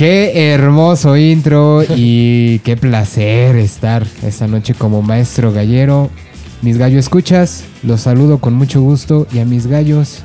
Qué 0.00 0.54
hermoso 0.54 1.14
intro 1.18 1.82
y 1.94 2.58
qué 2.64 2.74
placer 2.74 3.56
estar 3.56 4.06
esta 4.22 4.46
noche 4.46 4.72
como 4.72 5.02
maestro 5.02 5.52
gallero. 5.52 6.08
Mis 6.62 6.78
gallos 6.78 7.00
escuchas, 7.00 7.64
los 7.82 8.00
saludo 8.00 8.38
con 8.38 8.54
mucho 8.54 8.80
gusto 8.80 9.26
y 9.30 9.40
a 9.40 9.44
mis 9.44 9.66
gallos, 9.66 10.20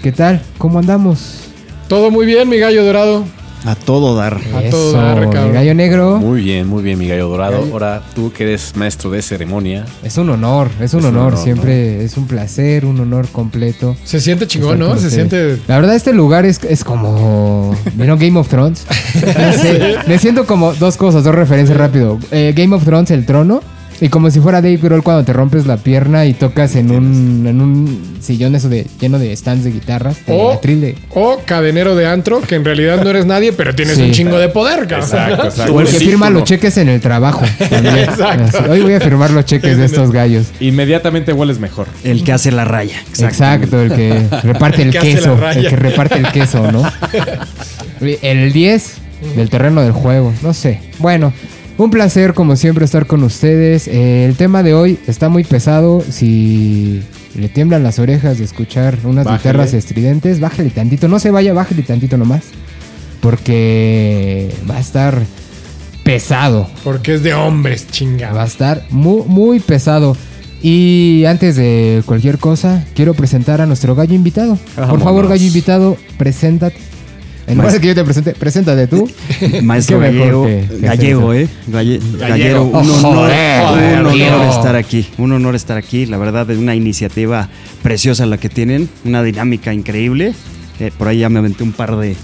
¿qué 0.00 0.12
tal? 0.12 0.40
¿Cómo 0.58 0.78
andamos? 0.78 1.48
Todo 1.88 2.12
muy 2.12 2.24
bien, 2.24 2.48
mi 2.48 2.58
gallo 2.58 2.84
dorado. 2.84 3.24
A 3.66 3.74
todo 3.74 4.14
dar. 4.14 4.40
A 4.54 4.70
todo 4.70 4.92
dar, 4.92 5.26
mi 5.26 5.32
cabrón. 5.32 5.52
gallo 5.52 5.74
negro. 5.74 6.18
Muy 6.18 6.40
bien, 6.40 6.68
muy 6.68 6.82
bien, 6.82 6.98
mi 6.98 7.08
gallo 7.08 7.28
dorado. 7.28 7.60
Gallo. 7.60 7.72
Ahora 7.72 8.02
tú 8.14 8.32
que 8.32 8.44
eres 8.44 8.76
maestro 8.76 9.10
de 9.10 9.20
ceremonia. 9.22 9.84
Es 10.04 10.16
un 10.18 10.30
honor, 10.30 10.70
es 10.80 10.94
un 10.94 11.00
Es 11.00 11.04
un 11.06 11.16
honor, 11.16 11.36
siempre 11.36 12.04
es 12.04 12.16
un 12.16 12.26
placer, 12.26 12.84
un 12.84 13.00
honor 13.00 13.26
completo. 13.28 13.96
Se 14.04 14.20
siente 14.20 14.46
chingón, 14.46 14.78
¿no? 14.78 14.96
Se 14.96 15.10
siente. 15.10 15.58
La 15.66 15.76
verdad, 15.76 15.96
este 15.96 16.12
lugar 16.12 16.46
es, 16.46 16.62
es 16.64 16.84
como. 16.84 17.76
¿Vieron 17.94 18.18
Game 18.18 18.38
of 18.38 18.48
Thrones? 18.48 18.86
Me 20.06 20.18
siento 20.18 20.46
como 20.46 20.72
dos 20.74 20.96
cosas, 20.96 21.24
dos 21.24 21.34
referencias 21.34 21.76
rápido. 21.76 22.18
Eh, 22.30 22.52
Game 22.56 22.74
of 22.74 22.84
Thrones, 22.84 23.10
el 23.10 23.26
trono. 23.26 23.62
Y 24.00 24.08
como 24.10 24.30
si 24.30 24.40
fuera 24.40 24.60
Dave 24.60 24.76
Grohl 24.76 25.02
cuando 25.02 25.24
te 25.24 25.32
rompes 25.32 25.66
la 25.66 25.78
pierna 25.78 26.26
y 26.26 26.34
tocas 26.34 26.76
en 26.76 26.90
un, 26.90 27.46
en 27.46 27.60
un 27.62 28.16
sillón 28.20 28.54
eso 28.54 28.68
de 28.68 28.86
lleno 29.00 29.18
de 29.18 29.34
stands 29.34 29.64
de 29.64 29.70
guitarras. 29.72 30.18
O, 30.26 30.60
de- 30.62 30.96
o 31.14 31.40
cadenero 31.46 31.94
de 31.96 32.06
antro, 32.06 32.42
que 32.42 32.56
en 32.56 32.64
realidad 32.64 33.02
no 33.02 33.08
eres 33.08 33.24
nadie, 33.24 33.52
pero 33.54 33.74
tienes 33.74 33.96
Sí. 33.96 34.02
un 34.02 34.10
chingo 34.12 34.38
de 34.38 34.48
poder, 34.48 34.86
cabrón. 34.86 35.38
O 35.72 35.80
el 35.80 35.86
que 35.86 35.98
firma 35.98 36.28
los 36.28 36.44
cheques 36.44 36.76
en 36.76 36.88
el 36.90 37.00
trabajo. 37.00 37.44
también. 37.70 37.96
Exacto. 38.00 38.58
Así, 38.58 38.68
Hoy 38.70 38.80
voy 38.82 38.92
a 38.94 39.00
firmar 39.00 39.30
los 39.30 39.44
cheques 39.46 39.78
de 39.78 39.86
estos 39.86 40.10
gallos. 40.12 40.48
Inmediatamente 40.60 41.32
hueles 41.32 41.58
mejor. 41.58 41.86
El 42.04 42.22
que 42.22 42.32
hace 42.32 42.52
la 42.52 42.64
raya. 42.66 43.00
Exacto, 43.18 43.80
el 43.80 43.92
que 43.92 44.26
reparte 44.42 44.82
el 44.82 44.90
que 44.90 44.98
queso. 44.98 45.38
El 45.54 45.68
que 45.68 45.76
reparte 45.76 46.18
el 46.18 46.28
queso, 46.32 46.70
¿no? 46.70 46.82
El 48.00 48.52
10 48.52 48.94
del 49.36 49.48
terreno 49.48 49.80
del 49.82 49.92
juego, 49.92 50.32
no 50.42 50.52
sé. 50.52 50.80
Bueno, 50.98 51.32
un 51.78 51.90
placer 51.90 52.34
como 52.34 52.56
siempre 52.56 52.84
estar 52.84 53.06
con 53.06 53.22
ustedes. 53.22 53.86
Eh, 53.88 54.24
el 54.26 54.36
tema 54.36 54.62
de 54.62 54.74
hoy 54.74 54.98
está 55.06 55.28
muy 55.28 55.44
pesado. 55.44 56.02
Si 56.08 57.02
le 57.34 57.48
tiemblan 57.48 57.82
las 57.82 57.98
orejas 57.98 58.38
de 58.38 58.44
escuchar 58.44 58.98
unas 59.04 59.24
Bájale. 59.24 59.38
guitarras 59.38 59.74
estridentes, 59.74 60.40
bájale 60.40 60.70
tantito. 60.70 61.08
No 61.08 61.18
se 61.18 61.30
vaya, 61.30 61.52
bájale 61.52 61.82
tantito 61.82 62.16
nomás. 62.16 62.42
Porque 63.20 64.50
va 64.70 64.76
a 64.76 64.80
estar 64.80 65.20
pesado. 66.02 66.68
Porque 66.84 67.14
es 67.14 67.22
de 67.22 67.34
hombres, 67.34 67.84
Va 67.86 67.90
chingada. 67.90 68.42
a 68.42 68.46
estar 68.46 68.82
muy, 68.90 69.22
muy 69.26 69.60
pesado. 69.60 70.16
Y 70.62 71.24
antes 71.26 71.56
de 71.56 72.02
cualquier 72.06 72.38
cosa, 72.38 72.84
quiero 72.94 73.14
presentar 73.14 73.60
a 73.60 73.66
nuestro 73.66 73.94
gallo 73.94 74.14
invitado. 74.14 74.58
Por 74.88 75.00
favor, 75.00 75.28
gallo 75.28 75.44
invitado, 75.44 75.96
preséntate. 76.16 76.76
En 77.46 77.56
lugar 77.58 77.72
de 77.72 77.80
que 77.80 77.86
yo 77.86 77.94
te 77.94 78.02
presente, 78.04 78.32
preséntate 78.32 78.86
tú. 78.88 79.08
Maestro 79.62 80.00
gallego. 80.00 80.44
que- 80.46 80.66
que 80.68 80.86
gallego, 80.86 81.32
¿eh? 81.32 81.48
Galle- 81.68 82.00
Gallego. 82.18 82.18
gallero. 82.18 82.64
Un 82.64 82.74
Oh, 82.74 83.08
honor, 83.08 83.30
joder, 83.30 84.00
un 84.00 84.06
honor 84.06 84.48
estar 84.50 84.74
aquí. 84.76 85.06
Un 85.18 85.32
honor 85.32 85.54
estar 85.54 85.76
aquí. 85.76 86.06
La 86.06 86.18
verdad, 86.18 86.50
es 86.50 86.58
una 86.58 86.74
iniciativa 86.74 87.48
preciosa 87.82 88.26
la 88.26 88.38
que 88.38 88.48
tienen. 88.48 88.88
Una 89.04 89.22
dinámica 89.22 89.72
increíble. 89.72 90.34
Eh, 90.80 90.90
por 90.98 91.08
ahí 91.08 91.18
ya 91.20 91.28
me 91.28 91.38
aventé 91.38 91.62
un 91.62 91.72
par 91.72 91.96
de, 91.96 92.16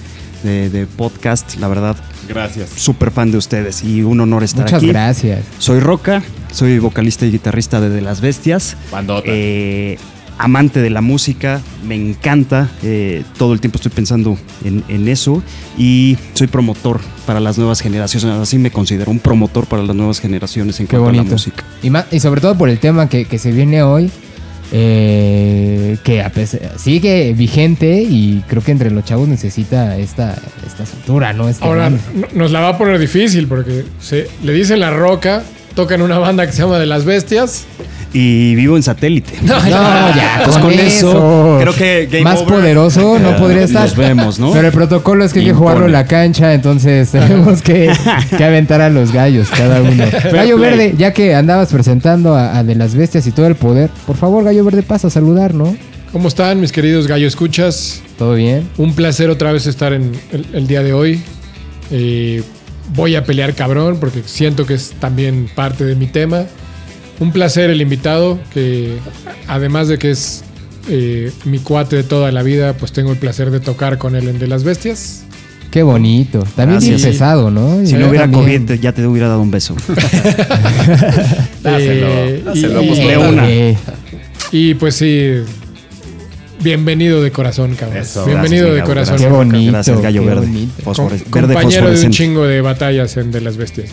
de, 0.43 0.69
de 0.71 0.87
podcasts. 0.87 1.57
La 1.61 1.69
verdad, 1.69 1.97
Gracias. 2.29 2.71
súper 2.75 3.13
fan 3.13 3.31
de 3.31 3.39
ustedes 3.39 3.85
y 3.85 4.03
un 4.03 4.19
honor 4.21 4.43
estar 4.43 4.65
Muchas 4.65 4.79
aquí. 4.79 4.89
gracias. 4.89 5.41
Soy 5.59 5.79
Roca, 5.81 6.23
soy 6.53 6.79
vocalista 6.81 7.25
y 7.27 7.31
guitarrista 7.31 7.81
de 7.81 7.89
De 7.91 8.01
Las 8.01 8.21
Bestias. 8.21 8.77
Bandota. 8.91 9.23
Eh, 9.27 9.99
amante 10.39 10.81
de 10.81 10.91
la 10.91 11.01
música, 11.01 11.61
me 11.87 11.95
encanta. 11.95 12.69
eh, 12.83 13.23
todo 13.39 13.53
el 13.53 13.61
tiempo 13.61 13.77
estoy 13.77 13.93
pensando 13.93 14.37
en, 14.65 14.83
en 14.89 15.09
eso. 15.09 15.43
Y 15.79 16.17
soy 16.35 16.47
promotor 16.47 17.01
para 17.27 17.41
las 17.41 17.59
nuevas 17.59 17.81
generaciones. 17.81 18.25
Así 18.39 18.59
me 18.59 18.71
considero 18.71 19.11
un 19.11 19.19
promotor 19.19 19.67
para 19.67 19.83
las 19.83 19.95
nuevas 19.97 20.21
generaciones 20.21 20.79
en 20.81 20.87
Qué 20.87 20.97
cuanto 20.97 21.21
a 21.21 21.25
la 21.25 21.31
música. 21.31 21.65
Y, 22.11 22.21
sobre 22.21 22.41
todo 22.41 22.57
por 22.57 22.69
el 22.69 22.79
tema 22.79 23.09
que, 23.09 23.25
que 23.27 23.39
se 23.39 23.53
viene 23.53 23.83
hoy, 23.83 24.11
eh, 24.75 25.99
que 26.03 26.23
a 26.23 26.31
pesar- 26.31 26.79
sigue 26.79 27.35
vigente 27.35 28.03
y 28.03 28.43
creo 28.49 28.63
que 28.63 28.73
entre 28.73 28.91
los 28.91 29.05
chavos 29.05 29.29
necesita 29.29 29.99
esta, 29.99 30.37
esta 30.67 30.87
cintura, 30.87 31.33
¿no? 31.35 31.49
Este 31.49 31.65
Ahora 31.65 31.91
nos 32.35 32.51
la 32.51 32.61
va 32.61 32.69
a 32.71 32.79
poner 32.79 32.99
difícil 32.99 33.47
porque 33.47 33.85
se, 34.01 34.29
le 34.43 34.53
dicen 34.53 34.81
la 34.81 34.91
roca, 34.91 35.43
tocan 35.75 36.01
una 36.03 36.19
banda 36.19 36.47
que 36.47 36.53
se 36.53 36.63
llama 36.63 36.79
De 36.79 36.87
las 36.87 37.05
Bestias. 37.05 37.65
Y 38.15 38.55
vivo 38.57 38.77
en 38.77 38.83
satélite. 38.83 39.33
No, 39.43 39.67
ya, 39.67 40.43
Pues 40.45 40.59
con, 40.59 40.71
con 40.71 40.73
eso. 40.75 41.11
eso, 41.11 41.59
creo 41.61 41.75
que 41.75 42.09
Game 42.11 42.25
Más 42.25 42.41
Over. 42.41 42.55
poderoso 42.55 43.19
no 43.19 43.37
podría 43.39 43.63
estar. 43.65 43.83
nos 43.85 43.97
vemos, 43.97 44.39
¿no? 44.39 44.53
Pero 44.53 44.67
el 44.67 44.73
protocolo 44.73 45.25
es 45.25 45.33
que 45.33 45.39
hay 45.41 45.47
que 45.47 45.55
jugarlo 45.55 45.87
en 45.87 45.93
la 45.93 46.07
cancha, 46.07 46.53
entonces 46.53 47.11
tenemos 47.13 47.63
que, 47.63 47.91
que 48.37 48.45
aventar 48.45 48.83
a 48.83 48.91
los 48.91 49.13
gallos 49.13 49.49
cada 49.49 49.81
uno. 49.81 50.05
Gallo 50.31 50.57
play. 50.59 50.71
Verde, 50.71 50.95
ya 50.99 51.13
que 51.15 51.35
andabas 51.35 51.73
presentando 51.73 52.35
a, 52.35 52.59
a 52.59 52.65
De 52.65 52.75
las 52.75 52.95
Bestias 52.95 53.27
y 53.27 53.31
todo 53.33 53.47
el 53.47 53.55
poder, 53.55 53.89
por 54.07 54.17
favor, 54.17 54.45
Gallo 54.45 54.63
Verde, 54.65 54.83
pasa 54.83 55.07
a 55.07 55.11
saludar, 55.11 55.55
¿no? 55.55 55.75
¿Cómo 56.13 56.29
están, 56.29 56.61
mis 56.61 56.73
queridos 56.73 57.07
gallo 57.07 57.27
escuchas? 57.27 58.03
¿Todo 58.19 58.35
bien? 58.35 58.69
Un 58.77 58.95
placer 58.95 59.31
otra 59.31 59.51
vez 59.53 59.67
estar 59.67 59.95
en 59.95 60.13
el, 60.33 60.45
el 60.53 60.67
día 60.67 60.83
de 60.83 60.93
hoy. 60.93 61.23
Eh, 61.91 62.43
voy 62.95 63.17
a 63.17 63.25
pelear 63.25 63.55
cabrón 63.55 63.97
porque 63.99 64.23
siento 64.27 64.67
que 64.67 64.75
es 64.75 64.91
también 65.01 65.49
parte 65.55 65.87
de 65.87 65.95
mi 65.95 66.07
tema. 66.07 66.45
Un 67.23 67.31
placer 67.33 67.71
el 67.71 67.81
invitado, 67.81 68.39
que 68.53 68.97
además 69.47 69.87
de 69.89 69.97
que 69.99 70.11
es 70.11 70.43
eh, 70.89 71.31
mi 71.45 71.59
cuate 71.61 71.95
de 71.97 72.03
toda 72.03 72.33
la 72.33 72.43
vida, 72.43 72.73
pues 72.75 72.91
tengo 72.93 73.13
el 73.13 73.19
placer 73.19 73.51
de 73.53 73.61
tocar 73.61 73.97
con 73.99 74.17
él 74.17 74.27
en 74.29 74.39
De 74.41 74.49
las 74.49 74.65
Bestias. 74.65 75.23
Qué 75.71 75.83
bonito. 75.85 76.41
También 76.57 76.81
bien 76.81 76.93
Gracias. 76.93 77.13
pesado, 77.13 77.51
¿no? 77.51 77.87
Si 77.87 77.93
no 77.95 78.09
hubiera 78.09 78.25
también- 78.29 78.67
COVID, 78.67 78.81
ya 78.81 78.93
te 78.93 79.07
hubiera 79.07 79.29
dado 79.29 79.41
un 79.41 79.51
beso. 79.53 79.75
Dáselo, 81.63 82.07
Eh, 82.09 82.43
dáselo, 82.45 82.83
y- 82.83 82.87
pues, 82.89 82.99
una. 83.31 83.51
Eh, 83.51 83.77
Y 84.51 84.75
pues 84.75 84.97
sí, 84.97 85.37
bienvenido 86.63 87.23
de 87.23 87.31
corazón, 87.31 87.75
cabrón. 87.75 87.99
Eso. 88.03 88.27
bienvenido 88.27 88.67
Gracias, 88.67 88.85
de 88.85 88.93
corazón. 88.95 89.17
Qué 89.19 89.29
bonito. 89.29 89.73
Gracias, 89.73 90.01
gallo 90.03 90.21
qué 90.23 90.27
verde. 90.27 90.41
bonito. 90.47 90.83
Fosfores- 90.83 91.23
Com- 91.23 91.43
verde 91.43 91.55
compañero 91.55 91.91
de 91.91 92.05
un 92.05 92.11
chingo 92.13 92.45
de 92.45 92.61
batallas 92.61 93.17
en 93.17 93.31
De 93.31 93.41
las 93.41 93.57
Bestias. 93.57 93.89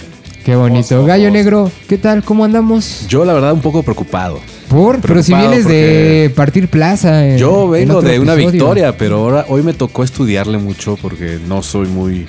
Qué 0.50 0.56
bonito. 0.56 1.06
Gallo 1.06 1.30
Negro, 1.30 1.72
¿qué 1.88 2.00
tal? 2.00 2.24
¿Cómo 2.24 2.44
andamos? 2.44 3.06
Yo, 3.08 3.24
la 3.24 3.34
verdad, 3.34 3.54
un 3.54 3.62
poco 3.62 3.84
preocupado. 3.84 4.40
Por, 4.68 5.00
pero 5.00 5.22
si 5.22 5.32
vienes 5.36 5.68
de 5.68 6.32
partir 6.36 6.68
plaza. 6.70 7.28
en- 7.28 7.38
Yo 7.38 7.66
en 7.66 7.88
vengo 7.88 8.02
de 8.02 8.20
una 8.20 8.34
episodio. 8.34 8.52
victoria, 8.54 8.98
pero 8.98 9.18
ahora 9.18 9.46
hoy 9.48 9.62
me 9.62 9.76
tocó 9.76 10.04
estudiarle 10.04 10.58
mucho 10.58 10.98
porque 11.00 11.38
no 11.48 11.62
soy 11.62 11.88
muy, 11.88 12.26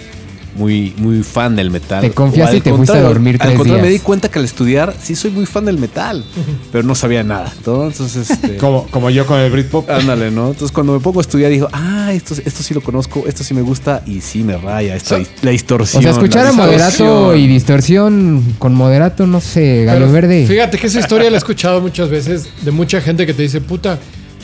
muy, 0.55 0.95
muy 0.97 1.23
fan 1.23 1.57
del 1.57 1.71
metal. 1.71 2.01
Te 2.01 2.11
confiaste 2.11 2.57
al 2.57 2.59
y 2.59 2.61
te 2.61 2.75
fuiste 2.75 2.97
a 2.97 3.03
dormir 3.03 3.37
Al 3.41 3.49
tres 3.49 3.57
contrario, 3.57 3.83
me 3.85 3.91
di 3.91 3.99
cuenta 3.99 4.31
que 4.31 4.39
al 4.39 4.45
estudiar 4.45 4.95
sí 5.01 5.15
soy 5.15 5.31
muy 5.31 5.47
fan 5.47 5.65
del 5.65 5.79
metal, 5.79 6.25
pero 6.73 6.85
no 6.85 6.95
sabía 6.95 7.23
nada. 7.23 7.53
Entonces, 7.57 8.31
este, 8.31 8.57
Como, 8.57 8.87
como 8.89 9.11
yo 9.11 9.27
con 9.27 9.39
el 9.39 9.51
Britpop. 9.51 9.89
ándale, 9.91 10.31
¿no? 10.31 10.49
Entonces, 10.49 10.73
cuando 10.73 10.93
me 10.93 11.01
pongo 11.01 11.21
a 11.21 11.23
estudiar, 11.23 11.51
digo, 11.51 11.69
ah, 11.73 12.13
esto, 12.13 12.35
esto 12.45 12.63
sí 12.63 12.75
lo 12.75 12.81
conozco, 12.81 13.25
esto 13.27 13.45
sí 13.45 13.55
me 13.55 13.63
gusta 13.63 14.03
y 14.07 14.21
sí 14.21 14.43
me 14.43 14.57
raya. 14.57 14.97
Esta, 14.97 15.19
la 15.43 15.51
distorsión. 15.51 16.01
O 16.01 16.03
sea, 16.03 16.13
escuchar 16.13 16.47
a 16.47 16.53
moderato 16.53 17.35
y 17.37 17.47
distorsión 17.47 18.55
con 18.59 18.75
moderato, 18.75 19.27
no 19.27 19.41
sé, 19.41 19.85
Gallo 19.85 20.01
Pero 20.01 20.13
Verde. 20.13 20.47
Fíjate 20.47 20.79
que 20.79 20.87
esa 20.87 21.01
historia 21.01 21.31
la 21.31 21.37
he 21.37 21.39
escuchado 21.39 21.81
muchas 21.81 22.11
veces 22.11 22.49
de 22.63 22.71
mucha 22.71 23.01
gente 23.01 23.27
que 23.27 23.35
te 23.35 23.43
dice, 23.43 23.61
puta, 23.61 23.99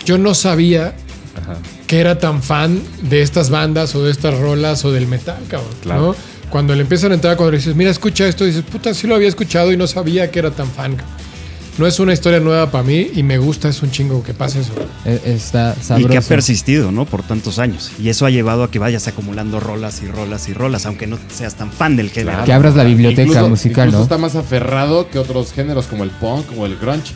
yo 0.04 0.18
no 0.18 0.34
sabía 0.34 0.94
que 1.86 1.98
era 2.00 2.18
tan 2.18 2.42
fan 2.42 2.80
de 3.02 3.22
estas 3.22 3.50
bandas 3.50 3.94
o 3.94 4.02
de 4.04 4.10
estas 4.10 4.38
rolas 4.38 4.84
o 4.84 4.92
del 4.92 5.06
metal, 5.06 5.38
cabrón. 5.48 5.70
Claro. 5.82 6.00
¿no? 6.02 6.16
Cuando 6.50 6.74
le 6.74 6.82
empiezan 6.82 7.10
a 7.12 7.14
entrar, 7.16 7.36
cuando 7.36 7.50
le 7.52 7.58
dices, 7.58 7.74
mira, 7.74 7.90
escucha 7.90 8.26
esto, 8.28 8.44
dices, 8.44 8.62
puta, 8.62 8.94
sí 8.94 9.06
lo 9.06 9.14
había 9.16 9.28
escuchado 9.28 9.72
y 9.72 9.76
no 9.76 9.86
sabía 9.86 10.30
que 10.30 10.38
era 10.38 10.50
tan 10.50 10.68
fan. 10.68 10.96
cabrón". 10.96 11.16
No 11.78 11.86
es 11.86 12.00
una 12.00 12.14
historia 12.14 12.40
nueva 12.40 12.70
para 12.70 12.84
mí 12.84 13.10
y 13.14 13.22
me 13.22 13.36
gusta, 13.36 13.68
es 13.68 13.82
un 13.82 13.90
chingo 13.90 14.22
que 14.22 14.32
pase 14.32 14.60
eso. 14.60 14.72
Eh, 15.04 15.20
Está 15.26 15.76
Y 15.78 15.82
sabroso. 15.84 16.08
que 16.08 16.16
ha 16.16 16.22
persistido, 16.22 16.90
¿no? 16.90 17.04
Por 17.04 17.22
tantos 17.22 17.58
años. 17.58 17.90
Y 18.00 18.08
eso 18.08 18.24
ha 18.24 18.30
llevado 18.30 18.62
a 18.64 18.70
que 18.70 18.78
vayas 18.78 19.06
acumulando 19.08 19.60
rolas 19.60 20.00
y 20.02 20.06
rolas 20.06 20.48
y 20.48 20.54
rolas, 20.54 20.86
aunque 20.86 21.06
no 21.06 21.18
seas 21.28 21.54
tan 21.56 21.70
fan 21.70 21.94
del 21.96 22.08
género. 22.10 22.44
Que 22.44 22.52
abras 22.54 22.76
la 22.76 22.84
biblioteca 22.84 23.24
Incluso- 23.24 23.48
musical, 23.50 23.88
incluso 23.88 23.98
¿no? 23.98 24.02
está 24.04 24.16
más 24.16 24.36
aferrado 24.36 25.10
que 25.10 25.18
otros 25.18 25.52
géneros 25.52 25.84
como 25.86 26.04
el 26.04 26.10
punk 26.10 26.46
o 26.56 26.64
el 26.64 26.78
grunge. 26.78 27.12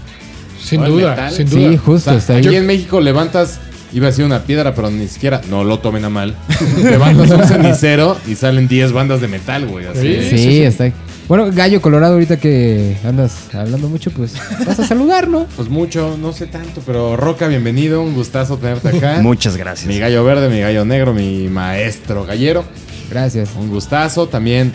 Sin 0.63 0.85
duda, 0.85 1.11
metal. 1.13 1.33
sin 1.33 1.49
Sí, 1.49 1.65
duda. 1.65 1.79
justo, 1.79 2.11
O 2.11 2.13
sea, 2.13 2.17
está 2.19 2.37
aquí 2.37 2.55
en 2.55 2.67
México 2.67 3.01
levantas, 3.01 3.61
iba 3.93 4.09
a 4.09 4.13
ser 4.13 4.25
una 4.25 4.43
piedra, 4.43 4.75
pero 4.75 4.91
ni 4.91 5.09
siquiera, 5.09 5.41
no 5.49 5.65
lo 5.65 5.79
tomen 5.79 6.05
a 6.05 6.11
mal. 6.11 6.35
levantas 6.83 7.31
un 7.31 7.45
cenicero 7.45 8.17
y 8.27 8.35
salen 8.35 8.69
10 8.69 8.93
bandas 8.93 9.21
de 9.21 9.29
metal, 9.29 9.67
güey. 9.67 9.87
Así. 9.87 10.01
Sí. 10.01 10.23
Sí, 10.23 10.31
sí, 10.31 10.39
sí. 10.39 10.63
está 10.63 10.85
ahí. 10.85 10.93
Bueno, 11.31 11.49
Gallo 11.53 11.81
Colorado, 11.81 12.15
ahorita 12.15 12.39
que 12.39 12.97
andas 13.05 13.55
hablando 13.55 13.89
mucho, 13.89 14.11
pues 14.11 14.35
vas 14.67 14.81
a 14.81 14.85
saludar, 14.85 15.29
¿no? 15.29 15.47
Pues 15.55 15.69
mucho, 15.69 16.19
no 16.21 16.33
sé 16.33 16.49
tanto, 16.49 16.83
pero 16.85 17.17
Roca, 17.17 17.47
bienvenido, 17.47 18.03
un 18.03 18.15
gustazo 18.15 18.57
tenerte 18.57 18.89
acá. 18.89 19.19
Muchas 19.23 19.57
gracias. 19.57 19.87
Mi 19.87 20.01
gallo 20.01 20.25
verde, 20.25 20.49
mi 20.49 20.61
gallo 20.61 20.85
negro, 20.85 21.15
mi 21.15 21.49
maestro 21.49 22.25
gallero. 22.25 22.65
Gracias. 23.11 23.51
Un 23.57 23.71
gustazo 23.71 24.27
también. 24.27 24.73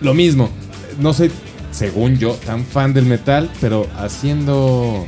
Lo 0.00 0.14
mismo. 0.14 0.50
No 1.00 1.12
soy, 1.12 1.32
según 1.72 2.16
yo, 2.16 2.34
tan 2.46 2.64
fan 2.64 2.94
del 2.94 3.06
metal, 3.06 3.50
pero 3.60 3.88
haciendo 3.98 5.04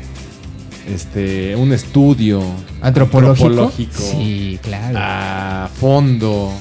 este 0.94 1.54
un 1.56 1.72
estudio 1.72 2.40
¿Antropológico? 2.80 3.46
antropológico 3.48 4.02
Sí, 4.02 4.58
claro. 4.62 4.98
a 5.00 5.70
fondo 5.80 6.52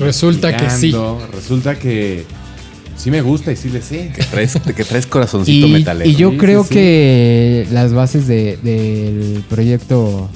Resulta 0.00 0.56
que 0.56 0.68
sí. 0.70 0.92
Resulta 1.32 1.78
que 1.78 2.24
sí 2.96 3.10
me 3.10 3.20
gusta 3.20 3.52
y 3.52 3.56
sí 3.56 3.68
le 3.70 3.80
sé. 3.82 4.10
Que 4.14 4.24
traes, 4.24 4.54
que 4.76 4.84
traes 4.84 5.06
corazoncito 5.06 5.66
Y, 5.68 5.70
metalero. 5.72 6.10
y 6.10 6.16
yo 6.16 6.32
Sí, 6.32 6.36
creo 6.38 6.62
sí, 6.64 6.68
sí. 6.70 6.74
que 6.74 7.66
las 7.70 7.92
bases 7.92 8.26
de- 8.26 8.58
del 8.64 9.44
proyecto 9.48 10.28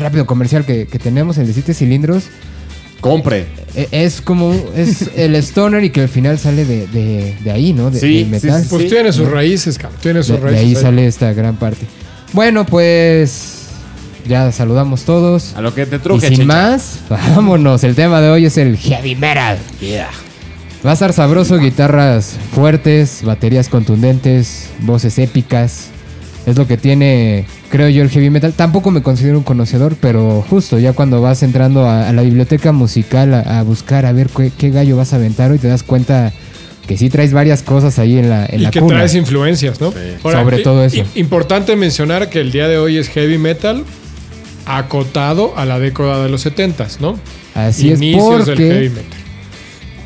rápido 0.00 0.24
comercial 0.24 0.64
que, 0.64 0.86
que 0.86 0.98
tenemos, 0.98 1.36
el 1.36 1.46
de 1.48 1.52
7 1.52 1.74
cilindros, 1.74 2.24
Compre. 3.02 3.46
e- 3.74 3.88
es 3.90 4.22
como 4.22 4.54
es 4.74 5.10
el 5.16 5.34
stoner 5.36 5.84
y 5.84 5.90
que 5.90 6.00
al 6.02 6.08
final 6.08 6.38
sale 6.38 6.64
de, 6.64 6.86
de- 6.86 7.36
de 7.44 7.50
ahí, 7.50 7.74
¿no? 7.74 7.90
De, 7.90 8.00
Sí, 8.00 8.20
del 8.20 8.28
metal. 8.28 8.62
sí, 8.62 8.68
Pues 8.70 8.88
tiene 8.88 9.12
sus 9.12 9.28
raíces, 9.28 9.76
cabrón. 9.76 9.98
Tiene 10.00 10.22
sus 10.22 10.36
De, 10.36 10.40
de 10.40 10.44
raíces. 10.44 10.62
ahí 10.64 10.74
ahí. 10.76 10.82
sale 10.82 11.06
esta 11.06 11.32
gran 11.34 11.56
parte. 11.56 11.84
Bueno, 12.32 12.64
pues 12.64 13.66
ya 14.26 14.52
saludamos 14.52 15.04
todos. 15.04 15.54
A 15.56 15.60
lo 15.60 15.74
que 15.74 15.86
te 15.86 15.96
Y 15.96 15.98
truje, 15.98 16.28
sin 16.28 16.36
Checha. 16.38 16.46
más, 16.46 17.00
vámonos. 17.08 17.84
El 17.84 17.94
tema 17.94 18.20
de 18.20 18.30
hoy 18.30 18.46
es 18.46 18.56
el 18.56 18.76
heavy 18.76 19.14
metal. 19.16 19.58
Yeah. 19.80 20.08
Va 20.84 20.90
a 20.90 20.94
estar 20.94 21.12
sabroso, 21.12 21.58
guitarras 21.58 22.36
fuertes, 22.52 23.22
baterías 23.24 23.68
contundentes, 23.68 24.70
voces 24.80 25.18
épicas. 25.18 25.88
Es 26.44 26.56
lo 26.56 26.66
que 26.66 26.76
tiene, 26.76 27.46
creo 27.70 27.88
yo, 27.88 28.02
el 28.02 28.10
heavy 28.10 28.30
metal. 28.30 28.52
Tampoco 28.52 28.90
me 28.90 29.00
considero 29.02 29.38
un 29.38 29.44
conocedor, 29.44 29.94
pero 30.00 30.44
justo 30.50 30.80
ya 30.80 30.92
cuando 30.92 31.20
vas 31.22 31.44
entrando 31.44 31.86
a, 31.86 32.08
a 32.08 32.12
la 32.12 32.22
biblioteca 32.22 32.72
musical 32.72 33.32
a, 33.34 33.60
a 33.60 33.62
buscar 33.62 34.06
a 34.06 34.12
ver 34.12 34.28
qué, 34.28 34.50
qué 34.56 34.70
gallo 34.70 34.96
vas 34.96 35.12
a 35.12 35.16
aventar 35.16 35.52
hoy, 35.52 35.58
te 35.58 35.68
das 35.68 35.84
cuenta 35.84 36.32
que 36.86 36.96
sí 36.98 37.08
traes 37.10 37.32
varias 37.32 37.62
cosas 37.62 37.98
ahí 37.98 38.18
en 38.18 38.28
la, 38.28 38.46
en 38.46 38.60
y 38.60 38.62
la 38.64 38.70
que 38.70 38.80
cuna. 38.80 38.96
traes 38.96 39.14
influencias, 39.14 39.80
¿no? 39.80 39.92
Sobre 40.22 40.58
todo 40.58 40.84
eso. 40.84 41.04
Importante 41.14 41.76
mencionar 41.76 42.28
que 42.28 42.40
el 42.40 42.50
día 42.52 42.68
de 42.68 42.78
hoy 42.78 42.96
es 42.98 43.08
heavy 43.08 43.38
metal 43.38 43.84
acotado 44.66 45.56
a 45.56 45.64
la 45.64 45.78
década 45.78 46.22
de 46.22 46.28
los 46.28 46.44
70s, 46.46 46.98
¿no? 47.00 47.18
Así 47.54 47.88
Inicios 47.90 48.40
es 48.40 48.46
del 48.46 48.58
heavy 48.58 48.88
porque 48.88 49.02
metal. 49.02 49.18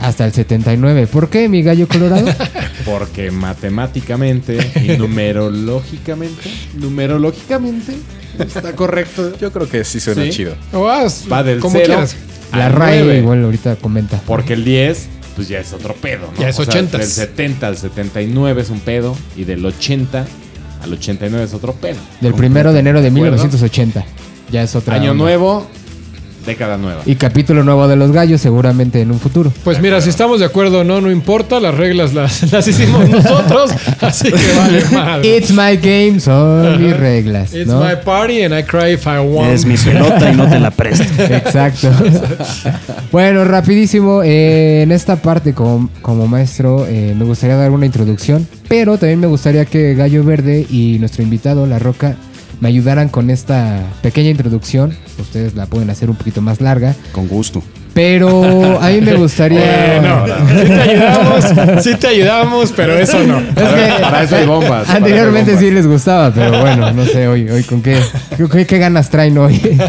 hasta 0.00 0.24
el 0.26 0.32
79. 0.32 1.06
¿Por 1.06 1.28
qué, 1.30 1.48
mi 1.48 1.62
gallo 1.62 1.86
colorado? 1.88 2.26
Porque 2.84 3.30
matemáticamente 3.32 4.58
y 4.84 4.96
numerológicamente, 4.96 6.48
numerológicamente, 6.74 7.94
está 8.38 8.74
correcto. 8.74 9.32
Yo 9.40 9.50
creo 9.52 9.68
que 9.68 9.84
sí 9.84 9.98
suena 10.00 10.22
Sí. 10.24 10.30
chido. 10.30 10.54
O 10.72 10.82
Va 10.84 11.42
del 11.42 11.60
cero 11.70 12.04
la 12.52 12.68
RAE 12.68 13.18
igual 13.18 13.42
ahorita 13.44 13.76
comenta. 13.76 14.20
Porque 14.26 14.52
el 14.52 14.64
10, 14.64 15.06
pues 15.36 15.48
ya 15.48 15.60
es 15.60 15.72
otro 15.72 15.94
pedo, 15.94 16.30
¿no? 16.34 16.40
Ya 16.40 16.48
es 16.48 16.58
O 16.58 16.64
sea, 16.64 16.74
80s. 16.82 16.90
Del 16.90 17.06
70 17.06 17.66
al 17.68 17.76
79 17.76 18.62
es 18.62 18.70
un 18.70 18.80
pedo 18.80 19.14
y 19.36 19.44
del 19.44 19.64
80 19.64 20.26
al 20.82 20.92
89 20.92 21.44
es 21.44 21.54
otro 21.54 21.74
pedo. 21.74 21.98
Del 22.20 22.34
primero 22.34 22.72
de 22.72 22.80
enero 22.80 23.00
de 23.02 23.08
acuerdo? 23.08 23.30
1980. 23.32 24.04
Ya 24.50 24.62
es 24.62 24.74
otra 24.74 24.96
Año 24.96 25.12
onda. 25.12 25.24
nuevo, 25.24 25.66
década 26.46 26.78
nueva. 26.78 27.02
Y 27.04 27.16
capítulo 27.16 27.62
nuevo 27.64 27.88
de 27.88 27.96
los 27.96 28.12
gallos 28.12 28.40
seguramente 28.40 29.00
en 29.00 29.10
un 29.10 29.20
futuro. 29.20 29.52
Pues 29.64 29.80
mira, 29.80 30.00
si 30.00 30.08
estamos 30.08 30.40
de 30.40 30.46
acuerdo 30.46 30.80
o 30.80 30.84
no, 30.84 31.00
no 31.00 31.10
importa, 31.10 31.60
las 31.60 31.74
reglas 31.74 32.14
las, 32.14 32.50
las 32.52 32.66
hicimos 32.66 33.08
nosotros, 33.08 33.72
así 34.00 34.30
que 34.30 34.52
vale 34.56 34.84
madre. 34.92 35.36
It's 35.36 35.50
my 35.50 35.76
game, 35.76 36.20
son 36.20 36.82
mis 36.82 36.96
reglas. 36.96 37.52
It's 37.52 37.66
¿no? 37.66 37.80
my 37.80 37.96
party 38.04 38.42
and 38.42 38.58
I 38.58 38.62
cry 38.62 38.94
if 38.94 39.06
I 39.06 39.18
want. 39.18 39.52
Es 39.52 39.66
mi 39.66 39.76
pelota 39.76 40.30
y 40.30 40.36
no 40.36 40.48
te 40.48 40.58
la 40.58 40.70
presto. 40.70 41.04
Exacto. 41.22 41.90
bueno, 43.12 43.44
rapidísimo. 43.44 44.22
eh, 44.24 44.82
en 44.82 44.92
esta 44.92 45.16
parte, 45.16 45.52
como, 45.52 45.88
como 46.02 46.26
maestro, 46.26 46.86
eh, 46.86 47.14
me 47.16 47.24
gustaría 47.24 47.56
dar 47.56 47.70
una 47.70 47.86
introducción. 47.86 48.46
Pero 48.68 48.98
también 48.98 49.20
me 49.20 49.26
gustaría 49.26 49.64
que 49.64 49.94
Gallo 49.94 50.24
Verde 50.24 50.66
y 50.68 50.98
nuestro 50.98 51.22
invitado, 51.22 51.66
La 51.66 51.78
Roca, 51.78 52.16
me 52.60 52.68
ayudaran 52.68 53.08
con 53.08 53.30
esta 53.30 53.80
pequeña 54.02 54.30
introducción. 54.30 54.96
Ustedes 55.18 55.54
la 55.54 55.66
pueden 55.66 55.90
hacer 55.90 56.10
un 56.10 56.16
poquito 56.16 56.40
más 56.40 56.60
larga. 56.60 56.94
Con 57.12 57.28
gusto. 57.28 57.62
Pero 57.94 58.78
a 58.78 58.90
mí 58.90 59.00
me 59.00 59.14
gustaría. 59.14 59.98
Bueno, 60.00 60.26
sí 60.58 60.66
te 60.66 60.82
ayudamos, 60.82 61.84
sí 61.84 61.94
te 61.94 62.06
ayudamos, 62.08 62.72
pero 62.76 62.98
eso 62.98 63.24
no. 63.24 63.38
Es 63.38 63.54
que 63.54 63.92
Para 64.02 64.22
eso 64.22 64.36
hay 64.36 64.46
bombas. 64.46 64.90
Anteriormente 64.90 65.56
sí 65.56 65.70
les 65.70 65.86
gustaba, 65.86 66.30
pero 66.30 66.60
bueno, 66.60 66.92
no 66.92 67.06
sé 67.06 67.26
hoy, 67.26 67.48
hoy 67.48 67.62
con 67.62 67.80
qué, 67.80 67.98
qué, 68.52 68.66
qué 68.66 68.78
ganas 68.78 69.08
traen 69.08 69.38
hoy. 69.38 69.60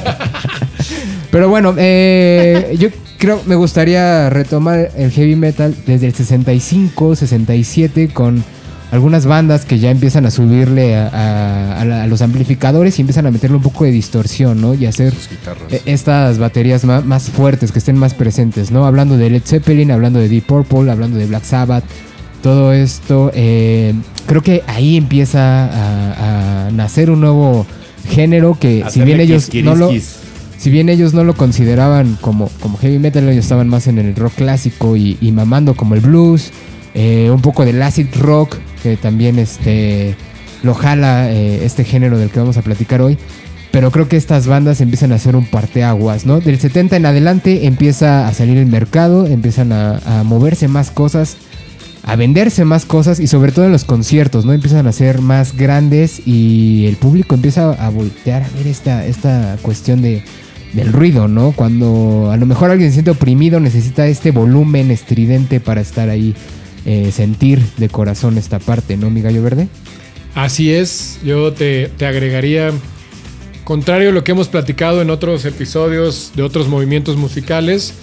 Pero 1.32 1.50
bueno, 1.50 1.76
eh, 1.78 2.76
yo 2.80 2.88
creo 3.18 3.42
me 3.46 3.56
gustaría 3.56 4.30
retomar 4.30 4.92
el 4.96 5.12
heavy 5.12 5.36
metal 5.36 5.76
desde 5.86 6.08
el 6.08 6.14
65, 6.14 7.18
67 7.18 8.10
con 8.14 8.44
algunas 8.92 9.26
bandas 9.26 9.66
que 9.66 9.80
ya 9.80 9.92
empiezan 9.92 10.26
a 10.26 10.32
subirle 10.32 10.96
a, 10.96 11.08
a- 11.10 11.82
a 11.82 11.86
la- 11.86 12.04
a 12.04 12.08
los 12.08 12.22
amplificadores 12.22 12.98
y 12.98 13.02
empiezan 13.02 13.26
a 13.26 13.32
meterle 13.32 13.58
un 13.58 13.64
poco 13.64 13.84
de 13.84 13.92
distorsión, 13.92 14.62
¿no? 14.62 14.74
Y 14.74 14.86
hacer 14.86 15.14
eh, 15.72 15.82
estas 15.86 16.38
baterías 16.38 16.86
más, 16.86 17.24
fuertes, 17.30 17.72
que 17.72 17.80
estén 17.80 17.98
más 17.98 18.14
presentes, 18.14 18.72
¿no? 18.72 18.86
Hablando 18.86 19.18
de 19.18 19.30
Led 19.30 19.42
Zeppelin, 19.46 19.92
hablando 19.92 20.20
de 20.20 20.30
Deep 20.30 20.46
Purple, 20.46 20.90
hablando 20.92 21.18
de 21.18 21.26
Black 21.26 21.44
Sabbath, 21.44 21.84
todo 22.42 22.72
esto, 22.72 23.32
eh, 23.34 23.94
creo 24.26 24.42
que 24.42 24.64
ahí 24.68 24.96
empieza 24.96 25.66
a, 26.68 26.72
nacer 26.72 27.10
un 27.10 27.20
nuevo 27.22 27.66
género 28.10 28.58
que 28.60 28.84
si 28.90 29.00
bien 29.06 29.18
ellos 29.34 29.50
no 29.66 29.76
lo, 29.76 29.90
si 30.58 30.70
bien 30.70 30.88
ellos 30.90 31.14
no 31.14 31.24
lo 31.24 31.36
consideraban 31.36 32.18
como, 32.22 32.50
como 32.62 32.78
heavy 32.78 33.00
metal, 33.00 33.28
ellos 33.28 33.44
estaban 33.44 33.68
más 33.68 33.88
en 33.88 33.98
el 33.98 34.16
rock 34.16 34.34
clásico 34.36 34.96
y, 34.96 35.18
y 35.20 35.32
mamando 35.32 35.76
como 35.76 35.96
el 35.96 36.02
blues, 36.02 36.52
eh, 36.94 37.30
un 37.34 37.42
poco 37.42 37.66
del 37.66 37.82
acid 37.82 38.08
rock, 38.20 38.56
que 38.82 38.98
también 38.98 39.40
este, 39.40 40.16
lo 40.64 40.74
jala 40.74 41.32
eh, 41.32 41.66
este 41.66 41.84
género 41.84 42.18
del 42.18 42.30
que 42.30 42.40
vamos 42.40 42.58
a 42.58 42.62
platicar 42.62 43.02
hoy. 43.02 43.18
Pero 43.72 43.92
creo 43.92 44.08
que 44.08 44.18
estas 44.18 44.48
bandas 44.48 44.82
empiezan 44.82 45.12
a 45.12 45.16
hacer 45.16 45.36
un 45.36 45.46
parteaguas, 45.46 46.26
¿no? 46.26 46.40
Del 46.40 46.58
70 46.58 46.96
en 46.96 47.06
adelante 47.06 47.68
empieza 47.68 48.28
a 48.28 48.34
salir 48.34 48.58
el 48.58 48.66
mercado, 48.66 49.28
empiezan 49.28 49.72
a, 49.72 50.24
moverse 50.24 50.68
más 50.68 50.90
cosas, 50.90 51.38
a 52.04 52.16
venderse 52.16 52.66
más 52.66 52.86
cosas 52.86 53.20
y 53.20 53.28
sobre 53.28 53.52
todo 53.52 53.66
en 53.66 53.72
los 53.72 53.84
conciertos, 53.84 54.46
¿no? 54.46 54.54
Empiezan 54.54 54.88
a 54.88 54.92
ser 54.94 55.22
más 55.22 55.56
grandes 55.56 56.26
y 56.26 56.86
el 56.88 56.96
público 56.96 57.36
empieza 57.36 57.72
a 57.74 57.90
voltear 57.90 58.44
a 58.44 58.50
ver 58.58 58.68
esta, 58.68 59.06
esta 59.06 59.58
cuestión 59.62 60.02
de, 60.02 60.24
del 60.74 60.94
ruido, 60.94 61.28
¿no? 61.28 61.52
Cuando 61.52 62.30
a 62.32 62.38
lo 62.38 62.46
mejor 62.46 62.72
alguien 62.72 62.90
se 62.90 62.96
siente 62.96 63.12
oprimido, 63.12 63.60
necesita 63.60 64.08
este 64.08 64.32
volumen 64.32 64.92
estridente 64.92 65.60
para 65.60 65.82
estar 65.82 66.10
ahí, 66.10 66.36
eh, 66.88 67.12
sentir 67.12 67.62
de 67.78 67.90
corazón 67.90 68.38
esta 68.38 68.60
parte, 68.60 68.96
¿no, 68.98 69.10
mi 69.10 69.22
gallo 69.22 69.44
verde? 69.44 69.68
Así 70.34 70.72
es, 70.72 71.20
yo 71.24 71.52
te, 71.52 71.90
te 71.98 72.06
agregaría, 72.06 72.72
contrario 73.66 74.10
a 74.10 74.12
lo 74.14 74.24
que 74.24 74.32
hemos 74.32 74.48
platicado 74.48 75.02
en 75.02 75.10
otros 75.10 75.44
episodios 75.46 76.32
de 76.36 76.44
otros 76.44 76.70
movimientos 76.70 77.18
musicales, 77.18 77.94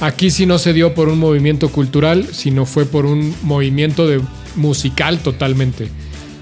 aquí 0.00 0.30
sí 0.30 0.46
no 0.46 0.58
se 0.58 0.72
dio 0.72 0.94
por 0.94 1.08
un 1.08 1.18
movimiento 1.18 1.70
cultural, 1.70 2.28
sino 2.32 2.66
fue 2.66 2.86
por 2.86 3.04
un 3.04 3.34
movimiento 3.42 4.06
de 4.06 4.20
musical 4.54 5.18
totalmente, 5.18 5.88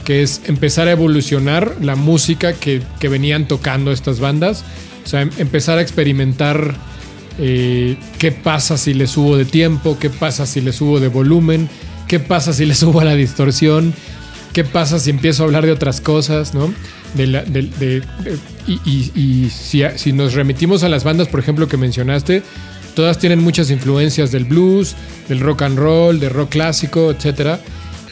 que 0.05 0.23
es 0.23 0.43
empezar 0.47 0.89
a 0.89 0.93
evolucionar 0.93 1.77
la 1.81 1.97
música 1.97 2.53
que, 2.53 2.83
que 3.01 3.09
venían 3.09 3.49
tocando 3.49 3.93
estas 3.93 4.21
bandas, 4.21 4.63
o 5.05 5.09
sea, 5.09 5.23
em- 5.23 5.31
empezar 5.39 5.79
a 5.79 5.83
experimentar 5.83 6.75
eh, 7.39 7.97
qué 8.19 8.33
pasa 8.33 8.79
si 8.79 8.95
le 8.95 9.07
subo 9.07 9.37
de 9.37 9.45
tiempo, 9.45 9.99
qué 9.99 10.11
pasa 10.11 10.47
si 10.47 10.61
le 10.61 10.73
subo 10.73 11.01
de 11.01 11.09
volumen, 11.09 11.69
qué 12.09 12.21
pasa 12.21 12.53
si 12.53 12.65
le 12.65 12.75
subo 12.77 13.01
a 13.01 13.05
la 13.05 13.15
distorsión, 13.15 13.95
qué 14.53 14.65
pasa 14.65 14.99
si 14.99 15.11
empiezo 15.11 15.43
a 15.43 15.47
hablar 15.47 15.67
de 15.67 15.73
otras 15.73 16.01
cosas, 16.01 16.55
¿no? 16.55 16.73
Y 18.67 19.51
si, 19.51 20.13
nos 20.13 20.35
remitimos 20.35 20.83
a 20.83 20.89
las 20.89 21.05
bandas, 21.05 21.29
por 21.29 21.41
ejemplo, 21.41 21.69
que 21.69 21.77
mencionaste, 21.77 22.43
todas 22.95 23.19
tienen 23.19 23.41
muchas 23.41 23.71
influencias 23.71 24.33
del 24.33 24.45
blues, 24.45 24.95
del 25.29 25.41
rock 25.41 25.63
and 25.63 25.79
roll, 25.79 26.21
del 26.21 26.31
rock 26.31 26.51
clásico, 26.51 27.11
etcétera. 27.11 27.61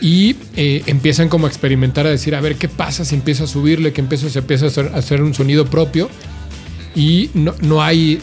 Y 0.00 0.37
eh, 0.57 0.83
empiezan 0.87 1.28
como 1.28 1.47
a 1.47 1.49
experimentar, 1.49 2.07
a 2.07 2.11
decir, 2.11 2.35
a 2.35 2.40
ver, 2.40 2.57
¿qué 2.57 2.69
pasa 2.69 3.04
si 3.04 3.14
empiezo 3.14 3.45
a 3.45 3.47
subirle, 3.47 3.93
que 3.93 4.00
empiezo, 4.00 4.28
se 4.28 4.40
empieza 4.40 4.66
a 4.66 4.69
hacer, 4.69 4.90
a 4.95 4.99
hacer 4.99 5.23
un 5.23 5.35
sonido 5.35 5.66
propio? 5.66 6.11
Y 6.95 7.31
no, 7.35 7.54
no 7.62 7.83
hay, 7.83 8.21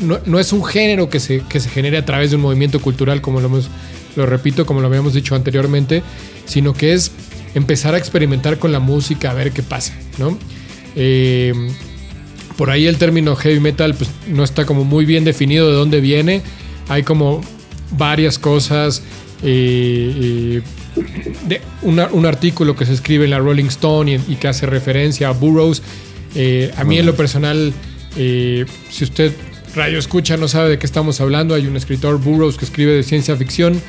no, 0.00 0.18
no 0.26 0.38
es 0.40 0.52
un 0.52 0.64
género 0.64 1.08
que 1.08 1.20
se, 1.20 1.40
que 1.48 1.60
se 1.60 1.68
genere 1.68 1.98
a 1.98 2.04
través 2.04 2.30
de 2.30 2.36
un 2.36 2.42
movimiento 2.42 2.80
cultural, 2.80 3.20
como 3.20 3.40
lo 3.40 3.46
hemos, 3.46 3.68
lo 4.16 4.26
repito, 4.26 4.66
como 4.66 4.80
lo 4.80 4.86
habíamos 4.86 5.14
dicho 5.14 5.34
anteriormente, 5.34 6.02
sino 6.46 6.72
que 6.72 6.92
es 6.92 7.12
empezar 7.54 7.94
a 7.94 7.98
experimentar 7.98 8.58
con 8.58 8.72
la 8.72 8.80
música, 8.80 9.30
a 9.30 9.34
ver 9.34 9.52
qué 9.52 9.62
pasa, 9.62 9.94
¿no? 10.18 10.38
Eh, 10.96 11.52
por 12.56 12.70
ahí 12.70 12.86
el 12.86 12.98
término 12.98 13.34
heavy 13.36 13.58
metal 13.60 13.94
pues, 13.94 14.10
no 14.28 14.44
está 14.44 14.64
como 14.64 14.84
muy 14.84 15.04
bien 15.04 15.24
definido 15.24 15.68
de 15.68 15.74
dónde 15.74 16.00
viene. 16.00 16.42
Hay 16.88 17.02
como 17.02 17.40
varias 17.96 18.38
cosas. 18.38 19.02
eh, 19.42 20.62
eh, 20.62 20.62
de 21.48 21.60
una- 21.82 22.06
un 22.12 22.24
artículo 22.24 22.76
que 22.76 22.86
se 22.86 22.94
escribe 22.94 23.24
en 23.24 23.30
la 23.32 23.38
Rolling 23.40 23.64
Stone 23.66 24.12
y, 24.28 24.32
y 24.32 24.36
que 24.36 24.46
hace 24.48 24.64
referencia 24.66 25.28
a 25.28 25.32
Burroughs. 25.32 25.82
Eh, 26.36 26.72
a 26.76 26.84
mí 26.84 26.98
en 26.98 27.04
lo 27.06 27.14
personal, 27.16 27.72
eh, 28.16 28.64
si 28.90 29.04
usted 29.04 29.32
radio 29.74 29.98
escucha 29.98 30.36
no 30.36 30.48
sabe 30.48 30.70
de 30.70 30.78
qué 30.78 30.86
estamos 30.86 31.20
hablando, 31.20 31.54
hay 31.54 31.66
un 31.66 31.76
escritor 31.76 32.18
Burroughs 32.18 32.56
que 32.56 32.64
escribe 32.64 32.92
de 32.92 33.02
ciencia 33.02 33.36
ficción 33.36 33.80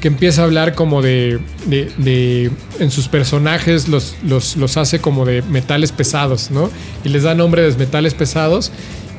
que 0.00 0.08
empieza 0.08 0.42
a 0.42 0.44
hablar 0.46 0.74
como 0.74 1.00
de, 1.00 1.38
de- 1.66 1.88
de- 1.98 2.50
en 2.80 2.90
sus 2.90 3.06
personajes 3.06 3.86
los, 3.88 4.16
los, 4.26 4.56
los 4.56 4.76
hace 4.76 4.98
como 5.00 5.24
de 5.24 5.42
metales 5.42 5.92
pesados, 5.92 6.50
¿no? 6.50 6.70
Y 7.04 7.08
les 7.08 7.22
da 7.22 7.36
nombre 7.36 7.62
de 7.62 7.72
metales 7.76 8.12
pesados 8.14 8.72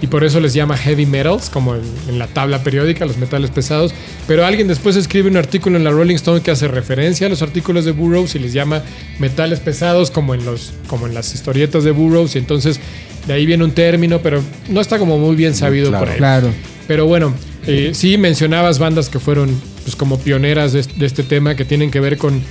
y 0.03 0.07
por 0.07 0.25
eso 0.25 0.41
les 0.41 0.53
llama 0.53 0.75
heavy 0.75 1.05
metals, 1.05 1.49
como 1.49 1.75
en, 1.75 1.81
en 2.09 2.19
la 2.19 2.27
tabla 2.27 2.61
periódica, 2.61 3.05
los 3.05 3.15
metales 3.15 3.51
pesados. 3.51 3.93
Pero 4.27 4.45
alguien 4.45 4.67
después 4.67 4.97
escribe 4.97 5.29
un 5.29 5.37
artículo 5.37 5.77
en 5.77 5.85
la 5.85 5.91
Rolling 5.91 6.15
Stone 6.15 6.41
que 6.41 6.51
hace 6.51 6.67
referencia 6.67 7.27
a 7.27 7.29
los 7.29 7.41
artículos 7.41 7.85
de 7.85 7.93
Burroughs 7.93 8.35
y 8.35 8.39
les 8.39 8.51
llama 8.51 8.83
metales 9.19 9.61
pesados, 9.61 10.11
como 10.11 10.33
en, 10.33 10.43
los, 10.43 10.73
como 10.87 11.07
en 11.07 11.13
las 11.13 11.33
historietas 11.33 11.85
de 11.85 11.91
Burroughs. 11.91 12.35
Y 12.35 12.39
entonces 12.39 12.81
de 13.27 13.31
ahí 13.31 13.45
viene 13.45 13.63
un 13.63 13.71
término, 13.71 14.19
pero 14.19 14.43
no 14.67 14.81
está 14.81 14.99
como 14.99 15.17
muy 15.17 15.37
bien 15.37 15.55
sabido 15.55 15.87
claro. 15.87 16.03
por 16.03 16.11
ahí. 16.11 16.17
Claro. 16.17 16.49
Pero 16.85 17.05
bueno, 17.05 17.33
eh, 17.65 17.91
sí 17.93 18.17
mencionabas 18.17 18.79
bandas 18.79 19.07
que 19.07 19.19
fueron 19.19 19.57
pues, 19.83 19.95
como 19.95 20.19
pioneras 20.19 20.73
de, 20.73 20.83
de 20.83 21.05
este 21.05 21.23
tema, 21.23 21.55
que 21.55 21.63
tienen 21.63 21.91
que 21.91 22.01
ver 22.01 22.17
con, 22.17 22.41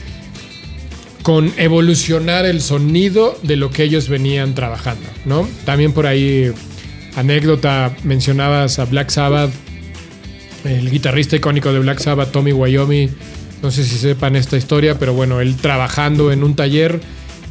con 1.22 1.52
evolucionar 1.58 2.46
el 2.46 2.62
sonido 2.62 3.38
de 3.42 3.56
lo 3.56 3.70
que 3.70 3.84
ellos 3.84 4.08
venían 4.08 4.54
trabajando, 4.54 5.06
¿no? 5.24 5.46
También 5.64 5.92
por 5.92 6.06
ahí, 6.06 6.50
anécdota, 7.16 7.94
mencionabas 8.04 8.78
a 8.78 8.84
Black 8.86 9.10
Sabbath, 9.10 9.50
el 10.64 10.90
guitarrista 10.90 11.36
icónico 11.36 11.72
de 11.72 11.78
Black 11.80 11.98
Sabbath, 11.98 12.30
Tommy 12.32 12.52
Wyoming. 12.52 13.08
No 13.62 13.70
sé 13.70 13.84
si 13.84 13.96
sepan 13.96 14.34
esta 14.36 14.56
historia, 14.56 14.98
pero 14.98 15.12
bueno, 15.14 15.40
él 15.40 15.56
trabajando 15.56 16.32
en 16.32 16.42
un 16.42 16.54
taller 16.56 17.00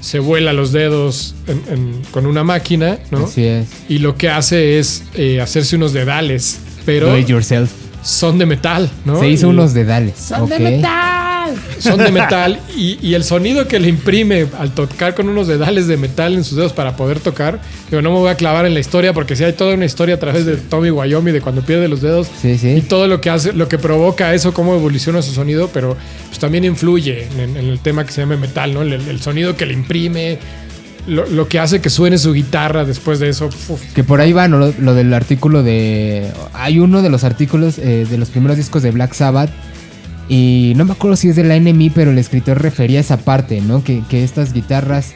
se 0.01 0.19
vuela 0.19 0.51
los 0.51 0.71
dedos 0.71 1.35
en- 1.47 1.61
en- 1.71 2.01
con 2.11 2.25
una 2.25 2.43
máquina, 2.43 2.97
¿no? 3.11 3.25
Así 3.25 3.45
es. 3.45 3.67
Y 3.87 3.99
lo 3.99 4.17
que 4.17 4.29
hace 4.29 4.79
es 4.79 5.03
eh, 5.13 5.39
hacerse 5.39 5.75
unos 5.75 5.93
dedales, 5.93 6.59
pero 6.85 7.07
Do 7.09 7.17
it 7.17 7.27
yourself. 7.27 7.71
son 8.03 8.39
de 8.39 8.45
metal, 8.47 8.89
¿no? 9.05 9.19
Se 9.19 9.29
hizo 9.29 9.47
Y 9.47 9.49
unos 9.51 9.73
dedales. 9.73 10.15
Son 10.17 10.49
de 10.49 10.57
metal. 10.59 11.20
Son 11.79 11.97
de 11.97 12.11
metal 12.11 12.59
y, 12.75 12.97
y 13.01 13.13
el 13.15 13.23
sonido 13.23 13.67
que 13.67 13.79
le 13.79 13.87
imprime 13.89 14.47
al 14.59 14.71
tocar 14.71 15.15
con 15.15 15.29
unos 15.29 15.47
dedales 15.47 15.87
de 15.87 15.97
metal 15.97 16.33
en 16.35 16.43
sus 16.43 16.57
dedos 16.57 16.73
para 16.73 16.95
poder 16.95 17.19
tocar. 17.19 17.59
Digo, 17.89 18.01
no 18.01 18.11
me 18.11 18.17
voy 18.17 18.29
a 18.29 18.35
clavar 18.35 18.65
en 18.65 18.73
la 18.73 18.79
historia 18.79 19.13
porque 19.13 19.35
sí 19.35 19.43
hay 19.43 19.53
toda 19.53 19.73
una 19.75 19.85
historia 19.85 20.15
a 20.15 20.19
través 20.19 20.45
de 20.45 20.57
Tommy 20.57 20.89
Wyoming 20.91 21.33
de 21.33 21.41
cuando 21.41 21.61
pierde 21.61 21.87
los 21.87 22.01
dedos 22.01 22.27
Sí, 22.41 22.57
y 22.63 22.81
todo 22.81 23.07
lo 23.07 23.21
que 23.21 23.29
hace, 23.29 23.53
lo 23.53 23.67
que 23.67 23.77
provoca 23.77 24.33
eso, 24.33 24.53
cómo 24.53 24.75
evoluciona 24.75 25.21
su 25.21 25.33
sonido, 25.33 25.69
pero 25.73 25.97
pues 26.27 26.39
también 26.39 26.63
influye 26.65 27.27
en, 27.37 27.57
en 27.57 27.67
el 27.67 27.79
tema 27.79 28.05
que 28.05 28.11
se 28.11 28.21
llama 28.21 28.37
metal, 28.37 28.73
¿no? 28.73 28.81
El, 28.81 28.93
el 28.93 29.21
sonido 29.21 29.55
que 29.55 29.65
le 29.65 29.73
imprime, 29.73 30.39
lo, 31.07 31.25
lo 31.25 31.47
que 31.47 31.59
hace 31.59 31.81
que 31.81 31.89
suene 31.89 32.17
su 32.17 32.33
guitarra 32.33 32.85
después 32.85 33.19
de 33.19 33.29
eso. 33.29 33.47
uf. 33.47 33.81
Que 33.93 34.03
por 34.03 34.21
ahí 34.21 34.33
va, 34.33 34.47
¿no? 34.47 34.57
Lo, 34.57 34.73
lo 34.79 34.93
del 34.93 35.13
artículo 35.13 35.63
de. 35.63 36.31
Hay 36.53 36.79
uno 36.79 37.01
de 37.01 37.09
los 37.09 37.23
artículos 37.23 37.77
eh, 37.79 38.05
de 38.09 38.17
los 38.17 38.29
primeros 38.29 38.57
discos 38.57 38.83
de 38.83 38.91
Black 38.91 39.13
Sabbath. 39.13 39.49
Y 40.33 40.71
no 40.77 40.85
me 40.85 40.93
acuerdo 40.93 41.17
si 41.17 41.27
es 41.27 41.35
de 41.35 41.43
la 41.43 41.59
NME, 41.59 41.91
pero 41.93 42.11
el 42.11 42.17
escritor 42.17 42.61
refería 42.61 42.99
a 42.99 43.01
esa 43.01 43.17
parte, 43.17 43.59
¿no? 43.59 43.83
Que, 43.83 44.01
que 44.09 44.23
estas 44.23 44.53
guitarras 44.53 45.11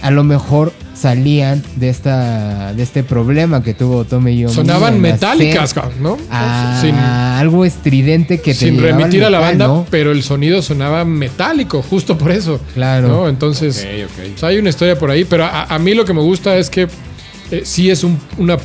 a 0.00 0.12
lo 0.12 0.22
mejor 0.22 0.72
salían 0.94 1.60
de 1.74 1.88
esta 1.88 2.72
de 2.72 2.82
este 2.84 3.02
problema 3.02 3.64
que 3.64 3.74
tuvo 3.74 4.04
Tommy 4.04 4.38
Young. 4.38 4.52
Sonaban 4.52 5.00
metálicas, 5.00 5.74
¿no? 6.00 6.16
A 6.30 6.78
Sin- 6.80 6.94
algo 6.94 7.64
estridente 7.64 8.38
que 8.38 8.52
te 8.54 8.66
sin 8.66 8.80
remitir 8.80 9.24
a 9.24 9.30
la 9.30 9.38
metal, 9.38 9.50
banda, 9.58 9.66
¿no? 9.66 9.86
pero 9.90 10.12
el 10.12 10.22
sonido 10.22 10.62
sonaba 10.62 11.04
metálico, 11.04 11.82
justo 11.82 12.16
por 12.16 12.30
eso. 12.30 12.60
Claro. 12.74 13.08
¿no? 13.08 13.28
Entonces, 13.28 13.84
Ok, 13.84 14.04
ok. 14.04 14.24
pues, 14.30 14.44
hay 14.44 14.58
una 14.58 14.68
historia 14.70 14.96
por 14.96 15.10
ahí, 15.10 15.24
pero 15.24 15.46
a, 15.46 15.64
a 15.64 15.78
mí 15.80 15.94
lo 15.94 16.04
que 16.04 16.14
me 16.14 16.20
gusta 16.22 16.56
es 16.56 16.70
que 16.70 16.86
eh, 17.50 17.62
sí 17.64 17.90
es 17.90 18.04
un- 18.04 18.20
una 18.38 18.56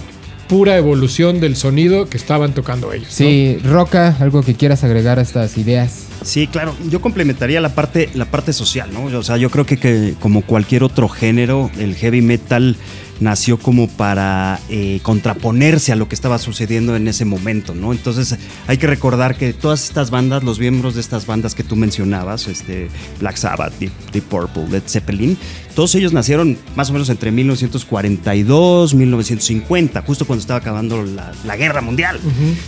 pura 0.54 0.78
evolución 0.78 1.40
del 1.40 1.56
sonido 1.56 2.08
que 2.08 2.16
estaban 2.16 2.54
tocando 2.54 2.94
ellos. 2.94 3.08
¿no? 3.08 3.12
Sí, 3.12 3.58
Roca, 3.64 4.16
algo 4.20 4.44
que 4.44 4.54
quieras 4.54 4.84
agregar 4.84 5.18
a 5.18 5.24
estas 5.24 5.58
ideas. 5.58 6.06
Sí, 6.22 6.46
claro. 6.46 6.76
Yo 6.92 7.02
complementaría 7.02 7.60
la 7.60 7.74
parte, 7.74 8.12
la 8.14 8.26
parte 8.26 8.54
social, 8.54 8.92
¿no? 8.94 9.06
O 9.18 9.24
sea, 9.24 9.38
yo 9.38 9.50
creo 9.50 9.66
que, 9.66 9.78
que 9.78 10.14
como 10.20 10.44
cualquier 10.44 10.84
otro 10.84 11.10
género, 11.10 11.72
el 11.80 11.96
heavy 11.96 12.22
metal 12.22 12.78
nació 13.20 13.58
como 13.58 13.88
para 13.88 14.60
eh, 14.70 15.00
contraponerse 15.04 15.92
a 15.92 15.96
lo 15.96 16.08
que 16.10 16.16
estaba 16.16 16.40
sucediendo 16.40 16.96
en 16.96 17.08
ese 17.08 17.26
momento, 17.26 17.74
¿no? 17.76 17.92
Entonces 17.94 18.36
hay 18.68 18.78
que 18.78 18.88
recordar 18.88 19.36
que 19.38 19.54
todas 19.54 19.84
estas 19.86 20.10
bandas, 20.10 20.44
los 20.44 20.60
miembros 20.60 20.96
de 20.96 21.02
estas 21.02 21.26
bandas 21.26 21.56
que 21.56 21.64
tú 21.64 21.76
mencionabas, 21.76 22.48
este, 22.48 22.90
Black 23.20 23.38
Sabbath, 23.38 23.74
Deep, 23.80 23.92
Deep 24.12 24.24
Purple, 24.26 24.68
Led 24.70 24.84
Zeppelin, 24.88 25.38
todos 25.76 25.96
ellos 25.96 26.14
nacieron 26.14 26.58
más 26.76 26.90
o 26.90 26.94
menos 26.94 27.10
entre 27.10 27.32
1942, 27.32 28.94
1950, 28.94 30.02
justo 30.02 30.26
cuando 30.26 30.42
estaba 30.42 30.60
acabando 30.60 31.04
la, 31.04 31.32
la 31.46 31.56
guerra 31.56 31.82
mundial. 31.82 32.20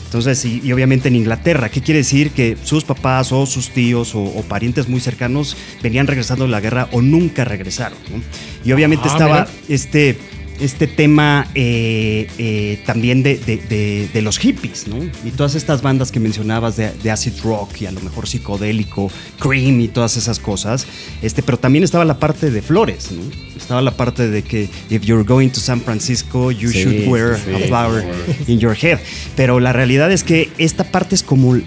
Entonces, 0.05 0.43
y, 0.45 0.61
y 0.63 0.71
obviamente 0.71 1.07
en 1.09 1.15
Inglaterra, 1.15 1.69
¿qué 1.69 1.81
quiere 1.81 1.99
decir? 1.99 2.31
Que 2.31 2.57
sus 2.63 2.83
papás 2.83 3.31
o 3.31 3.45
sus 3.45 3.69
tíos 3.69 4.15
o, 4.15 4.23
o 4.23 4.41
parientes 4.43 4.87
muy 4.89 4.99
cercanos 5.01 5.55
venían 5.83 6.07
regresando 6.07 6.45
de 6.45 6.51
la 6.51 6.61
guerra 6.61 6.87
o 6.91 7.01
nunca 7.01 7.45
regresaron. 7.45 7.97
¿no? 8.11 8.21
Y 8.63 8.71
obviamente 8.71 9.05
Ah, 9.07 9.11
estaba 9.11 9.33
mira. 9.41 9.47
este, 9.69 10.17
este 10.59 10.87
tema 10.87 11.47
eh, 11.55 12.27
eh, 12.37 12.81
también 12.85 13.23
de, 13.23 13.37
de- 13.37 13.57
de- 13.57 14.09
de 14.13 14.21
los 14.21 14.37
hippies, 14.37 14.87
¿no? 14.87 14.97
Y 15.25 15.31
todas 15.31 15.55
estas 15.55 15.81
bandas 15.81 16.11
que 16.11 16.19
mencionabas 16.19 16.75
de, 16.77 17.11
acid 17.11 17.33
rock 17.43 17.81
y 17.81 17.85
a 17.85 17.91
lo 17.91 17.99
mejor 18.01 18.27
psicodélico, 18.27 19.11
cream 19.39 19.81
y 19.81 19.87
todas 19.87 20.17
esas 20.17 20.39
cosas. 20.39 20.87
Este, 21.21 21.43
pero 21.43 21.57
también 21.59 21.83
estaba 21.83 22.05
la 22.05 22.19
parte 22.19 22.51
de 22.51 22.61
flores, 22.61 23.11
¿no? 23.11 23.21
Estaba 23.55 23.81
la 23.81 23.91
parte 23.97 24.29
de 24.29 24.43
que 24.43 24.69
if 24.89 25.01
you're 25.03 25.23
going 25.23 25.49
to 25.49 25.59
San 25.59 25.81
Francisco, 25.81 26.51
you 26.51 26.69
Sí, 26.69 26.83
should 26.83 27.07
wear 27.07 27.35
sí, 27.37 27.43
sí. 27.57 27.63
a 27.63 27.67
flower 27.67 28.05
in 28.47 28.59
your 28.59 28.75
head. 28.79 28.99
Pero 29.35 29.59
la 29.59 29.73
realidad 29.73 30.11
es 30.11 30.23
que 30.23 30.49
esta 30.57 30.83
parte 30.83 31.15
es 31.15 31.23
como 31.23 31.57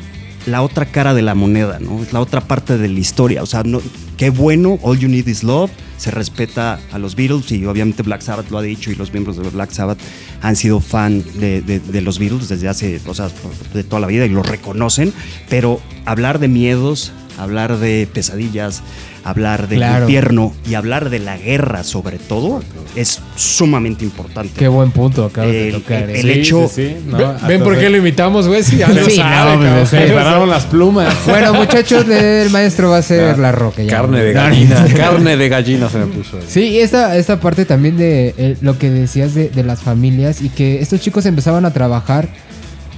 la 0.47 0.63
otra 0.63 0.87
cara 0.87 1.13
de 1.15 1.23
la 1.23 1.35
moneda, 1.35 1.79
¿no? 1.81 2.03
Es 2.03 2.13
la 2.13 2.21
otra 2.21 2.41
parte 2.41 2.79
de 2.79 2.89
la 2.89 2.99
historia. 3.01 3.43
O 3.43 3.47
sea, 3.47 3.63
no, 3.65 3.83
qué 4.19 4.31
bueno, 4.31 4.79
All 4.83 4.99
You 4.99 5.09
Need 5.09 5.29
Is 5.29 5.45
Love, 5.45 5.71
se 5.97 6.11
respeta 6.11 6.81
a 6.93 6.99
los 6.99 7.15
Beatles 7.15 7.51
y 7.53 7.65
obviamente 7.65 8.03
Black 8.03 8.21
Sabbath 8.21 8.51
lo 8.51 8.59
ha 8.59 8.63
dicho 8.63 8.91
y 8.91 8.97
los 8.97 9.13
miembros 9.13 9.37
de 9.37 9.49
Black 9.49 9.71
Sabbath 9.71 9.99
han 10.43 10.57
sido 10.57 10.81
fan 10.81 11.25
de, 11.39 12.03
los 12.03 12.19
Beatles 12.19 12.49
desde 12.49 12.69
hace, 12.69 13.01
o 13.07 13.15
sea, 13.15 13.31
de 13.73 13.85
toda 13.85 14.01
la 14.01 14.09
vida 14.09 14.27
y 14.27 14.29
lo 14.29 14.43
reconocen, 14.43 15.13
pero 15.49 15.81
hablar 16.05 16.41
de 16.41 16.49
miedos, 16.49 17.13
hablar 17.39 17.79
de 17.79 18.09
pesadillas, 18.13 18.83
hablar 19.25 19.69
del 19.69 19.79
Claro. 19.79 20.05
infierno 20.05 20.55
y 20.69 20.75
hablar 20.75 21.11
de 21.11 21.19
la 21.19 21.37
guerra 21.37 21.85
sobre 21.85 22.19
todo 22.19 22.63
es 22.97 23.21
sumamente 23.37 24.05
importante. 24.05 24.53
Qué 24.57 24.69
buen 24.69 24.91
punto 24.91 25.25
acabas 25.25 25.51
de 25.53 25.69
El- 25.69 25.75
tocar. 25.75 26.09
¿eh? 26.11 26.21
el 26.21 26.31
hecho- 26.31 26.71
¿no? 27.07 27.17
Ve- 27.19 27.35
¿Ven 27.47 27.63
por 27.63 27.79
qué 27.79 27.91
lo 27.91 27.99
imitamos, 27.99 28.49
güey? 28.49 28.63
Sí, 28.63 28.77
ya 28.79 28.89
lo 28.89 29.05
Sí, 29.05 29.17
sabe, 29.17 29.31
no, 29.57 29.63
cabrón. 29.63 29.75
pues, 29.79 29.89
Se 29.91 30.07
pararon 30.09 30.49
las 30.51 30.65
plumas. 30.67 31.15
Bueno, 31.27 31.53
muchachos, 31.55 32.09
el 32.09 32.51
maestro 32.51 32.91
va 32.91 32.99
a 32.99 33.03
ser 33.03 33.39
la 33.39 33.53
roca. 33.53 33.83
ya. 33.83 33.91
Carne 33.91 34.21
de 34.23 34.33
gallina. 34.33 34.87
carne 34.97 35.37
de 35.37 35.49
gallina 35.49 35.89
se 35.91 35.99
me 35.99 36.07
puso. 36.07 36.37
ahí. 36.39 36.43
Sí, 36.49 36.81
esta, 36.81 37.17
esta 37.17 37.39
parte 37.41 37.65
también 37.65 37.97
de 37.97 38.35
eh, 38.39 38.57
lo 38.63 38.79
que 38.79 38.91
decías 38.91 39.35
de, 39.35 39.49
de 39.51 39.63
las 39.63 39.81
familias 39.83 40.41
y 40.43 40.49
que 40.49 40.81
estos 40.81 41.01
chicos 41.01 41.27
empezaban 41.27 41.65
a 41.67 41.73
trabajar 41.73 42.29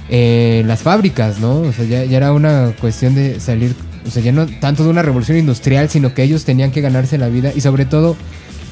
en 0.09 0.67
las 0.67 0.81
fábricas, 0.81 1.39
¿no? 1.39 1.61
O 1.61 1.73
sea, 1.73 1.85
ya, 1.85 2.03
ya 2.05 2.17
era 2.17 2.33
una 2.33 2.73
cuestión 2.79 3.15
de 3.15 3.39
salir, 3.39 3.73
o 4.05 4.09
sea, 4.11 4.21
ya 4.23 4.31
no 4.31 4.45
tanto 4.47 4.83
de 4.83 4.89
una 4.89 5.01
revolución 5.01 5.37
industrial, 5.37 5.89
sino 5.89 6.13
que 6.13 6.23
ellos 6.23 6.43
tenían 6.45 6.71
que 6.71 6.81
ganarse 6.81 7.17
la 7.17 7.27
vida 7.29 7.51
y 7.55 7.61
sobre 7.61 7.85
todo, 7.85 8.15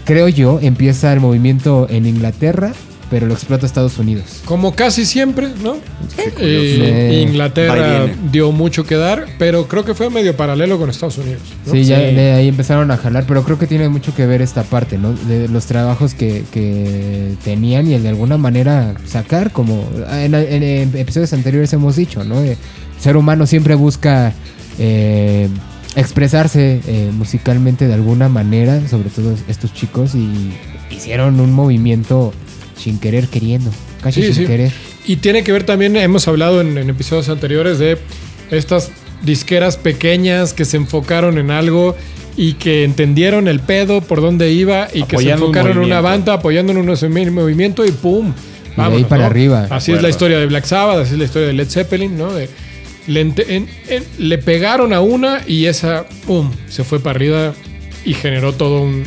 creo 0.05 0.27
yo, 0.27 0.59
empieza 0.62 1.12
el 1.13 1.19
movimiento 1.19 1.88
en 1.89 2.05
Inglaterra, 2.05 2.74
pero 3.09 3.25
lo 3.25 3.33
explota 3.33 3.65
Estados 3.65 3.98
Unidos. 3.98 4.41
Como 4.45 4.75
casi 4.75 5.03
siempre, 5.03 5.48
¿no? 5.63 5.77
Eh, 6.38 6.75
Sí. 6.75 6.79
Va 6.79 7.29
Inglaterra 7.31 8.05
dio 8.31 8.51
mucho 8.51 8.83
que 8.86 8.95
dar, 8.95 9.25
pero 9.39 9.67
creo 9.67 9.83
que 9.83 9.95
fue 9.95 10.12
medio 10.12 10.38
paralelo 10.38 10.77
con 10.77 10.91
Estados 10.91 11.17
Unidos. 11.17 11.41
¿no? 11.65 11.71
Sí, 11.74 11.86
ya 11.86 11.98
de 11.98 12.33
ahí 12.33 12.48
empezaron 12.48 12.91
a 12.91 12.98
jalar, 12.98 13.25
pero 13.27 13.43
creo 13.43 13.57
que 13.57 13.65
tiene 13.65 13.89
mucho 13.89 14.13
que 14.13 14.27
ver 14.27 14.43
esta 14.43 14.62
parte, 14.62 15.00
¿no? 15.00 15.13
De 15.13 15.48
los 15.48 15.65
trabajos 15.65 16.13
que, 16.13 16.43
que 16.51 17.33
tenían 17.43 17.88
y 17.88 17.95
el 17.95 18.03
de 18.03 18.09
alguna 18.09 18.38
manera 18.38 18.93
sacar, 19.07 19.51
como 19.51 19.89
en, 20.12 20.36
en- 20.36 20.63
en 20.63 20.95
episodios 20.95 21.33
anteriores 21.33 21.74
hemos 21.74 21.95
dicho, 21.95 22.24
¿no? 22.24 22.43
Eh, 22.43 22.57
El 22.98 23.01
ser 23.03 23.17
humano 23.17 23.48
siempre 23.48 23.74
busca 23.74 24.33
eh, 24.79 25.48
expresarse 25.95 26.81
eh, 26.88 27.09
musicalmente 27.13 27.88
de 27.88 27.93
alguna 27.93 28.29
manera, 28.29 28.79
sobre 28.88 29.09
todo 29.09 29.36
estos 29.48 29.74
chicos, 29.74 30.15
y 30.15 30.51
hicieron 30.89 31.39
un 31.39 31.51
movimiento 31.51 32.33
sin 32.77 33.00
querer 33.00 33.27
queriendo, 33.27 33.69
casi 34.01 34.21
Sí, 34.21 34.27
sin 34.33 34.43
sí. 34.43 34.45
querer. 34.48 34.71
Y 35.05 35.17
tiene 35.17 35.43
que 35.43 35.51
ver 35.51 35.63
también, 35.63 35.95
hemos 35.98 36.27
hablado 36.27 36.62
en, 36.62 36.77
en 36.77 36.89
episodios 36.89 37.29
anteriores 37.29 37.79
de 37.79 37.98
estas 38.51 38.91
disqueras 39.24 39.77
pequeñas 39.77 40.53
que 40.53 40.65
se 40.65 40.77
enfocaron 40.77 41.38
en 41.38 41.51
algo 41.51 41.95
y 42.38 42.53
que 42.53 42.83
entendieron 42.86 43.48
el 43.50 43.59
pedo 43.59 44.00
por 44.01 44.21
dónde 44.21 44.51
iba 44.53 44.88
y 44.93 45.03
que 45.03 45.17
se 45.17 45.31
enfocaron 45.31 45.71
en 45.74 45.77
una 45.79 46.00
banda, 46.00 46.33
apoyando 46.36 46.71
en 46.71 46.77
un 46.77 46.89
ese 46.89 47.09
movimiento 47.09 47.86
y 47.86 47.91
¡pum! 47.91 48.31
de 48.77 48.81
ahí 48.83 49.03
para 49.03 49.25
arriba. 49.25 49.67
Así 49.69 49.91
es 49.91 50.01
la 50.01 50.07
historia 50.07 50.38
de 50.39 50.45
Black 50.45 50.63
Sabbath, 50.63 51.00
así 51.00 51.13
es 51.13 51.19
la 51.19 51.25
historia 51.25 51.48
de 51.48 51.53
Led 51.53 51.67
Zeppelin, 51.69 52.17
¿no? 52.17 52.31
De- 52.31 52.50
le, 53.10 53.22
ente- 53.22 53.46
en- 53.56 53.68
en- 53.89 54.06
le 54.18 54.38
pegaron 54.38 54.94
a 54.94 55.01
una 55.01 55.42
y 55.48 55.66
esa, 55.66 56.06
¡pum! 56.25 56.50
Se 56.70 56.84
fue 56.84 57.00
para 57.00 57.16
arriba 57.18 57.54
y 58.06 58.13
generó 58.13 58.54
todo 58.54 58.82
un, 58.84 59.04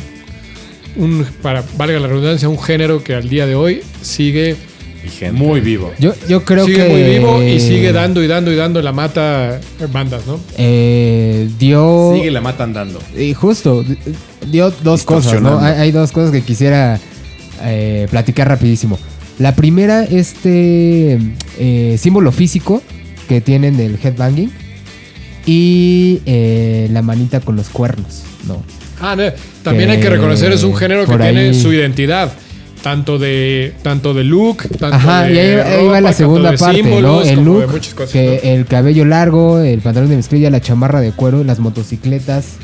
un, 0.95 1.25
para 1.41 1.63
valga 1.77 1.99
la 1.99 2.07
redundancia, 2.07 2.47
un 2.49 2.59
género 2.61 3.03
que 3.03 3.15
al 3.15 3.27
día 3.29 3.47
de 3.47 3.55
hoy 3.55 3.81
sigue, 4.01 4.55
Vigente. 5.03 5.33
Muy 5.33 5.59
vivo. 5.59 5.91
Yo, 5.99 6.13
yo 6.29 6.45
creo 6.45 6.65
sigue 6.65 6.77
que... 6.77 6.89
muy 6.89 7.03
vivo 7.03 7.43
y 7.43 7.59
sigue 7.59 7.91
dando 7.91 8.23
y 8.23 8.27
dando 8.27 8.53
y 8.53 8.55
dando 8.55 8.81
la 8.81 8.93
mata 8.93 9.59
bandas, 9.91 10.25
¿no? 10.25 10.39
eh, 10.57 11.49
dio... 11.59 12.13
Sigue 12.15 12.31
la 12.31 12.39
mata 12.39 12.63
andando. 12.63 13.01
Y 13.17 13.33
justo, 13.33 13.83
dio 14.49 14.71
dos 14.81 15.03
cosas, 15.03 15.41
¿no? 15.41 15.59
Hay 15.59 15.91
dos 15.91 16.13
cosas 16.13 16.31
que 16.31 16.41
quisiera 16.41 17.01
eh, 17.63 18.07
platicar 18.11 18.47
rapidísimo. 18.47 18.97
La 19.39 19.55
primera, 19.55 20.03
este 20.05 21.19
eh, 21.59 21.97
símbolo 21.99 22.31
físico 22.31 22.81
que 23.33 23.41
tienen 23.41 23.77
del 23.77 23.97
headbanging. 24.01 24.51
Y 25.47 26.21
eh, 26.25 26.87
la 26.91 27.01
manita 27.01 27.39
con 27.39 27.55
los 27.55 27.69
cuernos, 27.69 28.23
¿no? 28.47 28.63
Ah, 29.01 29.15
no, 29.15 29.23
también 29.63 29.89
hay 29.89 29.97
que 29.97 30.03
Que 30.03 30.09
reconocer, 30.11 30.51
es 30.51 30.63
un 30.63 30.75
género 30.75 31.05
que 31.05 31.17
tiene 31.17 31.53
su 31.55 31.73
identidad. 31.73 32.31
Tanto 32.83 33.17
de, 33.17 33.73
tanto 33.81 34.13
de 34.13 34.23
look, 34.25 34.57
tanto 34.77 34.95
Ajá, 34.95 35.23
de 35.23 35.33
y 35.33 35.39
ahí, 35.39 35.51
ahí 35.55 35.87
va 35.87 36.01
la 36.01 36.13
segunda 36.13 36.51
parte, 36.51 36.83
¿no? 36.83 36.89
símbolos, 36.89 37.27
El 37.27 37.43
look, 37.43 37.71
muchas 37.71 37.93
cosas, 37.93 38.11
que 38.11 38.41
¿no? 38.43 38.49
el 38.51 38.65
cabello 38.65 39.05
largo, 39.05 39.59
el 39.59 39.79
pantalón 39.79 40.09
de 40.09 40.17
mezclilla, 40.17 40.49
la 40.49 40.59
chamarra 40.59 40.99
de 40.99 41.13
cuero, 41.13 41.45
las 41.45 41.59
motocicletas, 41.59 42.57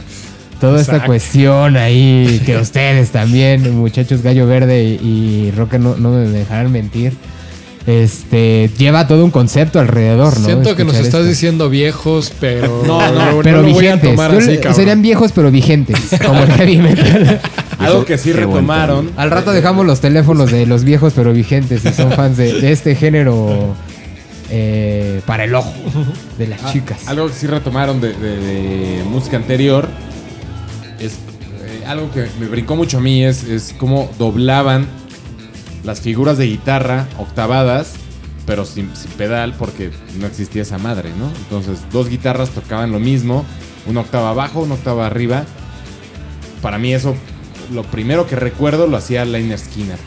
toda 0.59 0.81
esta 0.81 1.05
cuestión 1.05 1.77
ahí, 1.77 2.41
que 2.45 2.57
ustedes 2.61 3.11
también, 3.11 3.77
muchachos 3.77 4.21
Gallo 4.21 4.45
Verde 4.45 4.83
y, 4.83 5.47
y 5.47 5.51
Roque 5.51 5.79
no, 5.79 5.95
no 5.95 6.11
me 6.11 6.27
dejarán 6.27 6.69
mentir, 6.71 7.13
este, 7.88 8.69
lleva 8.77 9.07
todo 9.07 9.24
un 9.25 9.31
concepto 9.31 9.79
alrededor, 9.79 10.38
¿no? 10.39 10.45
Siento 10.45 10.75
que 10.75 10.83
nos 10.86 10.95
estás 10.95 11.05
esto. 11.21 11.24
diciendo 11.24 11.69
viejos, 11.69 12.31
pero 12.39 12.83
No, 12.86 13.00
no, 13.12 13.31
no 13.38 13.41
Pero 13.41 13.57
lo 13.62 13.69
voy 13.69 13.88
a 13.88 13.95
vigentes, 13.95 14.09
tomar 14.12 14.31
Yo 14.31 14.38
así, 14.39 14.48
le- 14.48 14.55
cabrón. 14.57 14.75
serían 14.75 15.01
viejos 15.01 15.31
pero 15.31 15.50
vigentes, 15.51 15.98
como 16.25 16.39
el 16.43 16.51
heavy 16.51 16.77
metal. 16.77 17.41
Algo 17.79 18.05
que 18.05 18.17
sí 18.17 18.31
Qué 18.31 18.45
buen 18.45 18.50
retomaron. 18.57 19.12
Al 19.17 19.31
rato 19.31 19.51
dejamos 19.53 19.86
los 19.86 20.01
teléfonos 20.01 20.51
de 20.51 20.65
los 20.65 20.83
viejos 20.83 21.13
pero 21.15 21.31
vigentes 21.33 21.83
y 21.86 21.93
son 21.93 22.12
fans 22.12 22.38
de, 22.38 22.53
de 22.62 22.71
este 22.71 22.93
género 22.95 23.74
eh, 24.51 25.21
para 25.25 25.45
el 25.45 25.55
ojo 25.55 25.74
de 26.38 26.48
las 26.48 26.62
Ah, 26.63 26.69
chicas. 26.74 27.07
Algo 27.07 27.27
que 27.27 27.33
sí 27.33 27.48
retomaron 27.48 28.01
de, 28.01 28.13
de- 28.13 28.38
de 28.98 29.03
música 29.05 29.38
anterior 29.38 29.88
es 31.00 31.13
eh, 31.13 31.86
algo 31.88 32.12
que 32.12 32.25
me 32.39 32.48
brincó 32.48 32.75
mucho 32.75 32.98
a 32.98 33.01
mí 33.01 33.24
es, 33.24 33.43
es 33.45 33.74
cómo 33.77 34.12
doblaban 34.19 34.86
las 35.83 36.01
figuras 36.01 36.38
de 36.38 36.48
guitarra 36.48 37.07
octavadas, 37.17 37.93
pero 38.45 38.65
sin, 38.65 38.89
sin 38.95 39.12
pedal 39.12 39.53
porque 39.57 39.91
no 40.19 40.25
existía 40.27 40.62
esa 40.63 40.77
madre, 40.77 41.09
¿no? 41.17 41.29
Entonces 41.43 41.79
dos 41.91 42.09
guitarras 42.09 42.50
tocaban 42.50 42.91
lo 42.91 43.00
mismo, 43.00 43.45
una 43.86 44.01
octava 44.01 44.31
abajo, 44.31 44.62
una 44.62 44.74
octava 44.75 45.05
arriba. 45.07 45.43
Para 46.62 46.77
mí 46.77 46.93
eso, 46.93 47.15
lo 47.74 47.83
primero 47.83 48.27
que 48.27 48.36
recuerdo 48.36 48.88
lo 48.88 48.98
hacía 48.98 49.24
Liner 49.25 49.57
Skinner. 49.59 49.98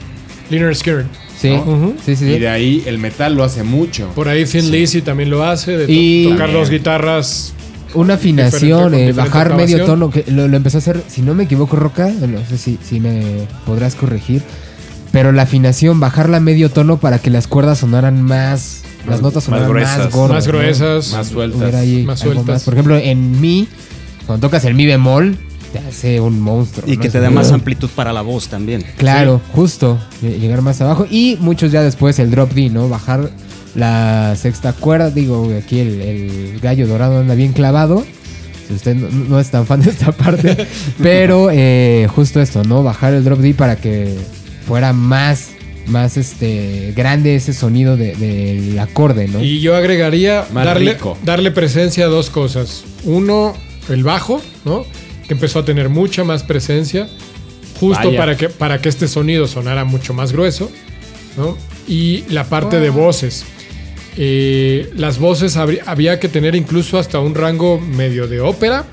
Liner 0.51 0.75
Skinner. 0.77 1.07
Sí, 1.39 1.59
sí, 2.05 2.15
sí. 2.17 2.25
Y 2.27 2.39
de 2.39 2.49
ahí 2.49 2.83
el 2.87 2.99
metal 2.99 3.35
lo 3.35 3.43
hace 3.43 3.63
mucho. 3.65 4.09
Por 4.15 4.29
ahí 4.29 4.45
Thin 4.45 4.71
Lizzy 4.71 5.01
también 5.03 5.31
lo 5.31 5.43
hace, 5.45 5.77
de 5.77 5.87
to- 5.87 5.93
Y- 5.93 6.25
tocar 6.25 6.39
También. 6.39 6.61
dos 6.61 6.71
guitarras. 6.71 7.55
Una 7.95 8.15
afinación, 8.15 8.95
eh, 8.95 9.13
bajar 9.13 9.55
medio 9.55 9.85
tono, 9.85 10.11
que 10.11 10.25
lo, 10.29 10.49
lo 10.49 10.57
empezó 10.57 10.79
a 10.79 10.81
hacer, 10.81 11.03
si 11.09 11.21
no 11.21 11.35
me 11.35 11.45
equivoco, 11.45 11.77
Roca, 11.77 12.09
no 12.11 12.39
sé 12.49 12.57
si, 12.57 12.79
si 12.83 13.01
me 13.01 13.47
podrás 13.67 13.95
corregir, 13.97 14.43
pero 15.13 15.31
la 15.33 15.43
afinación, 15.43 16.01
bajarla 16.01 16.41
medio 16.41 16.71
tono 16.71 16.97
para 16.99 17.19
que 17.21 17.31
las 17.31 17.47
cuerdas 17.47 17.79
sonaran 17.79 18.23
más, 18.23 18.83
las 19.07 19.17
Más- 19.17 19.23
notas 19.23 19.37
más 19.49 19.61
sonaran 19.61 19.69
más, 19.69 19.71
gruesas. 19.97 20.13
gordas. 20.13 20.35
Más 20.37 20.47
¿no? 20.47 20.53
gruesas. 20.53 21.13
Más 21.13 21.27
sueltas. 21.29 21.75
Ahí 21.75 22.03
Más 22.05 22.19
sueltas. 22.21 22.65
Por 22.65 22.75
ejemplo, 22.75 22.97
en 22.97 23.41
mi, 23.41 23.69
cuando 24.27 24.47
tocas 24.49 24.65
el 24.65 24.75
mi 24.75 24.87
bemol, 24.87 25.37
te 25.73 25.79
hace 25.79 26.21
un 26.21 26.41
monstruo. 26.41 26.91
Y 26.91 26.97
¿no? 26.97 27.03
que 27.03 27.09
te 27.11 27.21
da 27.21 27.31
más 27.31 27.51
amplitud 27.53 27.89
para 27.95 28.13
la 28.13 28.23
voz 28.23 28.49
también. 28.49 28.85
Claro, 28.97 29.41
justo, 29.55 29.99
ll- 30.23 30.39
llegar 30.39 30.61
más 30.63 30.81
abajo. 30.81 31.07
Y 31.11 31.37
muchos 31.41 31.73
ya 31.73 31.83
después 31.83 32.19
el 32.19 32.31
drop 32.31 32.53
D, 32.53 32.69
¿no? 32.71 32.89
Bajar 32.89 33.31
la 33.75 34.35
sexta 34.37 34.73
cuerda. 34.75 35.11
Digo, 35.11 35.51
aquí 35.63 35.79
el, 35.81 36.01
el 36.01 36.61
gallo 36.61 36.87
dorado 36.87 37.19
anda 37.21 37.35
bien 37.35 37.53
clavado. 37.53 38.05
Si 38.69 38.75
usted 38.75 38.95
no, 38.97 39.09
no 39.11 39.41
es 39.41 39.51
tan 39.51 39.67
fan 39.67 39.81
de 39.81 39.91
esta 39.91 40.13
parte. 40.17 40.67
pero 41.03 41.49
eh, 41.51 42.07
justo 42.15 42.41
esto, 42.41 42.63
¿no? 42.65 42.83
Bajar 42.83 43.15
el 43.15 43.25
drop 43.25 43.39
D 43.41 43.55
para 43.55 43.77
que 43.77 44.15
fuera 44.67 44.93
más, 44.93 45.51
más 45.87 46.17
este 46.17 46.93
grande 46.97 47.35
ese 47.37 47.53
sonido 47.53 47.97
de- 47.97 48.15
del 48.15 48.79
acorde, 48.79 49.29
¿no? 49.29 49.43
Y 49.43 49.61
yo 49.61 49.77
agregaría 49.77 50.47
Más 50.53 50.65
darle, 50.65 50.95
rico. 50.95 51.19
darle 51.25 51.51
presencia 51.51 52.05
a 52.05 52.09
dos 52.09 52.31
cosas. 52.31 52.85
Uno, 53.05 53.55
el 53.89 54.05
bajo, 54.05 54.41
¿no? 54.65 54.85
Que 55.29 55.35
empezó 55.35 55.59
a 55.61 55.65
tener 55.65 55.89
mucha 55.89 56.25
más 56.25 56.43
presencia. 56.45 57.09
Justo 57.81 58.09
Vaya. 58.09 58.19
para 58.19 58.37
que, 58.37 58.49
para 58.49 58.81
que 58.81 58.89
este 58.89 59.09
sonido 59.09 59.47
sonara 59.49 59.85
mucho 59.85 60.15
más 60.15 60.33
grueso. 60.33 60.71
¿no? 61.37 61.57
Y 61.89 62.25
la 62.29 62.45
parte 62.45 62.79
de 62.79 62.91
voces. 62.91 63.45
Eh, 64.19 64.91
las 64.95 65.19
voces 65.19 65.57
habría- 65.57 65.83
había 65.87 66.21
que 66.21 66.29
tener 66.29 66.55
incluso 66.55 66.99
hasta 66.99 67.19
un 67.19 67.35
rango 67.35 67.81
medio 67.81 68.29
de 68.29 68.41
ópera 68.41 68.85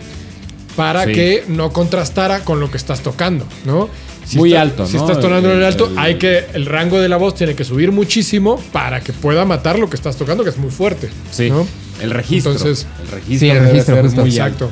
para 0.77 1.03
Sí. 1.03 1.11
que 1.11 1.43
no 1.49 1.73
contrastara 1.73 2.45
con 2.45 2.61
lo 2.61 2.71
que 2.71 2.77
estás 2.77 3.01
tocando, 3.01 3.45
¿no? 3.65 3.89
Muy 4.37 4.53
alto, 4.55 4.85
Si 4.85 4.95
¿no? 4.97 5.01
estás 5.07 5.19
tocando 5.21 5.51
en 5.53 5.63
alto, 5.63 5.87
el- 5.91 5.97
hay 5.97 6.15
que 6.15 6.45
el 6.53 6.65
rango 6.65 6.99
de 6.99 7.09
la 7.09 7.17
voz 7.17 7.35
tiene 7.35 7.55
que 7.55 7.63
subir 7.63 7.91
muchísimo 7.91 8.61
para 8.71 9.01
que 9.01 9.13
pueda 9.13 9.45
matar 9.45 9.79
lo 9.79 9.89
que 9.89 9.95
estás 9.95 10.15
tocando, 10.17 10.43
que 10.43 10.49
es 10.51 10.57
muy 10.57 10.71
fuerte. 10.71 11.09
Sí. 11.31 11.49
¿no? 11.49 11.65
El 12.01 12.11
registro. 12.11 12.51
Entonces- 12.51 12.85
el 13.03 13.07
registro. 13.11 13.39
Sí, 13.39 13.49
el 13.49 13.55
debe 13.59 13.71
registro, 13.71 13.95
ser 13.95 14.03
justo. 14.05 14.21
muy 14.21 14.29
Exacto. 14.29 14.69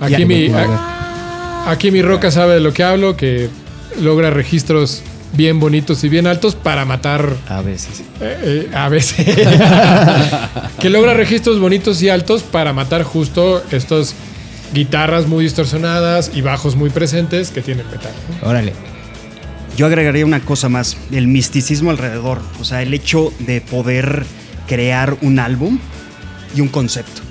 Ya, 0.00 0.06
Aquí 0.16 0.24
mi, 0.24 0.46
a 0.48 1.70
aquí 1.70 1.90
mi 1.90 2.00
roca 2.02 2.30
sabe 2.30 2.54
de 2.54 2.60
lo 2.60 2.72
que 2.72 2.82
hablo, 2.84 3.16
que 3.16 3.48
logra 4.00 4.30
registros 4.30 5.02
bien 5.32 5.60
bonitos 5.60 6.02
y 6.04 6.08
bien 6.08 6.26
altos 6.26 6.54
para 6.56 6.84
matar 6.84 7.36
A 7.48 7.60
veces. 7.62 8.00
eh, 8.20 8.66
eh, 8.70 8.70
a 8.74 8.88
veces. 8.88 9.24
que 10.80 10.90
logra 10.90 11.14
registros 11.14 11.58
bonitos 11.60 12.02
y 12.02 12.08
altos 12.08 12.42
para 12.42 12.72
matar 12.72 13.02
justo 13.02 13.62
estas 13.70 14.14
guitarras 14.72 15.26
muy 15.26 15.44
distorsionadas 15.44 16.30
y 16.34 16.42
bajos 16.42 16.76
muy 16.76 16.90
presentes 16.90 17.50
que 17.50 17.62
tienen 17.62 17.86
metal. 17.90 18.12
Órale. 18.42 18.72
Yo 19.76 19.86
agregaría 19.86 20.26
una 20.26 20.40
cosa 20.40 20.68
más, 20.68 20.96
el 21.10 21.26
misticismo 21.26 21.90
alrededor, 21.90 22.40
o 22.60 22.64
sea, 22.64 22.82
el 22.82 22.92
hecho 22.92 23.32
de 23.38 23.60
poder 23.60 24.26
crear 24.66 25.16
un 25.22 25.38
álbum 25.38 25.78
y 26.54 26.60
un 26.60 26.68
concepto. 26.68 27.22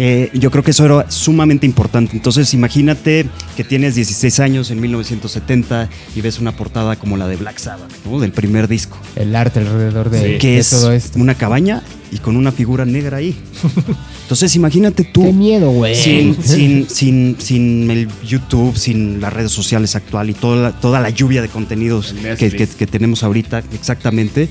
Eh, 0.00 0.30
yo 0.32 0.52
creo 0.52 0.62
que 0.62 0.70
eso 0.70 0.84
era 0.84 1.10
sumamente 1.10 1.66
importante. 1.66 2.16
Entonces, 2.16 2.54
imagínate 2.54 3.26
que 3.56 3.64
tienes 3.64 3.96
16 3.96 4.38
años 4.38 4.70
en 4.70 4.80
1970 4.80 5.88
y 6.14 6.20
ves 6.20 6.38
una 6.38 6.52
portada 6.56 6.94
como 6.96 7.16
la 7.16 7.26
de 7.26 7.34
Black 7.34 7.58
Sabbath, 7.58 7.90
¿no? 8.06 8.20
del 8.20 8.30
primer 8.30 8.68
disco, 8.68 8.96
El 9.16 9.34
arte 9.34 9.58
alrededor 9.58 10.08
de, 10.10 10.34
Sí. 10.34 10.38
que 10.38 10.52
de 10.52 10.58
es 10.58 10.70
todo 10.70 10.92
esto. 10.92 11.18
una 11.18 11.34
cabaña 11.34 11.82
y 12.12 12.18
con 12.18 12.36
una 12.36 12.52
figura 12.52 12.84
negra 12.84 13.16
ahí. 13.16 13.34
Entonces, 14.22 14.54
imagínate 14.54 15.02
tú. 15.02 15.24
Qué 15.24 15.32
miedo, 15.32 15.70
güey. 15.72 15.96
Sin, 15.96 16.40
sin, 16.44 16.88
sin, 16.88 17.36
sin 17.40 17.90
el 17.90 18.08
YouTube, 18.24 18.76
sin 18.76 19.20
las 19.20 19.32
redes 19.32 19.50
sociales 19.50 19.96
actual 19.96 20.30
y 20.30 20.34
toda 20.34 20.56
la, 20.70 20.72
toda 20.80 21.00
la 21.00 21.10
lluvia 21.10 21.42
de 21.42 21.48
contenidos 21.48 22.14
que- 22.38 22.50
que 22.52 22.86
tenemos 22.86 23.24
ahorita, 23.24 23.64
exactamente, 23.74 24.48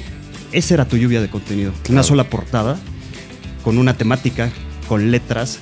esa 0.51 0.73
era 0.73 0.85
tu 0.85 0.97
lluvia 0.97 1.21
de 1.21 1.29
contenido. 1.29 1.71
Una 1.89 2.03
sola 2.03 2.25
portada, 2.29 2.77
con 3.63 3.77
una 3.77 3.95
temática, 3.95 4.49
con 4.87 5.11
letras 5.11 5.59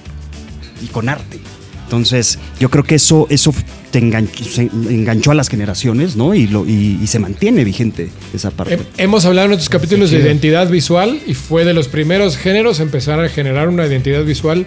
y 0.83 0.88
con 0.88 1.09
arte. 1.09 1.39
Entonces, 1.85 2.39
yo 2.59 2.69
creo 2.71 2.83
que 2.83 2.95
eso, 2.95 3.27
eso 3.29 3.53
te 3.91 3.99
enganchó, 3.99 4.43
se 4.43 4.63
enganchó 4.63 5.29
a 5.31 5.35
las 5.35 5.49
generaciones, 5.49 6.15
¿no? 6.15 6.33
Y, 6.33 6.47
lo, 6.47 6.65
y, 6.67 6.99
y 7.01 7.07
se 7.07 7.19
mantiene 7.19 7.63
vigente 7.63 8.09
esa 8.33 8.49
parte. 8.49 8.73
He- 8.97 9.03
Hemos 9.03 9.25
hablado 9.25 9.47
en 9.47 9.53
otros 9.53 9.69
capítulos 9.69 10.09
de 10.09 10.19
identidad 10.19 10.67
visual 10.69 11.19
y 11.27 11.35
fue 11.35 11.63
de 11.63 11.73
los 11.75 11.88
primeros 11.88 12.38
géneros 12.38 12.79
empezar 12.79 13.19
a 13.19 13.29
generar 13.29 13.69
una 13.69 13.85
identidad 13.85 14.23
visual 14.23 14.65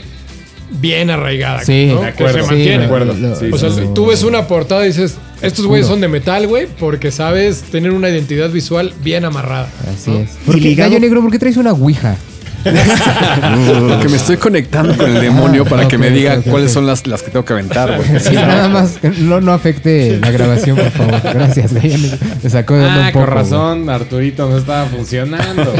bien 0.81 1.11
arraigada. 1.11 1.65
Sí, 1.65 1.87
¿no? 1.87 1.97
de 2.03 2.13
Que 2.13 2.25
acuerdo. 2.25 2.35
se 2.39 2.43
Sí, 2.45 2.47
mantiene. 2.51 2.79
de 2.79 2.85
acuerdo. 2.85 3.15
O 3.53 3.59
sea, 3.59 3.95
tú 3.95 4.07
ves 4.07 4.23
una 4.23 4.47
portada 4.47 4.85
y 4.85 4.89
dices, 4.89 5.17
estos 5.43 5.67
güeyes 5.67 5.89
son 5.89 6.01
de 6.01 6.07
metal, 6.09 6.47
güey, 6.47 6.69
porque 6.79 7.11
sabes 7.11 7.63
tener 7.63 7.91
una 7.91 8.11
identidad 8.11 8.51
visual 8.51 8.95
bien 9.03 9.25
amarrada. 9.25 9.69
Así 9.93 10.11
¿no? 10.11 10.19
es. 10.21 10.31
¿Por 10.47 10.57
Y 10.57 10.61
qué, 10.61 10.69
ligado- 10.69 10.91
Gallo 10.91 11.01
Negro, 11.01 11.21
¿por 11.23 11.33
qué 11.33 11.39
traes 11.41 11.57
una 11.57 11.73
ouija? 11.73 12.17
Porque 13.89 14.09
me 14.09 14.17
estoy 14.17 14.37
conectando 14.37 14.97
con 14.97 15.15
el 15.15 15.21
demonio 15.21 15.65
para 15.65 15.87
que 15.89 15.97
me 15.99 16.11
diga 16.11 16.41
cuáles 16.43 16.73
son 16.73 16.87
las, 16.87 17.07
las 17.07 17.23
que 17.23 17.31
tengo 17.31 17.45
que 17.45 17.53
aventar, 17.53 17.97
güey. 17.97 18.21
Sí, 18.21 18.35
nada 18.35 18.69
más 18.69 18.99
que 18.99 19.11
no, 19.11 19.41
no 19.41 19.53
afecte 19.53 20.19
la 20.21 20.31
grabación, 20.31 20.77
por 20.77 20.91
favor. 20.91 21.21
Gracias, 21.23 21.73
Negro. 21.73 22.17
Me 22.43 22.51
sacó 22.51 22.75
de 22.75 22.85
Ah, 22.89 22.97
un 23.07 23.13
poco. 23.13 23.25
con 23.27 23.35
razón, 23.35 23.91
Arturito 23.91 24.49
no 24.51 24.59
estaba 24.59 24.87
funcionando. 24.87 25.73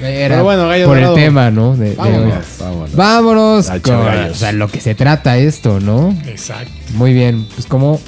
Era 0.00 0.34
Pero 0.34 0.44
bueno, 0.44 0.66
Gallo 0.68 0.86
por 0.86 0.96
Dorado. 0.96 1.16
el 1.16 1.22
tema, 1.24 1.50
¿no? 1.52 1.76
De, 1.76 1.94
Vámonos. 1.94 2.44
Vámonos. 2.58 2.96
Vámonos 2.96 3.70
con 3.82 3.94
o 3.94 4.34
sea, 4.34 4.50
lo 4.52 4.66
que 4.68 4.80
se 4.80 4.94
trata 4.96 5.38
esto, 5.38 5.78
¿no? 5.78 6.16
Exacto. 6.26 6.72
Muy 6.94 7.12
bien, 7.12 7.46
pues 7.54 7.66
como 7.66 8.00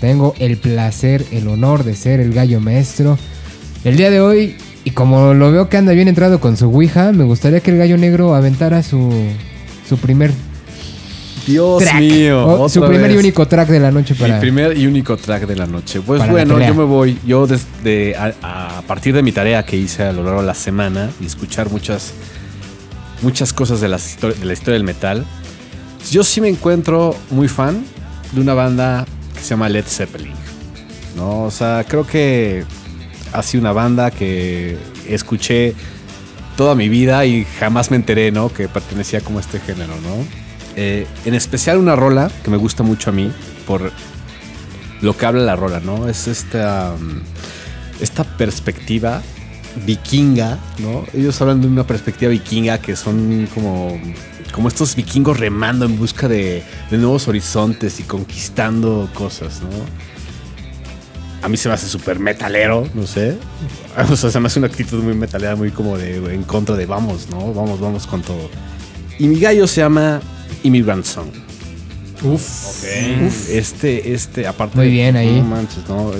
tengo 0.00 0.34
el 0.40 0.56
placer, 0.56 1.24
el 1.30 1.46
honor 1.46 1.84
de 1.84 1.94
ser 1.94 2.18
el 2.20 2.32
gallo 2.34 2.58
maestro, 2.60 3.16
el 3.84 3.96
día 3.96 4.10
de 4.10 4.20
hoy, 4.20 4.56
y 4.86 4.92
como 4.92 5.34
lo 5.34 5.50
veo 5.50 5.68
que 5.68 5.76
anda 5.76 5.92
bien 5.92 6.06
entrado 6.06 6.38
con 6.38 6.56
su 6.56 6.66
Ouija, 6.66 7.10
me 7.10 7.24
gustaría 7.24 7.58
que 7.58 7.72
el 7.72 7.78
gallo 7.78 7.96
negro 7.98 8.36
aventara 8.36 8.84
su, 8.84 9.12
su 9.88 9.98
primer 9.98 10.30
Dios 11.44 11.82
track. 11.82 12.00
mío. 12.00 12.46
o 12.62 12.68
su 12.68 12.80
primer 12.86 13.10
y 13.10 13.16
único 13.16 13.46
track 13.48 13.68
de 13.68 13.80
la 13.80 13.90
noche 13.90 14.14
para... 14.14 14.34
Mi 14.34 14.40
primer 14.40 14.76
y 14.78 14.86
único 14.86 15.16
track 15.16 15.46
de 15.46 15.56
la 15.56 15.66
noche. 15.66 16.00
Pues 16.00 16.20
Para 16.20 16.32
la 16.32 16.44
bueno, 16.44 16.66
yo 16.66 16.74
me 16.74 16.84
voy. 16.84 17.18
Yo 17.26 17.46
desde 17.48 18.14
a, 18.16 18.32
a 18.78 18.82
partir 18.82 19.12
de 19.12 19.22
mi 19.24 19.32
tarea 19.32 19.64
que 19.64 19.76
hice 19.76 20.04
a 20.04 20.12
lo 20.12 20.22
largo 20.22 20.40
de 20.40 20.46
la 20.46 20.54
semana 20.54 21.10
y 21.20 21.26
escuchar 21.26 21.68
muchas 21.70 22.12
muchas 23.22 23.52
cosas 23.52 23.80
de, 23.80 23.88
histori- 23.88 24.34
de 24.34 24.44
la 24.44 24.52
historia 24.52 24.74
del 24.74 24.84
metal, 24.84 25.24
yo 26.12 26.22
sí 26.22 26.40
me 26.40 26.48
encuentro 26.48 27.16
muy 27.30 27.48
fan 27.48 27.82
de 28.32 28.40
una 28.40 28.54
banda 28.54 29.04
que 29.34 29.40
se 29.40 29.48
llama 29.50 29.68
Led 29.68 29.84
Zeppelin. 29.84 30.32
No, 31.16 31.42
o 31.44 31.50
sea, 31.50 31.84
creo 31.88 32.06
que 32.06 32.64
ha 33.32 33.42
sido 33.42 33.62
una 33.62 33.72
banda 33.72 34.10
que 34.10 34.76
escuché 35.08 35.74
toda 36.56 36.74
mi 36.74 36.88
vida 36.88 37.24
y 37.26 37.44
jamás 37.58 37.90
me 37.90 37.96
enteré, 37.96 38.32
¿no? 38.32 38.52
Que 38.52 38.68
pertenecía 38.68 39.20
como 39.20 39.38
a 39.38 39.40
este 39.42 39.60
género, 39.60 39.94
¿no? 40.00 40.46
Eh, 40.76 41.06
en 41.24 41.34
especial 41.34 41.78
una 41.78 41.96
rola 41.96 42.30
que 42.44 42.50
me 42.50 42.56
gusta 42.56 42.82
mucho 42.82 43.10
a 43.10 43.12
mí 43.12 43.30
por 43.66 43.92
lo 45.00 45.16
que 45.16 45.26
habla 45.26 45.42
la 45.42 45.56
rola, 45.56 45.80
¿no? 45.80 46.08
Es 46.08 46.28
esta, 46.28 46.94
mm, 46.98 48.02
esta 48.02 48.24
perspectiva 48.24 49.22
vikinga, 49.84 50.58
¿no? 50.78 51.04
Ellos 51.12 51.40
hablan 51.40 51.60
de 51.60 51.66
una 51.66 51.86
perspectiva 51.86 52.30
vikinga 52.30 52.78
que 52.78 52.96
son 52.96 53.48
como, 53.52 54.00
como 54.52 54.68
estos 54.68 54.96
vikingos 54.96 55.38
remando 55.38 55.84
en 55.84 55.98
busca 55.98 56.28
de, 56.28 56.62
de 56.90 56.98
nuevos 56.98 57.28
horizontes 57.28 58.00
y 58.00 58.04
conquistando 58.04 59.10
cosas, 59.14 59.60
¿no? 59.60 60.15
A 61.42 61.48
mí 61.48 61.56
se 61.56 61.68
me 61.68 61.74
hace 61.74 61.86
súper 61.86 62.18
metalero, 62.18 62.88
no 62.94 63.06
sé. 63.06 63.36
O 64.10 64.14
sea, 64.14 64.30
se 64.30 64.40
me 64.40 64.48
hace 64.48 64.58
una 64.58 64.68
actitud 64.68 65.02
muy 65.02 65.14
metalera, 65.14 65.56
muy 65.56 65.70
como 65.70 65.96
de 65.96 66.16
en 66.34 66.42
contra 66.42 66.76
de 66.76 66.84
vamos, 66.84 67.28
¿no? 67.30 67.54
Vamos, 67.54 67.80
vamos 67.80 68.06
con 68.06 68.20
todo. 68.20 68.50
Y 69.18 69.26
mi 69.26 69.40
gallo 69.40 69.66
se 69.66 69.80
llama 69.80 70.20
Immigrant 70.62 71.04
Song. 71.06 71.28
Uf. 72.22 72.84
Uf, 73.24 73.50
este, 73.50 74.12
este, 74.12 74.46
aparte. 74.46 74.76
Muy 74.76 74.90
bien 74.90 75.16
ahí. 75.16 75.40
No 75.40 75.44
manches, 75.44 75.88
¿no? 75.88 76.10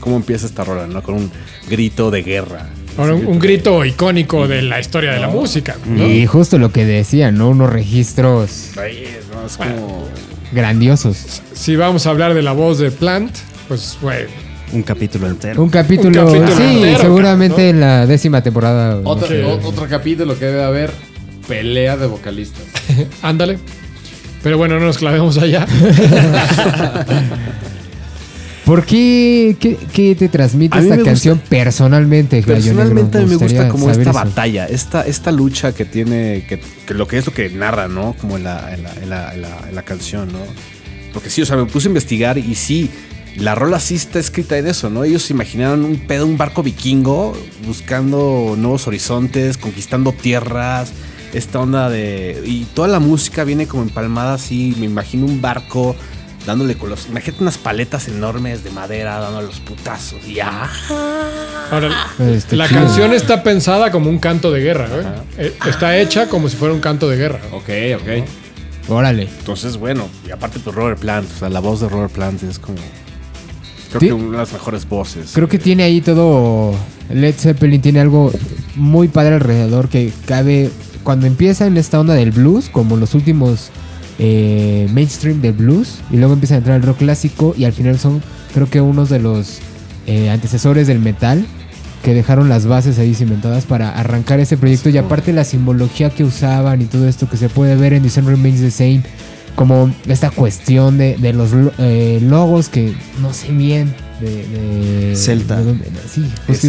¿Cómo 0.00 0.16
empieza 0.16 0.46
esta 0.46 0.64
rola, 0.64 0.86
no? 0.86 1.02
Con 1.02 1.14
un 1.14 1.30
grito 1.68 2.10
de 2.10 2.22
guerra. 2.22 2.68
Un, 2.96 3.10
un 3.10 3.38
grito 3.40 3.84
icónico 3.84 4.46
de 4.46 4.62
la 4.62 4.78
historia 4.78 5.12
de 5.12 5.18
la 5.18 5.28
música. 5.28 5.76
¿no? 5.86 6.06
Y 6.06 6.26
justo 6.26 6.58
lo 6.58 6.70
que 6.70 6.84
decían, 6.84 7.36
¿no? 7.36 7.48
Unos 7.48 7.72
registros 7.72 8.76
Ahí 8.78 9.04
es, 9.04 9.26
¿no? 9.34 9.46
Es 9.46 9.56
como. 9.56 10.06
grandiosos. 10.52 11.42
Si 11.52 11.74
vamos 11.74 12.06
a 12.06 12.10
hablar 12.10 12.34
de 12.34 12.42
la 12.42 12.52
voz 12.52 12.78
de 12.78 12.92
Plant, 12.92 13.34
pues, 13.66 13.98
güey, 14.00 14.26
Un 14.74 14.82
capítulo 14.82 15.28
entero. 15.28 15.62
Un 15.62 15.70
capítulo, 15.70 16.26
Un 16.26 16.38
capítulo 16.40 16.56
sí, 16.56 16.62
entero, 16.76 16.98
seguramente 16.98 17.62
¿no? 17.62 17.68
en 17.70 17.80
la 17.80 18.06
décima 18.06 18.42
temporada. 18.42 19.00
Otro, 19.04 19.28
Sí. 19.28 19.34
o- 19.36 19.60
otro 19.68 19.86
capítulo 19.88 20.38
que 20.38 20.46
debe 20.46 20.64
haber, 20.64 20.90
pelea 21.48 21.96
de 21.96 22.06
vocalistas. 22.06 22.62
ándale. 23.22 23.58
Pero 24.42 24.58
bueno, 24.58 24.78
no 24.78 24.86
nos 24.86 24.98
clavemos 24.98 25.38
allá. 25.38 25.66
¿Por 28.64 28.84
qué, 28.86 29.56
qué, 29.60 29.76
qué 29.92 30.14
te 30.14 30.28
transmite 30.28 30.78
esta 30.78 30.90
me 30.90 30.96
gusta- 30.96 31.10
canción 31.10 31.38
personalmente, 31.50 32.42
Personalmente 32.42 33.18
mí 33.20 33.26
me 33.26 33.36
gusta 33.36 33.68
como 33.68 33.90
esta 33.90 34.02
eso. 34.02 34.12
batalla, 34.14 34.64
esta, 34.66 35.02
esta 35.02 35.30
lucha 35.32 35.72
que 35.74 35.84
tiene, 35.84 36.46
que, 36.48 36.60
que 36.86 36.94
lo 36.94 37.06
que 37.06 37.18
es 37.18 37.26
lo 37.26 37.34
que 37.34 37.50
narra, 37.50 37.88
¿no? 37.88 38.14
Como 38.18 38.38
en 38.38 38.44
la, 38.44 38.72
en 38.74 38.82
la, 38.82 38.92
en 39.02 39.10
la, 39.10 39.34
en 39.34 39.42
la- 39.42 39.68
en 39.68 39.74
la 39.74 39.82
canción, 39.82 40.32
¿no? 40.32 40.38
Porque 41.12 41.28
sí, 41.28 41.42
o 41.42 41.46
sea, 41.46 41.56
me 41.58 41.66
puse 41.66 41.88
a 41.88 41.90
investigar 41.90 42.38
y 42.38 42.54
sí, 42.54 42.88
la 43.36 43.54
rola 43.54 43.80
sí 43.80 43.94
está 43.96 44.18
escrita 44.18 44.56
en 44.58 44.66
eso, 44.66 44.90
¿no? 44.90 45.04
Ellos 45.04 45.22
se 45.22 45.32
imaginaron 45.32 45.84
un 45.84 45.98
pedo, 45.98 46.26
un 46.26 46.36
barco 46.38 46.62
vikingo, 46.62 47.36
buscando 47.66 48.54
nuevos 48.56 48.86
horizontes, 48.86 49.58
conquistando 49.58 50.12
tierras, 50.12 50.92
esta 51.32 51.58
onda 51.60 51.90
de... 51.90 52.42
Y 52.46 52.64
toda 52.74 52.88
la 52.88 53.00
música 53.00 53.42
viene 53.44 53.66
como 53.66 53.82
empalmada 53.82 54.34
así, 54.34 54.74
me 54.78 54.86
imagino 54.86 55.26
un 55.26 55.40
barco 55.42 55.96
dándole 56.46 56.76
con 56.76 56.90
los... 56.90 57.06
Imagínate 57.08 57.42
unas 57.42 57.58
paletas 57.58 58.06
enormes 58.06 58.62
de 58.62 58.70
madera 58.70 59.18
dándole 59.18 59.46
los 59.48 59.60
putazos 59.60 60.24
y 60.28 60.38
¡ah! 60.40 60.68
Ahora, 61.72 61.90
Este, 62.20 62.54
la 62.54 62.68
chido. 62.68 62.80
canción 62.82 63.12
está 63.12 63.42
pensada 63.42 63.90
como 63.90 64.10
un 64.10 64.18
canto 64.18 64.52
de 64.52 64.60
guerra, 64.60 64.88
güey. 64.88 65.04
Eh, 65.38 65.54
Está 65.66 65.96
hecha 65.98 66.28
como 66.28 66.48
si 66.48 66.56
fuera 66.56 66.72
un 66.74 66.80
canto 66.80 67.08
de 67.08 67.16
guerra. 67.16 67.40
Ok, 67.52 67.68
ok. 68.00 68.28
Órale. 68.90 69.22
Entonces, 69.38 69.76
bueno, 69.78 70.06
y 70.28 70.30
aparte 70.30 70.60
pues 70.60 70.76
Robert 70.76 71.00
Plant, 71.00 71.28
o 71.34 71.38
sea, 71.38 71.48
la 71.48 71.60
voz 71.60 71.80
de 71.80 71.88
Robert 71.88 72.12
Plant 72.12 72.42
es 72.42 72.58
como 72.58 72.76
creo 73.98 74.00
Sí. 74.00 74.06
que 74.08 74.12
una 74.12 74.32
de 74.32 74.36
las 74.38 74.52
mejores 74.52 74.88
voces. 74.88 75.30
Creo 75.34 75.48
que 75.48 75.58
tiene 75.58 75.82
ahí 75.82 76.00
todo. 76.00 76.74
Led 77.12 77.34
Zeppelin 77.36 77.80
tiene 77.80 78.00
algo 78.00 78.32
muy 78.76 79.08
padre 79.08 79.34
alrededor 79.34 79.88
que 79.88 80.12
cabe. 80.26 80.70
Cuando 81.02 81.26
empieza 81.26 81.66
en 81.66 81.76
esta 81.76 82.00
onda 82.00 82.14
del 82.14 82.30
blues, 82.30 82.68
como 82.70 82.96
los 82.96 83.14
últimos 83.14 83.70
eh, 84.18 84.88
mainstream 84.92 85.40
del 85.42 85.52
blues, 85.52 85.98
y 86.10 86.16
luego 86.16 86.32
empieza 86.34 86.54
a 86.54 86.58
entrar 86.58 86.76
el 86.76 86.82
rock 86.82 86.98
clásico, 86.98 87.54
y 87.58 87.64
al 87.64 87.72
final 87.72 87.98
son, 87.98 88.22
creo 88.54 88.70
que, 88.70 88.80
unos 88.80 89.08
de 89.10 89.18
los 89.18 89.58
eh, 90.06 90.30
antecesores 90.30 90.86
del 90.86 91.00
metal 91.00 91.44
que 92.02 92.14
dejaron 92.14 92.48
las 92.50 92.66
bases 92.66 92.98
ahí 92.98 93.14
cimentadas 93.14 93.64
para 93.64 93.90
arrancar 93.90 94.38
ese 94.40 94.56
proyecto. 94.56 94.88
Y 94.90 94.98
aparte, 94.98 95.32
la 95.32 95.44
simbología 95.44 96.10
que 96.10 96.22
usaban 96.24 96.80
y 96.82 96.84
todo 96.84 97.08
esto 97.08 97.28
que 97.28 97.36
se 97.38 97.48
puede 97.48 97.76
ver 97.76 97.92
en 97.94 98.02
Design 98.02 98.26
Remains 98.26 98.60
the 98.60 98.70
Same, 98.70 99.02
como 99.54 99.90
esta 100.08 100.30
cuestión 100.30 100.98
de, 100.98 101.16
de 101.16 101.32
los 101.32 101.52
lo- 101.52 101.72
eh, 101.78 102.18
logos 102.22 102.68
que 102.68 102.94
no 103.20 103.32
sé 103.32 103.52
bien. 103.52 103.94
De, 104.20 104.46
de- 105.10 105.16
Celta. 105.16 105.60
de 105.60 105.74
sí, 106.08 106.24
justo 106.46 106.68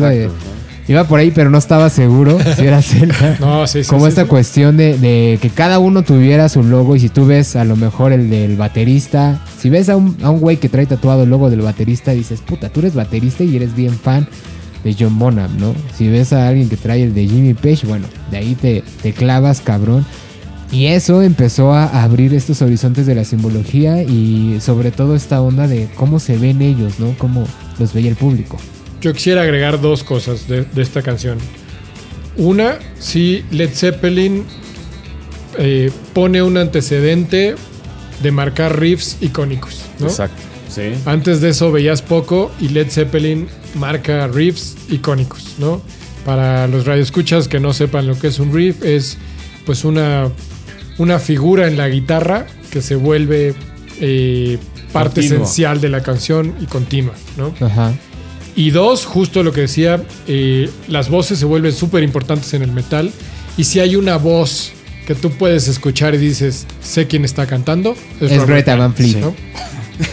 iba, 0.87 1.03
por 1.07 1.19
ahí, 1.19 1.31
pero 1.31 1.49
no 1.49 1.57
estaba 1.57 1.89
seguro 1.89 2.37
si 2.57 2.63
era 2.65 2.81
Celta. 2.81 3.37
No, 3.39 3.65
sí, 3.67 3.83
sí. 3.83 3.89
Como 3.89 4.05
sí, 4.05 4.09
esta 4.09 4.23
sí. 4.23 4.27
cuestión 4.27 4.77
de, 4.77 4.97
de 4.97 5.37
que 5.41 5.49
cada 5.49 5.79
uno 5.79 6.03
tuviera 6.03 6.49
su 6.49 6.63
logo 6.63 6.95
y 6.95 6.99
si 6.99 7.09
tú 7.09 7.25
ves 7.25 7.55
a 7.55 7.63
lo 7.63 7.75
mejor 7.75 8.11
el 8.13 8.29
del 8.29 8.55
baterista, 8.57 9.41
si 9.59 9.69
ves 9.69 9.89
a 9.89 9.95
un, 9.95 10.17
a 10.21 10.29
un 10.31 10.39
güey 10.39 10.57
que 10.57 10.69
trae 10.69 10.85
tatuado 10.85 11.23
el 11.23 11.29
logo 11.29 11.49
del 11.49 11.61
baterista, 11.61 12.11
dices, 12.11 12.41
puta, 12.41 12.69
tú 12.69 12.81
eres 12.81 12.93
baterista 12.95 13.43
y 13.43 13.55
eres 13.55 13.75
bien 13.75 13.93
fan 13.93 14.27
de 14.83 14.95
John 14.99 15.17
Bonham, 15.17 15.49
¿no? 15.59 15.73
Si 15.97 16.07
ves 16.09 16.33
a 16.33 16.47
alguien 16.47 16.67
que 16.69 16.77
trae 16.77 17.01
el 17.03 17.13
de 17.15 17.27
Jimmy 17.27 17.53
Page, 17.55 17.87
bueno, 17.87 18.05
de 18.29 18.37
ahí 18.37 18.53
te, 18.55 18.83
te 19.01 19.13
clavas, 19.13 19.61
cabrón. 19.61 20.05
Y 20.71 20.87
eso 20.87 21.21
empezó 21.21 21.73
a 21.73 22.03
abrir 22.03 22.33
estos 22.33 22.61
horizontes 22.61 23.05
de 23.05 23.15
la 23.15 23.23
simbología 23.23 24.03
y 24.03 24.57
sobre 24.59 24.91
todo 24.91 25.15
esta 25.15 25.41
onda 25.41 25.67
de 25.67 25.87
cómo 25.95 26.19
se 26.19 26.37
ven 26.37 26.61
ellos, 26.61 26.99
¿no? 26.99 27.15
Cómo 27.17 27.47
los 27.79 27.93
veía 27.93 28.09
el 28.09 28.15
público. 28.15 28.57
Yo 29.01 29.13
quisiera 29.13 29.43
agregar 29.43 29.79
dos 29.79 30.03
cosas 30.03 30.47
de, 30.47 30.65
de 30.65 30.81
esta 30.81 31.01
canción. 31.01 31.37
Una, 32.37 32.79
si 32.99 33.45
Led 33.51 33.69
Zeppelin 33.73 34.43
eh, 35.57 35.91
pone 36.13 36.41
un 36.41 36.57
antecedente 36.57 37.55
de 38.21 38.31
marcar 38.31 38.79
riffs 38.79 39.17
icónicos, 39.21 39.81
¿no? 39.99 40.07
Exacto. 40.07 40.41
Sí. 40.69 40.93
Antes 41.05 41.39
de 41.39 41.49
eso 41.49 41.71
veías 41.71 42.01
poco 42.01 42.51
y 42.59 42.69
Led 42.69 42.89
Zeppelin 42.89 43.47
marca 43.75 44.27
riffs 44.27 44.75
icónicos, 44.89 45.55
¿no? 45.59 45.81
Para 46.25 46.67
los 46.67 46.85
radioescuchas 46.85 47.47
que 47.47 47.59
no 47.59 47.71
sepan 47.71 48.07
lo 48.07 48.19
que 48.19 48.27
es 48.27 48.39
un 48.39 48.53
riff, 48.53 48.83
es 48.83 49.17
pues 49.65 49.85
una, 49.85 50.29
una 50.97 51.19
figura 51.19 51.67
en 51.67 51.77
la 51.77 51.87
guitarra 51.89 52.45
que 52.71 52.81
se 52.81 52.95
vuelve 52.95 53.53
eh, 54.01 54.57
parte 54.91 55.21
Continua. 55.21 55.43
esencial 55.43 55.81
de 55.81 55.89
la 55.89 56.01
canción 56.01 56.55
y 56.61 56.65
continua, 56.65 57.13
¿no? 57.37 57.53
Ajá. 57.65 57.93
Y 58.55 58.69
dos, 58.69 59.05
justo 59.05 59.43
lo 59.43 59.51
que 59.51 59.61
decía, 59.61 60.01
eh, 60.27 60.69
las 60.87 61.09
voces 61.09 61.37
se 61.39 61.45
vuelven 61.45 61.73
súper 61.73 62.03
importantes 62.03 62.53
en 62.53 62.61
el 62.61 62.71
metal. 62.71 63.11
Y 63.57 63.65
si 63.65 63.79
hay 63.81 63.95
una 63.97 64.15
voz 64.17 64.71
que 65.05 65.13
tú 65.15 65.31
puedes 65.31 65.67
escuchar 65.67 66.15
y 66.15 66.17
dices, 66.17 66.65
sé 66.81 67.07
quién 67.07 67.25
está 67.25 67.45
cantando, 67.45 67.95
Es 68.21 68.31
Robert 68.31 68.47
Greta 68.47 68.75
Van 68.77 68.93
Fleet. 68.93 69.17
¿no? 69.17 69.35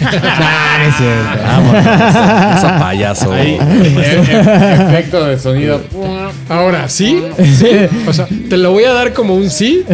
Nah, 0.00 0.78
no 0.78 0.84
es 0.84 0.96
cierto. 0.96 2.58
Esa 2.58 2.76
payaso. 2.78 3.32
Ahí, 3.32 3.58
e- 3.60 4.24
e- 4.28 4.74
efecto 4.88 5.24
de 5.24 5.38
sonido. 5.38 5.80
Ahora, 6.48 6.88
¿sí? 6.88 7.22
Sí. 7.58 7.66
O 8.06 8.12
sea, 8.12 8.26
te 8.48 8.56
lo 8.56 8.72
voy 8.72 8.84
a 8.84 8.92
dar 8.92 9.12
como 9.12 9.34
un 9.34 9.48
sí, 9.50 9.84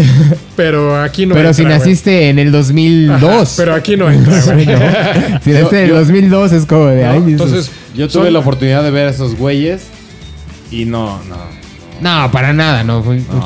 pero 0.57 1.01
aquí 1.01 1.27
no 1.27 1.35
pero 1.35 1.48
entra, 1.48 1.55
si 1.55 1.62
güey. 1.64 1.79
naciste 1.79 2.29
en 2.31 2.38
el 2.38 2.51
2002. 2.53 3.22
Ajá, 3.31 3.44
pero 3.57 3.74
aquí 3.74 3.96
no 3.96 4.11
entra, 4.11 4.40
güey. 4.53 4.64
Si 5.44 5.51
naciste 5.53 5.79
en 5.85 5.88
el 5.90 5.94
2002 5.94 6.53
es 6.53 6.66
como 6.66 6.87
de 6.87 7.05
¿No? 7.05 7.11
ay, 7.11 7.22
Entonces, 7.29 7.70
Yo 7.94 8.09
tuve 8.09 8.24
son- 8.24 8.33
la 8.33 8.38
oportunidad 8.40 8.83
de 8.83 8.90
ver 8.90 9.07
a 9.09 9.11
esos 9.11 9.37
güeyes 9.37 9.83
y 10.70 10.85
no, 10.85 11.20
no. 11.29 11.59
No, 12.01 12.31
para 12.31 12.53
nada, 12.53 12.85
no, 12.85 13.03
fue 13.03 13.16
un 13.16 13.27
No, 13.27 13.35
no, 13.35 13.44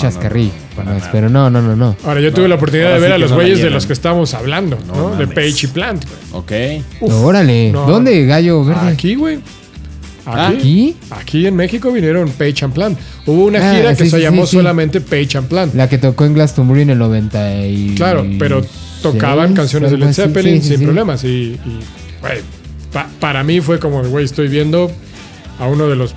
para 0.76 0.94
No. 0.94 1.00
Pero 1.10 1.28
no, 1.30 1.48
no, 1.48 1.62
no, 1.62 1.74
no. 1.74 1.96
Ahora, 2.04 2.20
yo 2.20 2.32
tuve 2.34 2.48
la 2.48 2.56
oportunidad 2.56 2.88
ahora 2.92 2.96
de 2.96 3.08
ver 3.08 3.10
sí 3.10 3.14
a 3.14 3.18
los 3.18 3.32
güeyes 3.32 3.62
de 3.62 3.70
los 3.70 3.86
que 3.86 3.92
estamos 3.94 4.34
hablando, 4.34 4.78
¿no? 4.86 5.16
de. 5.16 5.26
Page 5.26 5.64
y 5.64 5.66
Plant, 5.68 6.04
güey. 6.32 6.78
Ok. 6.80 6.84
Uf, 7.00 7.14
Órale. 7.24 7.72
no. 7.72 7.86
¿Dónde, 7.86 8.26
gallo 8.26 8.62
verde? 8.64 8.88
Aquí, 8.90 9.14
güey. 9.14 9.38
Ah, 10.26 10.48
Aquí. 10.48 10.56
¿Aquí? 10.58 10.96
Aquí 11.10 11.46
en 11.46 11.56
México 11.56 11.90
vinieron 11.92 12.30
Page 12.30 12.64
and 12.64 12.74
Plant. 12.74 12.98
Hubo 13.26 13.46
una 13.46 13.58
Ah, 13.58 13.74
gira 13.74 13.94
que 13.96 14.04
sí, 14.04 14.10
se 14.10 14.16
sí, 14.18 14.22
llamó 14.22 14.42
sí, 14.46 14.50
sí. 14.52 14.56
solamente 14.58 15.00
Page 15.00 15.38
and 15.38 15.48
Plant. 15.48 15.74
La 15.74 15.88
que 15.88 15.98
tocó 15.98 16.24
en 16.24 16.34
Glastonbury 16.34 16.82
en 16.82 16.90
el 16.90 16.98
90 16.98 17.66
y... 17.66 17.94
Claro, 17.96 18.24
pero 18.38 18.64
tocaban 19.02 19.54
canciones 19.54 19.90
de 19.90 19.98
Led. 19.98 20.12
Zeppelin 20.12 20.56
Sí, 20.56 20.62
sí, 20.62 20.68
sin 20.68 20.78
sí. 20.78 20.84
problemas. 20.84 21.24
Y, 21.24 21.28
y, 21.28 21.60
pa- 22.92 23.08
para 23.20 23.42
mí 23.42 23.60
fue 23.60 23.78
como, 23.78 24.02
güey, 24.04 24.24
estoy 24.24 24.48
viendo 24.48 24.90
a 25.58 25.66
uno 25.66 25.88
de 25.88 25.96
los 25.96 26.14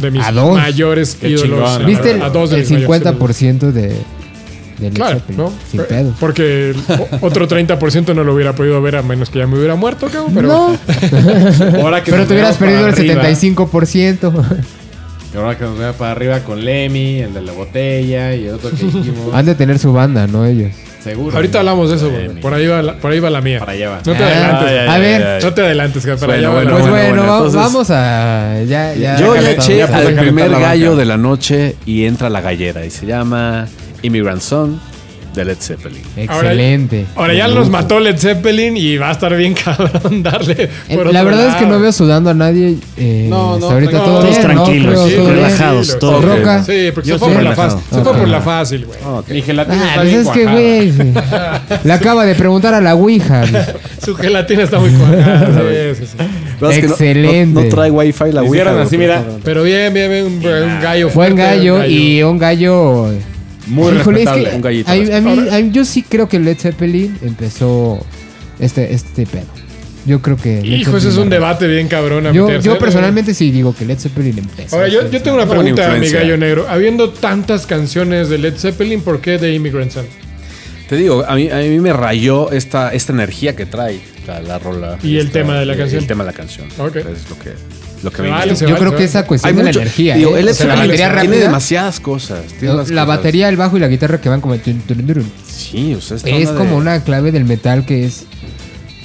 de 0.00 0.10
mis 0.10 0.22
mayores 0.32 1.18
ídolos. 1.22 1.84
¿Viste 1.86 2.12
el, 2.12 2.22
a 2.22 2.30
dos 2.30 2.50
de 2.50 2.56
el 2.56 2.62
mis 2.62 2.70
mayores 2.72 3.00
ídolos. 3.02 3.36
50% 3.40 3.72
de, 3.72 3.96
de 4.78 4.88
Led 4.90 4.94
Claro, 4.94 5.14
Zeppelin? 5.18 5.36
¿no? 5.42 5.52
Sin 5.70 5.80
Eh, 5.80 5.84
pedo. 5.88 6.14
Porque 6.20 6.74
otro 7.20 7.46
30% 7.48 8.14
no 8.14 8.24
lo 8.24 8.34
hubiera 8.34 8.54
podido 8.54 8.80
ver 8.82 8.96
a 8.96 9.02
menos 9.02 9.30
que 9.30 9.38
ya 9.38 9.46
me 9.46 9.56
hubiera 9.58 9.74
muerto, 9.74 10.06
cabrón. 10.08 10.32
Pero 10.34 10.48
no, 10.48 10.76
Ahora 11.82 12.02
que 12.02 12.10
pero 12.10 12.26
te 12.26 12.32
hubieras 12.34 12.56
perdido 12.56 12.86
el 12.86 12.92
arriba, 12.94 13.22
75%. 13.22 14.32
que 15.32 15.38
Ahora 15.38 15.58
que 15.58 15.64
nos 15.64 15.78
vea 15.78 15.92
para 15.92 16.12
arriba 16.12 16.40
con 16.40 16.64
Lemmy, 16.64 17.18
el 17.20 17.34
de 17.34 17.42
la 17.42 17.52
botella 17.52 18.34
y 18.34 18.46
el 18.46 18.54
otro 18.54 18.70
que 18.70 18.76
dijimos. 18.84 19.34
Han 19.34 19.46
de 19.46 19.54
tener 19.54 19.78
su 19.78 19.92
banda, 19.92 20.26
¿no? 20.26 20.44
Ellos. 20.44 20.70
Seguro. 21.02 21.36
Ahorita 21.36 21.58
hablamos 21.58 21.90
de 21.90 21.96
eso, 21.96 22.08
güey. 22.10 22.40
Por 22.40 22.54
ahí 22.54 22.66
va 22.66 22.80
la, 22.80 22.94
por 22.96 23.10
ahí 23.12 23.20
va 23.20 23.28
la 23.28 23.42
mía. 23.42 23.58
Para 23.58 23.72
allá 23.72 23.90
va. 23.90 23.96
No 24.06 24.12
te 24.14 24.24
Ah, 24.24 24.26
adelantes. 24.26 24.68
Ay, 24.70 24.88
A 24.88 24.98
ver. 24.98 25.44
No 25.44 25.52
te 25.52 25.60
adelantes, 25.60 26.02
que 26.04 26.14
para 26.14 26.26
Bueno, 26.26 26.38
allá 26.38 26.48
va 26.48 26.54
bueno, 26.54 26.70
Pues 26.70 26.82
bueno, 26.90 27.06
bueno, 27.08 27.22
va- 27.30 27.36
entonces- 27.36 27.60
vamos 27.60 27.90
a. 27.90 28.62
Ya, 28.66 28.94
ya. 28.94 29.16
Yo 29.18 29.34
ya 29.34 29.42
ya 29.42 29.50
eché 29.50 29.76
ya 29.78 29.84
al 29.86 30.14
primer 30.14 30.48
gallo 30.50 30.96
de 30.96 31.04
la 31.04 31.16
noche 31.18 31.76
y 31.84 32.04
entra 32.06 32.30
la 32.30 32.40
gallera 32.40 32.86
y 32.86 32.90
se 32.90 33.04
llama 33.04 33.66
Immigrant 34.04 34.40
Song 34.40 34.72
de 35.34 35.44
Led 35.44 35.56
Zeppelin. 35.58 36.00
Excelente. 36.16 37.06
Ahora 37.16 37.34
ya 37.34 37.48
nos 37.48 37.68
mató 37.68 37.98
Led 37.98 38.16
Zeppelin 38.16 38.76
y 38.76 38.98
va 38.98 39.08
a 39.08 39.12
estar 39.12 39.34
bien 39.36 39.52
cabrón 39.64 40.22
darle. 40.22 40.70
Eh, 40.88 40.94
por 40.94 41.12
La 41.12 41.22
otro 41.22 41.24
verdad 41.32 41.48
es 41.48 41.54
que 41.56 41.66
no 41.66 41.80
veo 41.80 41.90
sudando 41.90 42.30
a 42.30 42.34
nadie. 42.34 42.76
Eh, 42.96 43.26
No, 43.28 43.58
no, 43.58 43.68
ahorita 43.70 43.98
no, 43.98 44.04
todo 44.04 44.18
todos 44.20 44.30
bien, 44.30 44.42
tranquilos, 44.42 44.92
Creo, 44.94 45.08
sí, 45.08 45.14
todo 45.16 45.24
bien. 45.24 45.34
relajados, 45.36 45.88
tranquilo. 45.88 46.10
todo 46.12 46.20
bien. 46.20 46.38
Roca. 46.38 46.62
Sí, 46.62 46.90
porque 46.94 47.08
Yo 47.08 47.14
se 47.18 47.24
fue 47.24 47.34
por 47.34 47.42
la 47.42 47.56
fácil. 47.56 47.80
Se 47.92 48.00
fue 48.02 48.14
por 48.14 48.28
la 48.28 48.40
fácil, 48.42 48.86
güey. 48.86 48.98
Mi 49.28 49.42
gelatina 49.42 49.82
Ah, 49.82 49.88
está 49.88 50.00
pues 50.02 50.08
bien 50.08 50.20
es 50.20 50.28
que, 50.28 50.42
cuajada. 50.44 51.62
güey. 51.66 51.82
Le 51.82 51.92
acaba 51.92 52.24
de 52.26 52.34
preguntar 52.36 52.74
a 52.74 52.80
la 52.80 52.94
Ouija. 52.94 53.42
Su 54.04 54.14
gelatina 54.14 54.62
está 54.62 54.78
muy 54.78 54.90
cuadrada. 54.90 55.48
sí, 55.96 56.04
sí, 56.04 56.06
sí. 56.12 56.16
Pero 56.60 56.70
es 56.70 56.78
que 56.78 56.86
no- 56.86 56.92
Excelente. 56.92 57.46
No, 57.60 57.62
no 57.62 57.68
trae 57.70 57.90
wifi 57.90 58.30
la 58.30 58.44
Hicieron 58.44 58.74
Ouija, 58.74 58.82
así, 58.82 58.96
mira. 58.98 59.20
Pero 59.42 59.64
bien, 59.64 59.92
bien, 59.92 60.08
bien. 60.12 60.26
Un, 60.26 60.80
gallo 60.80 61.10
Buen 61.10 61.34
gallo, 61.34 61.84
y 61.86 62.22
un 62.22 62.38
gallo. 62.38 63.08
Muy 63.66 63.92
Híjole, 63.94 64.22
es 64.22 64.26
respetable. 64.26 64.50
que 64.50 64.56
Un 64.56 64.62
gallito 64.62 64.90
a- 64.90 64.92
a 64.92 64.96
mí- 64.96 65.10
Ahora- 65.40 65.56
a 65.56 65.60
mí- 65.60 65.70
yo 65.72 65.84
sí 65.84 66.02
creo 66.08 66.28
que 66.28 66.38
Led 66.38 66.56
Zeppelin 66.58 67.18
empezó 67.22 68.04
este, 68.58 68.92
este 68.94 69.26
pedo. 69.26 69.46
Yo 70.06 70.20
creo 70.20 70.36
que. 70.36 70.60
Led 70.62 70.76
Hijo, 70.80 70.96
ese 70.98 71.08
es 71.08 71.16
un 71.16 71.30
debate 71.30 71.66
bien 71.66 71.88
cabrón 71.88 72.26
a 72.26 72.32
Yo, 72.32 72.44
meterse. 72.46 72.66
yo 72.68 72.78
personalmente 72.78 73.32
sí 73.32 73.50
digo 73.50 73.74
que 73.74 73.86
Led 73.86 73.98
Zeppelin 73.98 74.38
empezó. 74.38 74.76
Ahora, 74.76 74.88
yo, 74.88 75.10
yo 75.10 75.22
tengo 75.22 75.36
una 75.38 75.48
pregunta, 75.48 75.96
mi 75.98 76.08
gallo 76.10 76.36
negro. 76.36 76.66
Habiendo 76.68 77.08
tantas 77.10 77.66
canciones 77.66 78.28
de 78.28 78.36
Led 78.36 78.54
Zeppelin, 78.58 79.00
¿por 79.00 79.20
qué 79.22 79.38
de 79.38 79.54
Immigrant 79.54 79.90
Son? 79.92 80.04
Te 80.90 80.96
digo, 80.98 81.24
a 81.26 81.34
mí, 81.34 81.48
a 81.50 81.56
mí 81.56 81.80
me 81.80 81.94
rayó 81.94 82.50
esta, 82.52 82.92
esta 82.92 83.14
energía 83.14 83.56
que 83.56 83.64
trae 83.64 83.98
la, 84.26 84.40
la 84.42 84.58
rola. 84.58 84.98
Y 85.02 85.14
el 85.16 85.28
Esta- 85.28 85.38
tema 85.38 85.58
de 85.58 85.64
la 85.64 85.72
el- 85.72 85.78
canción. 85.78 86.02
El 86.02 86.06
tema 86.06 86.24
de 86.24 86.30
la 86.30 86.36
canción. 86.36 86.66
Ok. 86.78 86.96
Es 86.96 87.30
lo 87.30 87.38
que, 87.38 87.54
lo 88.04 88.10
que 88.12 88.22
vale, 88.22 88.54
Yo 88.54 88.66
vale, 88.66 88.78
creo 88.78 88.94
que 88.96 89.04
esa 89.04 89.26
cuestión 89.26 89.50
Hay 89.50 89.56
de 89.56 89.62
mucho- 89.64 89.78
la 89.78 89.82
energía. 89.82 90.14
digo, 90.16 90.36
¿eh? 90.36 90.40
él 90.40 90.46
O 90.46 90.50
es 90.50 90.56
sea, 90.58 90.66
la 90.66 90.74
tiene- 90.74 90.88
batería 90.88 91.20
tiene 91.20 91.36
demasiadas 91.38 92.00
cosas. 92.00 92.44
tiene 92.58 92.74
La 92.74 92.80
cosas- 92.82 93.06
batería, 93.06 93.48
el 93.48 93.56
bajo 93.56 93.76
y 93.76 93.80
la 93.80 93.88
guitarra 93.88 94.20
que 94.20 94.28
van 94.28 94.40
como. 94.40 94.54
Sí, 94.54 95.94
o 95.94 96.00
sea, 96.00 96.16
Es 96.24 96.48
como 96.50 96.70
de- 96.70 96.76
una 96.76 97.02
clave 97.02 97.32
del 97.32 97.44
metal 97.44 97.84
que 97.86 98.04
es. 98.04 98.26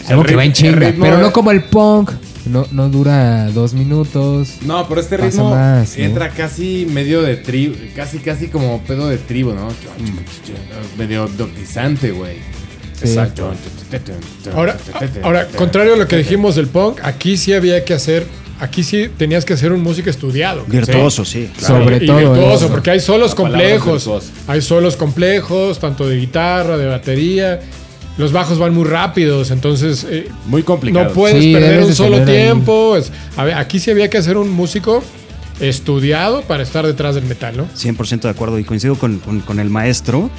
Algo 0.07 0.23
que 0.23 0.35
va 0.35 0.43
en 0.45 0.53
chinga. 0.53 0.93
Pero 0.99 1.17
no 1.19 1.31
como 1.31 1.51
el 1.51 1.63
punk. 1.63 2.11
No, 2.45 2.65
no 2.71 2.89
dura 2.89 3.49
dos 3.51 3.73
minutos. 3.73 4.55
No, 4.61 4.87
pero 4.87 5.01
este 5.01 5.17
ritmo 5.17 5.51
más, 5.51 5.95
¿no? 5.97 6.03
entra 6.03 6.29
casi 6.29 6.87
medio 6.89 7.21
de 7.21 7.35
tribu, 7.37 7.75
casi 7.95 8.17
casi 8.19 8.47
como 8.47 8.81
pedo 8.83 9.07
de 9.07 9.17
tribu, 9.17 9.51
¿no? 9.53 9.67
Medio 10.97 11.25
hipnotizante, 11.27 12.11
güey. 12.11 12.37
Sí. 13.01 13.09
Exacto. 13.09 13.53
Ahora, 14.55 14.77
ahora, 15.21 15.47
contrario 15.55 15.93
a 15.93 15.97
lo 15.97 16.07
que 16.07 16.17
dijimos 16.17 16.55
del 16.55 16.67
punk, 16.67 16.99
aquí 17.03 17.37
sí 17.37 17.53
había 17.53 17.83
que 17.85 17.93
hacer, 17.93 18.25
aquí 18.59 18.83
sí 18.83 19.07
tenías 19.17 19.45
que 19.45 19.55
ser 19.57 19.71
un 19.71 19.81
músico 19.81 20.09
estudiado. 20.09 20.63
Virtuoso, 20.67 21.25
sí. 21.25 21.49
Sobre 21.59 21.97
y 22.03 22.05
todo 22.07 22.17
virtuoso, 22.17 22.65
eso. 22.65 22.69
porque 22.69 22.91
hay 22.91 22.99
solos 22.99 23.31
La 23.31 23.35
complejos. 23.35 24.09
Hay 24.47 24.61
solos 24.61 24.95
complejos, 24.95 25.79
tanto 25.79 26.07
de 26.07 26.17
guitarra, 26.17 26.77
de 26.77 26.85
batería. 26.87 27.59
Los 28.17 28.33
bajos 28.33 28.59
van 28.59 28.73
muy 28.73 28.83
rápidos, 28.83 29.49
entonces 29.51 30.05
eh, 30.09 30.27
Muy 30.45 30.63
complicado. 30.63 31.05
no 31.05 31.11
puedes 31.13 31.41
Sí, 31.41 31.53
perder 31.53 31.83
un 31.83 31.95
solo 31.95 32.23
tiempo. 32.25 32.97
Es- 32.97 33.11
a 33.37 33.45
ver, 33.45 33.53
aquí 33.55 33.79
sí 33.79 33.91
había 33.91 34.09
que 34.09 34.17
hacer 34.17 34.35
un 34.35 34.49
músico 34.49 35.01
estudiado 35.59 36.41
para 36.41 36.63
estar 36.63 36.85
detrás 36.85 37.15
del 37.15 37.25
metal, 37.25 37.55
¿no? 37.57 37.67
100% 37.75 38.21
de 38.21 38.29
acuerdo 38.29 38.59
y 38.59 38.63
coincido 38.63 38.95
con, 38.95 39.19
con- 39.19 39.39
con 39.41 39.59
el 39.59 39.69
maestro. 39.69 40.29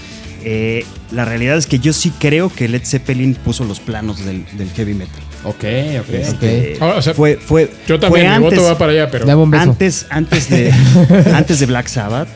Eh, 0.42 0.84
la 1.12 1.24
realidad 1.24 1.56
es 1.58 1.66
que 1.66 1.78
yo 1.78 1.92
sí 1.92 2.12
creo 2.18 2.48
que 2.50 2.68
Led 2.68 2.82
Zeppelin 2.84 3.34
puso 3.34 3.64
los 3.64 3.78
planos 3.80 4.24
del, 4.24 4.44
del 4.56 4.70
heavy 4.70 4.94
metal. 4.94 5.20
Ok, 5.44 5.64
ok. 6.00 6.10
Este, 6.14 6.76
Ahora, 6.80 6.96
o 6.96 7.02
sea, 7.02 7.14
fue, 7.14 7.36
fue, 7.36 7.70
Yo 7.88 7.98
también, 7.98 8.26
fue 8.26 8.38
mi 8.38 8.44
antes, 8.46 8.58
voto 8.58 8.62
va 8.72 8.78
para 8.78 8.92
allá, 8.92 9.10
pero 9.10 9.26
Dame 9.26 9.42
un 9.42 9.50
beso. 9.50 9.62
antes, 9.64 10.06
antes, 10.10 10.48
de, 10.50 10.72
antes 11.34 11.60
de 11.60 11.66
Black 11.66 11.86
Sabbath. 11.88 12.28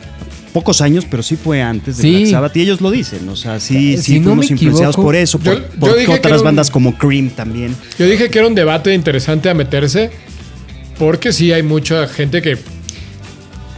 Pocos 0.53 0.79
años, 0.81 1.05
pero 1.09 1.21
sí 1.21 1.35
fue 1.35 1.61
antes 1.61 1.97
de 1.97 2.03
Sí. 2.03 2.15
Black 2.15 2.31
Sabbath 2.31 2.55
y 2.57 2.61
ellos 2.61 2.79
lo 2.79 2.89
dicen. 2.89 3.27
O 3.29 3.35
sea, 3.35 3.59
sí, 3.59 3.95
Eh, 3.95 3.97
sí 3.97 4.19
no 4.19 4.27
fuimos 4.29 4.49
influenciados 4.51 4.95
por 4.95 5.15
eso, 5.15 5.37
por, 5.37 5.55
Yo- 5.55 5.67
por 5.79 5.89
otras 6.15 6.39
un- 6.39 6.45
bandas 6.45 6.69
como 6.71 6.97
Cream 6.97 7.29
también. 7.29 7.75
yo 7.99 8.07
dije 8.07 8.29
que 8.29 8.39
era 8.39 8.47
un 8.47 8.55
debate 8.55 8.93
interesante 8.93 9.49
a 9.49 9.53
meterse, 9.53 10.11
porque 10.97 11.33
sí 11.33 11.51
hay 11.51 11.61
mucha 11.63 12.07
gente 12.07 12.41
que 12.41 12.57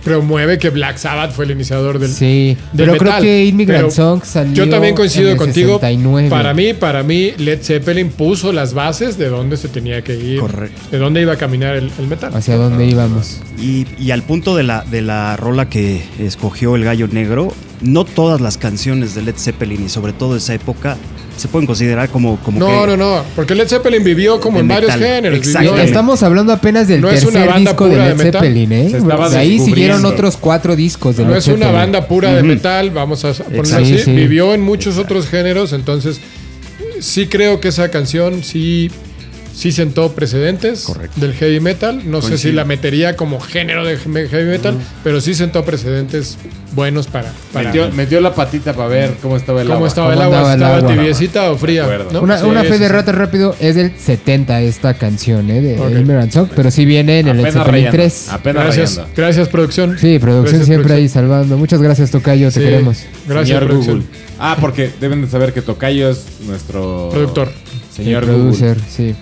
promueve 0.07 0.57
que 0.57 0.69
Black 0.69 0.97
Sabbath 0.97 1.31
fue 1.31 1.45
el 1.45 1.51
iniciador 1.51 1.99
del, 1.99 2.09
Sí, 2.09 2.57
del 2.73 2.89
pero 2.89 2.97
creo 2.97 3.21
que 3.21 3.45
Immigrant 3.45 3.91
Song 3.91 4.23
salió. 4.23 4.53
Yo 4.53 4.69
también 4.69 4.95
coincido 4.95 5.27
en 5.27 5.33
el 5.33 5.37
contigo. 5.37 5.75
69. 5.75 6.29
Para 6.29 6.53
mí, 6.53 6.73
para 6.73 7.03
mí, 7.03 7.33
Led 7.37 7.61
Zeppelin 7.61 8.09
puso 8.09 8.51
las 8.51 8.73
bases 8.73 9.17
de 9.17 9.29
dónde 9.29 9.57
se 9.57 9.67
tenía 9.67 10.01
que 10.01 10.15
ir. 10.15 10.39
Correcto. 10.39 10.81
De 10.91 10.97
dónde 10.97 11.21
iba 11.21 11.33
a 11.33 11.37
caminar 11.37 11.75
el, 11.75 11.91
el 11.99 12.07
metal. 12.07 12.35
¿Hacia 12.35 12.55
dónde 12.55 12.85
íbamos? 12.85 13.41
Y, 13.59 13.85
y 13.99 14.11
al 14.11 14.23
punto 14.23 14.55
de 14.55 14.63
la, 14.63 14.83
de 14.83 15.01
la 15.01 15.35
rola 15.37 15.69
que 15.69 16.03
escogió 16.19 16.75
el 16.75 16.83
gallo 16.83 17.07
negro, 17.07 17.53
no 17.81 18.05
todas 18.05 18.41
las 18.41 18.57
canciones 18.57 19.15
de 19.15 19.21
Led 19.21 19.35
Zeppelin 19.37 19.85
y 19.85 19.89
sobre 19.89 20.13
todo 20.13 20.35
esa 20.35 20.53
época 20.53 20.97
se 21.37 21.47
pueden 21.47 21.65
considerar 21.67 22.09
como, 22.09 22.37
como 22.37 22.59
No, 22.59 22.67
que 22.81 22.87
no, 22.87 22.97
no. 22.97 23.23
Porque 23.35 23.55
Led 23.55 23.67
Zeppelin 23.67 24.03
vivió 24.03 24.39
como 24.39 24.59
en 24.59 24.67
varios 24.67 24.93
géneros. 24.95 25.37
Exacto. 25.37 25.77
Estamos 25.77 26.23
hablando 26.23 26.53
apenas 26.53 26.87
del 26.87 27.01
No 27.01 27.09
es 27.09 27.23
una 27.23 27.31
tercer 27.33 27.49
banda 27.49 27.71
disco 27.71 27.85
de 27.85 27.91
pura 27.91 28.03
de 28.03 28.09
Led 28.09 28.23
metal. 28.23 28.41
Zeppelin, 28.41 28.71
¿eh? 28.71 28.99
De 29.29 29.37
ahí 29.37 29.59
siguieron 29.59 30.05
otros 30.05 30.37
cuatro 30.37 30.75
discos 30.75 31.17
de 31.17 31.23
no 31.23 31.29
Led 31.29 31.37
es 31.37 31.47
una 31.47 31.71
banda 31.71 32.07
pura 32.07 32.33
de 32.33 32.43
metal, 32.43 32.91
vamos 32.91 33.23
a 33.25 33.33
ponerlo 33.33 33.77
así. 33.77 33.97
Sí, 33.97 34.03
sí. 34.05 34.11
Vivió 34.11 34.53
en 34.53 34.61
muchos 34.61 34.97
otros 34.97 35.27
géneros, 35.27 35.73
entonces 35.73 36.19
sí 36.99 37.27
creo 37.27 37.59
que 37.59 37.69
esa 37.69 37.89
canción 37.89 38.43
sí, 38.43 38.89
sí 39.57 39.71
sentó 39.71 40.11
precedentes 40.11 40.85
del 41.15 41.33
heavy 41.33 41.59
metal. 41.59 42.03
No 42.05 42.21
sé 42.21 42.37
si 42.37 42.51
la 42.51 42.63
metería 42.63 43.15
como 43.15 43.39
género 43.39 43.83
de 43.83 43.97
heavy 43.97 44.45
metal, 44.45 44.75
pero 45.03 45.19
sí 45.19 45.33
sentó 45.33 45.65
precedentes 45.65 46.37
buenos 46.75 47.07
para, 47.07 47.31
para 47.53 47.67
Metió, 47.69 47.89
metió 47.91 48.21
la 48.21 48.35
patita 48.35 48.73
para 48.73 48.87
ver 48.89 49.15
cómo 49.21 49.35
estaba 49.35 49.61
el 49.61 49.67
cómo 49.67 49.77
agua. 49.77 49.87
estaba 49.87 50.13
el 50.13 50.19
¿Cómo 50.19 50.35
agua, 50.35 50.39
si 50.41 50.47
el 50.49 50.61
estaba 50.61 50.77
agua? 50.77 50.93
tibiecita 50.93 51.51
o 51.51 51.57
fría. 51.57 51.87
Una, 52.21 52.37
Sí, 52.37 52.45
una 52.45 52.63
fe 52.63 52.77
de 52.77 52.87
rato 52.87 53.11
rápido 53.13 53.55
es 53.59 53.73
del 53.75 53.97
70 53.97 54.61
esta 54.61 54.93
canción, 54.93 55.49
¿eh? 55.49 55.61
De 55.61 55.79
Ok. 55.79 55.89
Immigrant 55.91 56.31
Song, 56.31 56.49
pero 56.55 56.69
sí 56.69 56.85
viene 56.85 57.19
en 57.21 57.29
el 57.29 57.37
Led 57.37 57.45
Apenas 57.47 57.53
Zeppelin 57.65 57.85
rayando. 57.85 57.97
3. 57.97 58.29
Apenas 58.29 58.63
Gracias, 58.65 58.89
rayando. 58.97 59.13
gracias 59.17 59.47
producción. 59.47 59.97
Sí, 59.97 60.19
producción 60.19 60.43
Gracias, 60.59 60.67
siempre 60.67 60.93
ahí 60.93 61.09
salvando. 61.09 61.57
Muchas 61.57 61.81
gracias, 61.81 62.11
Tocayo, 62.11 62.49
te 62.51 62.59
Sí, 62.59 62.59
queremos. 62.59 62.97
Gracias, 63.27 63.47
Señor 63.47 63.65
producción. 63.65 63.99
Google. 64.01 64.17
Ah, 64.37 64.57
porque 64.61 64.91
deben 65.01 65.21
de 65.23 65.27
saber 65.31 65.53
que 65.53 65.63
Tocayo 65.63 66.11
es 66.11 66.25
nuestro... 66.45 67.09
Productor. 67.11 67.49
Señor 67.97 68.23
producer, 68.25 68.77
sí. 68.89 69.15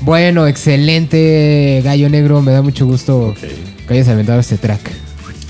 Bueno, 0.00 0.46
excelente, 0.46 1.80
Gallo 1.84 2.08
Negro. 2.08 2.40
Me 2.42 2.50
da 2.52 2.62
mucho 2.62 2.86
gusto 2.86 3.34
que 3.86 3.94
hayas 3.94 4.08
aventado 4.08 4.40
este 4.40 4.56
track. 4.56 4.90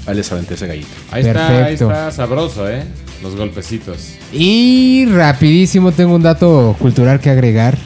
Ahí 0.06 0.16
les 0.16 0.30
aventé 0.32 0.54
ese 0.54 0.66
gallito. 0.66 0.88
Ahí 1.10 1.22
está, 1.24 1.46
ahí 1.48 1.56
Perfecto. 1.62 1.90
está 1.90 2.10
sabroso, 2.12 2.68
¿eh? 2.70 2.82
Los 3.22 3.34
golpecitos. 3.34 4.10
Y 4.32 5.06
rapidísimo 5.06 5.92
tengo 5.92 6.14
un 6.14 6.22
dato 6.22 6.76
cultural 6.78 7.18
que 7.20 7.30
agregar 7.30 7.76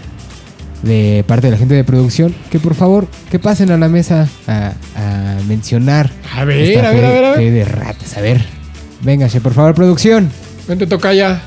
de 0.83 1.25
parte 1.27 1.47
de 1.47 1.53
la 1.53 1.57
gente 1.59 1.75
de 1.75 1.85
producción. 1.85 2.35
Que 2.51 2.59
por 2.59 2.75
favor, 2.75 3.07
que 3.31 3.39
pasen 3.39 3.71
a 3.71 3.77
la 3.77 3.89
mesa 3.89 4.29
a, 4.47 4.73
a 4.97 5.39
mencionar. 5.47 6.11
A 6.35 6.45
ver, 6.45 6.61
esta 6.71 6.89
a 6.89 6.93
ver, 6.93 7.01
fe- 7.01 7.07
a 7.07 7.11
ver, 7.13 7.25
a 7.25 7.31
ver. 7.31 7.39
fe 7.39 7.51
de 7.51 7.65
ratas. 7.65 8.17
A 8.17 8.21
ver, 8.21 8.45
véngase, 9.03 9.41
por 9.41 9.55
favor, 9.55 9.75
producción. 9.75 10.31
Vente, 10.69 10.87
toca 10.87 11.13
ya. 11.15 11.43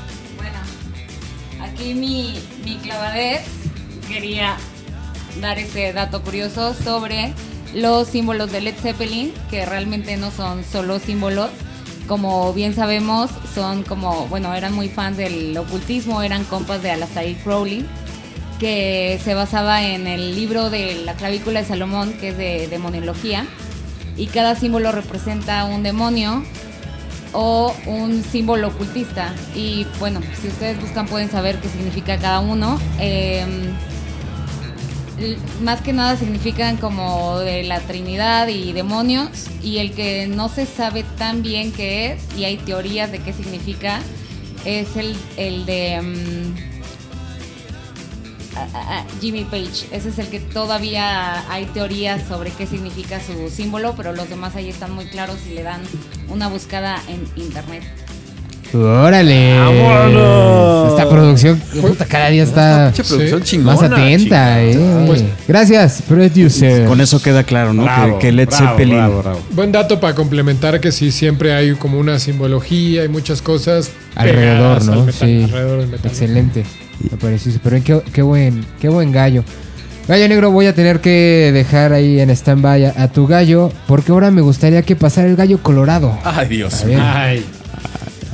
Este 5.52 5.92
dato 5.92 6.22
curioso 6.22 6.74
sobre 6.74 7.32
los 7.74 8.08
símbolos 8.08 8.50
de 8.50 8.60
Led 8.60 8.74
Zeppelin, 8.80 9.32
que 9.50 9.66
realmente 9.66 10.16
no 10.16 10.30
son 10.30 10.64
solo 10.64 10.98
símbolos. 10.98 11.50
Como 12.08 12.52
bien 12.52 12.74
sabemos, 12.74 13.30
son 13.54 13.82
como, 13.82 14.26
bueno, 14.28 14.54
eran 14.54 14.72
muy 14.74 14.88
fans 14.88 15.16
del 15.16 15.56
ocultismo, 15.56 16.22
eran 16.22 16.44
compas 16.44 16.82
de 16.82 16.90
Aleister 16.90 17.34
Crowley, 17.42 17.86
que 18.60 19.20
se 19.24 19.34
basaba 19.34 19.82
en 19.82 20.06
el 20.06 20.34
libro 20.34 20.70
de 20.70 21.02
la 21.04 21.14
clavícula 21.14 21.60
de 21.60 21.66
Salomón, 21.66 22.12
que 22.14 22.28
es 22.28 22.36
de 22.36 22.68
demoniología, 22.68 23.46
y 24.16 24.26
cada 24.26 24.54
símbolo 24.54 24.92
representa 24.92 25.64
un 25.64 25.82
demonio 25.82 26.44
o 27.32 27.74
un 27.86 28.22
símbolo 28.22 28.68
ocultista. 28.68 29.34
Y 29.56 29.86
bueno, 29.98 30.20
si 30.40 30.48
ustedes 30.48 30.80
buscan 30.80 31.06
pueden 31.06 31.30
saber 31.30 31.58
qué 31.58 31.68
significa 31.68 32.18
cada 32.18 32.40
uno. 32.40 32.78
L- 33.00 33.93
más 35.62 35.80
que 35.80 35.92
nada 35.92 36.16
significan 36.16 36.76
como 36.76 37.38
de 37.40 37.62
la 37.62 37.80
Trinidad 37.80 38.48
y 38.48 38.72
demonios. 38.72 39.28
Y 39.62 39.78
el 39.78 39.92
que 39.92 40.26
no 40.26 40.48
se 40.48 40.66
sabe 40.66 41.04
tan 41.18 41.42
bien 41.42 41.72
qué 41.72 42.12
es, 42.12 42.22
y 42.36 42.44
hay 42.44 42.56
teorías 42.56 43.10
de 43.12 43.18
qué 43.20 43.32
significa, 43.32 44.00
es 44.64 44.96
el, 44.96 45.16
el 45.36 45.66
de... 45.66 46.00
mm, 46.02 46.74
a- 48.56 48.78
a- 48.78 48.98
a 49.00 49.06
Jimmy 49.20 49.44
Page. 49.44 49.88
Ese 49.90 50.08
es 50.10 50.18
el 50.18 50.28
que 50.28 50.40
todavía 50.40 51.50
hay 51.52 51.66
teorías 51.66 52.22
sobre 52.28 52.50
qué 52.50 52.66
significa 52.66 53.20
su 53.20 53.50
símbolo, 53.50 53.94
pero 53.96 54.12
los 54.12 54.28
demás 54.28 54.54
ahí 54.56 54.68
están 54.68 54.92
muy 54.94 55.06
claros 55.06 55.38
y 55.50 55.54
le 55.54 55.62
dan 55.64 55.80
una 56.28 56.48
buscada 56.48 57.02
en 57.08 57.26
internet. 57.36 57.82
Órale. 58.74 59.56
¡Vámonos! 59.58 60.90
Esta 60.90 61.08
producción, 61.08 61.60
puta, 61.80 62.04
cada 62.04 62.28
día 62.30 62.42
está 62.42 62.92
Pinche 62.94 63.08
producción 63.08 63.40
Sí. 63.42 63.46
chingona. 63.50 63.72
más 63.74 63.82
atenta, 63.84 64.18
chingada. 64.18 64.62
eh. 64.62 65.04
Pues- 65.06 65.24
Gracias, 65.48 66.02
producer. 66.08 66.86
Con 66.86 67.00
eso 67.00 67.20
queda 67.22 67.44
claro, 67.44 67.72
¿no? 67.72 67.84
Bravo, 67.84 68.18
que, 68.18 68.26
que 68.28 68.32
Led 68.32 68.48
bravo, 68.48 68.66
Zeppelin. 68.68 68.96
bravo, 68.96 69.22
bravo. 69.22 69.40
Buen 69.52 69.72
dato 69.72 70.00
para 70.00 70.14
complementar 70.14 70.80
que 70.80 70.92
sí, 70.92 71.10
siempre 71.12 71.54
hay 71.54 71.72
como 71.74 71.98
una 71.98 72.18
simbología 72.18 73.04
y 73.04 73.08
muchas 73.08 73.42
cosas 73.42 73.90
Alrededor, 74.14 74.78
pegadas 74.78 74.86
¿no? 74.86 74.92
al 74.92 74.98
metal, 75.06 75.28
Sí. 75.28 75.42
alrededor 75.44 75.80
del 75.80 75.88
metal. 75.88 76.10
Excelente. 76.10 76.64
Me 77.10 77.16
pareció 77.16 77.52
súper 77.52 77.72
bien. 77.74 77.82
Qué, 77.84 78.00
qué 78.12 78.22
buen, 78.22 78.64
qué 78.80 78.88
buen 78.88 79.12
gallo. 79.12 79.44
Gallo 80.06 80.28
negro, 80.28 80.50
voy 80.50 80.66
a 80.66 80.74
tener 80.74 81.00
que 81.00 81.50
dejar 81.54 81.94
ahí 81.94 82.20
en 82.20 82.28
stand-by 82.28 82.84
a, 82.84 82.94
a 83.04 83.08
tu 83.08 83.26
gallo, 83.26 83.72
porque 83.86 84.12
ahora 84.12 84.30
me 84.30 84.42
gustaría 84.42 84.82
que 84.82 84.96
pasara 84.96 85.28
el 85.28 85.34
gallo 85.34 85.58
colorado. 85.62 86.18
Ay, 86.24 86.46
Dios 86.48 86.82
A 86.82 86.86
ver, 86.86 87.00
Ay, 87.00 87.44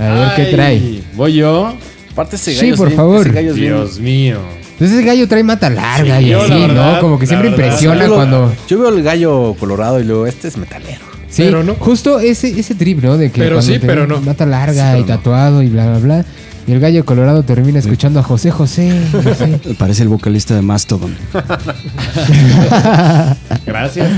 a 0.00 0.14
ver 0.14 0.28
qué 0.36 0.44
trae. 0.46 1.02
¿Voy 1.14 1.34
yo? 1.34 1.74
Aparte 2.12 2.36
ese 2.36 2.52
Sí, 2.54 2.60
gallo 2.60 2.72
es 2.74 2.78
por 2.78 2.88
bien- 2.88 2.96
favor. 2.96 3.20
ese 3.26 3.34
gallo 3.34 3.50
es 3.50 3.56
bien- 3.56 3.72
Dios 3.74 3.98
mío. 4.00 4.38
Pues 4.78 4.90
ese 4.92 5.02
gallo 5.04 5.28
trae 5.28 5.42
mata 5.44 5.68
larga 5.70 6.18
Sí, 6.18 6.24
y 6.24 6.28
yo, 6.30 6.40
así, 6.40 6.50
la 6.50 6.56
verdad, 6.58 6.94
¿no? 6.94 7.00
Como 7.00 7.18
que 7.18 7.26
la 7.26 7.28
siempre 7.28 7.50
verdad. 7.50 7.64
impresiona 7.66 8.02
Yo 8.02 8.08
lo- 8.08 8.14
cuando... 8.16 8.52
Yo 8.68 8.78
veo 8.78 8.88
el 8.88 9.02
gallo 9.02 9.54
colorado 9.60 10.00
y 10.00 10.04
luego, 10.04 10.26
este 10.26 10.48
es 10.48 10.56
metalero. 10.56 11.04
Sí, 11.28 11.42
Pero 11.44 11.62
no. 11.62 11.74
justo 11.74 12.18
ese, 12.18 12.58
ese 12.58 12.74
trip, 12.74 13.02
¿no? 13.04 13.16
De 13.16 13.30
que 13.30 13.40
Pero 13.42 13.56
cuando 13.56 13.72
sí, 13.74 13.78
te 13.78 13.86
pero 13.86 14.00
ven 14.00 14.10
no. 14.10 14.20
Mata 14.22 14.46
larga 14.46 14.94
Sí, 14.94 15.00
y 15.00 15.04
tatuado 15.04 15.62
y 15.62 15.68
bla, 15.68 15.86
bla, 15.90 15.98
bla. 15.98 16.24
Y 16.70 16.72
el 16.72 16.78
gallo 16.78 17.04
colorado 17.04 17.42
termina 17.42 17.80
escuchando 17.80 18.20
a 18.20 18.22
José 18.22 18.52
José. 18.52 18.92
no 19.12 19.35
sé. 19.35 19.74
Parece 19.78 20.04
el 20.04 20.09
vocalista 20.09 20.54
de 20.54 20.62
Mastodon. 20.62 21.16
Gracias. 23.66 24.09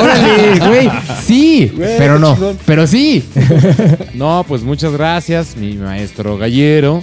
Órale, 0.00 0.58
güey. 0.68 0.88
Sí, 1.20 1.72
Güey, 1.74 1.98
pero 1.98 2.20
no. 2.20 2.34
chingón. 2.34 2.58
Pero 2.64 2.86
sí. 2.86 3.24
No, 4.14 4.44
pues 4.46 4.62
muchas 4.62 4.92
gracias, 4.92 5.56
mi 5.56 5.74
maestro 5.74 6.38
gallero. 6.38 7.02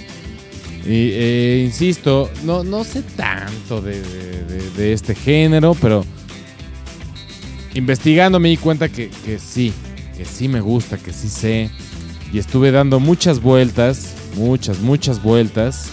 Y 0.86 1.10
eh, 1.12 1.64
insisto, 1.66 2.30
no, 2.46 2.64
no 2.64 2.86
sé 2.86 3.02
tanto 3.02 3.82
de, 3.82 4.00
de- 4.02 4.44
de- 4.46 4.70
de 4.78 4.94
este 4.94 5.16
género, 5.16 5.76
pero 5.82 6.06
investigando 7.74 8.40
me 8.40 8.48
di 8.50 8.56
cuenta 8.58 8.88
que, 8.88 9.10
que 9.26 9.38
sí, 9.38 9.74
que 10.18 10.24
sí 10.24 10.48
me 10.48 10.62
gusta, 10.62 10.98
que 10.98 11.12
sí 11.12 11.28
sé. 11.28 11.70
Y 12.32 12.40
estuve 12.40 12.72
dando 12.72 13.02
muchas 13.02 13.42
vueltas, 13.42 14.14
muchas, 14.36 14.80
muchas 14.80 15.22
vueltas. 15.22 15.90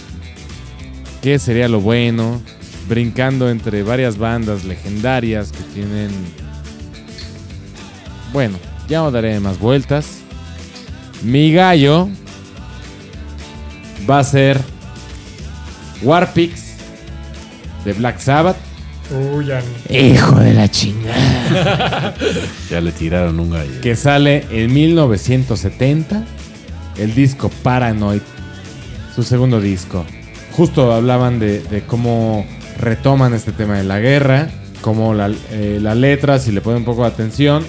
¿Qué 1.21 1.39
sería 1.39 1.67
lo 1.67 1.81
bueno? 1.81 2.41
Brincando 2.87 3.49
entre 3.49 3.83
varias 3.83 4.17
bandas 4.17 4.63
legendarias 4.63 5.51
que 5.51 5.63
tienen... 5.73 6.09
Bueno, 8.33 8.57
ya 8.87 8.99
no 8.99 9.11
daré 9.11 9.39
más 9.39 9.59
vueltas. 9.59 10.19
Mi 11.23 11.53
gallo 11.53 12.09
va 14.09 14.19
a 14.19 14.23
ser 14.23 14.59
Warpix 16.01 16.71
de 17.85 17.93
Black 17.93 18.19
Sabbath. 18.19 18.57
Uy, 19.11 19.45
ya 19.45 19.61
no. 19.61 19.95
Hijo 19.95 20.39
de 20.39 20.53
la 20.53 20.69
chingada. 20.69 22.15
Ya 22.69 22.79
le 22.79 22.93
tiraron 22.93 23.37
un 23.39 23.51
gallo. 23.51 23.81
que 23.81 23.97
sale 23.97 24.45
en 24.51 24.73
1970, 24.73 26.23
el 26.97 27.13
disco 27.15 27.49
Paranoid, 27.63 28.21
su 29.15 29.23
segundo 29.23 29.59
disco. 29.61 30.05
Justo 30.51 30.91
hablaban 30.93 31.39
de, 31.39 31.61
de 31.63 31.81
cómo 31.83 32.45
retoman 32.79 33.33
este 33.33 33.51
tema 33.51 33.77
de 33.77 33.83
la 33.83 33.99
guerra, 33.99 34.49
cómo 34.81 35.13
la, 35.13 35.31
eh, 35.51 35.79
la 35.81 35.95
letra, 35.95 36.39
si 36.39 36.51
le 36.51 36.61
ponen 36.61 36.79
un 36.79 36.85
poco 36.85 37.03
de 37.03 37.09
atención, 37.09 37.63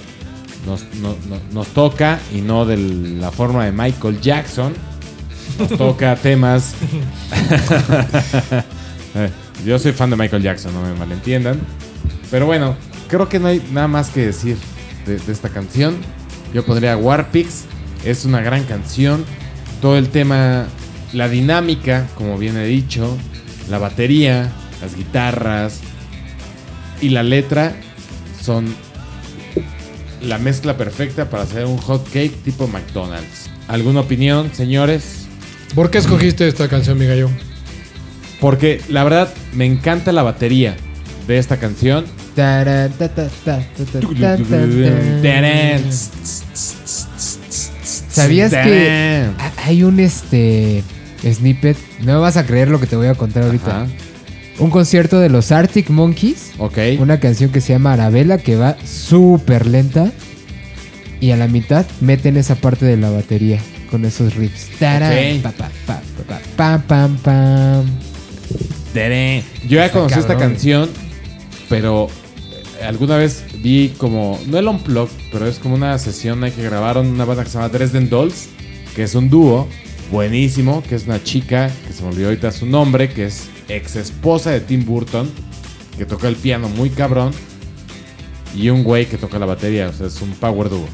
nos, 0.67 0.85
no- 1.01 1.17
no- 1.29 1.41
nos 1.53 1.69
toca, 1.69 2.19
y 2.35 2.41
no 2.41 2.65
de 2.65 2.77
la 2.77 3.31
forma 3.31 3.65
de 3.65 3.73
Michael 3.73 4.21
Jackson, 4.21 4.73
nos 5.59 5.69
toca 5.79 6.17
temas... 6.17 6.75
Yo 9.65 9.79
soy 9.79 9.93
fan 9.93 10.11
de 10.11 10.17
Michael 10.17 10.43
Jackson, 10.43 10.73
no 10.75 10.83
me 10.83 10.93
malentiendan. 10.95 11.61
Pero 12.31 12.47
bueno, 12.47 12.75
creo 13.09 13.29
que 13.29 13.39
no 13.39 13.47
hay 13.49 13.63
nada 13.71 13.87
más 13.87 14.11
que 14.11 14.27
decir 14.27 14.57
de, 15.07 15.19
de 15.19 15.33
esta 15.33 15.51
canción. 15.51 15.97
Yo 16.53 16.65
pondría 16.65 16.97
Warpix. 16.97 17.65
Es 18.05 18.25
una 18.25 18.41
gran 18.41 18.65
canción. 18.65 19.25
Todo 19.81 19.97
el 19.97 20.09
tema, 20.09 20.67
la 21.13 21.29
dinámica, 21.29 22.07
como 22.15 22.39
bien 22.39 22.57
he 22.57 22.65
dicho, 22.65 23.17
la 23.69 23.79
batería, 23.79 24.51
las 24.81 24.97
guitarras 24.97 25.81
y 27.01 27.11
la 27.11 27.23
letra 27.23 27.75
son 28.41 28.75
la 30.23 30.39
mezcla 30.39 30.77
perfecta 30.77 31.29
para 31.31 31.43
hacer 31.45 31.67
un 31.67 31.79
hot 31.79 32.05
cake 32.13 32.43
tipo 32.45 32.69
McDonald's. 32.69 33.51
¿Alguna 33.69 34.01
opinión, 34.01 34.51
señores? 34.53 35.27
¿Por 35.75 35.91
qué 35.91 35.99
escogiste 35.99 36.47
esta 36.47 36.69
canción, 36.69 36.99
mi 36.99 37.07
gallo? 37.07 37.31
Porque 38.41 38.81
la 38.89 39.05
verdad 39.05 39.33
me 39.53 39.67
encanta 39.67 40.13
la 40.13 40.23
batería 40.23 40.77
de 41.27 41.39
esta 41.39 41.57
canción. 41.57 42.05
¿Sabías 48.13 48.53
que 48.53 49.29
hay 49.65 49.83
un 49.83 50.01
este 50.01 50.83
snippet? 51.23 51.77
No 52.01 52.21
vas 52.21 52.37
a 52.37 52.47
creer 52.47 52.69
lo 52.69 52.79
que 52.81 52.87
te 52.87 52.97
voy 52.97 53.07
a 53.07 53.15
contar 53.15 53.45
ahorita. 53.45 53.83
Ajá. 53.83 53.87
Un 54.59 54.71
concierto 54.71 55.19
de 55.19 55.29
los 55.29 55.51
Arctic 55.51 55.89
Monkeys. 55.91 56.53
Ok. 56.59 56.79
Una 56.99 57.19
canción 57.19 57.51
que 57.51 57.61
se 57.61 57.73
llama 57.73 57.95
Arabella 57.95 58.39
que 58.39 58.57
va 58.57 58.77
súper 58.85 59.67
lenta. 59.67 60.13
Y 61.21 61.31
a 61.31 61.37
la 61.37 61.47
mitad 61.47 61.87
meten 62.01 62.37
esa 62.37 62.57
parte 62.57 62.85
de 62.85 62.97
la 62.97 63.09
batería 63.11 63.61
con 63.91 64.05
esos 64.05 64.35
riffs. 64.35 64.69
Tarán, 64.79 65.13
okay. 65.13 65.39
pa, 65.39 65.53
pa, 65.53 65.71
pa, 65.87 66.41
pam, 66.57 66.83
pam, 66.83 67.17
pam. 67.19 67.87
Yo 69.69 69.79
ya 69.79 69.91
conocí 69.91 70.19
esta 70.19 70.37
canción, 70.37 70.91
pero 71.69 72.11
alguna 72.87 73.17
vez 73.17 73.45
vi 73.63 73.93
como, 73.99 74.39
no 74.47 74.59
el 74.59 74.67
unplug, 74.69 75.09
pero 75.31 75.47
es 75.47 75.59
como 75.59 75.75
una 75.75 75.99
sesión 75.99 76.43
ahí 76.45 76.51
que 76.51 76.63
grabaron 76.63 77.07
una 77.07 77.25
banda 77.25 77.45
que 77.45 77.51
se 77.51 77.55
llama 77.59 77.69
Dresden 77.69 78.09
Dolls, 78.11 78.49
que 78.95 79.03
es 79.05 79.15
un 79.15 79.31
dúo 79.31 79.69
buenísimo, 80.11 80.83
que 80.83 80.95
es 80.95 81.07
una 81.07 81.23
chica, 81.23 81.71
que 81.87 81.93
se 81.93 82.03
me 82.03 82.09
olvidó 82.11 82.29
ahorita 82.29 82.53
su 82.53 82.67
nombre, 82.67 83.09
que 83.11 83.27
es 83.27 83.49
ex 83.69 83.97
esposa 83.97 84.51
de 84.51 84.61
Tim 84.61 84.85
Burton, 84.85 85.31
que 85.97 86.05
toca 86.05 86.29
el 86.29 86.37
piano 86.37 86.69
muy 86.69 86.91
cabrón, 86.91 87.33
y 88.55 88.69
un 88.69 88.85
güey 88.85 89.07
que 89.07 89.17
toca 89.17 89.39
la 89.39 89.47
batería, 89.47 89.89
o 89.89 89.93
sea, 89.93 90.07
es 90.07 90.21
un 90.21 90.31
power 90.33 90.69
dúo. 90.69 90.87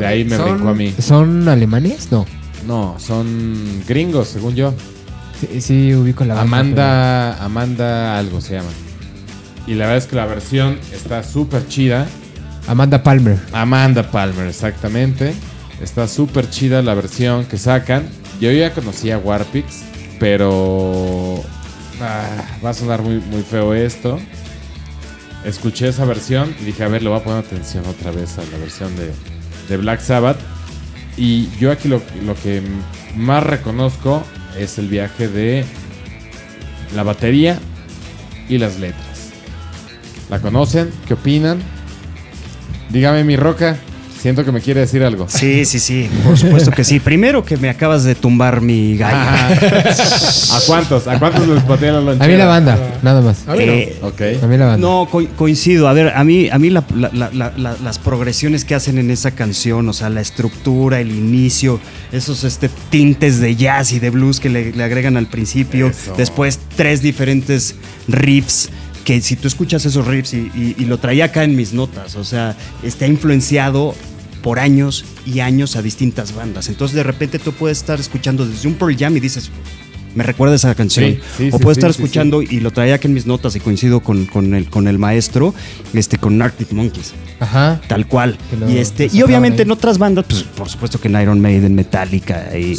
De 0.00 0.04
ahí 0.06 0.24
me 0.24 0.36
¿Son- 0.36 0.50
brincó 0.54 0.68
a 0.70 0.74
mí. 0.74 0.92
¿Son 0.98 1.48
alemanes? 1.48 2.10
No. 2.10 2.26
No, 2.66 2.96
son 2.98 3.84
gringos, 3.86 4.26
según 4.28 4.56
yo. 4.56 4.74
Sí, 5.40 5.60
sí 5.60 5.94
ubico 5.94 6.24
la 6.24 6.34
banda, 6.34 6.50
Amanda, 6.58 7.44
Amanda 7.44 8.18
algo 8.18 8.40
se 8.40 8.54
llama. 8.54 8.70
Y 9.68 9.74
la 9.74 9.84
verdad 9.84 9.98
es 9.98 10.06
que 10.06 10.16
la 10.16 10.24
versión 10.24 10.80
está 10.94 11.22
súper 11.22 11.68
chida. 11.68 12.06
Amanda 12.66 13.02
Palmer. 13.02 13.38
Amanda 13.52 14.10
Palmer, 14.10 14.46
exactamente. 14.46 15.34
Está 15.82 16.08
súper 16.08 16.48
chida 16.48 16.80
la 16.80 16.94
versión 16.94 17.44
que 17.44 17.58
sacan. 17.58 18.08
Yo 18.40 18.50
ya 18.50 18.72
conocía 18.72 19.18
Warpix, 19.18 19.82
pero 20.18 21.44
ah, 22.00 22.46
va 22.64 22.70
a 22.70 22.74
sonar 22.74 23.02
muy, 23.02 23.16
muy 23.16 23.42
feo 23.42 23.74
esto. 23.74 24.18
Escuché 25.44 25.88
esa 25.88 26.06
versión 26.06 26.54
y 26.62 26.64
dije, 26.64 26.84
a 26.84 26.88
ver, 26.88 27.02
le 27.02 27.10
voy 27.10 27.18
a 27.18 27.22
poner 27.22 27.44
atención 27.44 27.84
otra 27.86 28.10
vez 28.10 28.38
a 28.38 28.42
la 28.50 28.56
versión 28.58 28.96
de, 28.96 29.12
de 29.68 29.76
Black 29.76 30.00
Sabbath. 30.00 30.38
Y 31.18 31.50
yo 31.58 31.70
aquí 31.70 31.88
lo, 31.88 32.00
lo 32.24 32.34
que 32.36 32.62
más 33.14 33.42
reconozco 33.42 34.22
es 34.58 34.78
el 34.78 34.88
viaje 34.88 35.28
de 35.28 35.66
la 36.96 37.02
batería 37.02 37.58
y 38.48 38.56
las 38.56 38.78
letras. 38.80 39.07
¿La 40.30 40.40
conocen? 40.40 40.90
¿Qué 41.06 41.14
opinan? 41.14 41.58
Dígame, 42.90 43.24
mi 43.24 43.36
roca. 43.36 43.76
Siento 44.20 44.44
que 44.44 44.50
me 44.50 44.60
quiere 44.60 44.80
decir 44.80 45.04
algo. 45.04 45.26
Sí, 45.28 45.64
sí, 45.64 45.78
sí, 45.78 46.10
por 46.24 46.36
supuesto 46.36 46.72
que 46.72 46.82
sí. 46.82 46.98
Primero 46.98 47.44
que 47.44 47.56
me 47.56 47.68
acabas 47.70 48.02
de 48.02 48.16
tumbar 48.16 48.60
mi 48.60 48.96
gallo. 48.96 49.16
¿A 49.16 50.60
cuántos? 50.66 51.06
¿A 51.06 51.20
cuántos 51.20 51.46
les 51.46 51.62
pateé 51.62 51.92
la 51.92 52.00
lonchera? 52.00 52.24
A 52.24 52.28
mí 52.28 52.36
la 52.36 52.46
banda, 52.46 52.98
nada 53.04 53.20
más. 53.20 53.46
A 53.46 53.54
ver, 53.54 53.68
Eh, 53.68 53.96
Ok. 54.02 54.20
A 54.42 54.46
mí 54.48 54.56
la 54.56 54.66
banda. 54.66 54.78
No, 54.78 55.06
co- 55.08 55.24
coincido. 55.36 55.86
A 55.86 55.92
ver, 55.92 56.08
a 56.16 56.24
mí, 56.24 56.48
a 56.50 56.58
mí 56.58 56.68
la- 56.68 56.84
la- 56.96 57.10
la- 57.12 57.30
la- 57.32 57.52
la- 57.56 57.76
las 57.80 58.00
progresiones 58.00 58.64
que 58.64 58.74
hacen 58.74 58.98
en 58.98 59.12
esa 59.12 59.30
canción, 59.30 59.88
o 59.88 59.92
sea, 59.92 60.08
la 60.10 60.20
estructura, 60.20 60.98
el 60.98 61.12
inicio, 61.12 61.78
esos 62.10 62.42
este, 62.42 62.68
tintes 62.90 63.38
de 63.38 63.54
jazz 63.54 63.92
y 63.92 64.00
de 64.00 64.10
blues 64.10 64.40
que 64.40 64.48
le, 64.48 64.72
le 64.72 64.82
agregan 64.82 65.16
al 65.16 65.28
principio, 65.28 65.86
Eso. 65.90 66.14
después 66.16 66.58
tres 66.76 67.02
diferentes 67.02 67.76
riffs. 68.08 68.70
Que 69.08 69.22
si 69.22 69.36
tú 69.36 69.48
escuchas 69.48 69.86
esos 69.86 70.06
riffs 70.06 70.34
y, 70.34 70.50
y- 70.54 70.74
y 70.78 70.84
lo 70.84 70.98
traía 70.98 71.24
acá 71.24 71.42
en 71.42 71.56
mis 71.56 71.72
notas, 71.72 72.14
o 72.14 72.24
sea, 72.24 72.54
está 72.82 73.06
influenciado 73.06 73.94
por 74.42 74.58
años 74.58 75.04
y 75.24 75.40
años 75.40 75.76
a 75.76 75.82
distintas 75.82 76.34
bandas. 76.34 76.68
Entonces 76.68 76.94
de 76.94 77.02
repente 77.04 77.38
tú 77.38 77.52
puedes 77.52 77.78
estar 77.78 77.98
escuchando 77.98 78.46
desde 78.46 78.68
un 78.68 78.74
Pearl 78.74 78.94
Jam 78.98 79.16
y 79.16 79.20
dices, 79.20 79.50
Me 80.14 80.24
recuerda 80.24 80.56
esa 80.56 80.74
canción. 80.74 81.12
Sí, 81.12 81.18
sí, 81.36 81.48
o 81.52 81.58
puedo 81.58 81.74
sí, 81.74 81.78
estar 81.80 81.90
escuchando 81.90 82.42
y 82.42 82.60
lo 82.60 82.70
traía 82.70 82.94
aquí 82.96 83.06
en 83.06 83.14
mis 83.14 83.26
notas 83.26 83.54
y 83.56 83.60
coincido 83.60 84.00
con, 84.00 84.26
con 84.26 84.54
el, 84.54 84.68
con 84.68 84.88
el 84.88 84.98
maestro, 84.98 85.54
este, 85.92 86.16
con 86.18 86.40
Arctic 86.42 86.72
Monkeys. 86.72 87.12
Ajá. 87.40 87.80
Tal 87.88 88.06
cual. 88.08 88.36
Y 88.68 88.78
este 88.78 89.08
y 89.12 89.22
obviamente 89.22 89.62
en 89.62 89.70
otras 89.70 89.96
bandas, 89.98 90.24
pues 90.28 90.42
por 90.42 90.68
supuesto 90.68 90.98
que 91.00 91.08
en 91.08 91.20
Iron 91.20 91.40
Maiden, 91.40 91.74
Metallica 91.74 92.48
y, 92.58 92.76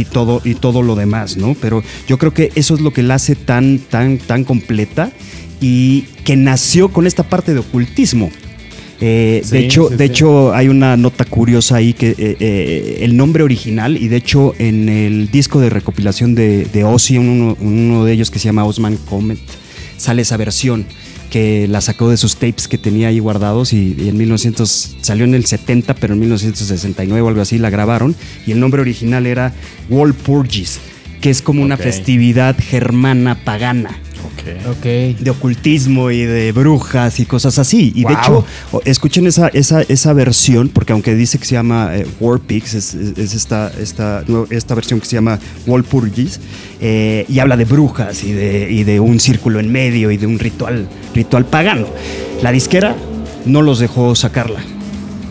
y 0.00 0.04
todo 0.06 0.40
y 0.44 0.54
todo 0.54 0.82
lo 0.82 0.94
demás, 0.94 1.36
¿no? 1.36 1.54
Pero 1.60 1.82
yo 2.08 2.16
creo 2.16 2.32
que 2.32 2.50
eso 2.54 2.74
es 2.74 2.80
lo 2.80 2.92
que 2.92 3.02
la 3.02 3.14
hace 3.16 3.34
tan 3.36 3.78
tan 3.78 4.18
tan 4.18 4.44
completa 4.44 5.10
y 5.62 6.02
que 6.24 6.36
nació 6.36 6.90
con 6.90 7.06
esta 7.06 7.22
parte 7.22 7.54
de 7.54 7.60
ocultismo. 7.60 8.30
Eh, 9.00 9.40
Sí, 9.44 9.50
de 9.52 9.58
hecho, 9.60 9.88
sí, 9.88 9.96
de 9.96 10.06
sí. 10.06 10.12
hecho 10.12 10.54
hay 10.54 10.68
una 10.68 10.96
nota 10.96 11.24
curiosa 11.24 11.76
ahí 11.76 11.92
que 11.92 12.10
eh, 12.10 12.36
eh, 12.38 12.98
el 13.00 13.16
nombre 13.16 13.42
original 13.42 13.96
y 13.96 14.08
de 14.08 14.16
hecho 14.16 14.54
en 14.58 14.88
el 14.88 15.30
disco 15.30 15.60
de 15.60 15.70
recopilación 15.70 16.34
de, 16.34 16.66
de 16.66 16.84
Ozzy, 16.84 17.18
uno, 17.18 17.56
uno 17.60 18.04
de 18.04 18.12
ellos 18.12 18.30
que 18.30 18.38
se 18.38 18.44
llama 18.44 18.64
Osman 18.64 18.96
Comet, 18.96 19.40
sale 19.96 20.22
esa 20.22 20.36
versión 20.36 20.84
que 21.30 21.66
la 21.66 21.80
sacó 21.80 22.10
de 22.10 22.16
sus 22.16 22.36
tapes 22.36 22.68
que 22.68 22.78
tenía 22.78 23.08
ahí 23.08 23.18
guardados 23.18 23.72
y, 23.72 23.96
y 23.98 24.08
en 24.08 24.18
1900 24.18 24.96
salió 25.00 25.24
en 25.24 25.34
el 25.34 25.46
70 25.46 25.94
pero 25.94 26.12
en 26.12 26.20
1969 26.20 27.22
o 27.22 27.28
algo 27.28 27.40
así 27.40 27.58
la 27.58 27.70
grabaron 27.70 28.14
y 28.46 28.52
el 28.52 28.60
nombre 28.60 28.82
original 28.82 29.26
era 29.26 29.52
Walpurgis 29.88 30.78
que 31.20 31.30
es 31.30 31.40
como 31.40 31.62
una 31.62 31.76
festividad 31.76 32.56
germana 32.58 33.36
pagana 33.44 33.98
Ok. 34.34 34.76
Ok. 34.78 34.82
de 35.20 35.30
ocultismo 35.30 36.10
y 36.10 36.24
de 36.24 36.52
brujas 36.52 37.20
y 37.20 37.26
cosas 37.26 37.58
así. 37.58 37.92
Y 37.94 38.04
de 38.04 38.12
hecho, 38.14 38.44
escuchen 38.84 39.26
esa, 39.26 39.48
esa, 39.48 39.82
esa 39.82 40.12
versión, 40.12 40.68
porque 40.68 40.92
aunque 40.92 41.14
dice 41.14 41.38
que 41.38 41.44
se 41.44 41.54
llama 41.54 41.90
eh, 41.96 42.06
War 42.20 42.40
Pigs, 42.40 42.74
es, 42.74 42.94
es- 42.94 43.18
es 43.18 43.34
esta, 43.34 43.70
esta, 43.80 44.24
esta 44.50 44.74
versión 44.74 45.00
que 45.00 45.06
se 45.06 45.14
llama 45.16 45.38
Walpurgis, 45.66 46.40
eh, 46.80 47.24
y 47.28 47.38
habla 47.38 47.56
de 47.56 47.64
brujas 47.64 48.24
y 48.24 48.32
de, 48.32 48.68
y 48.70 48.84
de 48.84 48.98
un 49.00 49.20
círculo 49.20 49.60
en 49.60 49.70
medio 49.70 50.10
y 50.10 50.16
de 50.16 50.26
un 50.26 50.38
ritual, 50.38 50.88
ritual 51.14 51.44
pagano. 51.46 51.86
La 52.42 52.50
disquera 52.52 52.96
no 53.46 53.62
los 53.62 53.78
dejó 53.78 54.14
sacarla. 54.14 54.60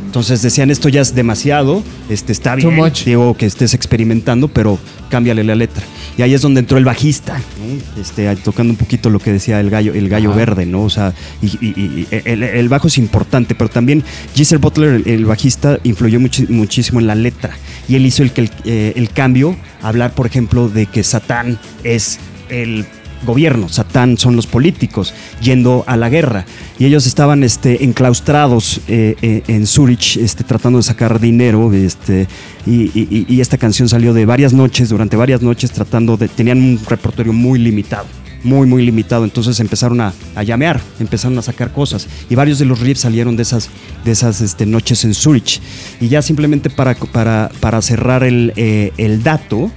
Entonces 0.05 0.41
decían, 0.41 0.69
esto 0.71 0.89
ya 0.89 0.99
es 0.99 1.15
demasiado, 1.15 1.83
este, 2.09 2.33
está 2.33 2.55
bien, 2.55 2.69
digo 3.05 3.33
que 3.37 3.45
estés 3.45 3.73
experimentando, 3.73 4.49
pero 4.49 4.77
cámbiale 5.09 5.41
la 5.45 5.55
letra. 5.55 5.83
Y 6.17 6.21
ahí 6.23 6.33
es 6.33 6.41
donde 6.41 6.59
entró 6.59 6.77
el 6.77 6.85
bajista, 6.85 7.37
¿no? 7.37 8.01
este, 8.01 8.33
tocando 8.37 8.71
un 8.71 8.77
poquito 8.77 9.09
lo 9.09 9.19
que 9.19 9.31
decía 9.31 9.59
el 9.59 9.69
gallo, 9.69 9.93
el 9.93 10.09
gallo 10.09 10.29
Ajá. 10.31 10.37
verde, 10.39 10.65
¿no? 10.65 10.83
O 10.83 10.89
sea, 10.89 11.13
y, 11.41 11.47
y- 11.65 11.69
y- 11.79 12.07
el, 12.25 12.43
el 12.43 12.69
bajo 12.69 12.87
es 12.87 12.97
importante, 12.97 13.55
pero 13.55 13.69
también 13.69 14.03
Giselle 14.35 14.59
Butler, 14.59 14.93
el, 14.95 15.07
el 15.07 15.25
bajista, 15.25 15.79
influyó 15.83 16.19
muchísimo 16.19 16.99
en 16.99 17.07
la 17.07 17.15
letra. 17.15 17.55
Y 17.87 17.95
él 17.95 18.05
hizo 18.05 18.23
el, 18.23 18.31
eh, 18.65 18.93
el 18.95 19.09
cambio, 19.09 19.55
hablar, 19.81 20.13
por 20.13 20.25
ejemplo, 20.27 20.69
de 20.69 20.85
que 20.85 21.03
Satán 21.03 21.59
es 21.83 22.19
el 22.49 22.85
gobierno, 23.25 23.69
Satán 23.69 24.17
son 24.17 24.35
los 24.35 24.47
políticos 24.47 25.13
yendo 25.41 25.83
a 25.87 25.97
la 25.97 26.09
guerra. 26.09 26.45
Y 26.79 26.85
ellos 26.85 27.05
estaban 27.05 27.43
este, 27.43 27.83
enclaustrados 27.83 28.81
eh, 28.87 29.15
eh, 29.21 29.43
en 29.47 29.67
Zurich 29.67 30.17
este, 30.17 30.43
tratando 30.43 30.79
de 30.79 30.83
sacar 30.83 31.19
dinero 31.19 31.71
este, 31.73 32.27
y, 32.65 33.41
esta 33.41 33.57
canción 33.57 33.89
salió 33.89 34.13
de 34.13 34.25
varias 34.25 34.53
noches, 34.53 34.89
durante 34.89 35.15
varias 35.15 35.41
noches 35.41 35.71
tratando 35.71 36.15
de, 36.15 36.27
tenían 36.27 36.59
un 36.59 36.79
repertorio 36.87 37.33
muy 37.33 37.59
limitado 37.59 38.05
muy 38.43 38.65
muy 38.65 38.83
limitado. 38.83 39.23
Entonces 39.23 39.59
empezaron 39.59 40.01
a, 40.01 40.13
a 40.35 40.43
llamear 40.43 40.81
empezaron 40.99 41.37
a 41.37 41.43
sacar 41.43 41.71
cosas. 41.71 42.07
Y 42.29 42.35
varios 42.35 42.57
de 42.57 42.65
los 42.65 42.79
riffs 42.79 43.01
salieron 43.01 43.35
de 43.35 43.43
esas 43.43 43.69
de 44.03 44.11
esas 44.11 44.41
este, 44.41 44.65
noches 44.65 45.03
en 45.05 45.13
Zurich 45.13 45.61
y 45.99 46.07
ya 46.07 46.21
simplemente 46.21 46.69
para, 46.69 46.95
para, 46.95 47.51
para 47.59 47.81
cerrar 47.81 48.23
el, 48.23 48.53
eh, 48.55 48.91
el 48.97 49.21
dato 49.21 49.71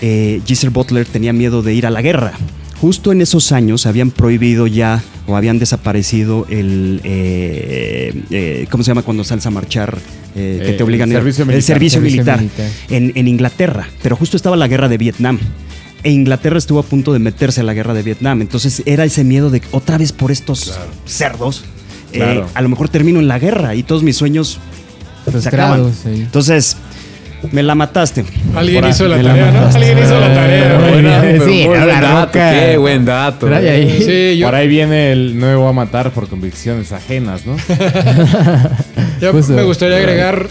eh, 0.00 0.42
Giselle 0.44 0.72
Butler 0.72 1.06
tenía 1.06 1.32
miedo 1.32 1.62
de 1.62 1.74
ir 1.74 1.86
a 1.86 1.90
la 1.90 2.02
guerra. 2.02 2.32
Justo 2.82 3.12
en 3.12 3.20
esos 3.22 3.52
años 3.52 3.86
habían 3.86 4.10
prohibido 4.10 4.66
ya 4.66 5.00
o 5.28 5.36
habían 5.36 5.60
desaparecido 5.60 6.46
el, 6.50 7.00
eh, 7.04 8.12
eh, 8.30 8.66
¿cómo 8.72 8.82
se 8.82 8.88
llama 8.90 9.02
cuando 9.02 9.22
sales 9.22 9.46
a 9.46 9.50
marchar? 9.50 9.98
Eh, 10.34 10.60
que 10.64 10.70
Eh, 10.70 10.72
te 10.72 10.82
obligan 10.82 11.08
el 11.12 11.16
a- 11.16 11.20
servicio 11.20 11.42
el 11.44 11.48
militar. 11.50 11.62
servicio 11.64 12.00
Servicio 12.00 12.16
militar, 12.24 12.40
militar. 12.40 12.68
En, 12.90 13.12
en 13.14 13.28
Inglaterra, 13.28 13.88
pero 14.02 14.16
justo 14.16 14.36
estaba 14.36 14.56
la 14.56 14.66
guerra 14.66 14.88
de 14.88 14.98
Vietnam. 14.98 15.38
E 16.02 16.10
Inglaterra 16.10 16.58
estuvo 16.58 16.80
a 16.80 16.82
punto 16.82 17.12
de 17.12 17.20
meterse 17.20 17.60
a 17.60 17.62
la 17.62 17.72
guerra 17.72 17.94
de 17.94 18.02
Vietnam. 18.02 18.40
Entonces 18.42 18.82
era 18.84 19.04
ese 19.04 19.22
miedo 19.22 19.48
de 19.50 19.60
que 19.60 19.68
otra 19.70 19.96
vez 19.96 20.10
por 20.10 20.32
estos 20.32 20.76
cerdos. 21.06 21.62
eh, 22.12 22.18
Claro. 22.18 22.48
a 22.52 22.62
lo 22.62 22.68
mejor 22.68 22.88
termino 22.88 23.20
en 23.20 23.28
la 23.28 23.38
guerra 23.38 23.76
y 23.76 23.84
todos 23.84 24.02
mis 24.02 24.16
sueños 24.16 24.58
se 25.40 25.48
acaban. 25.48 25.92
Sí. 25.94 26.08
Entonces, 26.14 26.76
me 27.50 27.62
la 27.62 27.74
mataste. 27.74 28.24
Alguien 28.54 28.80
Por 28.82 28.90
hizo 28.90 29.08
la 29.08 29.16
ahí. 29.16 29.22
tarea, 29.24 29.50
¿no? 29.50 29.66
Alguien 29.66 29.98
hizo 29.98 30.20
la 30.20 30.34
tarea. 30.34 30.78
Pero 31.22 31.44
Sí, 31.46 31.66
buen 31.66 31.86
la 31.86 32.00
dato, 32.00 32.26
roca. 32.26 32.52
qué 32.52 32.76
buen 32.76 33.04
dato. 33.04 33.46
Trae 33.46 33.70
ahí. 33.70 34.02
Sí, 34.04 34.38
yo, 34.38 34.46
Por 34.46 34.54
ahí 34.54 34.68
viene 34.68 35.12
el 35.12 35.38
no 35.38 35.46
me 35.46 35.54
voy 35.56 35.68
a 35.68 35.72
matar 35.72 36.10
por 36.12 36.28
convicciones 36.28 36.92
ajenas, 36.92 37.44
¿no? 37.46 37.56
yo 39.20 39.32
Justo. 39.32 39.52
me 39.52 39.62
gustaría 39.62 39.96
agregar. 39.96 40.46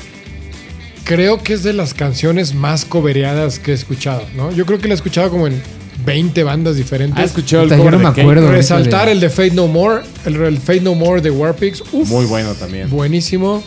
Creo 1.04 1.42
que 1.42 1.54
es 1.54 1.64
de 1.64 1.74
las 1.74 1.94
canciones 1.94 2.54
más 2.54 2.86
cobereadas 2.86 3.60
que 3.60 3.72
he 3.72 3.74
escuchado, 3.74 4.24
¿no? 4.36 4.52
Yo 4.52 4.66
creo 4.66 4.80
que 4.80 4.88
la 4.88 4.94
he 4.94 4.96
escuchado 4.96 5.30
como 5.30 5.48
en 5.48 5.62
20 6.06 6.44
bandas 6.44 6.72
¿Has 6.72 6.78
diferentes. 6.78 7.26
escuchado 7.26 7.64
el 7.64 7.70
cover 7.70 7.94
no 7.94 8.00
me 8.00 8.06
Cake? 8.06 8.20
acuerdo. 8.22 8.52
Resaltar 8.52 9.10
el 9.10 9.20
de 9.20 9.30
Fate 9.30 9.52
No 9.52 9.68
More, 9.68 10.02
el, 10.26 10.36
el 10.36 10.58
Fate 10.60 10.82
No 10.82 10.96
More 10.96 11.22
de 11.22 11.32
Warpix. 11.32 11.82
Uf, 11.92 12.08
Muy 12.10 12.26
bueno 12.26 12.54
también. 12.54 12.89
buenísimo. 12.89 13.64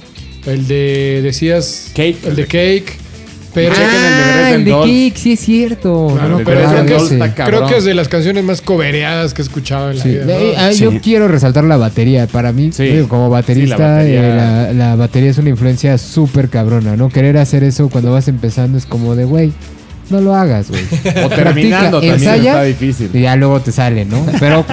El 0.47 0.66
de, 0.68 1.20
decías, 1.22 1.91
Cake. 1.95 2.18
el 2.27 2.37
de 2.37 2.45
Cake. 2.47 2.99
Pero 3.55 3.72
Chequen 3.74 3.88
el 3.88 4.00
de 4.02 4.24
Ah, 4.44 4.50
el 4.55 4.64
de 4.64 4.70
Dolls. 4.72 4.90
Kick, 4.90 5.16
sí 5.16 5.32
es 5.32 5.40
cierto. 5.40 6.09
Claro, 6.14 6.28
no 6.28 6.38
me 6.38 6.44
pero 6.44 6.59
acordaba 6.61 6.84
creo 6.86 6.98
que 7.09 7.14
está 7.14 7.44
creo 7.46 7.66
que 7.66 7.76
es 7.78 7.84
de 7.84 7.94
las 7.94 8.09
canciones 8.09 8.42
más 8.44 8.61
cobereadas 8.61 9.32
que 9.32 9.42
he 9.42 9.44
escuchado 9.44 9.90
en 9.92 9.98
la 9.98 10.02
Sí. 10.02 10.09
vida. 10.11 10.24
¿no? 10.24 10.30
Eh, 10.32 10.55
ah, 10.59 10.70
Yo 10.72 10.90
Sí. 10.90 11.00
quiero 11.00 11.28
resaltar 11.28 11.64
la 11.64 11.76
batería. 11.76 12.26
Para 12.26 12.52
mí, 12.52 12.70
Sí. 12.72 12.82
digo, 12.84 13.09
como 13.09 13.30
baterista, 13.30 13.76
Sí, 13.76 13.80
la 13.82 13.88
batería- 13.88 14.30
eh, 14.32 14.36
la, 14.36 14.72
la 14.90 14.96
batería 14.96 15.30
es 15.30 15.38
una 15.38 15.50
influencia 15.50 15.96
súper 15.98 16.48
cabrona, 16.48 16.96
¿no? 16.96 17.09
Querer 17.09 17.38
hacer 17.38 17.62
eso 17.64 17.88
cuando 17.88 18.12
vas 18.12 18.26
empezando 18.28 18.76
es 18.76 18.86
como 18.86 19.14
de, 19.14 19.24
güey, 19.24 19.52
no 20.11 20.20
lo 20.20 20.34
hagas, 20.34 20.68
güey. 20.70 20.82
O 21.24 21.28
terminando 21.28 21.36
Practica, 21.36 21.90
también 21.92 22.12
ensaya, 22.14 22.50
está 22.50 22.62
difícil. 22.64 23.11
Y 23.14 23.22
ya 23.22 23.36
luego 23.36 23.61
te 23.61 23.72
sale, 23.72 24.05
¿no? 24.05 24.26
Pero 24.40 24.66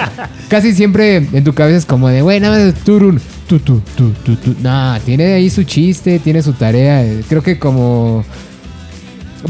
casi 0.48 0.74
siempre 0.74 1.16
en 1.32 1.44
tu 1.44 1.54
cabeza 1.54 1.78
es 1.78 1.86
como 1.86 2.08
de, 2.08 2.20
güey, 2.22 2.40
nada 2.40 2.58
más 2.58 2.74
es 2.74 2.80
turun, 2.84 3.20
tu, 3.46 3.58
tu, 3.60 3.80
tu, 3.96 4.10
tu, 4.10 4.36
tu. 4.36 4.54
Nah, 4.62 4.98
tiene 5.00 5.32
ahí 5.34 5.48
su 5.50 5.62
chiste, 5.64 6.18
tiene 6.18 6.42
su 6.42 6.52
tarea. 6.52 7.04
Eh, 7.04 7.22
Creo 7.28 7.42
que 7.42 7.58
como 7.58 8.24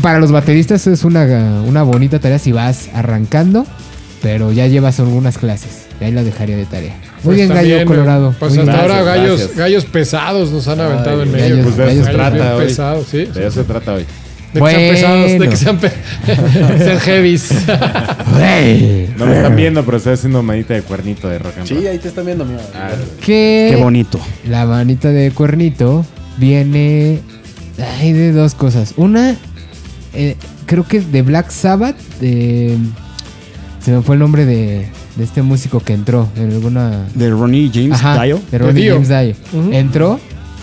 para 0.01 0.18
los 0.18 0.32
bateristas 0.32 0.86
es 0.86 1.05
una, 1.05 1.62
una 1.66 1.82
bonita 1.82 2.18
tarea 2.18 2.38
si 2.38 2.53
vas 2.53 2.88
arrancando, 2.95 3.66
pero 4.22 4.53
ya 4.53 4.66
llevas 4.66 4.99
algunas 5.01 5.38
clases. 5.38 5.86
Y 6.01 6.05
ahí 6.05 6.12
la 6.12 6.24
dejaría 6.24 6.57
de 6.57 6.64
tarea. 6.64 6.95
Muy 7.22 7.22
Pues 7.22 7.36
bien, 7.36 7.49
también, 7.49 7.76
Gallo 7.78 7.86
Colorado. 7.86 8.34
Pues 8.38 8.57
hasta 8.59 8.80
ahora 8.80 9.03
gallos, 9.03 9.38
gracias. 9.38 9.57
gallos 9.57 9.84
pesados 9.84 10.51
nos 10.51 10.66
han 10.66 10.80
aventado 10.80 11.22
en 11.22 11.30
medio. 11.30 11.57
gallos- 11.57 11.64
Pues 11.64 11.76
de 11.76 11.93
eso 11.93 12.05
se 12.05 12.12
trata 12.12 12.57
hoy. 12.57 12.64
pesados, 12.66 13.07
sí. 13.09 13.18
De 13.26 13.47
eso 13.47 13.51
se 13.51 13.64
trata 13.64 13.93
hoy. 13.95 14.07
De 14.53 14.61
que 14.61 14.66
sean 14.68 14.80
pesados, 14.95 15.30
de 15.30 15.36
Bueno. 15.38 15.51
que 15.51 15.57
sean, 15.57 15.78
pe- 15.78 15.93
sean 16.84 17.01
heavies. 17.01 17.49
No 19.16 19.26
me 19.26 19.36
están 19.36 19.57
viendo, 19.57 19.84
pero 19.84 19.97
estoy 19.97 20.14
haciendo 20.14 20.43
manita 20.43 20.74
de 20.74 20.82
cuernito 20.82 21.28
de 21.28 21.38
rock 21.38 21.59
and 21.59 21.68
roll. 21.70 21.80
Sí, 21.80 21.86
ahí 21.86 21.99
te 21.99 22.09
están 22.09 22.26
viendo, 22.26 22.45
mira. 22.45 22.61
Ah, 22.74 22.90
Qué 23.24 23.76
bonito. 23.80 24.18
la 24.49 24.66
manita 24.66 25.09
de 25.11 25.30
cuernito 25.30 26.05
viene 26.38 27.20
ay, 28.01 28.12
de 28.12 28.32
dos 28.32 28.55
cosas. 28.55 28.95
Una, 28.97 29.36
eh, 30.14 30.36
creo 30.66 30.84
que 30.86 31.00
de 31.00 31.22
Black 31.22 31.50
Sabbath. 31.50 31.96
de- 32.20 32.76
se 33.84 33.90
me 33.90 34.00
fue 34.02 34.14
el 34.14 34.20
nombre 34.20 34.44
de, 34.46 34.86
de 35.16 35.24
este 35.24 35.42
músico 35.42 35.80
que 35.80 35.92
entró 35.92 36.28
en 36.36 36.52
alguna. 36.52 37.06
De 37.14 37.30
Ronnie 37.30 37.70
James 37.72 37.92
Ajá, 37.94 38.22
Dio. 38.22 38.40
de 38.50 38.58
Ronnie. 38.58 38.88
James 38.90 39.08
Dio. 39.08 39.72
Entró 39.72 40.20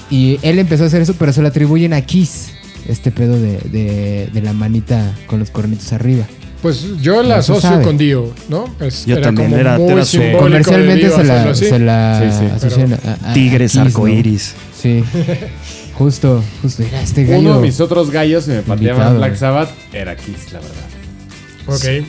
y 0.10 0.40
él 0.42 0.58
empezó 0.60 0.84
a 0.86 0.88
hacer 0.88 1.02
eso, 1.02 1.14
pero 1.20 1.34
se 1.34 1.42
lo 1.42 1.48
atribuyen 1.50 1.94
a 1.94 2.02
Kiss. 2.02 2.52
Este 2.88 3.12
pedo 3.12 3.40
de, 3.40 3.58
de- 3.72 4.30
de 4.34 4.42
la 4.42 4.54
manita 4.54 5.14
con 5.28 5.40
los 5.40 5.52
cuernitos 5.52 5.92
arriba. 5.94 6.24
Pues 6.62 6.86
yo 7.02 7.22
la 7.24 7.36
No 7.36 7.40
asocio 7.42 7.70
sabe. 7.70 7.84
con 7.84 7.98
Dio, 7.98 8.34
¿no? 8.50 8.66
Es- 8.80 9.06
Yo 9.06 9.20
también, 9.22 9.50
como 9.50 9.60
era- 9.62 9.78
muy 9.78 9.92
era 9.92 10.38
Comercialmente 10.40 10.94
de 11.04 11.08
Dio 11.10 11.16
se 11.18 11.24
la, 11.24 11.54
se 11.56 11.80
la 11.80 12.22
Sí, 12.32 12.38
sí, 12.40 12.46
asocian 12.56 12.94
a- 12.94 13.28
a- 13.28 13.32
a 13.32 13.34
Tigres 13.34 13.72
Kiss, 13.74 13.80
¿no? 13.82 13.86
arcoíris. 13.88 14.54
Sí. 14.82 15.04
Justo, 16.00 16.42
justo. 16.62 16.82
Era 16.82 17.02
este 17.04 17.26
gallo. 17.26 17.40
Uno 17.42 17.56
de 17.58 17.62
mis 17.68 17.80
otros 17.82 18.10
gallos 18.10 18.46
que 18.46 18.52
me 18.54 18.62
pateaban 18.62 19.02
Invitado, 19.02 19.18
Black. 19.18 19.36
Sabbath 19.36 19.70
era 19.94 20.16
Kiss, 20.16 20.54
la 20.54 20.60
verdad. 20.60 20.86
Ok. 21.68 22.08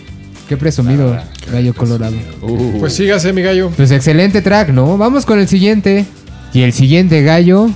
Qué 0.49 0.57
presumido, 0.57 1.17
gallo 1.53 1.75
colorado. 1.75 2.17
Uh, 2.41 2.79
Pues 2.81 2.95
sígase, 2.95 3.33
mi 3.33 3.43
gallo. 3.43 3.71
Pues 3.77 3.91
excelente 3.91 4.43
track, 4.43 4.71
¿no? 4.71 4.97
Vamos 4.97 5.27
con 5.27 5.39
el 5.41 5.49
siguiente. 5.49 6.07
Y 6.53 6.63
el 6.63 6.73
siguiente 6.73 7.23
gallo 7.23 7.69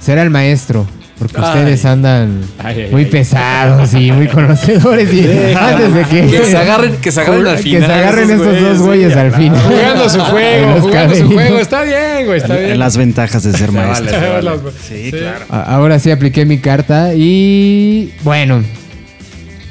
será 0.00 0.22
el 0.22 0.30
maestro. 0.30 0.86
Porque 1.18 1.36
Ay. 1.38 1.44
ustedes 1.60 1.84
andan 1.86 2.40
Ay, 2.62 2.82
ay, 2.82 2.88
muy 2.92 3.04
ay. 3.04 3.10
pesados 3.10 3.94
y 3.94 4.12
muy 4.12 4.28
conocedores. 4.28 5.10
Y 5.14 5.26
antes 5.58 5.94
de 5.94 6.02
que. 6.04 6.26
Que 6.26 6.44
se 6.44 6.56
agarren, 6.58 6.96
que 6.96 7.10
se 7.10 7.20
agarren 7.22 7.46
al 7.46 7.56
Que 7.56 7.62
final. 7.62 7.86
se 7.86 7.92
agarren 7.92 8.30
esos 8.30 8.46
estos 8.46 8.62
dos 8.78 8.86
güeyes 8.86 9.16
al 9.16 9.28
claro. 9.30 9.42
final. 9.42 9.60
Jugando 9.62 10.08
su 10.10 10.20
juego, 10.32 10.80
jugando 10.82 11.14
su 11.14 11.26
juego. 11.32 11.58
Está 11.58 11.82
bien, 11.84 12.26
güey, 12.26 12.38
está 12.38 12.56
bien. 12.56 12.78
Las 12.78 12.96
ventajas 12.98 13.42
de 13.44 13.52
ser 13.52 13.72
vale, 13.72 13.88
maestro. 13.88 14.20
vale. 14.44 14.60
Sí, 14.86 15.10
claro. 15.10 15.46
Ahora 15.48 15.98
sí 15.98 16.10
apliqué 16.10 16.44
mi 16.44 16.58
carta 16.58 17.14
y 17.14 18.12
bueno. 18.22 18.62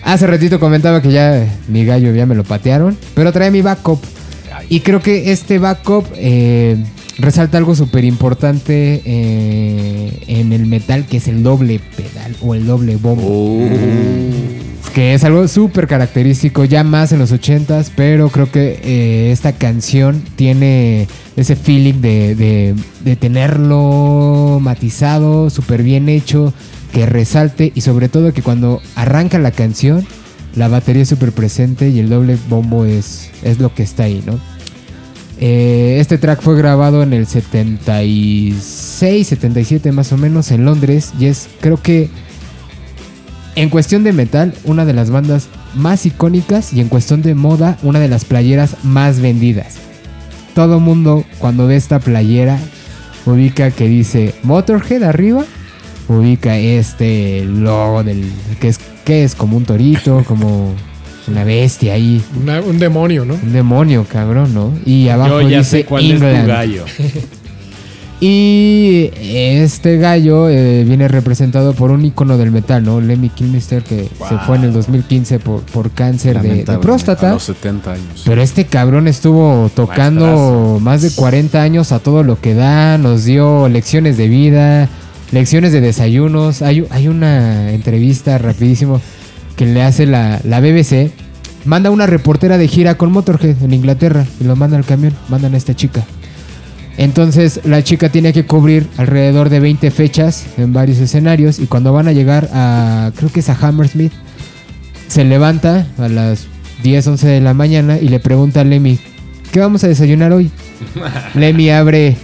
Hace 0.04 0.28
ratito 0.28 0.60
comentaba 0.60 1.02
que 1.02 1.12
ya 1.12 1.46
mi 1.68 1.84
gallo 1.84 2.14
ya 2.14 2.26
me 2.28 2.36
lo 2.36 2.44
patearon, 2.44 2.96
pero 3.16 3.32
trae 3.32 3.50
mi 3.52 3.62
backup. 3.62 4.00
Y 4.70 4.80
creo 4.82 5.00
que 5.02 5.32
este 5.32 5.58
backup 5.60 6.06
eh, 6.16 6.78
resalta 7.18 7.58
algo 7.58 7.76
súper 7.76 8.04
importante 8.06 9.02
eh, 9.06 10.24
en 10.28 10.54
el 10.54 10.66
metal, 10.66 11.06
que 11.06 11.18
es 11.18 11.28
el 11.28 11.44
doble 11.44 11.80
pedal 11.96 12.36
o 12.42 12.56
el 12.56 12.66
doble 12.66 12.96
bombo. 12.98 13.24
Que 14.94 15.14
es 15.14 15.26
algo 15.26 15.46
súper 15.50 15.88
característico, 15.88 16.64
ya 16.64 16.84
más 16.86 17.12
en 17.12 17.20
los 17.20 17.34
80s, 17.34 17.92
pero 17.96 18.30
creo 18.30 18.50
que 18.50 18.80
eh, 18.82 19.32
esta 19.34 19.52
canción 19.52 20.24
tiene 20.38 21.08
ese 21.36 21.58
feeling 21.58 21.96
de, 22.02 22.34
de- 22.36 22.76
de 23.04 23.16
tenerlo 23.18 24.60
matizado, 24.62 25.50
súper 25.50 25.84
bien 25.84 26.08
hecho, 26.08 26.54
que 26.94 27.06
resalte 27.06 27.74
y 27.76 27.82
sobre 27.82 28.08
todo 28.08 28.32
que 28.34 28.42
cuando 28.42 28.82
arranca 28.96 29.38
la 29.38 29.52
canción, 29.52 30.06
la 30.56 30.70
batería 30.70 31.02
es 31.04 31.10
súper 31.10 31.34
presente 31.34 31.90
y 31.90 32.00
el 32.00 32.08
doble 32.10 32.38
bombo 32.50 32.86
es, 32.86 33.32
es 33.44 33.60
lo 33.60 33.74
que 33.74 33.84
está 33.84 34.04
ahí, 34.04 34.24
¿no? 34.26 34.40
Eh, 35.40 35.98
este 36.00 36.18
track 36.18 36.42
fue 36.42 36.58
grabado 36.58 37.04
en 37.04 37.12
el 37.12 37.28
76, 37.28 39.28
77 39.28 39.92
más 39.92 40.14
o 40.14 40.18
menos 40.18 40.52
en 40.52 40.64
Londres 40.64 41.12
y 41.20 41.26
es 41.26 41.50
creo 41.60 41.82
que 41.82 42.10
en 43.56 43.70
cuestión 43.70 44.06
de 44.06 44.14
metal 44.14 44.54
una 44.64 44.86
de 44.86 44.94
las 44.94 45.10
bandas 45.10 45.50
más 45.74 46.06
icónicas 46.06 46.72
y 46.72 46.80
en 46.80 46.88
cuestión 46.88 47.22
de 47.22 47.36
moda 47.36 47.78
una 47.84 48.00
de 48.00 48.08
las 48.08 48.24
playeras 48.24 48.78
más 48.84 49.20
vendidas. 49.20 49.76
Todo 50.54 50.80
mundo 50.80 51.26
cuando 51.40 51.68
ve 51.68 51.76
esta 51.76 52.00
playera 52.00 52.58
ubica 53.26 53.72
que 53.72 53.90
dice 53.90 54.34
Motorhead 54.44 55.04
arriba, 55.04 55.44
ubica 56.08 56.58
este 56.58 57.44
logo 57.44 58.04
del 58.04 58.24
que 58.62 58.70
es 58.70 58.80
que 59.04 59.24
es 59.24 59.36
como 59.36 59.58
un 59.58 59.66
torito, 59.66 60.24
como 60.26 60.74
una 61.28 61.44
bestia 61.44 61.94
ahí. 61.94 62.22
Una- 62.42 62.62
un 62.62 62.78
demonio, 62.80 63.26
¿no? 63.26 63.36
Un 63.36 63.54
demonio, 63.54 64.06
cabrón, 64.10 64.54
¿no? 64.54 64.72
Y 64.86 65.10
abajo 65.10 65.42
Yo 65.42 65.50
ya 65.50 65.58
dice 65.60 65.70
sé 65.80 65.86
cuál 65.86 66.06
England. 66.06 66.36
es 66.36 66.42
tu 66.42 66.48
gallo. 66.48 66.86
Y 68.22 69.12
este 69.20 69.98
gallo 69.98 70.48
eh, 70.50 70.86
viene 70.86 71.10
representado 71.10 71.74
por 71.74 71.92
un 71.92 72.06
icono 72.06 72.38
del 72.38 72.50
metal, 72.50 72.82
¿no? 72.84 73.02
Lemmy 73.02 73.28
Kilmister, 73.30 73.84
que 73.84 74.04
se 74.30 74.38
fue 74.48 74.56
en 74.56 74.64
el 74.64 74.74
2015 74.74 75.40
por, 75.40 75.62
por 75.64 75.92
cáncer 75.92 76.36
de- 76.38 76.42
de, 76.42 76.48
Lamentablemente. 76.48 76.72
A 76.72 76.80
próstata. 76.80 77.34
los 77.34 77.44
70 77.44 77.92
años. 77.92 78.22
Pero 78.26 78.42
este 78.42 78.66
cabrón 78.66 79.10
estuvo 79.10 79.70
tocando 79.76 80.26
Maestrazo. 80.26 80.80
más 80.80 81.02
de 81.02 81.12
40 81.12 81.62
años 81.62 81.92
a 81.92 82.00
todo 82.00 82.24
lo 82.24 82.40
que 82.40 82.54
da, 82.54 82.98
nos 82.98 83.26
dio 83.26 83.68
lecciones 83.68 84.16
de 84.16 84.30
vida, 84.30 84.88
lecciones 85.34 85.74
de 85.74 85.82
desayunos. 85.82 86.62
Hay, 86.62 86.88
hay 86.92 87.10
una 87.10 87.72
entrevista 87.74 88.38
rapidísimo 88.38 89.02
que 89.56 89.66
le 89.66 89.82
hace 89.82 90.06
la, 90.06 90.40
la 90.44 90.60
BBC. 90.60 91.12
Manda 91.66 91.90
una 91.90 92.06
reportera 92.06 92.58
de 92.58 92.68
gira 92.68 92.96
con 92.96 93.12
Motorhead 93.12 93.64
en 93.64 93.74
Inglaterra 93.74 94.26
y 94.40 94.44
lo 94.44 94.56
manda 94.56 94.78
al 94.78 94.86
camión, 94.86 95.14
mandan 95.30 95.56
a 95.56 95.58
esta 95.58 95.76
chica. 95.76 96.04
Entonces 96.98 97.62
la 97.66 97.84
chica 97.84 98.10
tiene 98.10 98.32
que 98.32 98.46
cubrir 98.46 98.88
alrededor 98.98 99.50
de 99.50 99.60
20 99.60 99.92
fechas 99.92 100.46
en 100.58 100.72
varios 100.72 101.00
escenarios 101.00 101.60
y 101.60 101.68
cuando 101.68 101.92
van 101.92 102.08
a 102.08 102.14
llegar 102.14 102.50
a, 102.54 103.12
creo 103.16 103.32
que 103.32 103.42
es 103.42 103.50
a 103.50 103.58
Hammersmith, 103.60 104.14
se 105.08 105.24
levanta 105.26 105.88
a 105.98 106.08
las 106.08 106.48
10, 106.84 107.08
11 107.08 107.28
de 107.28 107.42
la 107.42 107.54
mañana 107.54 107.98
y 108.00 108.08
le 108.08 108.20
pregunta 108.20 108.62
a 108.62 108.64
Lemmy, 108.64 109.00
¿qué 109.52 109.60
vamos 109.60 109.84
a 109.84 109.88
desayunar 109.88 110.32
hoy? 110.32 110.50
Lemmy 111.36 111.70
abre 111.70 112.16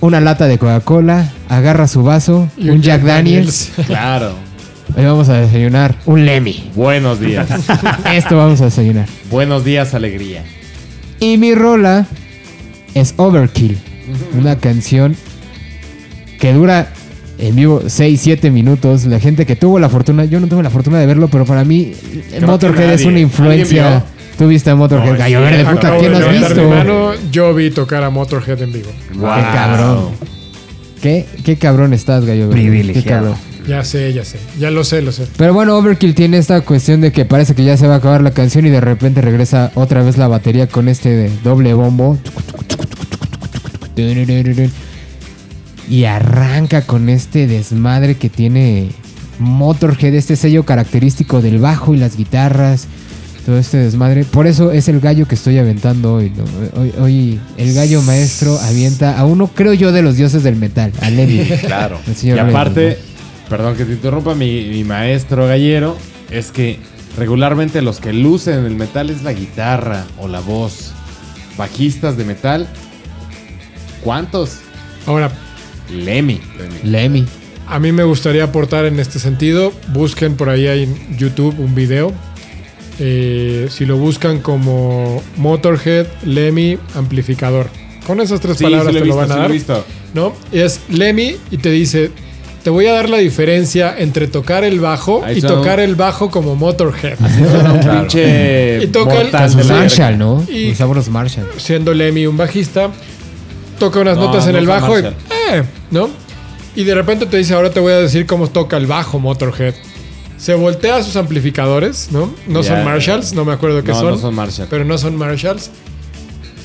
una 0.00 0.20
lata 0.20 0.46
de 0.46 0.58
Coca-Cola, 0.58 1.30
agarra 1.48 1.86
su 1.86 2.02
vaso, 2.02 2.48
Y 2.56 2.70
un, 2.70 2.82
Jack, 2.82 3.02
Daniels. 3.02 3.70
Claro. 3.86 4.47
Hoy 4.98 5.04
vamos 5.04 5.28
a 5.28 5.34
desayunar 5.34 5.94
un 6.06 6.26
Lemmy. 6.26 6.72
Buenos 6.74 7.20
días. 7.20 7.48
Esto 8.12 8.36
vamos 8.36 8.60
a 8.60 8.64
desayunar. 8.64 9.06
Buenos 9.30 9.64
días, 9.64 9.94
alegría. 9.94 10.42
Y 11.20 11.36
mi 11.36 11.54
rola 11.54 12.04
es 12.94 13.14
Overkill. 13.16 13.78
Una 14.36 14.56
canción 14.58 15.14
que 16.40 16.52
dura 16.52 16.88
en 17.38 17.54
vivo 17.54 17.82
6, 17.86 18.20
7 18.20 18.50
minutos. 18.50 19.04
La 19.04 19.20
gente 19.20 19.46
que 19.46 19.54
tuvo 19.54 19.78
la 19.78 19.88
fortuna, 19.88 20.24
yo 20.24 20.40
no 20.40 20.48
tuve 20.48 20.64
la 20.64 20.70
fortuna 20.70 20.98
de 20.98 21.06
verlo, 21.06 21.28
pero 21.28 21.44
para 21.44 21.62
mí 21.62 21.92
Motorhead 22.44 22.94
es 22.94 23.04
una 23.04 23.20
influencia. 23.20 23.86
¿Alguien 23.86 24.02
¿Tú 24.36 24.48
viste 24.48 24.70
a 24.70 24.74
Motorhead? 24.74 25.12
No, 25.12 25.18
Gallo 25.18 25.40
verde, 25.42 25.64
puta, 25.64 25.96
¿quién 25.96 26.12
has 26.12 26.28
visto? 26.28 26.68
mano, 26.68 27.12
yo 27.30 27.54
vi 27.54 27.70
tocar 27.70 28.02
a 28.02 28.10
Motorhead 28.10 28.62
en 28.62 28.72
vivo. 28.72 28.90
Qué 29.12 29.20
cabrón. 29.20 30.08
¿Qué, 31.00 31.24
qué 31.44 31.56
cabrón 31.56 31.94
estás, 31.94 32.24
Gallo 32.24 32.48
verde. 32.48 32.62
Qué 32.64 32.68
Privilegiado. 32.68 33.06
cabrón. 33.06 33.47
Ya 33.68 33.84
sé, 33.84 34.14
ya 34.14 34.24
sé. 34.24 34.38
Ya 34.58 34.70
lo 34.70 34.82
sé, 34.82 35.02
lo 35.02 35.12
sé. 35.12 35.26
Pero 35.36 35.52
bueno, 35.52 35.76
Overkill 35.76 36.14
tiene 36.14 36.38
esta 36.38 36.62
cuestión 36.62 37.02
de 37.02 37.12
que 37.12 37.26
parece 37.26 37.54
que 37.54 37.64
ya 37.64 37.76
se 37.76 37.86
va 37.86 37.94
a 37.94 37.98
acabar 37.98 38.22
la 38.22 38.30
canción 38.30 38.66
y 38.66 38.70
de 38.70 38.80
repente 38.80 39.20
regresa 39.20 39.70
otra 39.74 40.02
vez 40.02 40.16
la 40.16 40.26
batería 40.26 40.68
con 40.68 40.88
este 40.88 41.10
de 41.10 41.30
doble 41.44 41.74
bombo. 41.74 42.18
Y 45.90 46.04
arranca 46.04 46.82
con 46.82 47.10
este 47.10 47.46
desmadre 47.46 48.14
que 48.14 48.30
tiene 48.30 48.88
Motorhead, 49.38 50.14
este 50.14 50.36
sello 50.36 50.64
característico 50.64 51.42
del 51.42 51.58
bajo 51.58 51.92
y 51.92 51.98
las 51.98 52.16
guitarras. 52.16 52.86
Todo 53.44 53.58
este 53.58 53.78
desmadre. 53.78 54.24
Por 54.24 54.46
eso 54.46 54.72
es 54.72 54.88
el 54.88 55.00
gallo 55.00 55.26
que 55.26 55.34
estoy 55.34 55.58
aventando 55.58 56.14
hoy. 56.14 56.30
¿no? 56.30 56.44
Hoy, 56.80 56.92
hoy 57.00 57.40
el 57.56 57.74
gallo 57.74 58.02
maestro 58.02 58.58
avienta 58.60 59.18
a 59.18 59.24
uno, 59.24 59.50
creo 59.54 59.72
yo, 59.74 59.90
de 59.92 60.02
los 60.02 60.16
dioses 60.16 60.42
del 60.42 60.56
metal, 60.56 60.92
a 61.00 61.10
Levi. 61.10 61.44
Claro. 61.66 61.98
el 62.06 62.12
Y 62.12 62.16
señor 62.16 62.36
Levi, 62.38 62.50
aparte, 62.50 62.98
perdón 63.48 63.76
que 63.76 63.84
te 63.84 63.92
interrumpa, 63.92 64.34
mi, 64.34 64.64
mi 64.64 64.84
maestro 64.84 65.46
gallero, 65.46 65.96
es 66.30 66.50
que 66.50 66.78
regularmente 67.16 67.82
los 67.82 68.00
que 68.00 68.12
lucen 68.12 68.64
el 68.64 68.74
metal 68.76 69.10
es 69.10 69.22
la 69.22 69.32
guitarra 69.32 70.04
o 70.18 70.28
la 70.28 70.40
voz. 70.40 70.92
Bajistas 71.56 72.16
de 72.16 72.24
metal, 72.24 72.68
¿cuántos? 74.02 74.58
Ahora, 75.06 75.30
Lemmy. 75.90 76.40
Lemmy. 76.84 77.26
a 77.66 77.78
mí 77.78 77.92
me 77.92 78.04
gustaría 78.04 78.44
aportar 78.44 78.84
en 78.84 79.00
este 79.00 79.18
sentido. 79.18 79.72
Busquen 79.92 80.36
por 80.36 80.48
ahí 80.50 80.66
en 80.66 81.18
YouTube 81.18 81.58
un 81.58 81.74
video. 81.74 82.12
Eh, 83.00 83.68
si 83.70 83.86
lo 83.86 83.96
buscan 83.96 84.40
como 84.40 85.22
Motorhead, 85.36 86.06
Lemmy, 86.24 86.78
amplificador. 86.94 87.68
Con 88.06 88.20
esas 88.20 88.40
tres 88.40 88.58
Sí, 88.58 88.64
palabras 88.64 88.88
sí 88.88 88.92
lo 88.94 88.98
he 88.98 89.02
te 89.02 89.08
lo 89.08 89.16
van 89.16 89.24
a 89.30 89.34
sí 89.34 89.34
lo 89.34 89.38
he 89.38 89.42
dar. 89.42 89.52
visto. 89.52 89.84
¿no? 90.14 90.34
Es 90.52 90.80
Lemmy 90.88 91.36
y 91.50 91.58
te 91.58 91.70
dice, 91.70 92.10
te 92.62 92.70
voy 92.70 92.86
a 92.86 92.92
dar 92.92 93.08
la 93.08 93.18
diferencia 93.18 93.94
entre 93.98 94.26
tocar 94.26 94.64
el 94.64 94.80
bajo 94.80 95.24
Ahí 95.24 95.38
y 95.38 95.40
tocar 95.42 95.80
el 95.80 95.94
bajo 95.94 96.30
como 96.30 96.54
Motorhead. 96.56 97.16
Suena 97.18 97.72
un 97.72 97.80
pinche 98.00 98.82
Y 98.82 98.86
toca 98.88 99.12
el- 99.14 99.22
mortal 99.24 99.42
de 99.42 99.48
sus 99.48 99.66
la 99.66 99.74
verga. 99.74 99.80
Marshall, 99.88 100.18
¿no? 100.18 100.44
Y- 100.50 100.74
unos 100.82 101.08
Marshall. 101.08 101.46
Siendo 101.56 101.94
Lemmy 101.94 102.26
un 102.26 102.36
bajista, 102.36 102.90
toca 103.78 104.00
unas 104.00 104.16
No, 104.16 104.24
notas 104.26 104.46
en 104.46 104.52
no 104.52 104.58
el 104.58 104.66
bajo 104.66 104.98
y, 104.98 105.02
Marshall. 105.02 105.14
eh, 105.52 105.62
¿no? 105.90 106.10
Y 106.76 106.84
de 106.84 106.94
repente 106.94 107.26
te 107.26 107.36
dice, 107.38 107.54
ahora 107.54 107.70
te 107.70 107.80
voy 107.80 107.92
a 107.92 107.98
decir 108.00 108.26
cómo 108.26 108.48
toca 108.48 108.76
el 108.76 108.86
bajo 108.86 109.18
Motorhead. 109.18 109.74
Se 110.36 110.54
voltea 110.54 110.96
a 110.96 111.02
sus 111.02 111.16
amplificadores, 111.16 112.08
¿no? 112.12 112.32
No 112.46 112.62
Ya, 112.62 112.76
son 112.76 112.84
Marshalls, 112.84 113.32
no 113.32 113.44
me 113.44 113.52
acuerdo 113.52 113.82
qué 113.82 113.90
No, 113.92 113.98
son. 114.00 114.10
no 114.12 114.18
son 114.18 114.34
Marshall. 114.34 114.68
Pero 114.70 114.84
no 114.84 114.96
son 114.98 115.16
Marshalls. 115.16 115.70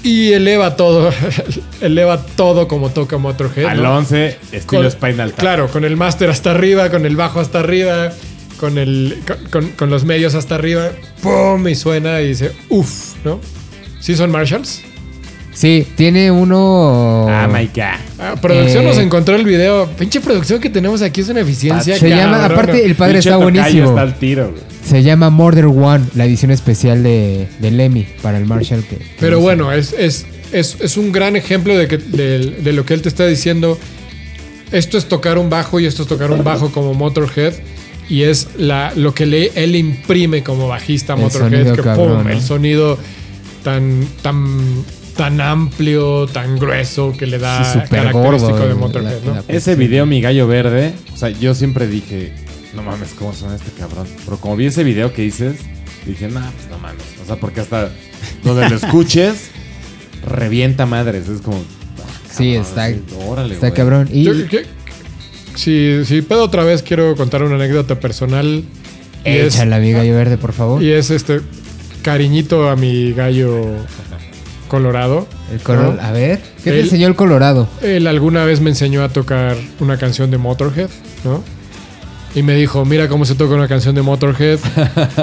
Y 0.03 0.33
eleva 0.33 0.75
todo, 0.75 1.11
eleva 1.81 2.21
todo 2.35 2.67
como 2.67 2.89
toca 2.89 3.17
Motorhead. 3.17 3.65
Al 3.67 3.83
¿no? 3.83 3.95
11, 3.97 4.37
estilo 4.51 4.81
Con- 4.83 4.91
Spinal 4.91 5.31
Tap. 5.31 5.39
Claro, 5.39 5.67
con 5.69 5.85
el 5.85 5.95
máster 5.95 6.29
hasta 6.29 6.51
arriba, 6.51 6.89
con 6.89 7.05
el 7.05 7.15
bajo 7.15 7.39
hasta 7.39 7.59
arriba, 7.61 8.11
con, 8.59 8.77
el, 8.77 9.17
con, 9.49 9.69
con- 9.69 9.89
los 9.89 10.03
medios 10.03 10.35
hasta 10.35 10.55
arriba. 10.55 10.89
¡Pum! 11.21 11.65
Y 11.69 11.75
suena 11.75 12.19
y 12.21 12.27
dice, 12.29 12.51
uff, 12.69 13.13
¿no? 13.23 13.39
¿Sí 14.01 14.15
son 14.17 14.29
Marshalls? 14.31 14.81
Sí, 15.53 15.87
tiene 15.95 16.31
uno. 16.31 17.27
Ah, 17.29 17.47
my 17.47 17.67
God. 17.67 17.83
Ah, 18.19 18.35
producción 18.41 18.83
Eh, 18.83 18.87
nos 18.87 18.97
encontró 18.97 19.35
el 19.35 19.45
video. 19.45 19.87
Pinche 19.97 20.19
producción 20.19 20.59
que 20.59 20.69
tenemos 20.69 21.01
aquí 21.01 21.21
es 21.21 21.29
una 21.29 21.41
eficiencia. 21.41 21.95
Se 21.97 22.09
llama, 22.09 22.39
cabrona. 22.39 22.45
aparte, 22.61 22.83
el 22.85 22.95
padre 22.95 23.13
Pinche 23.13 23.29
está 23.29 23.37
buenísimo. 23.37 23.89
Está 23.89 24.01
al 24.01 24.15
tiro, 24.17 24.49
güey. 24.51 24.72
Se 24.83 25.01
llama 25.01 25.29
Murder 25.29 25.65
One, 25.67 26.05
la 26.15 26.25
edición 26.25 26.51
especial 26.51 27.03
de, 27.03 27.47
de 27.59 27.71
Lemmy 27.71 28.05
para 28.21 28.37
el 28.37 28.45
Marshall. 28.45 28.83
Que, 28.83 28.97
que 28.97 29.05
Pero 29.19 29.37
no 29.37 29.41
bueno, 29.41 29.71
es, 29.71 29.93
es, 29.97 30.25
es, 30.51 30.77
es 30.81 30.97
un 30.97 31.11
gran 31.11 31.35
ejemplo 31.35 31.75
de, 31.77 31.87
que, 31.87 31.97
de, 31.97 32.39
de 32.39 32.73
lo 32.73 32.85
que 32.85 32.93
él 32.93 33.01
te 33.01 33.09
está 33.09 33.25
diciendo. 33.25 33.77
Esto 34.71 34.97
es 34.97 35.05
tocar 35.05 35.37
un 35.37 35.49
bajo 35.49 35.79
y 35.79 35.85
esto 35.85 36.03
es 36.03 36.09
tocar 36.09 36.31
un 36.31 36.43
bajo 36.43 36.71
como 36.71 36.93
Motorhead. 36.93 37.53
Y 38.09 38.23
es 38.23 38.49
la, 38.57 38.91
lo 38.95 39.13
que 39.13 39.25
le, 39.25 39.51
él 39.55 39.75
imprime 39.75 40.43
como 40.43 40.67
bajista 40.67 41.13
a 41.13 41.15
El 41.15 41.21
Motorhead. 41.23 41.49
sonido 41.51 41.75
Que 41.75 41.81
cabrón, 41.81 42.17
pum, 42.17 42.23
¿no? 42.25 42.29
el 42.29 42.41
sonido 42.41 42.97
tan, 43.63 44.05
tan, 44.21 44.83
tan 45.15 45.39
amplio, 45.39 46.27
tan 46.27 46.59
grueso 46.59 47.13
que 47.17 47.25
le 47.25 47.39
da 47.39 47.63
Sí, 47.63 47.79
característico 47.89 48.19
gordo, 48.21 48.57
de 48.65 48.69
el- 48.71 48.75
Motorhead. 48.75 49.23
la- 49.23 49.33
¿no? 49.33 49.43
la- 49.47 49.53
Ese 49.55 49.75
video, 49.75 50.05
mi 50.05 50.19
gallo 50.19 50.45
verde, 50.47 50.93
o 51.13 51.17
sea, 51.17 51.29
yo 51.29 51.55
siempre 51.55 51.87
dije, 51.87 52.33
no 52.75 52.83
mames, 52.83 53.09
¿cómo 53.17 53.33
suena 53.33 53.55
este 53.55 53.71
cabrón? 53.71 54.07
Pero 54.25 54.37
como 54.37 54.55
vi 54.55 54.65
ese 54.67 54.83
video 54.83 55.13
que 55.13 55.21
dices, 55.21 55.57
dije, 56.05 56.27
nah, 56.27 56.49
pues 56.51 56.67
no 56.69 56.77
mames. 56.79 57.03
O 57.21 57.25
sea, 57.25 57.35
porque 57.37 57.61
hasta 57.61 57.89
donde 58.43 58.69
lo 58.69 58.75
escuches, 58.75 59.49
revienta 60.27 60.85
madres. 60.85 61.27
Es 61.29 61.41
como. 61.41 61.57
ah, 61.57 62.29
Sí, 62.31 62.53
cabrón, 62.55 62.61
está, 62.67 62.87
sí, 62.89 63.01
órale, 63.27 63.53
está 63.53 63.67
güey. 63.67 63.77
cabrón. 63.77 64.09
Y 64.11 64.23
Yo- 64.23 64.33
yo- 64.33 64.59
si, 65.55 66.03
si 66.05 66.21
puedo 66.23 66.43
otra 66.43 66.63
vez, 66.63 66.81
quiero 66.81 67.15
contar 67.15 67.43
una 67.43 67.55
anécdota 67.55 67.99
personal. 67.99 68.63
Y 69.25 69.29
es, 69.29 69.55
Échala, 69.55 69.77
mi 69.79 69.91
gallo 69.91 70.15
verde, 70.15 70.37
por 70.37 70.51
favor. 70.53 70.81
y 70.81 70.91
es 70.91 71.09
este 71.11 71.41
cariñito 72.01 72.69
a 72.69 72.75
mi 72.75 73.13
gallo 73.13 73.61
colorado. 74.67 75.27
El 75.51 75.59
color, 75.59 75.95
¿no? 75.95 76.01
A 76.01 76.11
ver, 76.11 76.41
¿qué 76.63 76.71
te 76.71 76.79
El- 76.79 76.85
enseñó 76.85 77.07
el 77.07 77.15
colorado? 77.15 77.69
Él 77.81 78.07
alguna 78.07 78.43
vez 78.45 78.59
me 78.61 78.71
enseñó 78.71 79.03
a 79.03 79.09
tocar 79.09 79.55
una 79.79 79.97
canción 79.97 80.31
de 80.31 80.37
Motorhead, 80.39 80.89
¿no? 81.23 81.43
Y 82.35 82.41
me 82.41 82.55
dijo, 82.55 82.83
mira 82.83 83.07
cómo 83.07 83.25
se 83.25 83.35
toca 83.35 83.53
una 83.53 83.67
canción 83.67 83.93
de 83.93 84.01
Motorhead. 84.01 84.59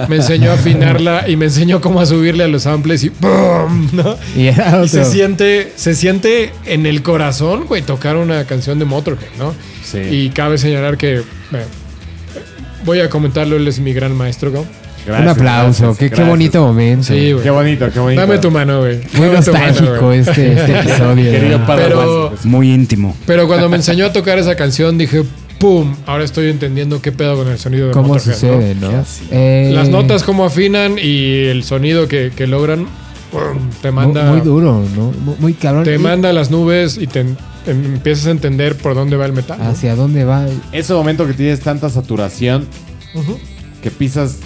Me 0.09 0.17
enseñó 0.17 0.53
a 0.53 0.55
afinarla 0.55 1.29
y 1.29 1.37
me 1.37 1.47
enseñó 1.47 1.81
cómo 1.81 2.01
a 2.01 2.07
subirle 2.07 2.45
a 2.45 2.49
los 2.49 2.63
samples 2.63 3.03
y 3.03 3.11
¡pum! 3.11 3.89
¿no? 3.93 4.17
Y 4.37 4.47
era 4.47 4.85
Y 4.85 4.89
se 4.89 5.05
siente, 5.05 5.73
se 5.75 5.95
siente 5.95 6.53
en 6.67 6.87
el 6.87 7.03
corazón, 7.03 7.65
güey, 7.67 7.83
tocar 7.83 8.17
una 8.17 8.45
canción 8.45 8.79
de 8.79 8.85
Motorhead, 8.85 9.31
¿no? 9.39 9.55
Sí. 9.85 9.99
Y 9.99 10.29
cabe 10.31 10.57
señalar 10.57 10.97
que, 10.97 11.23
bueno, 11.51 11.67
voy 12.85 13.01
a 13.01 13.11
comentarlo, 13.11 13.57
él 13.57 13.67
es 13.67 13.81
mi 13.81 13.93
gran 13.93 14.15
maestro, 14.17 14.51
¿no? 14.51 14.65
Gracias, 15.07 15.23
Un 15.23 15.29
aplauso, 15.29 15.85
gracias, 15.87 16.11
qué, 16.11 16.15
qué 16.15 16.23
bonito 16.25 16.63
momento. 16.65 17.05
Sí, 17.09 17.33
güey. 17.33 17.43
Qué 17.43 17.51
bonito, 17.51 17.91
qué 17.91 17.99
bonito. 17.99 18.21
Dame 18.21 18.39
tu 18.39 18.51
mano, 18.51 18.81
güey. 18.81 19.01
Muy 19.15 19.29
Dame 19.29 19.43
tu 19.43 19.53
mano, 19.53 19.67
nostálgico 19.67 20.13
este, 20.13 20.53
este 20.53 20.79
episodio. 20.81 21.31
Querido. 21.33 21.61
Pero, 21.67 22.35
Muy 22.45 22.71
íntimo. 22.73 23.17
pero 23.27 23.49
cuando 23.49 23.69
me 23.69 23.77
enseñó 23.77 24.07
a 24.07 24.13
tocar 24.13 24.39
esa 24.39 24.55
canción, 24.57 24.99
dije, 24.99 25.25
¡pum! 25.61 25.95
Ahora 26.07 26.25
estoy 26.25 26.51
entendiendo 26.51 27.01
qué 27.01 27.13
pedo 27.13 27.37
con 27.37 27.47
el 27.49 27.59
sonido 27.59 27.87
de 27.89 27.93
¿Cómo 27.93 28.09
Motorhead, 28.09 28.35
sucede, 28.35 28.75
¿no? 28.75 28.91
no? 28.91 29.05
Eh, 29.31 29.71
Las 29.73 29.89
notas 29.89 30.25
cómo 30.25 30.45
afinan 30.45 30.97
y 30.99 31.45
el 31.45 31.63
sonido 31.63 32.09
que, 32.09 32.33
que 32.35 32.47
logran 32.49 32.87
te 33.81 33.93
manda, 33.93 34.25
Muy, 34.33 34.41
duro, 34.41 34.83
¿no? 34.97 35.13
Muy, 35.13 35.35
muy 35.39 35.53
cabrón. 35.55 35.85
te 35.85 35.95
Y- 35.95 35.99
manda 35.99 36.31
a 36.31 36.33
las 36.33 36.51
nubes 36.51 36.99
y 36.99 37.07
te 37.07 37.21
em- 37.21 37.37
empiezas 37.67 38.27
a 38.27 38.31
entender 38.33 38.77
por 38.77 38.95
dónde 38.97 39.17
va 39.17 39.27
el 39.27 39.33
metal. 39.33 39.59
¿no? 39.59 39.69
¿Hacia 39.69 39.95
dónde 39.95 40.25
va? 40.25 40.47
Ese 40.73 40.93
momento 40.95 41.27
que 41.29 41.35
tienes 41.35 41.61
tanta 41.61 41.89
saturación 41.91 42.67
que 43.83 43.91
pisas 43.93 44.39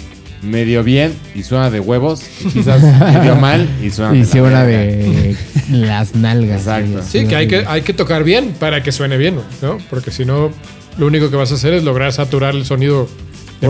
medio 0.43 0.83
bien 0.83 1.13
y 1.33 1.41
suena 1.41 1.71
de 1.71 1.79
huevos, 1.79 2.21
y 2.41 2.49
pisas 2.49 2.81
medio 3.13 3.35
mal 3.37 3.67
y 3.83 3.89
suena 3.89 4.15
Y 4.15 4.21
de 4.23 4.41
la 4.51 4.63
verga. 4.63 4.67
de 4.67 5.35
las 5.69 6.13
nalgas. 6.13 6.59
Exacto. 6.61 7.01
Sí, 7.09 7.25
que 7.25 7.35
hay, 7.35 7.47
que 7.47 7.63
hay 7.65 7.81
que 7.81 7.93
tocar 7.93 8.23
bien 8.23 8.53
para 8.59 8.83
que 8.83 8.91
suene 8.91 9.17
bien, 9.17 9.35
¿no? 9.63 9.77
Porque 9.89 10.11
si 10.11 10.25
no, 10.25 10.51
lo 10.97 11.07
único 11.07 11.29
que 11.29 11.35
vas 11.35 11.51
a 11.51 11.55
hacer 11.55 11.73
es 11.73 11.83
lograr 11.83 12.11
saturar 12.13 12.55
el 12.55 12.65
sonido. 12.65 13.07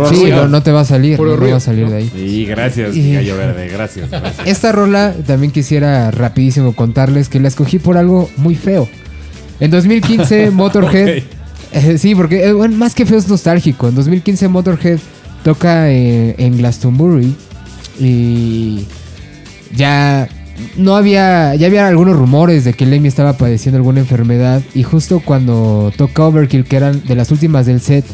Sí, 0.10 0.26
no, 0.30 0.48
no 0.48 0.62
te 0.64 0.72
va 0.72 0.82
a 0.82 0.86
salir, 0.86 1.16
Puro 1.16 1.38
no, 1.38 1.48
va 1.50 1.58
a 1.58 1.60
salir 1.60 1.88
de 1.88 1.98
ahí. 1.98 2.12
Sí, 2.14 2.46
gracias, 2.46 2.96
Y- 2.96 3.14
Gallo 3.14 3.38
Verde, 3.38 3.68
gracias. 3.70 4.10
gracias. 4.10 4.48
Esta 4.48 4.72
rola 4.72 5.14
también 5.26 5.52
quisiera 5.52 6.12
rapidísimo 6.12 6.76
contarles 6.76 7.30
que 7.30 7.40
la 7.40 7.48
escogí 7.48 7.80
por 7.80 7.96
algo 7.98 8.30
muy 8.38 8.56
feo. 8.56 8.90
En 9.60 9.72
2015 9.72 10.50
Motorhead... 10.52 11.24
Eh, 11.72 11.98
sí, 11.98 12.16
porque 12.16 12.46
eh, 12.46 12.54
bueno, 12.54 12.76
más 12.78 12.96
que 12.96 13.06
feo 13.06 13.18
es 13.18 13.28
nostálgico. 13.28 13.88
En 13.90 13.96
2015 13.96 14.48
Motorhead 14.48 15.00
toca 15.44 15.92
eh, 15.92 16.36
en 16.38 16.58
Glastonbury 16.58 17.36
y 18.00 18.86
ya 19.76 20.28
no 20.78 20.96
había, 20.96 21.56
ya 21.56 21.68
había 21.68 21.88
algunos 21.88 22.16
rumores 22.16 22.64
de 22.64 22.74
que 22.74 22.86
Lemmy 22.86 23.08
estaba 23.08 23.34
padeciendo 23.34 23.78
alguna 23.78 24.00
enfermedad 24.00 24.62
y 24.74 24.84
justo 24.84 25.20
cuando 25.20 25.92
toca 25.98 26.24
Overkill, 26.24 26.64
que 26.66 26.78
eran 26.78 27.04
de 27.04 27.16
las 27.16 27.32
últimas 27.32 27.66
del 27.66 27.82
set, 27.82 28.06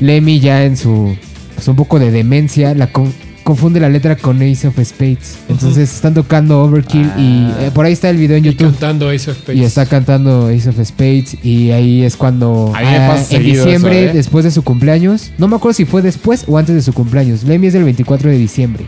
Lemmy 0.00 0.40
ya 0.40 0.64
en 0.64 0.76
su 0.76 1.16
pues, 1.54 1.68
un 1.68 1.76
poco 1.76 1.98
de 1.98 2.10
demencia 2.10 2.74
la 2.74 2.88
con- 2.88 3.12
confunde 3.44 3.78
la 3.78 3.90
letra 3.90 4.16
con 4.16 4.40
Ace 4.42 4.66
of 4.66 4.78
Spades. 4.82 5.36
Entonces 5.50 5.92
están 5.92 6.14
tocando 6.14 6.62
Overkill 6.62 7.10
y 7.18 7.50
eh, 7.60 7.70
por 7.74 7.84
ahí 7.84 7.92
está 7.92 8.08
el 8.08 8.16
video 8.16 8.36
en 8.38 8.44
Y 8.44 8.48
YouTube. 8.48 8.70
cantando 8.70 9.10
Ace 9.10 9.30
of 9.30 9.36
Spades. 9.38 9.60
Y 9.60 9.64
está 9.64 9.84
cantando 9.86 10.46
Ace 10.48 10.68
of 10.70 10.80
Spades 10.82 11.36
y 11.44 11.70
ahí 11.70 12.02
es 12.02 12.16
cuando 12.16 12.72
ah, 12.74 13.16
en 13.30 13.42
diciembre 13.44 14.04
eso, 14.04 14.10
¿eh? 14.12 14.14
después 14.14 14.44
de 14.46 14.50
su 14.50 14.62
cumpleaños, 14.62 15.30
no 15.36 15.46
me 15.48 15.56
acuerdo 15.56 15.74
si 15.74 15.84
fue 15.84 16.00
después 16.00 16.44
o 16.48 16.56
antes 16.56 16.74
de 16.74 16.80
su 16.82 16.92
cumpleaños. 16.94 17.44
Lemmy 17.44 17.66
es 17.66 17.74
del 17.74 17.84
24 17.84 18.30
de 18.30 18.38
diciembre. 18.38 18.84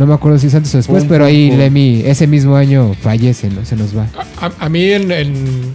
No 0.00 0.06
me 0.06 0.14
acuerdo 0.14 0.38
si 0.38 0.46
es 0.48 0.54
antes 0.54 0.74
o 0.74 0.78
después, 0.78 1.02
Pum, 1.02 1.08
pero 1.10 1.24
pum, 1.24 1.28
ahí 1.28 1.50
pum. 1.50 1.58
Lemmy 1.58 2.02
ese 2.06 2.26
mismo 2.26 2.56
año 2.56 2.94
fallece, 3.00 3.48
¿no? 3.50 3.64
Se 3.64 3.76
nos 3.76 3.96
va. 3.96 4.06
A, 4.40 4.50
a 4.58 4.68
mí 4.68 4.82
en, 4.90 5.12
en- 5.12 5.72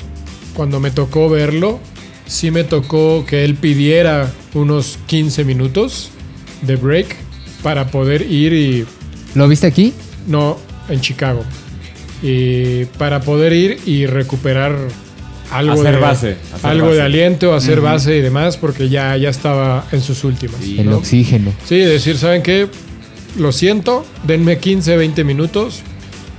cuando 0.55 0.79
me 0.79 0.89
tocó 0.91 1.29
verlo, 1.29 1.79
sí 2.25 2.49
me 2.49 2.63
tocó 2.63 3.23
que 3.27 3.45
él 3.45 3.55
pidiera 3.55 4.31
unos 4.53 4.97
15 5.05 5.45
minutos 5.45 6.09
de 6.63 6.75
break 6.75 7.15
para 7.61 7.91
poder 7.91 8.23
ir 8.31 8.53
y 8.53 8.85
¿Lo 9.35 9.47
viste 9.47 9.67
aquí? 9.67 9.93
no 10.27 10.57
en 10.89 11.01
Chicago 11.01 11.43
y 12.23 12.85
para 12.97 13.21
poder 13.21 13.53
ir 13.53 13.77
y 13.85 14.05
recuperar 14.07 14.75
algo 15.51 15.73
Hacer 15.73 15.95
de 15.95 15.99
base, 16.01 16.35
hacer 16.53 16.69
algo 16.71 16.87
base. 16.87 16.95
de 16.97 17.01
aliento, 17.03 17.53
hacer 17.53 17.81
base 17.81 18.17
y 18.17 18.21
demás 18.21 18.57
porque 18.57 18.89
ya 18.89 19.15
ya 19.17 19.29
estaba 19.29 19.85
en 19.91 20.01
sus 20.01 20.23
últimas. 20.23 20.57
Sí. 20.61 20.79
El 20.79 20.89
¿no? 20.89 20.97
oxígeno. 20.97 21.51
Sí, 21.65 21.77
decir, 21.77 22.17
¿saben 22.17 22.41
qué? 22.41 22.67
Lo 23.37 23.51
siento, 23.51 24.05
denme 24.23 24.57
15, 24.59 24.95
20 24.97 25.23
minutos. 25.23 25.81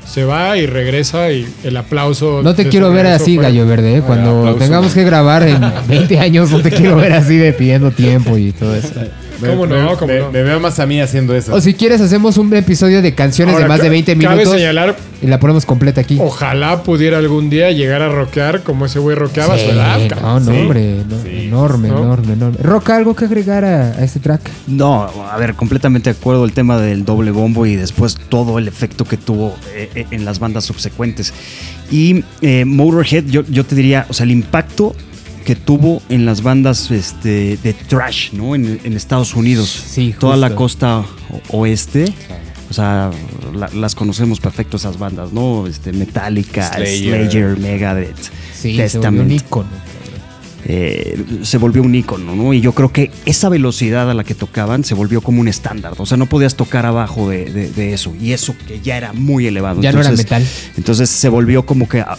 Se 0.07 0.25
va 0.25 0.57
y 0.57 0.67
regresa 0.67 1.33
y 1.33 1.47
el 1.65 1.77
aplauso. 1.77 2.41
No 2.43 2.55
te 2.55 2.69
quiero 2.69 2.93
ver 2.93 3.07
así, 3.09 3.35
fue- 3.35 3.45
Gallo 3.45 3.67
Verde. 3.67 3.97
¿eh? 3.97 4.03
Cuando 4.07 4.39
aplauso, 4.39 4.59
tengamos 4.61 4.87
man. 4.87 4.95
que 4.95 5.05
grabar 5.05 5.43
en 5.49 5.61
20 5.89 6.19
años, 6.21 6.51
no 6.51 6.61
te 6.61 6.71
quiero 6.71 6.97
ver 6.97 7.13
así 7.13 7.37
de 7.37 7.53
pidiendo 7.53 7.91
tiempo 7.91 8.39
y 8.39 8.53
todo 8.53 8.75
eso. 8.77 8.93
¿Cómo 9.41 9.67
Me- 9.67 9.77
no? 9.77 9.91
me- 9.91 9.97
¿Cómo 9.97 10.13
me, 10.13 10.19
no? 10.21 10.31
me 10.33 10.43
veo 10.43 10.61
más 10.61 10.79
a 10.79 10.87
mí 10.87 11.01
haciendo 11.01 11.35
eso. 11.35 11.55
O 11.55 11.61
si 11.61 11.75
quieres, 11.75 12.01
hacemos 12.01 12.37
un 12.37 12.55
episodio 12.55 13.03
de 13.03 13.15
canciones 13.15 13.55
Ahora, 13.55 13.65
de 13.65 13.69
más 13.69 13.79
de 13.79 13.85
ca- 13.85 13.91
20 13.91 14.13
Cabe 14.19 14.37
minutos 14.37 14.55
señalar, 14.59 14.97
y 15.23 15.27
la 15.27 15.39
ponemos 15.41 15.65
completa 15.67 16.01
aquí. 16.01 16.19
ojalá 16.21 16.83
pudiera 16.83 17.19
algún 17.19 17.51
día 17.51 17.71
llegar 17.71 18.03
a 18.03 18.09
rockear 18.09 18.63
como 18.63 18.87
ese 18.87 18.99
güey 18.99 19.17
rockeaba 19.17 19.55
a 19.55 19.59
su 19.59 19.65
Sí, 19.65 19.71
edad. 19.71 19.99
no, 19.99 20.09
cabrón. 20.09 20.45
no, 20.47 20.53
Sí. 20.53 20.59
hombre, 20.61 20.97
no, 21.09 21.23
Sí. 21.23 21.29
enorme, 21.47 21.89
¿No? 21.89 21.99
enorme, 22.03 22.33
enorme. 22.35 22.59
Roca, 22.63 22.97
¿algo 22.97 23.15
que 23.17 23.25
agregar 23.27 23.65
a, 23.65 23.93
a 23.93 24.05
este 24.05 24.21
track? 24.21 24.41
No, 24.67 25.05
a 25.31 25.37
ver, 25.39 25.55
completamente 25.55 26.11
de 26.13 26.19
acuerdo 26.19 26.45
el 26.45 26.53
tema 26.53 26.79
del 26.79 27.05
doble 27.05 27.31
bombo 27.31 27.67
y 27.67 27.77
después 27.77 28.17
todo 28.29 28.59
el 28.59 28.69
efecto 28.69 29.05
que 29.05 29.17
tuvo 29.17 29.57
eh, 29.75 29.91
eh, 29.95 30.07
en 30.11 30.25
las 30.25 30.39
bandas 30.39 30.65
subsecuentes. 30.65 31.33
Y 31.91 32.25
eh, 32.41 32.65
Motorhead, 32.65 33.25
yo, 33.27 33.43
yo 33.49 33.65
te 33.65 33.75
diría, 33.75 34.07
o 34.09 34.13
sea, 34.15 34.25
el 34.25 34.31
impacto 34.33 34.95
que 35.47 35.55
tuvo 35.57 36.03
en 36.11 36.27
las 36.27 36.43
bandas 36.43 36.91
este, 36.91 37.57
de 37.63 37.73
trash, 37.73 38.33
¿no? 38.33 38.55
En, 38.55 38.81
en 38.85 38.93
Estados 38.95 39.35
Unidos. 39.35 39.69
Sí, 39.71 40.15
Toda 40.19 40.37
la 40.37 40.55
costa 40.55 41.05
oeste. 41.51 42.13
O 42.69 42.75
sea, 42.75 43.11
la- 43.55 43.69
las 43.73 43.95
conocemos 43.95 44.41
perfecto 44.41 44.77
esas 44.77 44.99
bandas, 44.99 45.33
¿no? 45.33 45.67
Este, 45.69 45.93
Metallica, 45.93 46.73
Slayer. 46.75 47.31
Slayer, 47.31 47.59
Megadeth, 47.59 48.17
Sí, 48.19 48.31
se 48.53 48.67
volvió 48.67 48.73
un 48.73 48.77
Testament 48.79 49.33
ícono. 49.33 49.69
eh, 50.69 51.25
se 51.43 51.59
volvió 51.59 51.83
un 51.85 51.95
icono, 51.95 52.35
¿no? 52.35 52.53
Y 52.53 52.61
yo 52.61 52.73
creo 52.73 52.91
que 52.93 53.13
esa 53.25 53.49
velocidad 53.49 54.11
a 54.11 54.15
la 54.15 54.25
que 54.25 54.35
tocaban 54.35 54.83
se 54.83 54.95
volvió 54.95 55.21
como 55.21 55.41
un 55.41 55.47
estándar. 55.47 55.93
O 55.99 56.07
sea, 56.07 56.17
no 56.17 56.27
podías 56.27 56.57
tocar 56.57 56.87
abajo 56.87 57.31
de, 57.31 57.45
de- 57.53 57.71
de 57.71 57.93
eso. 57.93 58.13
Y 58.21 58.33
eso 58.33 58.55
que 58.67 58.81
ya 58.81 58.97
era 58.97 59.13
muy 59.13 59.47
elevado. 59.47 59.81
Ya 59.81 59.93
no 59.93 60.01
era 60.01 60.11
metal. 60.11 60.45
Entonces 60.77 61.09
se 61.09 61.29
volvió 61.29 61.65
como 61.65 61.89
que 61.89 62.01
ah, 62.01 62.19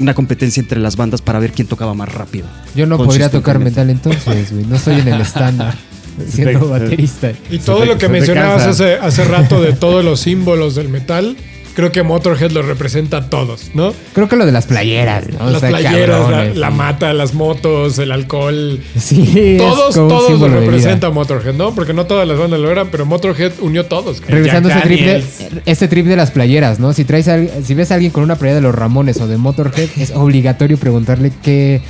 una 0.00 0.14
competencia 0.14 0.60
entre 0.60 0.78
las 0.80 0.96
bandas 0.96 1.22
para 1.22 1.38
ver 1.38 1.52
quién 1.52 1.68
tocaba 1.68 1.94
más 1.94 2.12
rápido. 2.12 2.46
Yo 2.74 2.86
no 2.86 2.96
podría 2.96 3.30
tocar 3.30 3.58
metal 3.58 3.90
entonces, 3.90 4.52
güey. 4.52 4.64
No 4.66 4.76
estoy 4.76 5.00
en 5.00 5.08
el 5.08 5.20
estándar 5.20 5.74
siendo 6.28 6.60
te- 6.60 6.66
baterista. 6.66 7.32
Y 7.50 7.58
todo 7.58 7.84
lo 7.84 7.98
que 7.98 8.08
mencionabas 8.08 8.66
hace, 8.66 8.94
hace 8.94 9.24
rato 9.24 9.60
de 9.62 9.72
todos 9.72 10.04
los 10.04 10.20
símbolos 10.20 10.74
del 10.74 10.88
metal, 10.88 11.36
creo 11.78 11.92
que 11.92 12.02
Motorhead 12.02 12.50
los 12.50 12.66
representa 12.66 13.18
a 13.18 13.30
todos, 13.30 13.70
¿no? 13.72 13.94
Creo 14.12 14.28
que 14.28 14.34
lo 14.34 14.44
de 14.46 14.50
las 14.50 14.66
playeras, 14.66 15.28
¿no? 15.28 15.44
las 15.48 15.62
Está 15.62 15.68
playeras, 15.68 16.08
la, 16.08 16.26
cabrones, 16.26 16.56
la 16.56 16.70
sí. 16.70 16.74
mata, 16.74 17.14
las 17.14 17.34
motos, 17.34 18.00
el 18.00 18.10
alcohol. 18.10 18.80
Sí, 18.98 19.54
Todos, 19.58 19.94
todos 19.94 20.40
lo 20.40 20.48
representa 20.48 21.10
Motorhead, 21.10 21.54
¿no? 21.54 21.76
Porque 21.76 21.92
no 21.92 22.04
todas 22.06 22.26
las 22.26 22.36
bandas 22.36 22.58
lo 22.58 22.68
eran, 22.68 22.88
pero 22.88 23.06
Motorhead 23.06 23.52
unió 23.60 23.86
todos. 23.86 24.20
cabrón. 24.20 24.38
Regresando 24.38 24.70
a 24.70 24.72
ese 24.72 24.80
trip, 24.80 25.00
de, 25.06 25.24
este 25.66 25.86
trip 25.86 26.06
de 26.06 26.16
las 26.16 26.32
playeras, 26.32 26.80
¿no? 26.80 26.92
Si 26.92 27.04
traes 27.04 27.28
a 27.28 27.38
si 27.62 27.74
ves 27.74 27.92
a 27.92 27.94
alguien 27.94 28.10
con 28.10 28.24
una 28.24 28.34
playera 28.34 28.56
de 28.56 28.62
los 28.62 28.74
Ramones 28.74 29.20
o 29.20 29.28
de 29.28 29.36
Motorhead, 29.36 29.88
es 29.98 30.10
obligatorio 30.10 30.78
preguntarle 30.78 31.30
qué, 31.44 31.80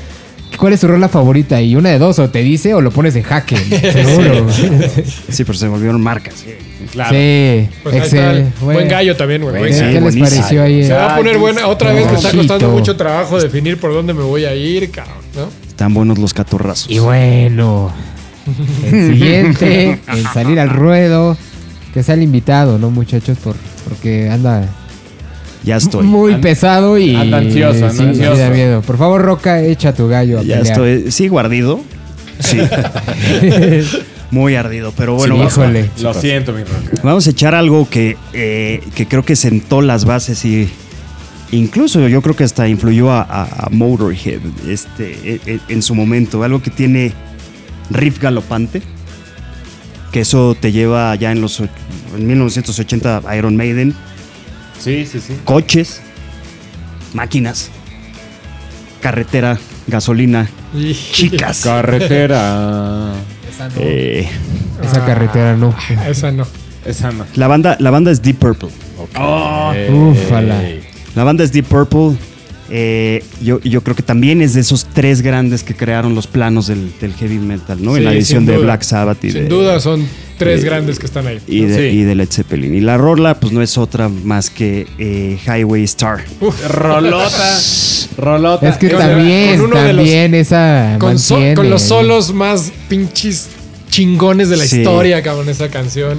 cuál 0.57 0.73
es 0.73 0.81
su 0.81 0.89
rola 0.89 1.09
favorita 1.09 1.61
y 1.61 1.77
una 1.77 1.91
de 1.91 1.99
dos, 1.99 2.19
o 2.19 2.31
te 2.31 2.41
dice 2.41 2.75
o 2.75 2.81
lo 2.81 2.91
pones 2.91 3.15
en 3.17 3.23
jaque. 3.23 3.57
Seguro. 3.93 4.47
Sí, 5.29 5.45
pero 5.45 5.59
se 5.59 5.69
volvieron 5.69 6.01
marcas. 6.01 6.45
Claro. 6.93 7.11
Sí, 7.11 7.69
Pues 7.83 7.95
ahí 7.95 8.01
está 8.01 8.17
excelente. 8.19 8.53
el 8.59 8.65
buen 8.65 8.89
gallo 8.89 9.17
también, 9.17 9.43
güey. 9.43 9.59
Buen 9.59 9.73
¿Qué 9.73 9.79
gallo. 9.81 9.93
Les 9.93 10.03
buenísimo. 10.03 10.29
pareció 10.31 10.63
ahí? 10.63 10.85
Se 10.85 10.93
va 10.95 11.13
a 11.15 11.17
poner 11.17 11.39
buena. 11.39 11.67
Otra 11.67 11.93
vez 11.93 12.07
me 12.07 12.17
está 12.17 12.33
costando 12.33 12.69
mucho 12.71 12.97
trabajo 12.97 13.41
definir 13.41 13.79
por 13.79 13.93
dónde 13.93 14.15
me 14.15 14.23
voy 14.23 14.45
a 14.45 14.55
ir, 14.55 14.91
cabrón, 14.91 15.17
¿no? 15.37 15.49
Están 15.69 15.93
buenos 15.95 16.19
los 16.19 16.33
catorrazos. 16.35 16.91
Y 16.91 16.99
bueno, 16.99 17.93
el 18.91 19.13
siguiente, 19.13 20.01
en 20.09 20.23
salir 20.33 20.59
al 20.61 20.71
ruedo, 20.71 21.37
que 21.95 22.03
sea 22.03 22.15
el 22.15 22.23
invitado, 22.23 22.79
¿no, 22.79 22.91
muchachos? 22.91 23.39
Por, 23.39 23.55
porque 23.89 24.29
anda 24.31 24.67
Ya 25.69 25.77
estoy. 25.77 26.05
muy 26.07 26.35
pesado 26.37 26.97
y 26.99 27.15
ansioso, 27.15 27.91
sí 27.91 28.03
ansioso. 28.03 28.37
da 28.39 28.51
miedo. 28.51 28.81
Por 28.83 28.97
favor, 28.99 29.23
Roca, 29.23 29.63
echa 29.63 29.93
tu 29.95 30.09
gallo 30.09 30.39
a 30.39 30.43
Ya 30.43 30.57
pelear. 30.59 30.67
estoy. 30.67 31.11
Sí, 31.13 31.29
guardido. 31.29 31.81
Sí. 32.41 32.59
muy 34.31 34.55
ardido. 34.57 34.93
Pero 34.97 35.15
bueno, 35.15 35.37
Sí, 35.37 35.43
híjole. 35.47 35.91
Lo 36.01 36.15
siento, 36.15 36.53
mi 36.53 36.61
roca. 36.65 37.01
vamos 37.03 37.27
a 37.27 37.31
echar 37.31 37.55
algo 37.55 37.89
que, 37.89 38.17
eh, 38.33 38.81
que 38.95 39.07
creo 39.07 39.25
que 39.25 39.37
sentó 39.37 39.81
las 39.83 40.05
bases 40.05 40.45
y 40.45 40.69
incluso 41.53 42.07
yo 42.09 42.21
creo 42.23 42.37
que 42.37 42.45
hasta 42.45 42.69
influyó 42.69 43.11
a, 43.11 43.23
a- 43.23 43.67
a 43.67 43.69
Motorhead 43.71 44.41
este, 44.69 45.13
e- 45.35 45.41
e- 45.47 45.61
en 45.69 45.83
su 45.83 45.95
momento. 45.95 46.43
Algo 46.43 46.63
que 46.63 46.71
tiene 46.71 47.13
riff 47.91 48.21
galopante. 48.21 48.83
que 50.13 50.21
eso 50.21 50.57
te 50.59 50.73
lleva 50.73 51.15
ya 51.17 51.33
en 51.33 51.43
los 51.43 51.61
en 51.61 51.69
1980 52.27 53.23
a 53.27 53.37
Iron 53.37 53.57
Maiden, 53.57 53.95
Sí, 54.79 55.07
sí, 55.07 55.21
sí. 55.21 55.37
coches, 55.45 56.01
máquinas, 57.15 57.71
carretera, 59.01 59.59
gasolina, 59.87 60.49
chicas. 61.13 61.63
Carretera. 61.63 63.13
Eh, 63.77 64.29
Esa 64.85 65.05
carretera 65.05 65.57
no. 65.57 65.75
Esa 66.07 66.31
no. 66.31 66.47
Esa 66.87 67.11
no. 67.11 67.25
la 67.35 67.49
banda 67.49 67.77
la 67.81 67.91
banda 67.91 68.13
es 68.13 68.23
Deep 68.23 68.39
Purple. 68.39 68.69
Ufala. 69.91 70.63
La 71.17 71.25
banda 71.25 71.43
es 71.43 71.51
Deep 71.51 71.67
Purple. 71.67 72.17
Eh, 72.71 73.25
yo, 73.43 73.61
yo 73.61 73.83
creo 73.83 73.97
que 73.97 74.03
también 74.03 74.43
es 74.43 74.53
de 74.55 74.61
esos 74.61 74.87
tres 74.93 75.23
grandes 75.23 75.63
que 75.63 75.75
crearon 75.75 76.15
los 76.15 76.27
planos 76.27 76.67
del, 76.67 76.93
del 77.01 77.15
heavy 77.15 77.39
metal, 77.39 77.79
¿no? 77.83 77.93
Sí, 77.93 77.99
en 77.99 78.05
la 78.05 78.13
edición 78.13 78.45
de. 78.47 78.59
Black 78.59 78.83
Sabbath 78.83 79.25
y 79.25 79.31
Sin 79.31 79.45
de, 79.45 79.49
duda 79.49 79.81
son 79.81 80.07
tres 80.37 80.63
grandes 80.65 80.99
que 80.99 81.07
están 81.07 81.27
ahí. 81.27 81.41
y 81.47 81.63
de, 81.63 81.91
Sí. 81.91 81.97
y 81.99 82.03
de 82.03 82.15
Led 82.15 82.29
Zeppelin. 82.31 82.75
Y 82.75 82.81
la 82.81 82.97
rola, 82.99 83.41
pues 83.41 83.53
no 83.53 83.63
es 83.63 83.79
otra 83.79 84.09
más 84.09 84.51
que 84.51 84.87
eh, 84.99 85.39
Highway 85.47 85.85
Star. 85.85 86.25
Rolota. 86.69 87.59
Rolota. 88.17 88.69
Es 88.69 88.77
que 88.77 88.89
también, 88.91 89.59
con 89.61 89.71
uno 89.71 89.77
de 89.83 89.93
los- 89.93 90.05
también 90.05 90.35
esa 90.35 90.97
Con, 90.99 91.19
so- 91.19 91.35
mantiene, 91.35 91.55
con 91.55 91.71
los 91.71 91.83
solos 91.83 92.33
más 92.35 92.71
pinches 92.89 93.49
chingones 93.91 94.49
de 94.51 94.57
la 94.59 94.67
Sí. 94.67 94.79
historia, 94.79 95.23
cabrón, 95.23 95.49
esa 95.49 95.69
canción. 95.69 96.19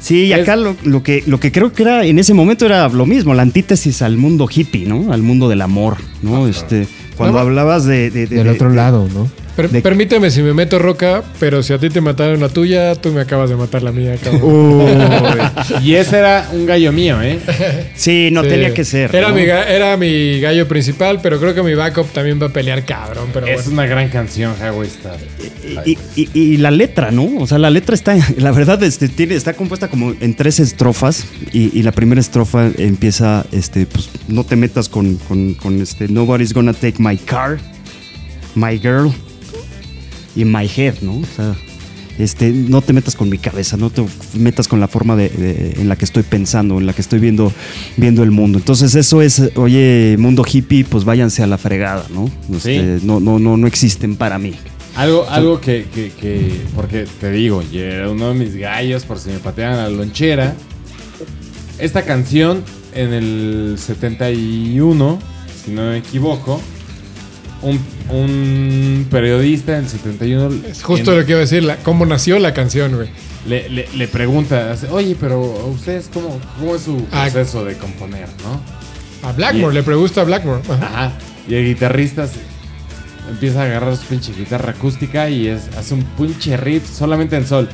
Sí, 0.00 0.24
y 0.26 0.32
acá 0.32 0.56
lo, 0.56 0.76
lo 0.82 1.02
que, 1.02 1.22
lo 1.26 1.38
que 1.40 1.52
creo 1.52 1.72
que 1.72 1.82
era 1.82 2.04
en 2.06 2.18
ese 2.18 2.32
momento 2.34 2.64
era 2.66 2.88
lo 2.88 3.04
mismo, 3.06 3.34
la 3.34 3.42
antítesis 3.42 4.00
al 4.02 4.16
mundo 4.16 4.48
hippie, 4.50 4.86
¿no? 4.86 5.12
Al 5.12 5.22
mundo 5.22 5.48
del 5.48 5.60
amor, 5.60 5.98
¿no? 6.22 6.48
Este, 6.48 6.88
cuando 7.16 7.34
No, 7.34 7.40
hablabas 7.40 7.84
de... 7.84 8.10
de- 8.10 8.26
de- 8.26 8.36
Del 8.36 8.44
de- 8.44 8.50
otro 8.50 8.70
lado, 8.70 9.06
¿no? 9.12 9.28
Per- 9.60 9.70
De- 9.70 9.82
Permíteme 9.82 10.30
si 10.30 10.42
me 10.42 10.54
meto 10.54 10.78
roca, 10.78 11.22
pero 11.38 11.62
si 11.62 11.72
a 11.72 11.78
ti 11.78 11.90
te 11.90 12.00
mataron 12.00 12.40
la 12.40 12.48
tuya, 12.48 12.94
tú 12.94 13.10
me 13.12 13.20
acabas 13.20 13.50
de 13.50 13.56
matar 13.56 13.82
la 13.82 13.92
mía, 13.92 14.16
y 15.82 15.94
ese 15.94 16.18
era 16.18 16.48
un 16.52 16.64
gallo 16.66 16.92
mío, 16.92 17.20
¿eh? 17.22 17.38
Sí, 17.94 18.30
no 18.32 18.42
Sí. 18.42 18.48
tenía 18.48 18.72
que 18.74 18.84
ser. 18.84 19.14
Era, 19.14 19.28
¿no? 19.28 19.34
mi, 19.34 19.42
ga- 19.42 19.66
era 19.68 19.96
mi 19.96 20.40
gallo 20.40 20.66
principal, 20.66 21.20
pero 21.22 21.38
creo 21.38 21.54
que 21.54 21.62
mi 21.62 21.74
backup 21.74 22.06
también 22.12 22.40
va 22.40 22.46
a 22.46 22.48
pelear 22.50 22.84
cabrón. 22.84 23.28
Pero 23.32 23.46
Es 23.46 23.64
bueno. 23.66 23.72
una 23.72 23.86
gran 23.86 24.08
canción, 24.08 24.54
Highway 24.58 24.88
Star. 24.88 25.18
Y, 25.84 25.98
y- 26.16 26.28
y 26.32 26.56
la 26.56 26.70
letra, 26.70 27.10
¿no? 27.10 27.28
O 27.38 27.46
sea, 27.46 27.58
la 27.58 27.70
letra 27.70 27.94
está, 27.94 28.16
la 28.38 28.52
verdad, 28.52 28.82
este, 28.82 29.08
tiene, 29.08 29.34
está 29.34 29.52
compuesta 29.54 29.88
como 29.88 30.14
en 30.20 30.34
tres 30.34 30.58
estrofas 30.60 31.26
y, 31.52 31.76
y 31.78 31.82
la 31.82 31.92
primera 31.92 32.20
estrofa 32.20 32.70
empieza, 32.78 33.44
este, 33.52 33.86
pues, 33.86 34.08
no 34.28 34.44
te 34.44 34.56
metas 34.56 34.88
con, 34.88 35.16
con, 35.16 35.54
con, 35.54 35.80
este, 35.80 36.08
nobody's 36.08 36.52
gonna 36.54 36.72
take 36.72 36.94
my 36.98 37.16
car, 37.16 37.58
my 38.54 38.78
girl 38.78 39.12
y 40.36 40.44
my 40.44 40.68
head, 40.76 40.94
¿no? 41.02 41.16
O 41.18 41.24
sea, 41.36 41.54
este, 42.18 42.50
no 42.50 42.82
te 42.82 42.92
metas 42.92 43.14
con 43.16 43.30
mi 43.30 43.38
cabeza, 43.38 43.76
no 43.78 43.88
te 43.90 44.04
metas 44.34 44.68
con 44.68 44.78
la 44.80 44.88
forma 44.88 45.16
de, 45.16 45.28
de- 45.30 45.80
en 45.80 45.88
la 45.88 45.96
que 45.96 46.04
estoy 46.04 46.22
pensando, 46.22 46.78
en 46.78 46.86
la 46.86 46.92
que 46.92 47.00
estoy 47.00 47.18
viendo, 47.18 47.52
viendo 47.96 48.22
el 48.22 48.30
mundo. 48.30 48.58
Entonces 48.58 48.94
eso 48.94 49.22
es, 49.22 49.40
oye, 49.56 50.16
mundo 50.18 50.44
hippie, 50.50 50.84
pues 50.84 51.04
váyanse 51.04 51.42
a 51.42 51.46
la 51.46 51.56
fregada, 51.56 52.04
¿no? 52.12 52.30
Este, 52.54 52.98
no, 53.06 53.20
no, 53.20 53.38
no, 53.38 53.56
no 53.56 53.66
existen 53.66 54.16
para 54.16 54.38
mí. 54.38 54.52
Algo, 54.96 55.26
algo 55.30 55.60
que, 55.60 55.86
que- 55.94 56.10
que- 56.10 56.60
porque 56.76 57.06
te 57.20 57.30
digo, 57.30 57.62
era 57.72 58.10
uno 58.10 58.28
de 58.32 58.34
mis 58.38 58.54
gallos 58.56 59.04
por 59.04 59.18
si 59.18 59.30
me 59.30 59.38
patean 59.38 59.74
a 59.74 59.84
la 59.84 59.90
lonchera. 59.90 60.54
Esta 61.78 62.02
canción 62.02 62.62
en 62.92 63.14
el 63.14 63.76
71, 63.78 65.18
si 65.64 65.70
no 65.70 65.82
me 65.90 65.98
equivoco, 65.98 66.60
un, 67.62 67.78
un 68.08 69.06
periodista 69.10 69.76
en 69.78 69.84
el 69.84 69.88
71 69.90 70.50
Es 70.68 70.82
justo 70.82 71.12
en- 71.12 71.18
lo 71.20 71.24
que 71.26 71.32
iba 71.32 71.38
a 71.38 71.42
decir, 71.42 71.62
la- 71.62 71.76
cómo 71.76 72.06
nació 72.06 72.38
la 72.38 72.54
canción, 72.54 72.94
güey. 72.96 73.08
le, 73.46 73.68
le- 73.70 73.88
le 73.94 74.08
pregunta, 74.08 74.74
oye, 74.90 75.16
pero 75.18 75.36
¿a 75.60 75.66
ustedes 75.66 76.08
cómo, 76.12 76.38
cómo 76.58 76.74
es 76.76 76.82
su 76.82 77.06
Ah. 77.12 77.28
proceso 77.32 77.64
de 77.64 77.76
componer, 77.76 78.28
no? 78.44 78.60
A 79.28 79.32
Blackmore, 79.32 79.72
Y- 79.72 79.76
le 79.76 79.82
pregunta 79.82 80.20
a 80.20 80.24
Blackmore. 80.24 80.60
Ajá. 80.68 80.86
Ajá. 80.86 81.12
Y 81.48 81.54
el 81.54 81.66
guitarrista 81.66 82.26
se- 82.26 82.40
empieza 83.30 83.62
a 83.62 83.64
agarrar 83.66 83.96
su 83.96 84.04
pinche 84.06 84.32
guitarra 84.32 84.70
acústica 84.72 85.28
y 85.30 85.46
es, 85.48 85.68
hace 85.76 85.94
un 85.94 86.02
pinche 86.18 86.56
riff 86.56 86.84
solamente 86.90 87.36
en 87.36 87.46
sol. 87.46 87.68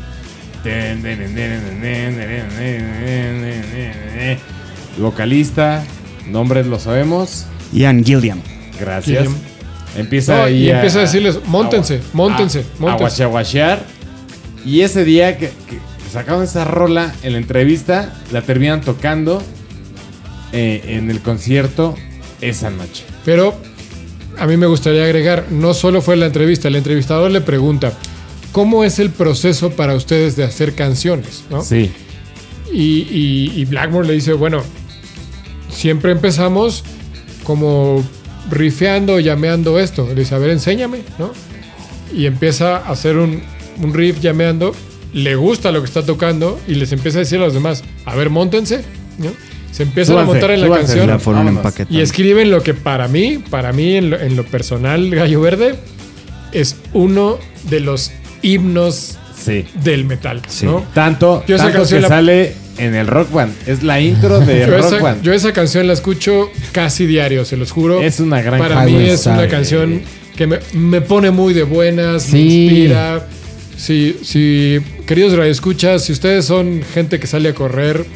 Vocalista, 4.99 5.85
nombres 6.29 6.67
lo 6.67 6.79
sabemos. 6.79 7.47
Ian 7.73 8.05
Gilliam. 8.05 8.41
Gracias. 8.81 9.25
Gilliam. 9.25 9.37
Empieza 9.97 10.37
No, 10.37 10.43
ahí 10.45 10.65
y 10.67 10.71
empieza 10.71 10.99
a 10.99 11.03
decirles, 11.03 11.39
"Móntense, 11.47 11.97
a- 11.97 12.01
móntense, 12.17 12.61
a- 12.61 12.81
móntense". 12.81 12.95
A 13.23 13.27
guachaguachear. 13.27 13.85
Y 14.65 14.81
ese 14.83 15.05
día 15.05 15.37
que, 15.39 15.47
que 15.49 15.79
sacaron 16.13 16.43
esa 16.43 16.65
rola 16.65 17.15
en 17.23 17.33
la 17.33 17.39
entrevista, 17.39 18.13
la 18.33 18.43
terminan 18.43 18.81
tocando 18.81 19.43
eh, 20.53 20.83
en 20.97 21.11
el 21.11 21.21
concierto 21.21 21.95
esa 22.41 22.71
noche. 22.71 23.05
Pero 23.25 23.55
a 24.39 24.47
mí 24.47 24.57
me 24.57 24.67
gustaría 24.67 25.05
agregar, 25.05 25.47
no 25.51 25.75
solo 25.75 26.01
fue 26.03 26.17
la 26.17 26.27
entrevista, 26.27 26.69
el 26.69 26.77
entrevistador 26.77 27.31
le 27.31 27.41
pregunta, 27.41 27.93
¿cómo 28.53 28.85
es 28.85 28.99
el 28.99 29.11
proceso 29.11 29.71
para 29.71 29.95
ustedes 29.95 30.37
de 30.37 30.45
hacer 30.45 30.75
canciones? 30.75 31.45
¿no? 31.51 31.63
Sí. 31.63 31.91
Y, 32.73 33.07
y- 33.11 33.53
y 33.57 33.65
Blackmore 33.67 34.07
le 34.09 34.15
dice, 34.15 34.33
bueno, 34.35 34.63
siempre 35.71 36.13
empezamos 36.13 36.85
como 37.45 38.05
riffeando, 38.51 39.19
llameando 39.21 39.79
esto. 39.79 40.07
Le 40.09 40.15
dice, 40.21 40.35
a 40.35 40.39
ver, 40.39 40.51
enséñame, 40.51 41.01
¿no? 41.19 41.33
Y 42.15 42.27
empieza 42.27 42.77
a 42.79 42.91
hacer 42.91 43.17
un, 43.17 43.43
un 43.83 43.95
riff 43.95 44.21
llameando, 44.21 44.75
le 45.13 45.35
gusta 45.35 45.73
lo 45.73 45.81
que 45.81 45.87
está 45.87 46.05
tocando 46.05 46.59
y 46.69 46.75
les 46.75 46.93
empieza 46.93 47.19
a 47.19 47.21
decir 47.21 47.39
a 47.39 47.43
los 47.43 47.55
demás, 47.55 47.83
a 48.05 48.15
ver, 48.15 48.31
montense, 48.31 48.85
¿no? 49.19 49.31
Se 49.73 49.83
empiezan 49.83 50.15
Súbanse, 50.15 50.31
a 50.31 50.33
montar 50.33 50.51
en 50.53 50.61
la 50.63 50.77
canción 50.77 51.07
La 51.07 51.87
y 51.91 52.01
escriben 52.01 52.51
lo 52.51 52.63
que 52.63 52.73
para 52.73 53.09
mí, 53.09 53.43
para 53.51 53.73
mí 53.75 53.97
en 53.97 54.09
lo, 54.11 54.19
en 54.19 54.35
lo 54.37 54.45
personal, 54.45 55.11
Gallo 55.11 55.41
Verde, 55.43 55.75
es 56.53 56.77
uno 56.95 57.39
de 57.69 57.81
los 57.81 58.11
himnos 58.43 59.19
Sí. 59.37 59.65
del 59.85 60.05
metal, 60.07 60.41
Sí. 60.49 60.65
¿no? 60.67 60.83
Tanto, 60.95 61.45
Yo 61.47 61.57
tanto 61.59 61.87
que 61.87 62.01
la- 62.01 62.09
sale 62.09 62.55
en 62.79 62.95
el 62.95 63.07
Rock 63.07 63.31
Band. 63.33 63.55
Es 63.67 63.83
la 63.83 64.01
intro 64.01 64.41
de 64.41 64.61
Yo 64.61 64.77
Rock 64.77 64.87
esa, 64.87 64.99
Band. 65.03 65.23
yo 65.23 65.33
esa 65.33 65.53
canción 65.53 65.87
la 65.87 65.93
escucho 65.93 66.51
casi 66.73 67.07
diario, 67.07 67.45
se 67.45 67.57
los 67.57 67.71
juro. 67.73 68.01
Es 68.03 68.21
una 68.21 68.43
gran 68.43 68.59
Para 68.59 68.85
mí 68.85 68.95
es 69.09 69.27
una 69.27 69.49
canción 69.49 70.03
que 70.37 70.47
me, 70.47 70.59
me 70.75 71.01
pone 71.01 71.31
muy 71.31 71.55
de 71.55 71.63
buenas, 71.63 72.27
me 72.27 72.39
Sí. 72.39 72.65
inspira. 72.67 73.27
Si, 73.77 74.17
si, 74.23 74.79
queridos 75.07 75.37
radioescuchas, 75.37 76.03
si 76.05 76.13
ustedes 76.13 76.45
son 76.47 76.83
gente 76.95 77.19
que 77.21 77.27
sale 77.27 77.51
a 77.51 77.55
correr, 77.55 78.07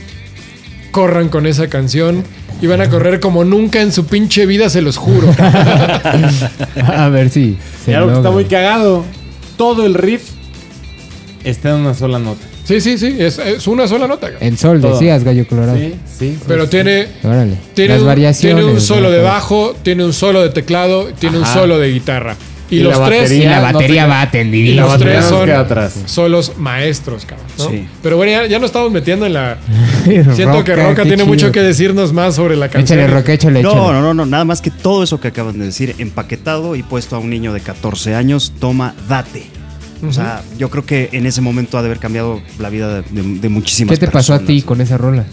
corran 0.90 1.28
con 1.28 1.46
esa 1.46 1.68
canción 1.68 2.24
y 2.62 2.66
van 2.66 2.80
a 2.80 2.88
correr 2.90 3.20
como 3.20 3.44
nunca 3.44 3.80
en 3.82 3.92
su 3.92 4.06
pinche 4.06 4.46
vida, 4.46 4.68
se 4.70 4.80
los 4.82 4.96
juro. 4.96 5.28
A 6.86 7.08
ver 7.10 7.30
si. 7.30 7.56
algo 7.94 8.08
que 8.10 8.16
está 8.16 8.30
muy 8.30 8.44
cagado. 8.46 9.04
Todo 9.56 9.84
el 9.86 9.94
riff 9.94 10.22
está 11.44 11.70
en 11.70 11.76
una 11.76 11.94
sola 11.94 12.18
nota. 12.18 12.40
Sí, 12.70 12.80
sí, 12.80 12.98
sí, 12.98 13.16
es, 13.18 13.38
es 13.38 13.66
una 13.66 13.88
sola 13.88 14.06
nota. 14.06 14.30
En 14.40 14.56
sol, 14.56 14.80
Todo. 14.80 14.92
decías, 14.92 15.24
Gallo 15.24 15.46
Colorado. 15.48 15.76
Sí, 15.76 15.94
sí. 16.18 16.38
Pero 16.46 16.68
tiene, 16.68 17.08
Órale. 17.24 17.54
tiene, 17.74 17.94
Las 17.94 18.02
un, 18.02 18.06
variaciones. 18.06 18.64
tiene 18.64 18.72
un 18.74 18.80
solo 18.80 19.08
¿no? 19.08 19.10
de 19.10 19.20
bajo, 19.20 19.74
tiene 19.82 20.04
un 20.04 20.12
solo 20.12 20.40
de 20.42 20.50
teclado, 20.50 21.08
tiene 21.18 21.38
un 21.38 21.46
solo 21.46 21.78
de 21.80 21.90
guitarra. 21.90 22.36
Y, 22.70 22.76
Y 22.76 22.82
los 22.84 22.96
la 22.96 23.06
tres 23.06 23.32
Y 23.32 23.40
batería. 23.40 23.50
la 23.50 23.56
no 23.72 23.78
batería 23.78 24.02
te- 24.04 24.08
va 24.08 24.44
y 24.54 24.74
los 24.74 24.98
tres 24.98 25.24
son, 25.24 25.50
atrás. 25.50 25.92
son 26.06 26.30
los 26.30 26.56
maestros, 26.56 27.26
cabrón. 27.26 27.46
¿no? 27.58 27.68
Sí. 27.68 27.88
Pero 28.00 28.16
bueno, 28.16 28.30
ya, 28.30 28.46
ya 28.46 28.58
nos 28.60 28.66
estamos 28.66 28.92
metiendo 28.92 29.26
en 29.26 29.32
la. 29.32 29.56
Siento 30.36 30.62
que 30.62 30.76
Roca 30.76 31.02
tiene 31.02 31.16
chido. 31.16 31.26
mucho 31.26 31.50
que 31.50 31.62
decirnos 31.62 32.12
más 32.12 32.36
sobre 32.36 32.54
la 32.56 32.68
canción. 32.68 33.00
Échale, 33.00 33.12
Roca, 33.12 33.32
échale, 33.32 33.60
No, 33.64 33.70
échale. 33.70 33.92
no, 33.94 34.00
no, 34.02 34.14
no, 34.14 34.24
nada 34.26 34.44
más 34.44 34.60
que 34.62 34.70
todo 34.70 35.02
eso 35.02 35.18
que 35.20 35.26
acaban 35.26 35.58
de 35.58 35.64
decir, 35.64 35.96
empaquetado 35.98 36.76
y 36.76 36.84
puesto 36.84 37.16
a 37.16 37.18
un 37.18 37.28
niño 37.30 37.52
de 37.52 37.60
14 37.60 38.14
años, 38.14 38.52
toma, 38.60 38.94
date. 39.08 39.46
O 40.06 40.12
sea, 40.12 40.42
yo 40.58 40.70
creo 40.70 40.84
que 40.86 41.10
en 41.12 41.26
ese 41.26 41.40
momento 41.40 41.76
ha 41.78 41.82
de 41.82 41.86
haber 41.88 41.98
cambiado 41.98 42.40
la 42.58 42.70
vida 42.70 43.02
de, 43.02 43.22
de 43.22 43.48
muchísimas 43.48 43.98
¿Qué 43.98 44.06
te 44.06 44.10
pasó 44.10 44.32
a 44.34 44.38
ti 44.38 44.44
personas. 44.46 44.64
con 44.64 44.80
esa 44.80 44.96
rola? 44.98 45.24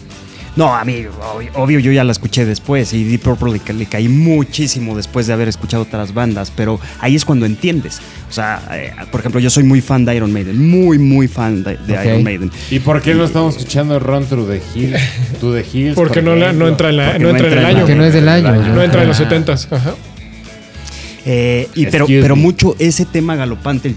No, 0.57 0.73
a 0.75 0.83
mí, 0.83 1.05
obvio, 1.35 1.51
obvio, 1.53 1.77
yo 1.79 1.91
ya 1.91 2.03
la 2.03 2.11
escuché 2.11 2.43
después 2.43 2.91
y 2.91 3.03
Deep 3.03 3.21
Purple 3.21 3.53
le, 3.53 3.59
ca- 3.59 3.73
le 3.73 3.85
caí 3.85 4.09
muchísimo 4.09 4.97
después 4.97 5.27
de 5.27 5.33
haber 5.33 5.47
escuchado 5.47 5.83
otras 5.83 6.15
bandas, 6.15 6.51
pero 6.55 6.79
ahí 6.99 7.15
es 7.15 7.25
cuando 7.25 7.45
entiendes. 7.45 7.99
O 8.27 8.33
sea, 8.33 8.59
eh, 8.71 8.91
por 9.11 9.19
ejemplo, 9.19 9.39
yo 9.39 9.51
soy 9.51 9.63
muy 9.65 9.81
fan 9.81 10.03
de 10.03 10.15
Iron 10.15 10.33
Maiden, 10.33 10.67
muy, 10.67 10.97
muy 10.97 11.27
fan 11.27 11.63
de. 11.63 11.77
Iron 12.03 12.23
Maiden. 12.23 12.49
¿Y 12.71 12.79
por 12.79 13.03
qué 13.03 13.13
no 13.13 13.23
estamos 13.25 13.55
escuchando 13.55 13.99
Run 13.99 14.25
Through 14.25 14.49
the 14.49 14.61
Hills? 14.73 14.99
To 15.41 15.53
the 15.53 15.63
Hills. 15.71 15.93
Porque 15.95 16.21
por 16.21 16.23
no, 16.23 16.35
la- 16.35 16.51
no 16.53 16.65
ejemplo? 16.65 16.67
entra 16.69 16.89
en, 16.89 16.97
la- 16.97 17.05
Porque 17.05 17.19
no 17.19 17.29
no 17.29 17.37
entra 17.37 17.47
en 17.47 17.53
entra 17.53 17.53
el 17.53 17.57
en 17.57 17.61
la- 17.63 17.69
año. 17.69 17.79
Porque 17.81 17.95
no 17.95 18.05
es 18.05 18.13
del 18.15 18.29
año. 18.29 18.73
No 18.73 18.81
entra 18.83 19.01
en 19.03 19.07
los 19.09 19.21
Ajá. 19.21 19.29
70s. 19.29 19.67
Ajá. 19.71 19.95
Eh, 21.29 21.67
y 21.75 21.85
pero, 21.87 22.05
Excuse 22.05 22.21
pero 22.21 22.35
me. 22.37 22.41
mucho 22.41 22.75
ese 22.79 23.03
tema 23.05 23.35
galopante 23.35 23.89
el 23.89 23.95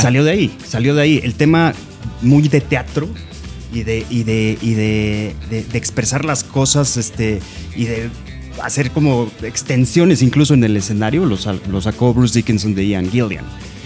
salió 0.00 0.24
de 0.24 0.30
ahí, 0.32 0.56
salió 0.66 0.94
de 0.94 1.02
ahí. 1.02 1.20
El 1.22 1.34
tema 1.34 1.72
muy 2.22 2.48
de 2.48 2.60
teatro 2.60 3.08
y 3.72 3.82
de, 3.84 4.04
y 4.10 4.22
de, 4.24 4.58
y 4.60 4.74
de, 4.74 5.34
de- 5.50 5.62
de 5.64 5.78
expresar 5.78 6.24
las 6.24 6.42
cosas 6.44 6.96
este, 6.96 7.40
y 7.76 7.84
de 7.84 8.08
hacer 8.62 8.90
como 8.90 9.30
extensiones 9.42 10.22
incluso 10.22 10.54
en 10.54 10.64
el 10.64 10.76
escenario, 10.76 11.24
lo, 11.26 11.38
lo 11.70 11.80
sacó 11.80 12.12
Bruce 12.14 12.34
Dickinson 12.38 12.74
de 12.74 12.86
Ian 12.88 13.10
Gillian. 13.10 13.44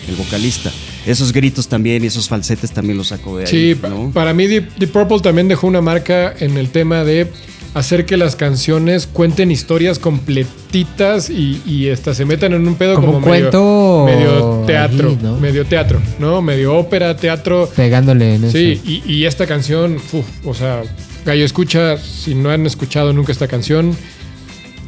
el 0.08 0.14
vocalista. 0.16 0.70
Esos 1.06 1.32
gritos 1.32 1.66
también 1.68 2.04
y 2.04 2.06
esos 2.06 2.28
falsetes 2.28 2.70
también 2.72 2.96
los 2.98 3.08
sacó 3.08 3.36
de 3.38 3.44
ahí. 3.46 3.50
Sí, 3.50 3.74
pa- 3.74 3.88
¿no? 3.88 4.10
para 4.12 4.32
mí 4.32 4.46
Deep, 4.46 4.76
Deep 4.78 4.90
Purple 4.92 5.20
también 5.20 5.48
dejó 5.48 5.66
una 5.66 5.80
marca 5.80 6.34
en 6.38 6.56
el 6.56 6.68
tema 6.70 7.04
de 7.04 7.26
hacer 7.74 8.04
que 8.04 8.16
las 8.16 8.34
canciones 8.36 9.06
cuenten 9.06 9.50
historias 9.50 9.98
completitas 9.98 11.30
y, 11.30 11.62
y 11.66 11.88
hasta 11.90 12.14
se 12.14 12.24
metan 12.24 12.52
en 12.52 12.66
un 12.66 12.74
pedo 12.74 12.94
Como 12.96 13.06
como, 13.12 13.18
un 13.18 13.24
medio- 13.24 13.50
cuento 13.50 14.04
medio, 14.06 14.64
teatro, 14.66 15.08
ahí, 15.10 15.18
¿no? 15.22 15.36
medio 15.38 15.64
teatro, 15.64 16.00
¿no? 16.18 16.42
Medio 16.42 16.76
ópera, 16.76 17.16
teatro. 17.16 17.68
Pegándole 17.76 18.34
en 18.36 18.44
eso. 18.44 18.52
Sí, 18.58 18.80
y, 18.84 19.02
y 19.12 19.26
esta 19.26 19.46
canción, 19.46 19.96
uf, 20.12 20.24
o 20.44 20.54
sea, 20.54 20.82
Gallo 21.24 21.44
escucha, 21.44 21.96
si 21.98 22.34
no 22.34 22.50
han 22.50 22.66
escuchado 22.66 23.12
nunca 23.12 23.30
esta 23.32 23.46
canción, 23.46 23.94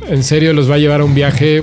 en 0.09 0.22
serio 0.24 0.53
los 0.53 0.70
va 0.70 0.74
a 0.76 0.78
llevar 0.78 1.03
a 1.03 1.05
un 1.05 1.14
viaje 1.14 1.62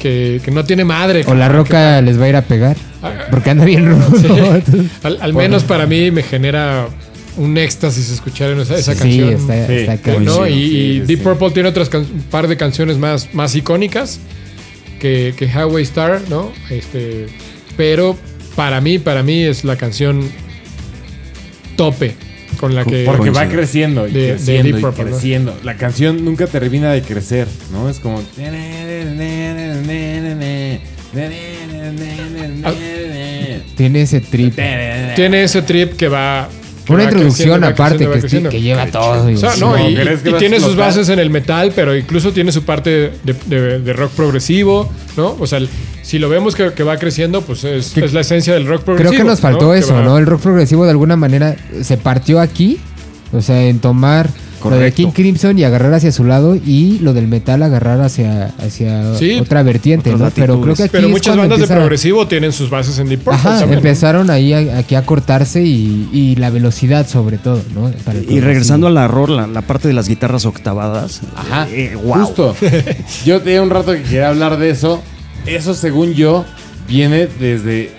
que, 0.00 0.40
que 0.44 0.50
no 0.50 0.64
tiene 0.64 0.84
madre. 0.84 1.22
O 1.26 1.34
la 1.34 1.48
roca 1.48 2.00
les 2.02 2.18
va 2.20 2.24
a 2.24 2.28
ir 2.28 2.36
a 2.36 2.42
pegar. 2.42 2.76
Ah, 3.02 3.12
Porque 3.30 3.50
anda 3.50 3.64
bien. 3.64 3.94
Sí. 4.20 4.88
Al, 5.02 5.18
al 5.20 5.34
menos 5.34 5.62
para 5.64 5.86
mí 5.86 6.10
me 6.10 6.22
genera 6.22 6.88
un 7.36 7.56
éxtasis 7.58 8.10
escuchar 8.10 8.50
en 8.50 8.60
esa, 8.60 8.76
esa 8.76 8.92
sí, 8.94 8.98
canción. 9.00 9.28
está, 9.34 9.66
Sí. 9.66 9.72
está 9.74 9.96
cabrón. 9.98 10.24
¿no? 10.24 10.46
Y, 10.46 10.52
Sí, 10.52 10.58
y 10.60 10.70
sí, 10.70 11.00
Deep 11.06 11.18
sí. 11.18 11.24
Purple 11.24 11.50
tiene 11.50 11.68
otras 11.68 11.88
un 11.94 12.24
par 12.30 12.48
de 12.48 12.56
canciones 12.56 12.96
más, 12.98 13.32
más 13.34 13.54
icónicas 13.54 14.20
que, 15.00 15.34
que 15.36 15.46
Highway 15.46 15.82
Star, 15.82 16.22
¿no? 16.30 16.52
Este, 16.70 17.26
pero 17.76 18.16
para 18.56 18.80
mí, 18.80 18.98
para 18.98 19.22
mí 19.22 19.42
es 19.42 19.64
la 19.64 19.76
canción 19.76 20.30
tope 21.76 22.14
con 22.60 22.74
la 22.74 22.84
que 22.84 23.04
Porque 23.04 23.30
va 23.30 23.48
creciendo 23.48 24.06
y 24.06 24.12
De- 24.12 24.20
de 24.20 24.28
creciendo 24.34 24.62
Deep 24.68 24.78
y 24.78 24.80
Purple, 24.80 25.04
¿no? 25.04 25.10
creciendo. 25.10 25.58
La 25.64 25.76
canción 25.76 26.24
nunca 26.24 26.46
termina 26.46 26.92
de 26.92 27.02
crecer, 27.02 27.48
¿no? 27.72 27.88
Es 27.90 27.98
como... 27.98 28.22
Tiene 33.76 34.02
ese 34.02 34.20
trip. 34.20 34.54
tiene 35.16 35.42
ese 35.44 35.62
trip 35.62 35.94
que 35.96 36.08
va 36.08 36.48
Una 36.88 37.04
introducción 37.04 37.60
creciendo, 37.60 37.66
aparte 37.68 38.06
creciendo, 38.08 38.50
que, 38.50 38.60
lleva 38.60 38.86
todo. 38.86 39.30
y 39.30 39.34
O 39.34 39.38
sea, 39.38 39.50
así. 39.50 39.60
no, 39.60 39.76
No, 39.76 39.88
y, 39.88 39.94
¿crees 39.94 40.20
que 40.22 40.28
y 40.28 40.32
va 40.32 40.36
a 40.36 40.40
tiene 40.40 40.60
sus 40.60 40.76
bases 40.76 41.08
en 41.08 41.18
el 41.18 41.30
metal, 41.30 41.72
pero 41.74 41.96
incluso 41.96 42.32
tiene 42.32 42.52
su 42.52 42.62
parte 42.64 42.90
de, 43.22 43.34
de- 43.46 43.78
de 43.80 43.92
rock 43.92 44.12
progresivo, 44.12 44.90
¿no? 45.16 45.36
O 45.40 45.46
sea, 45.46 45.58
el- 45.58 45.68
si 46.02 46.18
lo 46.18 46.28
vemos 46.28 46.54
que, 46.54 46.72
que 46.74 46.82
va 46.82 46.98
creciendo, 46.98 47.40
pues 47.42 47.64
es, 47.64 47.92
Que- 47.92 48.04
es 48.04 48.12
la 48.12 48.20
esencia 48.20 48.52
del 48.54 48.66
rock 48.66 48.82
Creo 48.84 48.96
progresivo. 48.96 49.22
que 49.22 49.28
nos 49.30 49.40
faltó 49.40 49.74
eso, 49.74 50.02
¿no? 50.02 50.18
El 50.18 50.26
rock 50.26 50.42
progresivo 50.42 50.84
de 50.84 50.90
alguna 50.90 51.16
manera 51.16 51.56
se 51.82 51.96
partió 51.96 52.40
aquí. 52.40 52.78
O 53.32 53.40
sea, 53.40 53.62
en 53.64 53.78
tomar 53.80 54.28
lo 54.70 54.78
de. 54.78 54.92
King 54.92 55.10
Crimson 55.12 55.58
y 55.58 55.64
agarrar 55.64 55.94
hacia 55.94 56.10
su 56.12 56.24
lado 56.24 56.54
y 56.56 56.98
lo 57.00 57.12
del 57.12 57.28
metal 57.28 57.62
agarrar 57.62 58.00
hacia, 58.00 58.52
hacia 58.58 59.14
Sí. 59.16 59.34
otra 59.40 59.62
vertiente, 59.62 60.14
¿no? 60.14 60.30
Pero 60.34 60.60
creo 60.60 60.74
que 60.74 60.84
aquí 60.84 60.92
Pero 60.92 61.08
muchas 61.08 61.36
bandas 61.36 61.60
de 61.60 61.66
progresivo 61.66 62.26
tienen 62.26 62.52
sus 62.52 62.70
bases 62.70 62.98
en 62.98 63.08
Deep 63.08 63.20
Purple 63.20 63.34
Ajá, 63.38 63.48
también, 63.60 63.70
¿no? 63.70 63.76
empezaron 63.76 64.30
ahí 64.30 64.52
a- 64.52 64.78
aquí 64.78 64.94
a 64.94 65.04
cortarse 65.06 65.62
y, 65.62 66.08
y 66.12 66.36
la 66.36 66.50
velocidad 66.50 67.06
sobre 67.08 67.38
todo, 67.38 67.60
¿no? 67.74 67.90
Y 68.28 68.40
regresando 68.40 68.88
error, 68.88 69.28
la, 69.30 69.46
la 69.46 69.62
parte 69.62 69.88
de 69.88 69.94
las 69.94 70.08
guitarras 70.08 70.46
octavadas. 70.46 71.20
Ajá, 71.36 71.66
eh, 71.70 71.96
wow. 72.02 72.14
justo. 72.26 72.56
Yo 73.24 73.40
tenía 73.42 73.62
un 73.62 73.70
rato 73.70 73.92
que 73.92 74.02
quería 74.02 74.28
hablar 74.28 74.58
de 74.58 74.70
eso. 74.70 75.02
Eso, 75.46 75.74
según 75.74 76.14
yo, 76.14 76.44
viene 76.88 77.26
desde 77.38 77.90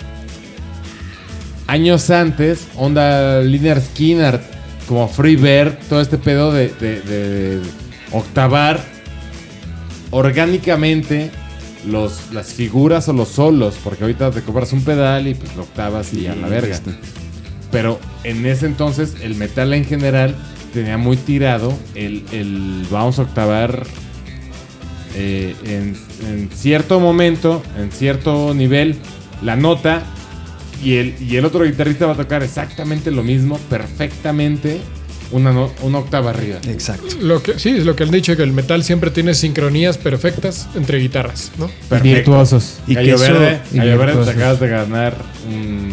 años 1.67 2.09
antes. 2.09 2.67
Onda 2.75 3.41
Linear 3.41 3.81
Skinner, 3.81 4.41
como 4.87 5.07
Freebird, 5.07 5.77
todo 5.89 6.01
este 6.01 6.17
pedo 6.17 6.51
de, 6.53 6.69
de- 6.79 7.01
de 7.01 7.61
octavar 8.11 8.79
orgánicamente 10.11 11.31
los, 11.87 12.31
las 12.33 12.53
figuras 12.53 13.07
o 13.09 13.13
los 13.13 13.29
solos. 13.29 13.75
Porque 13.83 14.03
ahorita 14.03 14.31
te 14.31 14.41
compras 14.41 14.73
un 14.73 14.83
pedal 14.83 15.27
y 15.27 15.33
pues 15.35 15.55
lo 15.55 15.63
octavas 15.63 16.13
y 16.13 16.27
a 16.27 16.35
la 16.35 16.47
verga. 16.47 16.75
Pero 17.71 17.99
en 18.23 18.45
ese 18.45 18.65
entonces 18.67 19.15
el 19.21 19.35
metal 19.35 19.73
en 19.73 19.85
general 19.85 20.35
tenía 20.73 20.97
muy 20.97 21.17
tirado 21.17 21.73
el, 21.95 22.23
el 22.31 22.85
vamos 22.91 23.19
a 23.19 23.23
octavar 23.23 23.83
eh, 25.15 25.55
en, 25.65 25.95
en 26.27 26.49
cierto 26.53 26.99
momento, 26.99 27.61
en 27.77 27.91
cierto 27.91 28.53
nivel, 28.53 28.95
la 29.41 29.55
nota 29.55 30.03
y 30.83 30.95
el, 30.97 31.15
y 31.19 31.35
el 31.37 31.45
otro 31.45 31.63
guitarrista 31.65 32.05
va 32.05 32.13
a 32.13 32.17
tocar 32.17 32.43
exactamente 32.43 33.11
lo 33.11 33.23
mismo, 33.23 33.57
perfectamente, 33.69 34.79
una, 35.31 35.51
no- 35.51 35.71
una 35.81 35.99
octava 35.99 36.29
arriba. 36.29 36.59
Exacto. 36.67 37.15
Lo 37.21 37.41
que, 37.41 37.57
sí, 37.59 37.69
es 37.69 37.85
lo 37.85 37.95
que 37.95 38.03
han 38.03 38.11
dicho, 38.11 38.35
que 38.37 38.43
el 38.43 38.51
metal 38.51 38.83
siempre 38.83 39.09
tiene 39.11 39.33
sincronías 39.33 39.97
perfectas 39.97 40.67
entre 40.75 40.99
guitarras, 40.99 41.51
¿no? 41.57 41.67
Perfecto. 41.89 42.03
virtuosos. 42.15 42.79
Y 42.87 42.95
que 42.95 43.01
Gallo 43.01 43.15
eso- 43.15 43.33
Verde, 43.33 43.59
y 43.71 43.77
Gallo 43.77 43.89
Verde, 43.97 44.05
te 44.13 44.17
virtuosos. 44.17 44.35
acabas 44.35 44.59
de 44.59 44.67
ganar 44.67 45.15
un, 45.51 45.91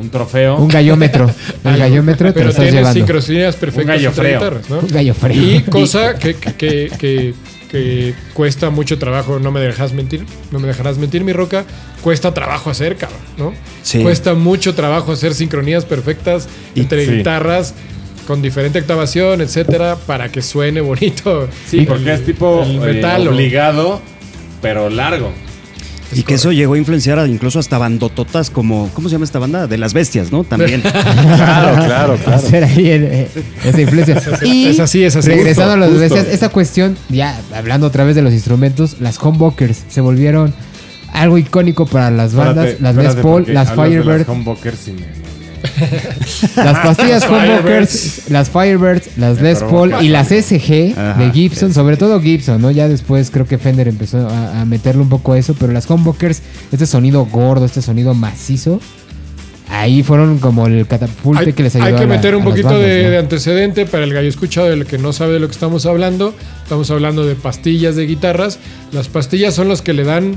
un 0.00 0.10
trofeo. 0.10 0.56
Un 0.56 0.68
gallómetro. 0.68 1.30
El 1.64 1.76
gallómetro 1.78 2.28
te 2.28 2.32
pero 2.34 2.44
lo 2.44 2.50
estás 2.50 2.64
tiene 2.64 2.78
llevando. 2.78 2.98
sincronías 3.06 3.56
perfectas 3.56 4.02
entre 4.02 4.34
guitarras, 4.34 4.68
¿no? 4.70 4.80
Un 4.80 4.88
gallo 4.88 5.14
frío. 5.14 5.42
Y 5.56 5.62
cosa 5.62 6.14
que, 6.18 6.34
que, 6.34 6.90
que- 6.98 7.34
que- 7.70 8.14
cuesta 8.34 8.70
mucho 8.70 8.98
trabajo, 8.98 9.38
no 9.38 9.50
me 9.52 9.60
dejarás 9.60 9.92
mentir, 9.92 10.24
no 10.50 10.58
me 10.58 10.66
dejarás 10.68 10.98
mentir, 10.98 11.24
mi 11.24 11.32
roca, 11.32 11.64
cuesta 12.02 12.32
trabajo 12.34 12.70
hacer, 12.70 12.96
cabrón, 12.96 13.20
¿no? 13.36 13.52
Sí. 13.82 14.02
Cuesta 14.02 14.34
mucho 14.34 14.74
trabajo 14.74 15.12
hacer 15.12 15.34
sincronías 15.34 15.84
perfectas 15.84 16.48
Y- 16.74 16.80
entre 16.80 17.04
sí. 17.04 17.12
guitarras 17.12 17.74
con 18.26 18.42
diferente 18.42 18.78
octavación, 18.80 19.40
etcétera, 19.40 19.96
para 20.06 20.30
que 20.30 20.42
suene 20.42 20.80
bonito. 20.80 21.48
Sí, 21.68 21.82
porque 21.82 22.12
es 22.12 22.24
tipo 22.24 22.62
el 22.64 22.76
eh, 22.76 22.94
metal 22.94 23.28
o- 23.28 23.30
obligado, 23.30 24.00
pero 24.60 24.90
largo. 24.90 25.32
Y 26.12 26.22
que 26.22 26.34
eso 26.34 26.52
llegó 26.52 26.74
a 26.74 26.78
influenciar 26.78 27.18
a 27.18 27.26
incluso 27.26 27.58
hasta 27.58 27.78
bandototas 27.78 28.50
como, 28.50 28.88
¿cómo 28.94 29.08
se 29.08 29.14
llama 29.14 29.24
esta 29.24 29.38
banda? 29.38 29.66
De 29.66 29.76
las 29.76 29.92
bestias, 29.92 30.30
¿no? 30.32 30.44
También. 30.44 30.80
Claro, 31.36 31.74
claro, 31.84 32.16
claro. 32.16 32.36
hacer 32.36 32.64
ahí 32.64 32.88
el- 32.90 33.04
eh, 33.04 33.28
esa 33.64 33.80
influencia. 33.80 34.22
Y 34.42 34.66
es 34.66 34.80
así, 34.80 35.02
es 35.04 35.16
así. 35.16 35.28
Regresando 35.30 35.72
a 35.72 35.76
las 35.76 35.88
Justo, 35.90 36.00
bestias, 36.02 36.26
esa 36.28 36.48
cuestión, 36.50 36.96
ya 37.08 37.38
hablando 37.54 37.86
otra 37.86 38.04
vez 38.04 38.14
de 38.14 38.22
los 38.22 38.32
instrumentos, 38.32 38.96
las 39.00 39.18
humbuckers 39.20 39.84
se 39.88 40.00
volvieron 40.00 40.54
algo 41.12 41.38
icónico 41.38 41.86
para 41.86 42.10
las 42.10 42.34
bandas, 42.34 42.66
Espérate, 42.68 42.82
las 42.82 42.94
Les 42.96 43.04
espérate, 43.06 43.22
Paul, 43.22 43.42
porque 43.42 43.52
las 43.54 43.72
Firebird, 43.72 44.18
Las 44.20 44.28
humbuckers 44.28 44.88
y 44.88 44.92
me- 44.92 45.00
me- 45.00 45.06
me- 45.06 45.25
las 46.56 46.78
pastillas 46.78 47.26
Firebirds. 47.26 48.30
las 48.30 48.50
Firebirds, 48.50 49.16
las 49.16 49.40
Les 49.40 49.62
Paul 49.62 49.94
y 50.02 50.08
las 50.08 50.28
SG 50.28 50.92
Ajá, 50.96 51.14
de 51.18 51.30
Gibson, 51.32 51.72
sobre 51.74 51.96
todo 51.96 52.20
Gibson, 52.20 52.60
¿no? 52.60 52.70
Ya 52.70 52.88
después 52.88 53.30
creo 53.30 53.46
que 53.46 53.58
Fender 53.58 53.88
empezó 53.88 54.28
a, 54.28 54.60
a 54.60 54.64
meterle 54.64 55.02
un 55.02 55.08
poco 55.08 55.32
a 55.32 55.38
eso, 55.38 55.54
pero 55.58 55.72
las 55.72 55.88
humbuckers, 55.88 56.42
este 56.72 56.86
sonido 56.86 57.24
gordo, 57.26 57.64
este 57.64 57.82
sonido 57.82 58.14
macizo, 58.14 58.80
ahí 59.68 60.02
fueron 60.02 60.38
como 60.38 60.66
el 60.66 60.86
catapulte 60.86 61.46
Hay, 61.46 61.52
que 61.52 61.62
les 61.64 61.74
hay 61.76 61.82
ayudó 61.82 61.96
que 61.98 62.04
a 62.04 62.06
la- 62.06 62.14
meter 62.14 62.36
un 62.36 62.42
a 62.42 62.44
poquito 62.44 62.68
bandas, 62.68 62.86
de, 62.86 63.02
¿no? 63.04 63.10
de 63.10 63.18
antecedente 63.18 63.86
para 63.86 64.04
el 64.04 64.12
gallo 64.12 64.28
escuchado, 64.28 64.68
del 64.68 64.86
que 64.86 64.98
no 64.98 65.12
sabe 65.12 65.34
de 65.34 65.40
lo 65.40 65.46
que 65.48 65.52
estamos 65.54 65.86
hablando. 65.86 66.34
Estamos 66.62 66.90
hablando 66.90 67.24
de 67.26 67.34
pastillas 67.34 67.96
de 67.96 68.06
guitarras. 68.06 68.58
Las 68.92 69.08
pastillas 69.08 69.54
son 69.54 69.68
las 69.68 69.82
que 69.82 69.92
le 69.92 70.04
dan 70.04 70.34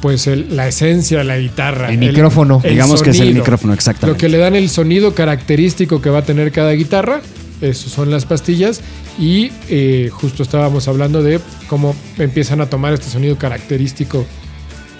pues 0.00 0.26
el- 0.26 0.54
la 0.56 0.68
esencia 0.68 1.20
a 1.20 1.24
la 1.24 1.38
guitarra. 1.38 1.90
El 1.90 1.98
micrófono. 1.98 2.60
Digamos 2.62 3.02
que 3.02 3.10
es 3.10 3.20
el 3.20 3.34
micrófono, 3.34 3.72
exactamente. 3.74 4.14
Lo 4.16 4.18
que 4.18 4.28
le 4.28 4.38
dan 4.38 4.54
el 4.56 4.68
sonido 4.70 5.14
característico 5.14 6.00
que 6.00 6.10
va 6.10 6.18
a 6.20 6.22
tener 6.22 6.52
cada 6.52 6.72
guitarra. 6.72 7.20
Eso 7.60 7.88
son 7.88 8.10
las 8.10 8.24
pastillas. 8.24 8.80
Y 9.18 9.50
eh, 9.68 10.10
justo 10.12 10.42
estábamos 10.44 10.86
hablando 10.86 11.22
de 11.22 11.40
cómo 11.68 11.96
empiezan 12.18 12.60
a 12.60 12.66
tomar 12.66 12.92
este 12.92 13.08
sonido 13.10 13.36
característico 13.36 14.24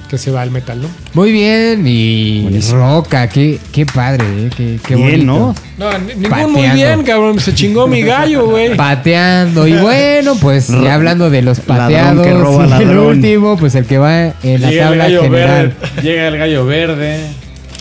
que 0.08 0.18
se 0.18 0.30
va 0.30 0.42
al 0.42 0.50
metal, 0.50 0.80
¿no? 0.80 0.88
Muy 1.14 1.30
bien, 1.32 1.84
y 1.86 2.42
Buenísimo. 2.42 2.78
Roca, 2.78 3.28
qué, 3.28 3.58
qué 3.72 3.84
padre, 3.86 4.24
¿eh? 4.26 4.50
qué, 4.56 4.78
qué 4.86 4.94
Bien, 4.96 5.26
bonito. 5.26 5.54
¿no? 5.78 5.90
No, 5.92 5.98
ni- 5.98 6.06
ningún 6.14 6.30
Pateando. 6.30 6.58
muy 6.58 6.68
bien, 6.70 7.02
cabrón. 7.04 7.40
Se 7.40 7.54
chingó 7.54 7.86
mi 7.86 8.02
gallo, 8.02 8.46
güey. 8.48 8.74
Pateando. 8.76 9.66
Y 9.68 9.74
bueno, 9.76 10.34
pues 10.40 10.68
ya 10.82 10.94
hablando 10.94 11.30
de 11.30 11.42
los 11.42 11.60
pateados, 11.60 12.26
que 12.26 12.32
roba 12.34 12.78
el 12.80 12.98
último, 12.98 13.56
pues 13.56 13.74
el 13.74 13.84
que 13.86 13.98
va 13.98 14.32
en 14.42 14.60
la 14.62 14.70
Llega 14.70 14.82
el 14.84 14.88
tabla 14.88 15.04
gallo 15.04 15.22
general. 15.22 15.74
verde. 15.78 16.02
Llega 16.02 16.28
el 16.28 16.38
gallo 16.38 16.66
verde. 16.66 17.20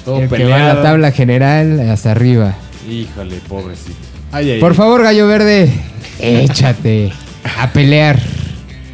Todo 0.05 0.19
El 0.21 0.29
que 0.29 0.45
va 0.45 0.57
en 0.59 0.67
la 0.67 0.81
tabla 0.81 1.11
general 1.11 1.89
hasta 1.89 2.11
arriba. 2.11 2.55
Híjole, 2.89 3.37
pobrecito. 3.47 3.95
Ay, 4.31 4.51
ay, 4.51 4.59
Por 4.59 4.71
ay. 4.71 4.77
favor, 4.77 5.03
gallo 5.03 5.27
verde, 5.27 5.69
échate 6.19 7.11
a 7.59 7.69
pelear. 7.71 8.19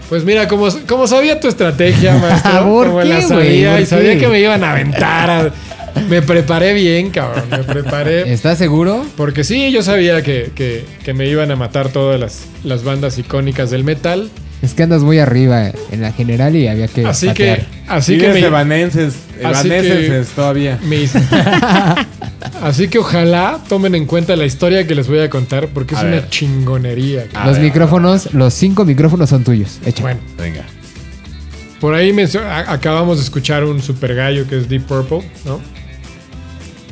Pues 0.10 0.24
mira, 0.26 0.48
como, 0.48 0.68
como 0.88 1.08
sabía 1.08 1.40
tu 1.40 1.48
estrategia, 1.48 2.14
maestro, 2.22 2.64
¿Por 2.66 2.88
como 2.88 3.00
qué, 3.00 3.06
la 3.06 3.22
sabía 3.22 3.72
¿Por 3.74 3.82
y 3.82 3.86
sabía 3.86 4.18
que 4.18 4.28
me 4.28 4.40
iban 4.40 4.64
a 4.64 4.72
aventar. 4.72 5.30
a- 5.30 5.52
me 6.10 6.22
preparé 6.24 6.74
bien, 6.74 7.12
cabrón. 7.12 7.44
Me 7.52 7.60
preparé. 7.60 8.32
¿Estás 8.34 8.58
seguro? 8.58 9.06
Porque 9.16 9.44
sí, 9.44 9.72
yo 9.72 9.84
sabía 9.84 10.24
que, 10.24 10.52
que- 10.56 10.84
que 11.04 11.14
me 11.14 11.28
iban 11.28 11.52
a 11.52 11.56
matar 11.56 11.90
todas 11.90 12.20
las, 12.20 12.46
las 12.64 12.84
bandas 12.84 13.18
icónicas 13.20 13.70
del 13.70 13.84
metal. 13.84 14.30
Es 14.64 14.74
que 14.74 14.82
andas 14.84 15.02
muy 15.04 15.20
arriba 15.20 15.72
en 15.92 16.02
la 16.02 16.12
general 16.14 16.56
y 16.56 16.68
había 16.68 16.88
que 16.88 17.06
Así 17.06 17.28
patear. 17.28 17.60
que, 17.60 17.66
así 17.88 18.14
Sí, 18.14 18.20
que 18.20 18.28
es 18.30 18.34
me, 18.34 18.40
evanenses. 18.48 19.14
Así 19.44 19.68
que- 19.70 19.78
Evanenses 19.78 20.28
todavía. 20.30 20.80
me- 20.84 21.04
Así 22.62 22.88
que 22.88 22.98
ojalá 23.00 23.60
tomen 23.68 23.94
en 23.94 24.06
cuenta 24.06 24.36
la 24.38 24.46
historia 24.46 24.88
que 24.88 24.96
les 24.96 25.08
voy 25.08 25.20
a 25.20 25.30
contar 25.30 25.68
porque 25.68 25.96
es 25.96 26.00
A 26.00 26.04
una 26.04 26.12
ver. 26.12 26.30
chingonería. 26.30 27.26
Los 27.46 27.56
ver, 27.58 27.62
micrófonos, 27.64 28.34
los 28.34 28.54
cinco 28.54 28.86
micrófonos 28.86 29.30
son 29.30 29.44
tuyos. 29.44 29.80
Échale. 29.86 30.02
Bueno, 30.16 30.20
Venga. 30.38 30.64
por 31.82 31.94
ahí 31.94 32.14
a- 32.40 32.72
acabamos 32.72 33.18
de 33.18 33.24
escuchar 33.24 33.66
un 33.66 33.82
super 33.82 34.16
gallo 34.16 34.48
que 34.48 34.58
es 34.60 34.70
Deep 34.70 34.84
Purple, 34.86 35.30
¿no? 35.46 35.60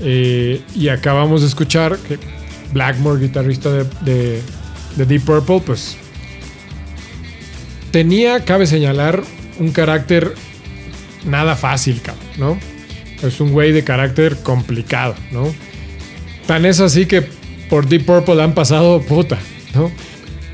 Eh, 0.02 0.62
y 0.76 0.90
acabamos 0.90 1.42
de 1.42 1.48
escuchar 1.48 1.98
que 2.08 2.18
Blackmore, 2.74 3.22
guitarrista 3.22 3.70
de, 3.72 3.86
de- 4.02 4.42
de 4.98 5.06
Deep 5.06 5.24
Purple, 5.24 5.62
pues 5.66 5.96
tenía, 7.92 8.44
cabe 8.46 8.68
señalar, 8.68 9.24
un 9.60 9.72
carácter 9.72 10.34
nada 11.26 11.56
fácil, 11.56 12.02
cabrón, 12.02 12.26
¿no? 12.38 12.58
Es 13.28 13.40
un 13.40 13.52
güey 13.52 13.72
de 13.72 13.84
carácter 13.84 14.38
complicado, 14.42 15.16
¿no? 15.32 15.54
Tan 16.48 16.66
es 16.66 16.80
así 16.80 17.06
que 17.06 17.24
por 17.70 17.88
Deep 17.88 18.06
Purple 18.06 18.42
han 18.42 18.54
pasado 18.54 19.02
puta, 19.02 19.38
¿no? 19.76 19.92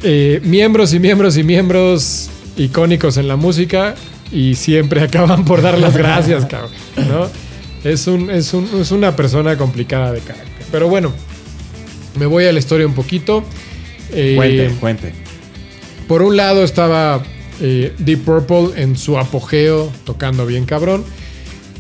Eh, 0.04 0.42
miembros 0.44 0.94
y 0.94 1.00
miembros 1.00 1.38
y 1.38 1.44
miembros 1.44 2.30
icónicos 2.58 3.18
en 3.18 3.28
la 3.28 3.36
música 3.36 3.96
y 4.32 4.56
siempre 4.56 5.02
acaban 5.04 5.46
por 5.46 5.62
dar 5.62 5.78
las 5.78 5.96
gracias, 5.96 6.46
cabrón, 6.46 6.72
¿no? 7.08 7.30
Es, 7.84 8.08
un, 8.08 8.30
es, 8.30 8.54
un- 8.54 8.70
es 8.82 8.92
una 8.92 9.16
persona 9.16 9.58
complicada 9.58 10.12
de 10.12 10.20
carácter. 10.20 10.66
Pero 10.72 10.90
bueno, 10.90 11.14
me 12.20 12.26
voy 12.26 12.46
a 12.46 12.52
la 12.52 12.60
historia 12.60 12.86
un 12.86 12.94
poquito. 12.94 13.44
Eh, 14.12 14.34
Cuente, 14.36 14.70
cuente. 14.80 15.14
Por 16.08 16.22
un 16.22 16.38
lado 16.38 16.64
estaba 16.64 17.22
eh, 17.60 17.94
Deep 18.00 18.24
Purple 18.24 18.82
en 18.82 18.96
su 18.96 19.18
apogeo, 19.18 19.92
tocando 20.06 20.46
bien 20.46 20.66
cabrón. 20.66 21.04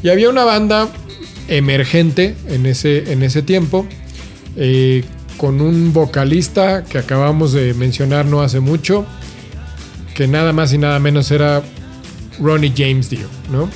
Y 0.03 0.09
había 0.09 0.29
una 0.29 0.43
banda 0.43 0.89
emergente 1.47 2.35
en 2.47 2.65
ese, 2.65 3.11
en 3.11 3.23
ese 3.23 3.41
tiempo, 3.41 3.85
eh, 4.55 5.03
con 5.37 5.61
un 5.61 5.93
vocalista 5.93 6.83
que 6.83 6.97
acabamos 6.97 7.53
de 7.53 7.73
mencionar 7.73 8.25
no 8.25 8.41
hace 8.41 8.59
mucho, 8.59 9.05
que 10.13 10.27
nada 10.27 10.51
más 10.51 10.73
y 10.73 10.77
nada 10.77 10.99
menos 10.99 11.31
era 11.31 11.61
Ronnie 12.39 12.73
James 12.75 13.09
Dio, 13.09 13.27
¿no? 13.51 13.69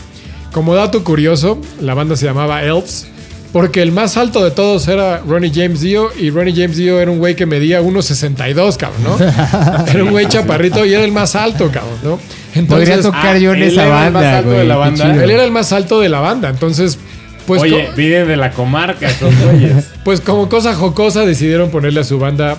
Como 0.51 0.75
dato 0.75 1.03
curioso, 1.03 1.61
la 1.79 1.93
banda 1.93 2.15
se 2.15 2.25
llamaba 2.25 2.63
Elves, 2.63 3.07
porque 3.51 3.81
el 3.81 3.91
más 3.91 4.17
alto 4.17 4.43
de 4.43 4.51
todos 4.51 4.87
era 4.87 5.19
Ronnie 5.19 5.51
James 5.53 5.81
Dio, 5.81 6.09
y 6.17 6.29
Ronnie 6.29 6.53
James 6.55 6.77
Dio 6.77 6.99
era 6.99 7.11
un 7.11 7.19
güey 7.19 7.35
que 7.35 7.45
medía 7.45 7.81
1.62, 7.81 8.77
cabrón, 8.77 9.03
¿no? 9.03 9.17
Era 9.91 10.03
un 10.03 10.11
güey 10.11 10.27
chaparrito 10.27 10.85
y 10.85 10.93
era 10.93 11.03
el 11.03 11.11
más 11.11 11.35
alto, 11.35 11.69
cabrón, 11.71 11.97
¿no? 12.03 12.19
Podría 12.67 12.95
Entonces, 12.95 13.01
tocar 13.01 13.35
ah, 13.35 13.39
yo 13.39 13.53
en 13.53 13.63
él 13.63 13.71
esa 13.71 13.85
era 13.85 14.07
el 14.07 14.13
más 14.13 14.23
banda, 14.23 14.37
alto 14.37 14.49
güey. 14.49 14.59
de 14.59 14.65
la 14.65 14.75
banda. 14.75 15.23
él 15.23 15.29
era 15.31 15.43
el 15.43 15.51
más 15.51 15.71
alto 15.71 15.99
de 15.99 16.09
la 16.09 16.19
banda, 16.19 16.49
entonces, 16.49 16.97
pues, 17.45 17.61
Oye, 17.61 17.89
viene 17.95 18.25
de 18.25 18.37
la 18.37 18.51
comarca 18.51 19.09
esos 19.09 19.33
güeyes. 19.43 19.85
pues 20.05 20.21
como 20.21 20.47
cosa 20.47 20.73
jocosa 20.73 21.25
decidieron 21.25 21.69
ponerle 21.71 22.01
a 22.01 22.03
su 22.03 22.19
banda 22.19 22.57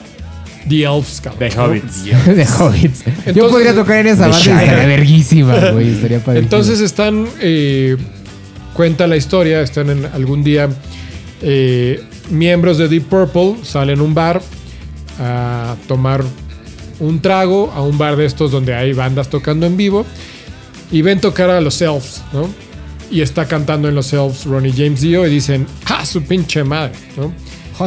The 0.68 0.84
Elves, 0.84 1.20
cabrón. 1.20 1.38
De 1.40 1.56
¿no? 1.56 1.64
Hobbits. 1.64 2.04
de 2.26 2.46
Hobbits. 2.46 3.04
Yo 3.34 3.48
podría 3.48 3.74
tocar 3.74 3.98
en 3.98 4.08
esa 4.08 4.26
The 4.26 4.30
banda 4.30 4.50
y 4.50 4.64
estaría 4.64 4.86
verguísima, 4.86 5.70
güey. 5.70 5.94
Estaría 5.94 6.18
padrísimo. 6.18 6.44
Entonces 6.44 6.80
están, 6.80 7.26
eh, 7.40 7.96
cuenta 8.74 9.06
la 9.06 9.16
historia, 9.16 9.60
están 9.60 9.90
en 9.90 10.06
algún 10.06 10.42
día 10.42 10.68
eh, 11.40 12.02
miembros 12.30 12.78
de 12.78 12.88
Deep 12.88 13.04
Purple, 13.04 13.56
salen 13.62 14.00
a 14.00 14.02
un 14.02 14.14
bar 14.14 14.40
a 15.18 15.76
tomar 15.88 16.24
un 17.00 17.20
trago, 17.20 17.72
a 17.74 17.82
un 17.82 17.98
bar 17.98 18.16
de 18.16 18.24
estos 18.24 18.50
donde 18.50 18.74
hay 18.74 18.92
bandas 18.92 19.28
tocando 19.28 19.66
en 19.66 19.76
vivo, 19.76 20.06
y 20.90 21.02
ven 21.02 21.20
tocar 21.20 21.50
a 21.50 21.60
los 21.60 21.80
Elves, 21.80 22.22
¿no? 22.32 22.48
Y 23.10 23.20
está 23.20 23.46
cantando 23.46 23.88
en 23.88 23.94
los 23.94 24.12
Elves 24.12 24.44
Ronnie 24.44 24.72
James 24.72 25.00
Dio 25.00 25.26
y 25.26 25.30
dicen, 25.30 25.66
¡ah, 25.86 26.06
su 26.06 26.22
pinche 26.22 26.64
madre! 26.64 26.92
¿no? 27.16 27.32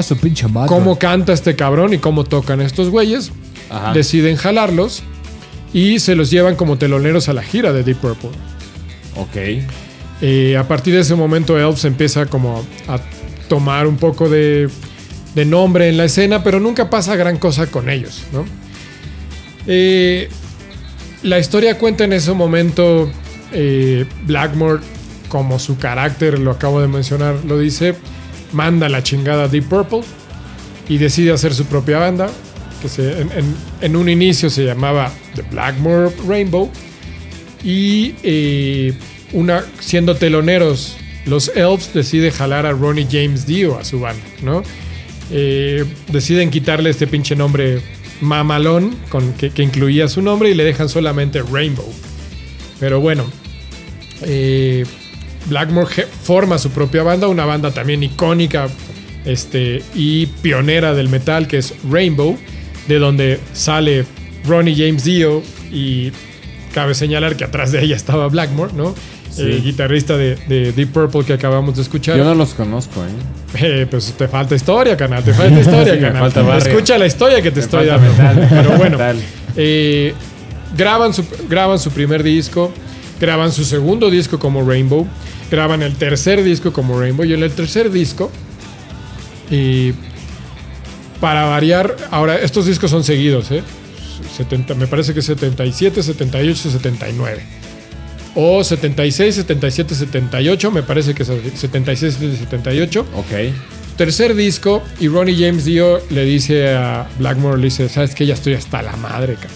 Su 0.03 0.17
pinche 0.17 0.47
madre. 0.47 0.67
cómo 0.67 0.99
canta 0.99 1.31
este 1.31 1.55
cabrón 1.55 1.93
y 1.93 1.99
cómo 1.99 2.25
tocan 2.25 2.59
estos 2.61 2.89
güeyes. 2.89 3.31
Ajá. 3.69 3.93
Deciden 3.93 4.35
jalarlos 4.35 5.03
y 5.73 5.99
se 5.99 6.15
los 6.15 6.29
llevan 6.31 6.55
como 6.55 6.77
teloneros 6.77 7.29
a 7.29 7.33
la 7.33 7.43
gira 7.43 7.71
de 7.71 7.83
Deep 7.83 7.97
Purple. 7.97 8.29
Ok. 9.15 9.63
Eh, 10.21 10.55
a 10.57 10.67
partir 10.67 10.93
de 10.93 11.01
ese 11.01 11.15
momento 11.15 11.57
Elves 11.59 11.83
empieza 11.85 12.25
como 12.25 12.65
a 12.87 12.99
tomar 13.49 13.85
un 13.85 13.97
poco 13.97 14.29
de, 14.29 14.69
nombre 15.45 15.89
en 15.89 15.97
la 15.97 16.05
escena, 16.05 16.43
pero 16.43 16.59
nunca 16.59 16.89
pasa 16.89 17.15
gran 17.15 17.37
cosa 17.37 17.67
con 17.67 17.89
ellos. 17.89 18.23
Eh, 19.67 20.29
la 21.23 21.39
historia 21.39 21.77
cuenta 21.77 22.05
en 22.05 22.13
ese 22.13 22.31
momento 22.33 23.11
eh, 23.51 24.05
Blackmore, 24.25 24.81
como 25.27 25.59
su 25.59 25.77
carácter, 25.77 26.39
lo 26.39 26.51
acabo 26.51 26.79
de 26.81 26.87
mencionar, 26.87 27.35
lo 27.45 27.57
dice, 27.59 27.95
manda 28.53 28.87
la 28.89 29.03
chingada 29.03 29.47
Deep 29.47 29.65
Purple 29.67 30.01
y 30.87 30.97
decide 30.97 31.31
hacer 31.33 31.53
su 31.53 31.65
propia 31.65 31.97
banda, 31.97 32.29
que 32.81 33.03
en, 33.21 33.29
en- 33.81 33.95
un 33.95 34.07
inicio 34.07 34.49
se 34.49 34.63
llamaba 34.63 35.11
The 35.35 35.41
Blackmore 35.43 36.11
Rainbow 36.27 36.69
y 37.63 38.13
una, 39.35 39.65
siendo 39.79 40.15
teloneros, 40.15 40.95
los 41.25 41.49
Elves 41.55 41.93
decide 41.93 42.31
jalar 42.31 42.65
a 42.65 42.71
Ronnie 42.71 43.07
James 43.09 43.45
Dio 43.45 43.77
a 43.77 43.83
su 43.83 43.99
banda, 43.99 44.23
¿no? 44.41 44.63
Eh, 45.29 45.83
deciden 46.07 46.51
quitarle 46.51 46.89
este 46.89 47.07
pinche 47.07 47.35
nombre 47.35 47.81
mamalón 48.21 48.95
que, 49.37 49.51
incluía 49.61 50.07
su 50.07 50.21
nombre 50.21 50.49
y 50.49 50.53
le 50.53 50.63
dejan 50.63 50.87
solamente 50.87 51.41
Rainbow. 51.41 51.91
Pero 52.79 53.01
bueno, 53.01 53.25
eh, 54.21 54.85
Blackmore 55.47 56.07
forma 56.23 56.57
su 56.57 56.71
propia 56.71 57.03
banda, 57.03 57.27
una 57.27 57.45
banda 57.45 57.71
también 57.71 58.03
icónica 58.03 58.67
este, 59.25 59.81
y 59.93 60.27
pionera 60.27 60.93
del 60.93 61.09
metal 61.09 61.47
que 61.47 61.57
es 61.57 61.73
Rainbow, 61.89 62.37
de 62.87 62.99
donde 62.99 63.39
sale 63.53 64.05
Ronnie 64.45 64.75
James 64.75 65.03
Dio 65.03 65.43
y 65.71 66.11
cabe 66.73 66.93
señalar 66.93 67.35
que 67.35 67.43
atrás 67.43 67.71
de 67.71 67.83
ella 67.83 67.95
estaba 67.95 68.27
Blackmore, 68.27 68.73
¿no? 68.73 68.95
Eh, 69.37 69.61
guitarrista 69.63 70.15
de, 70.17 70.35
de 70.47 70.71
Deep 70.71 70.91
Purple 70.91 71.23
que 71.25 71.33
acabamos 71.33 71.75
de 71.75 71.81
escuchar. 71.81 72.17
Yo 72.17 72.23
no 72.23 72.35
los 72.35 72.53
conozco, 72.53 73.03
¿eh? 73.03 73.09
Eh, 73.81 73.87
pues 73.89 74.13
te 74.17 74.27
falta 74.27 74.55
historia, 74.55 74.95
canal. 74.95 75.23
Te 75.23 75.33
falta 75.33 75.59
historia, 75.59 75.93
Sí, 75.93 75.99
me 75.99 76.07
canal. 76.07 76.31
falta. 76.31 76.57
Escucha 76.57 76.97
la 76.97 77.05
historia 77.05 77.41
que 77.41 77.51
te 77.51 77.57
Me 77.57 77.63
estoy 77.63 77.85
dando. 77.85 78.09
metal, 78.11 78.47
Pero 78.49 78.77
bueno, 78.77 78.97
eh, 79.57 80.13
graban, 80.77 81.13
su, 81.13 81.25
graban 81.49 81.79
su 81.79 81.91
primer 81.91 82.23
disco, 82.23 82.71
graban 83.19 83.51
su 83.51 83.65
segundo 83.65 84.09
disco 84.09 84.39
como 84.39 84.67
Rainbow, 84.67 85.07
graban 85.51 85.81
el 85.83 85.95
tercer 85.95 86.43
disco 86.43 86.71
como 86.73 86.99
Rainbow 86.99 87.25
y 87.25 87.33
en 87.33 87.43
el 87.43 87.51
tercer 87.51 87.91
disco, 87.91 88.31
y 89.51 89.93
para 91.21 91.45
variar, 91.45 91.95
ahora 92.11 92.35
estos 92.37 92.65
discos 92.65 92.91
son 92.91 93.03
seguidos, 93.03 93.51
¿eh? 93.51 93.63
70, 94.37 94.75
me 94.75 94.87
parece 94.87 95.13
que 95.13 95.21
77, 95.21 96.03
78, 96.03 96.69
79. 96.71 97.43
O 98.35 98.63
76, 98.63 99.35
77, 99.35 99.95
78, 99.95 100.71
me 100.71 100.83
parece 100.83 101.13
que 101.13 101.23
es 101.23 101.31
76, 101.55 102.17
78. 102.39 103.05
Ok. 103.15 103.31
Tercer 103.97 104.35
disco 104.35 104.83
y 104.99 105.07
Ronnie 105.07 105.35
James 105.39 105.63
Dio 105.63 106.01
le 106.09 106.25
dice 106.25 106.73
a 106.75 107.07
Blackmore, 107.17 107.57
le 107.57 107.65
dice, 107.65 107.87
¿sabes 107.87 108.13
qué? 108.13 108.25
Ya 108.25 108.33
estoy 108.33 108.53
hasta 108.53 108.81
la 108.81 108.97
madre, 108.97 109.35
cabrón. 109.35 109.51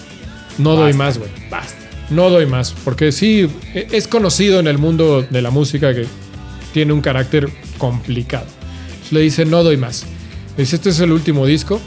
No 0.57 0.75
doy 0.75 0.93
más, 0.93 1.17
güey. 1.17 1.29
Basta. 1.49 1.75
No 2.09 2.29
doy 2.29 2.45
más. 2.45 2.73
Porque 2.85 3.11
sí, 3.11 3.49
e- 3.73 3.87
es 3.91 4.07
conocido 4.07 4.61
en 4.61 4.67
el 4.67 4.77
mundo 4.77 5.25
de 5.29 5.41
la 5.41 5.49
música 5.51 5.93
que 5.93 6.05
tiene 6.73 6.93
un 6.93 7.01
carácter 7.01 7.49
complicado. 7.77 8.45
Entonces 8.91 9.11
le 9.11 9.19
dice, 9.21 9.45
no 9.45 9.61
doy 9.63 9.75
más. 9.75 10.05
Le 10.55 10.63
dice, 10.63 10.77
este 10.77 10.89
es 10.91 10.99
el 11.01 11.11
último 11.11 11.45
disco. 11.45 11.81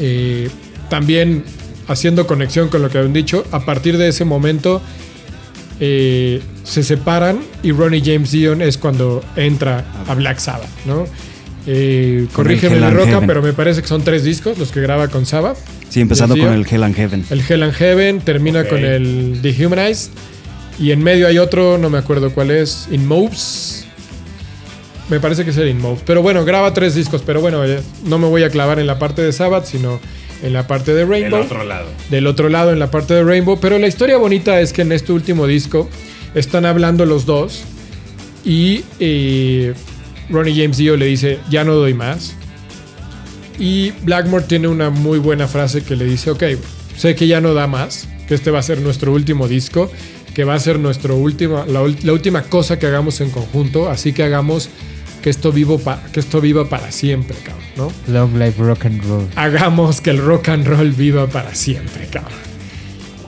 Eh, 0.00 0.48
también 0.88 1.44
haciendo 1.88 2.26
conexión 2.26 2.68
con 2.68 2.82
lo 2.82 2.88
que 2.88 2.98
habían 2.98 3.12
dicho, 3.12 3.44
a 3.50 3.64
partir 3.64 3.98
de 3.98 4.08
ese 4.08 4.24
momento 4.24 4.80
eh, 5.84 6.40
se 6.62 6.84
separan 6.84 7.40
y 7.64 7.72
Ronnie 7.72 8.00
James 8.04 8.30
Dio 8.30 8.52
es 8.52 8.78
cuando 8.78 9.20
entra 9.34 9.84
a 10.06 10.14
Black 10.14 10.38
Sabbath, 10.38 10.70
¿no? 10.86 11.06
Eh, 11.66 12.28
corrígeme 12.32 12.76
and 12.76 12.94
roca, 12.94 13.10
Heaven. 13.10 13.26
pero 13.26 13.42
me 13.42 13.52
parece 13.52 13.82
que 13.82 13.88
son 13.88 14.04
tres 14.04 14.22
discos 14.22 14.58
los 14.58 14.70
que 14.70 14.80
graba 14.80 15.08
con 15.08 15.26
Sabbath. 15.26 15.56
Sí, 15.88 16.00
empezando 16.00 16.36
con 16.36 16.52
el 16.52 16.64
Hell 16.70 16.84
and 16.84 16.94
Heaven. 16.94 17.24
El 17.30 17.42
Hell 17.48 17.64
and 17.64 17.72
Heaven 17.72 18.20
termina 18.20 18.64
con 18.68 18.84
el 18.84 19.42
Dehumanized. 19.42 20.12
Y 20.78 20.92
en 20.92 21.02
medio 21.02 21.26
hay 21.26 21.38
otro, 21.38 21.78
no 21.78 21.90
me 21.90 21.98
acuerdo 21.98 22.32
cuál 22.32 22.52
es, 22.52 22.86
In 22.92 23.04
Moves. 23.08 23.84
Me 25.10 25.18
parece 25.18 25.44
que 25.44 25.50
es 25.50 25.56
el 25.56 25.68
In 25.68 25.80
Moves. 25.80 26.04
Pero 26.06 26.22
bueno, 26.22 26.44
graba 26.44 26.72
tres 26.72 26.94
discos. 26.94 27.22
Pero 27.26 27.40
bueno, 27.40 27.64
eh, 27.64 27.80
no 28.04 28.18
me 28.20 28.28
voy 28.28 28.44
a 28.44 28.50
clavar 28.50 28.78
en 28.78 28.86
la 28.86 29.00
parte 29.00 29.20
de 29.20 29.32
Sabbath, 29.32 29.64
sino 29.64 29.98
en 30.42 30.52
la 30.52 30.66
parte 30.66 30.92
de 30.92 30.98
Del 31.00 31.08
Rainbow. 31.08 31.40
otro 31.40 31.64
lado. 31.64 31.88
Del 32.10 32.26
otro 32.26 32.48
lado, 32.48 32.72
en 32.72 32.78
la 32.78 32.90
parte 32.90 33.14
de 33.14 33.22
Rainbow. 33.24 33.58
Pero 33.60 33.78
la 33.78 33.86
historia 33.86 34.16
bonita 34.16 34.60
es 34.60 34.72
que 34.72 34.82
en 34.82 34.92
este 34.92 35.12
último 35.12 35.46
disco 35.46 35.88
están 36.34 36.66
hablando 36.66 37.06
los 37.06 37.26
dos. 37.26 37.62
Y 38.44 38.84
eh, 38.98 39.72
Ronnie 40.28 40.54
James 40.60 40.76
Dio 40.76 40.96
le 40.96 41.06
dice, 41.06 41.38
ya 41.50 41.62
no 41.64 41.74
doy 41.74 41.94
más. 41.94 42.34
Y 43.58 43.92
Blackmore 44.02 44.44
tiene 44.46 44.68
una 44.68 44.90
muy 44.90 45.18
buena 45.18 45.46
frase 45.46 45.82
que 45.82 45.94
le 45.94 46.04
dice, 46.04 46.30
ok, 46.30 46.42
sé 46.96 47.14
que 47.14 47.26
ya 47.26 47.40
no 47.40 47.54
da 47.54 47.66
más, 47.66 48.08
que 48.26 48.34
este 48.34 48.50
va 48.50 48.58
a 48.58 48.62
ser 48.62 48.80
nuestro 48.80 49.12
último 49.12 49.46
disco, 49.46 49.90
que 50.34 50.44
va 50.44 50.54
a 50.54 50.58
ser 50.58 50.78
nuestro 50.78 51.16
la, 51.16 51.82
ul- 51.82 52.02
la 52.02 52.12
última 52.12 52.42
cosa 52.44 52.78
que 52.78 52.86
hagamos 52.86 53.20
en 53.20 53.30
conjunto, 53.30 53.88
así 53.90 54.12
que 54.12 54.22
hagamos 54.24 54.70
que 55.22 55.30
esto, 55.30 55.52
vivo 55.52 55.78
pa- 55.78 56.02
que 56.12 56.20
esto 56.20 56.40
viva 56.40 56.68
para 56.68 56.90
siempre, 56.92 57.36
cabrón, 57.44 57.64
¿no? 57.76 58.12
Long 58.12 58.38
life 58.38 58.60
rock 58.62 58.86
and 58.86 59.02
roll. 59.04 59.26
hagamos 59.36 60.00
que 60.00 60.10
el 60.10 60.18
rock 60.18 60.48
and 60.50 60.66
roll 60.66 60.90
viva 60.92 61.26
para 61.28 61.54
siempre, 61.54 62.06
cabrón. 62.10 62.38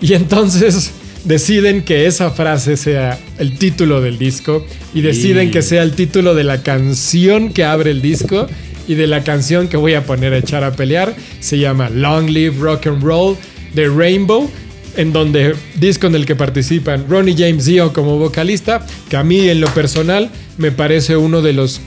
Y 0.00 0.12
entonces 0.14 0.90
deciden 1.24 1.82
que 1.82 2.06
esa 2.06 2.30
frase 2.30 2.76
sea 2.76 3.18
el 3.38 3.56
título 3.58 4.00
del 4.00 4.18
disco 4.18 4.66
y 4.92 5.00
deciden 5.00 5.50
que 5.50 5.62
sea 5.62 5.82
el 5.82 5.92
título 5.94 6.34
de 6.34 6.44
la 6.44 6.62
canción 6.62 7.50
que 7.52 7.64
abre 7.64 7.90
el 7.92 8.02
disco 8.02 8.46
y 8.86 8.94
de 8.96 9.06
la 9.06 9.24
canción 9.24 9.68
que 9.68 9.78
voy 9.78 9.94
a 9.94 10.04
poner 10.04 10.34
a 10.34 10.38
echar 10.38 10.62
a 10.64 10.72
pelear. 10.72 11.14
Se 11.40 11.58
llama 11.58 11.88
Long 11.88 12.28
Live 12.28 12.56
Rock 12.58 12.86
and 12.88 13.02
Roll 13.02 13.36
de 13.72 13.88
Rainbow, 13.88 14.50
en 14.96 15.12
donde 15.12 15.54
disco 15.76 16.06
en 16.06 16.14
el 16.14 16.26
que 16.26 16.36
participan 16.36 17.06
Ronnie 17.08 17.34
James 17.36 17.64
Dio 17.66 17.92
como 17.92 18.18
vocalista, 18.18 18.84
que 19.08 19.16
a 19.16 19.24
mí 19.24 19.48
en 19.48 19.60
lo 19.60 19.68
personal 19.68 20.30
me 20.58 20.70
parece 20.72 21.16
uno 21.16 21.42
de 21.42 21.52
los 21.52 21.80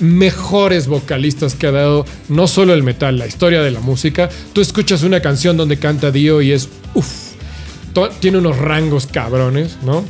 mejores 0.00 0.86
vocalistas 0.88 1.54
que 1.54 1.66
ha 1.68 1.70
dado 1.72 2.04
no 2.28 2.46
solo 2.46 2.74
el 2.74 2.82
metal, 2.82 3.18
la 3.18 3.26
historia 3.26 3.62
de 3.62 3.70
la 3.70 3.80
música. 3.80 4.28
Tú 4.52 4.60
escuchas 4.60 5.02
una 5.02 5.20
canción 5.20 5.56
donde 5.56 5.78
canta 5.78 6.10
Dio 6.10 6.42
y 6.42 6.52
es 6.52 6.68
uff, 6.94 7.06
tiene 8.20 8.38
unos 8.38 8.58
rangos 8.58 9.06
cabrones, 9.06 9.76
¿no? 9.82 10.04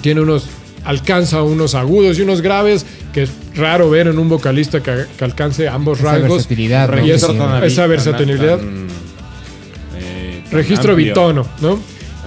Tiene 0.00 0.20
unos 0.20 0.46
alcanza 0.84 1.42
unos 1.44 1.76
agudos 1.76 2.18
y 2.18 2.22
unos 2.22 2.40
graves 2.40 2.84
que 3.14 3.22
es 3.22 3.30
raro 3.54 3.88
ver 3.88 4.08
en 4.08 4.18
un 4.18 4.28
vocalista 4.28 4.82
que, 4.82 5.04
que 5.16 5.24
alcance 5.24 5.68
ambos 5.68 6.00
Esa 6.00 6.12
rangos. 6.14 6.30
versatilidad, 6.30 6.90
¿no? 6.90 7.06
Y 7.06 7.10
es- 7.12 7.20
Sí, 7.20 7.26
tan 7.38 7.62
esa 7.62 7.86
versatilidad. 7.86 8.58
tan, 8.58 8.88
tan 8.88 8.88
registro 10.52 10.90
amplio. 10.92 11.08
bitono, 11.08 11.46
¿no? 11.60 11.78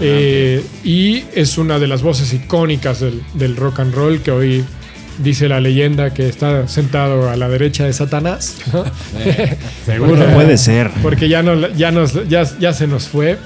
Eh, 0.01 0.61
y 0.83 1.23
es 1.33 1.57
una 1.57 1.79
de 1.79 1.87
las 1.87 2.01
voces 2.01 2.33
icónicas 2.33 2.99
del, 2.99 3.21
del 3.33 3.55
rock 3.55 3.79
and 3.79 3.93
roll 3.95 4.19
que 4.21 4.31
hoy 4.31 4.65
dice 5.19 5.47
la 5.47 5.61
leyenda 5.61 6.13
que 6.13 6.27
está 6.27 6.67
sentado 6.67 7.29
a 7.29 7.37
la 7.37 7.47
derecha 7.47 7.85
de 7.85 7.93
Satanás, 7.93 8.57
¿no? 8.73 8.83
Seguro. 9.85 10.15
Porque- 10.17 10.25
Puede 10.35 10.57
ser. 10.57 10.91
porque 11.01 11.29
ya, 11.29 11.41
no, 11.43 11.69
ya, 11.69 11.91
nos, 11.91 12.27
ya, 12.27 12.43
ya 12.59 12.73
se 12.73 12.87
nos 12.87 13.07
fue. 13.07 13.37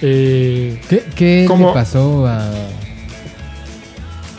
Eh, 0.00 0.80
¿Qué, 0.88 1.02
qué 1.14 1.44
¿Cómo? 1.46 1.68
le 1.68 1.74
pasó 1.74 2.26
a.? 2.26 2.48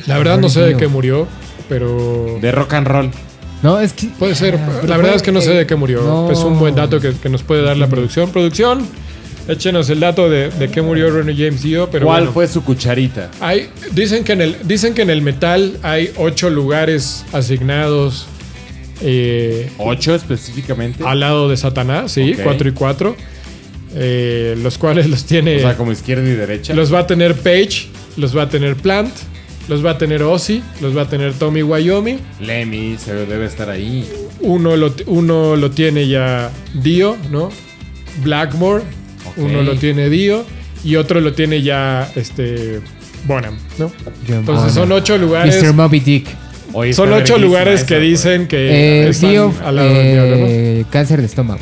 la 0.08 0.18
verdad 0.18 0.40
no 0.40 0.50
sé 0.50 0.62
de 0.62 0.78
qué 0.78 0.88
murió, 0.88 1.28
pero 1.68 2.38
De 2.42 2.52
rock 2.52 2.74
and 2.74 2.88
roll. 2.88 3.12
No, 3.62 3.80
es 3.80 3.94
que. 3.94 4.08
puede 4.08 4.36
ser. 4.36 4.56
Ah, 4.58 4.82
La 4.88 4.98
verdad 4.98 5.16
es 5.16 5.22
que 5.22 5.32
no 5.32 5.42
sé 5.42 5.52
de 5.52 5.68
qué 5.68 5.76
murió. 5.76 6.02
no. 6.02 6.32
Es 6.32 6.40
un 6.40 6.58
buen 6.58 6.76
dato 6.76 7.00
que, 7.00 7.14
que 7.14 7.30
nos 7.30 7.44
puede 7.44 7.62
dar 7.62 7.78
la 7.78 7.88
producción. 7.88 8.32
Producción, 8.32 8.86
échenos 9.50 9.90
el 9.90 10.00
dato 10.00 10.30
de, 10.30 10.50
de 10.52 10.70
qué 10.70 10.82
murió 10.82 11.10
Ronnie 11.10 11.36
James 11.36 11.62
Dio. 11.64 11.90
Pero 11.92 12.06
¿Cuál 12.06 12.22
bueno. 12.22 12.34
fue 12.34 12.48
su 12.48 12.64
cucharita? 12.64 13.30
Hay, 13.42 13.70
dicen, 13.92 14.24
que 14.24 14.34
en 14.34 14.42
el, 14.42 14.56
dicen 14.64 14.94
que 14.94 15.02
en 15.02 15.10
el 15.10 15.22
metal 15.22 15.78
hay 15.84 16.12
ocho 16.18 16.50
lugares 16.50 17.26
asignados 17.34 18.28
eh, 19.02 19.70
¿Ocho 19.78 20.14
específicamente? 20.16 21.04
al 21.06 21.20
lado 21.22 21.50
de 21.50 21.56
Satanás, 21.58 22.12
sí, 22.12 22.34
Ok. 22.34 22.44
cuatro 22.44 22.70
y 22.70 22.72
cuatro. 22.74 23.16
eh, 23.96 24.56
los 24.62 24.78
cuales 24.78 25.10
los 25.10 25.26
tiene. 25.26 25.58
o 25.58 25.60
sea, 25.62 25.76
como 25.78 25.92
izquierda 25.92 26.24
y 26.30 26.34
derecha. 26.34 26.74
Los 26.74 26.94
va 26.94 27.00
a 27.00 27.08
tener 27.08 27.34
Page, 27.36 27.88
los 28.18 28.36
va 28.38 28.44
a 28.44 28.50
tener 28.50 28.76
Plant, 28.76 29.12
los 29.68 29.84
va 29.86 29.92
a 29.92 29.98
tener 29.98 30.22
Ozzy, 30.22 30.62
los 30.82 30.96
va 30.96 31.04
a 31.04 31.10
tener 31.10 31.34
Tommy 31.34 31.64
Wyoming. 31.64 32.20
Lemmy 32.42 32.98
se 32.98 33.14
debe 33.16 33.46
estar 33.46 33.70
ahí. 33.70 34.08
Uno 34.42 34.76
lo, 34.78 34.94
uno 35.08 35.56
lo 35.56 35.72
tiene 35.72 36.08
ya 36.08 36.52
Dio, 36.76 37.18
¿no? 37.32 37.50
Blackmore, 38.24 38.84
Uno 39.38 39.62
lo 39.64 39.76
tiene 39.76 40.10
Dio 40.10 40.46
y 40.84 40.96
otro 40.96 41.20
lo 41.22 41.34
tiene 41.34 41.62
ya 41.62 42.10
este 42.16 42.80
Bonham, 43.26 43.58
¿no? 43.78 43.92
John 44.28 44.40
Entonces 44.40 44.46
Bonham. 44.46 44.70
son 44.74 44.92
ocho 44.92 45.18
lugares. 45.18 45.62
Mr. 45.64 45.74
Moby 45.74 46.00
Dick. 46.00 46.28
Oye, 46.74 46.94
Son 46.94 47.12
ocho 47.12 47.38
lugares 47.38 47.84
que 47.84 48.00
dicen 48.00 48.48
que 48.48 48.58
Eh, 49.06 49.10
están 49.10 49.30
Dio, 49.32 49.54
al 49.66 49.76
lado 49.76 49.90
eh, 49.92 50.86
cáncer 50.92 51.20
de 51.20 51.26
estómago. 51.26 51.60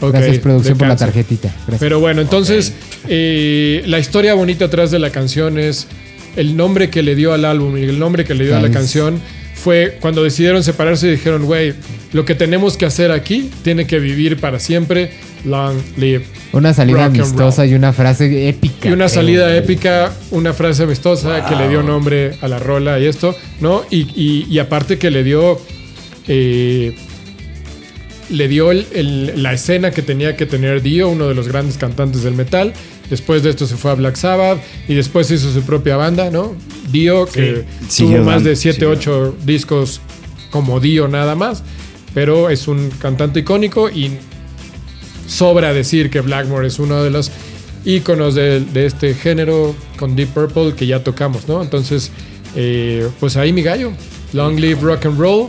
Ok, 0.00 0.12
Gracias, 0.12 0.38
producción, 0.38 0.78
por 0.78 0.86
la 0.88 0.96
tarjetita. 0.96 1.48
Gracias. 1.48 1.80
Pero 1.80 1.98
bueno, 1.98 2.20
entonces 2.20 2.72
eh, 3.08 3.82
la 3.86 3.98
historia 3.98 4.34
bonita 4.34 4.66
atrás 4.66 4.90
de 4.90 4.98
la 4.98 5.10
canción 5.10 5.58
es 5.58 5.88
el 6.36 6.56
nombre 6.56 6.88
que 6.90 7.02
le 7.02 7.14
dio 7.14 7.32
al 7.32 7.44
álbum 7.44 7.76
y 7.76 7.82
el 7.82 7.98
nombre 7.98 8.24
que 8.24 8.34
le 8.34 8.44
dio 8.44 8.56
a 8.56 8.60
la 8.60 8.70
canción 8.70 9.20
fue 9.54 9.98
cuando 10.00 10.22
decidieron 10.22 10.62
separarse 10.62 11.08
y 11.08 11.10
dijeron, 11.12 11.44
güey, 11.46 11.74
lo 12.12 12.24
que 12.24 12.34
tenemos 12.34 12.76
que 12.76 12.86
hacer 12.86 13.10
aquí 13.12 13.50
tiene 13.62 13.86
que 13.86 13.98
vivir 13.98 14.36
para 14.38 14.58
siempre. 14.60 15.10
Long 15.44 15.76
live. 15.96 16.24
una 16.52 16.72
salida 16.72 16.98
rock 17.06 17.16
amistosa 17.16 17.66
y 17.66 17.74
una 17.74 17.92
frase 17.92 18.48
épica. 18.48 18.88
Y 18.88 18.92
una 18.92 19.08
salida 19.08 19.54
épica, 19.56 20.12
una 20.30 20.52
frase 20.52 20.84
amistosa 20.84 21.44
que 21.46 21.54
le 21.56 21.68
dio 21.68 21.82
nombre 21.82 22.36
a 22.40 22.48
la 22.48 22.58
rola 22.58 22.98
y 22.98 23.06
esto, 23.06 23.34
¿no? 23.60 23.82
Y, 23.90 24.00
y- 24.14 24.46
y 24.50 24.58
aparte 24.58 24.98
que 24.98 25.10
le 25.10 25.22
dio. 25.24 25.60
eh, 26.26 26.96
le 28.30 28.48
dio 28.48 28.70
el- 28.72 28.86
el- 28.94 29.42
la 29.42 29.52
escena 29.52 29.90
que 29.90 30.00
tenía 30.00 30.34
que 30.36 30.46
tener 30.46 30.80
Dio, 30.80 31.10
uno 31.10 31.28
de 31.28 31.34
los 31.34 31.46
grandes 31.48 31.76
cantantes 31.76 32.22
del 32.22 32.32
metal. 32.34 32.72
Después 33.10 33.42
de 33.42 33.50
esto 33.50 33.66
se 33.66 33.76
fue 33.76 33.90
a 33.90 33.94
Black 33.94 34.16
Sabbath 34.16 34.58
y 34.88 34.94
después 34.94 35.30
hizo 35.30 35.52
su 35.52 35.60
propia 35.62 35.96
banda, 35.96 36.30
¿no? 36.30 36.54
Dio, 36.90 37.26
que 37.26 37.64
tuvo 37.98 38.18
más 38.24 38.42
de 38.42 38.56
7, 38.56 38.76
siguió 38.80 38.90
8 38.92 39.36
discos 39.44 40.00
como 40.50 40.80
Dio 40.80 41.06
nada 41.06 41.34
más, 41.34 41.62
pero 42.14 42.48
es 42.48 42.66
un 42.66 42.88
cantante 42.98 43.40
icónico 43.40 43.90
y 43.90 44.12
sobra 45.26 45.72
decir 45.72 46.10
que 46.10 46.20
Blackmore 46.20 46.66
es 46.66 46.78
uno 46.78 47.02
de 47.02 47.10
los 47.10 47.30
íconos 47.84 48.34
de, 48.34 48.60
de 48.60 48.86
este 48.86 49.14
género 49.14 49.74
con 49.98 50.16
Deep 50.16 50.28
Purple 50.30 50.74
que 50.74 50.86
ya 50.86 51.00
tocamos, 51.04 51.46
¿no? 51.48 51.62
Entonces, 51.62 52.10
eh, 52.56 53.08
pues 53.20 53.36
ahí 53.36 53.52
mi 53.52 53.62
gallo. 53.62 53.92
Long 54.32 54.56
live 54.58 54.80
rock 54.80 55.06
and 55.06 55.18
roll. 55.18 55.48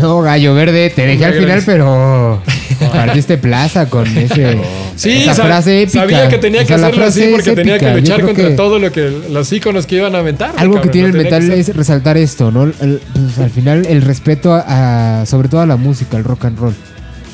No, 0.00 0.22
gallo 0.22 0.54
verde, 0.54 0.88
te 0.88 1.06
dejé 1.06 1.24
al 1.26 1.34
final, 1.34 1.62
pero 1.66 2.42
partiste 2.92 3.36
plaza 3.36 3.90
con 3.90 4.06
ese, 4.16 4.56
Sí, 4.96 5.10
esa 5.22 5.34
sa- 5.34 5.44
frase 5.44 5.82
épica. 5.82 6.00
sabía 6.00 6.28
que 6.30 6.38
tenía 6.38 6.60
O 6.62 6.62
que 6.62 6.68
sea, 6.68 6.78
la 6.78 6.86
hacerlo 6.86 7.04
así 7.06 7.28
porque 7.30 7.52
tenía 7.52 7.78
que. 7.78 7.84
Yo 7.86 7.96
luchar 7.96 8.20
contra 8.22 8.48
que 8.48 8.54
todo 8.54 8.78
lo 8.78 8.90
que 8.90 9.12
los 9.30 9.52
íconos 9.52 9.86
que 9.86 9.96
iban 9.96 10.14
a 10.14 10.20
aventar. 10.20 10.54
Algo 10.56 10.80
que 10.80 10.88
tiene 10.88 11.08
el 11.08 11.14
metal 11.14 11.50
es 11.52 11.76
resaltar 11.76 12.16
esto, 12.16 12.50
¿no? 12.50 12.62
El- 12.64 13.00
pues, 13.12 13.38
al 13.38 13.50
final 13.50 13.84
el 13.86 14.00
respeto 14.00 14.54
a, 14.54 15.20
a- 15.22 15.26
sobre 15.26 15.48
todo 15.50 15.60
a 15.60 15.66
la 15.66 15.76
música, 15.76 16.16
al 16.16 16.24
rock 16.24 16.46
and 16.46 16.58
roll, 16.58 16.74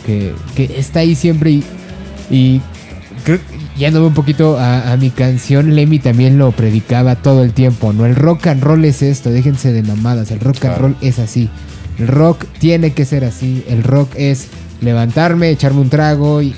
que, 0.04 0.32
que 0.56 0.74
está 0.78 1.00
ahí 1.00 1.14
siempre 1.14 1.50
y, 1.52 1.64
y 2.30 2.60
creo- 3.24 3.38
yéndome 3.76 4.06
un 4.08 4.14
poquito 4.14 4.58
a, 4.58 4.92
a 4.92 4.96
mi 4.96 5.10
canción, 5.10 5.74
Lemmy 5.74 5.98
también 5.98 6.38
lo 6.38 6.52
predicaba 6.52 7.16
todo 7.16 7.42
el 7.44 7.52
tiempo, 7.52 7.92
¿no? 7.92 8.06
El 8.06 8.16
rock 8.16 8.48
and 8.48 8.62
roll 8.62 8.84
es 8.84 9.02
esto, 9.02 9.30
déjense 9.30 9.72
de 9.72 9.82
mamadas, 9.82 10.30
el 10.30 10.40
rock 10.40 10.64
and 10.66 10.78
roll 10.78 10.96
es 11.00 11.18
así. 11.18 11.48
El 11.98 12.08
rock 12.08 12.44
tiene 12.58 12.92
que 12.92 13.04
ser 13.04 13.24
así, 13.24 13.64
el 13.68 13.82
rock 13.82 14.10
es 14.16 14.46
levantarme, 14.80 15.50
echarme 15.50 15.80
un 15.80 15.88
trago 15.90 16.42
y 16.42 16.54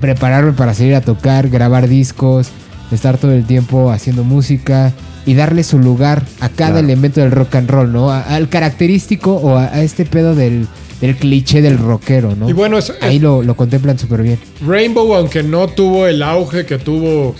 prepararme 0.00 0.52
para 0.52 0.74
salir 0.74 0.94
a 0.94 1.00
tocar, 1.00 1.48
grabar 1.48 1.88
discos, 1.88 2.48
estar 2.92 3.18
todo 3.18 3.32
el 3.32 3.44
tiempo 3.44 3.90
haciendo 3.90 4.22
música 4.24 4.92
y 5.26 5.34
darle 5.34 5.64
su 5.64 5.78
lugar 5.78 6.22
a 6.40 6.48
cada 6.48 6.70
Claro. 6.74 6.78
elemento 6.86 7.20
del 7.20 7.32
rock 7.32 7.56
and 7.56 7.68
roll, 7.70 7.92
¿no? 7.92 8.10
A- 8.10 8.22
al 8.22 8.48
característico 8.48 9.34
o 9.34 9.56
a, 9.58 9.64
a 9.64 9.82
este 9.82 10.04
pedo 10.06 10.34
del, 10.36 10.66
del 11.00 11.16
cliché 11.16 11.62
del 11.62 11.78
rockero, 11.78 12.34
¿no? 12.36 12.48
Y 12.48 12.52
bueno, 12.52 12.78
es- 12.78 12.92
Ahí 13.00 13.18
lo, 13.18 13.42
lo 13.42 13.54
contemplan 13.56 13.98
súper 13.98 14.22
bien. 14.22 14.38
Rainbow, 14.66 15.14
aunque 15.14 15.42
no 15.42 15.68
tuvo 15.68 16.06
el 16.06 16.22
auge 16.22 16.66
que 16.66 16.78
tuvo 16.78 17.34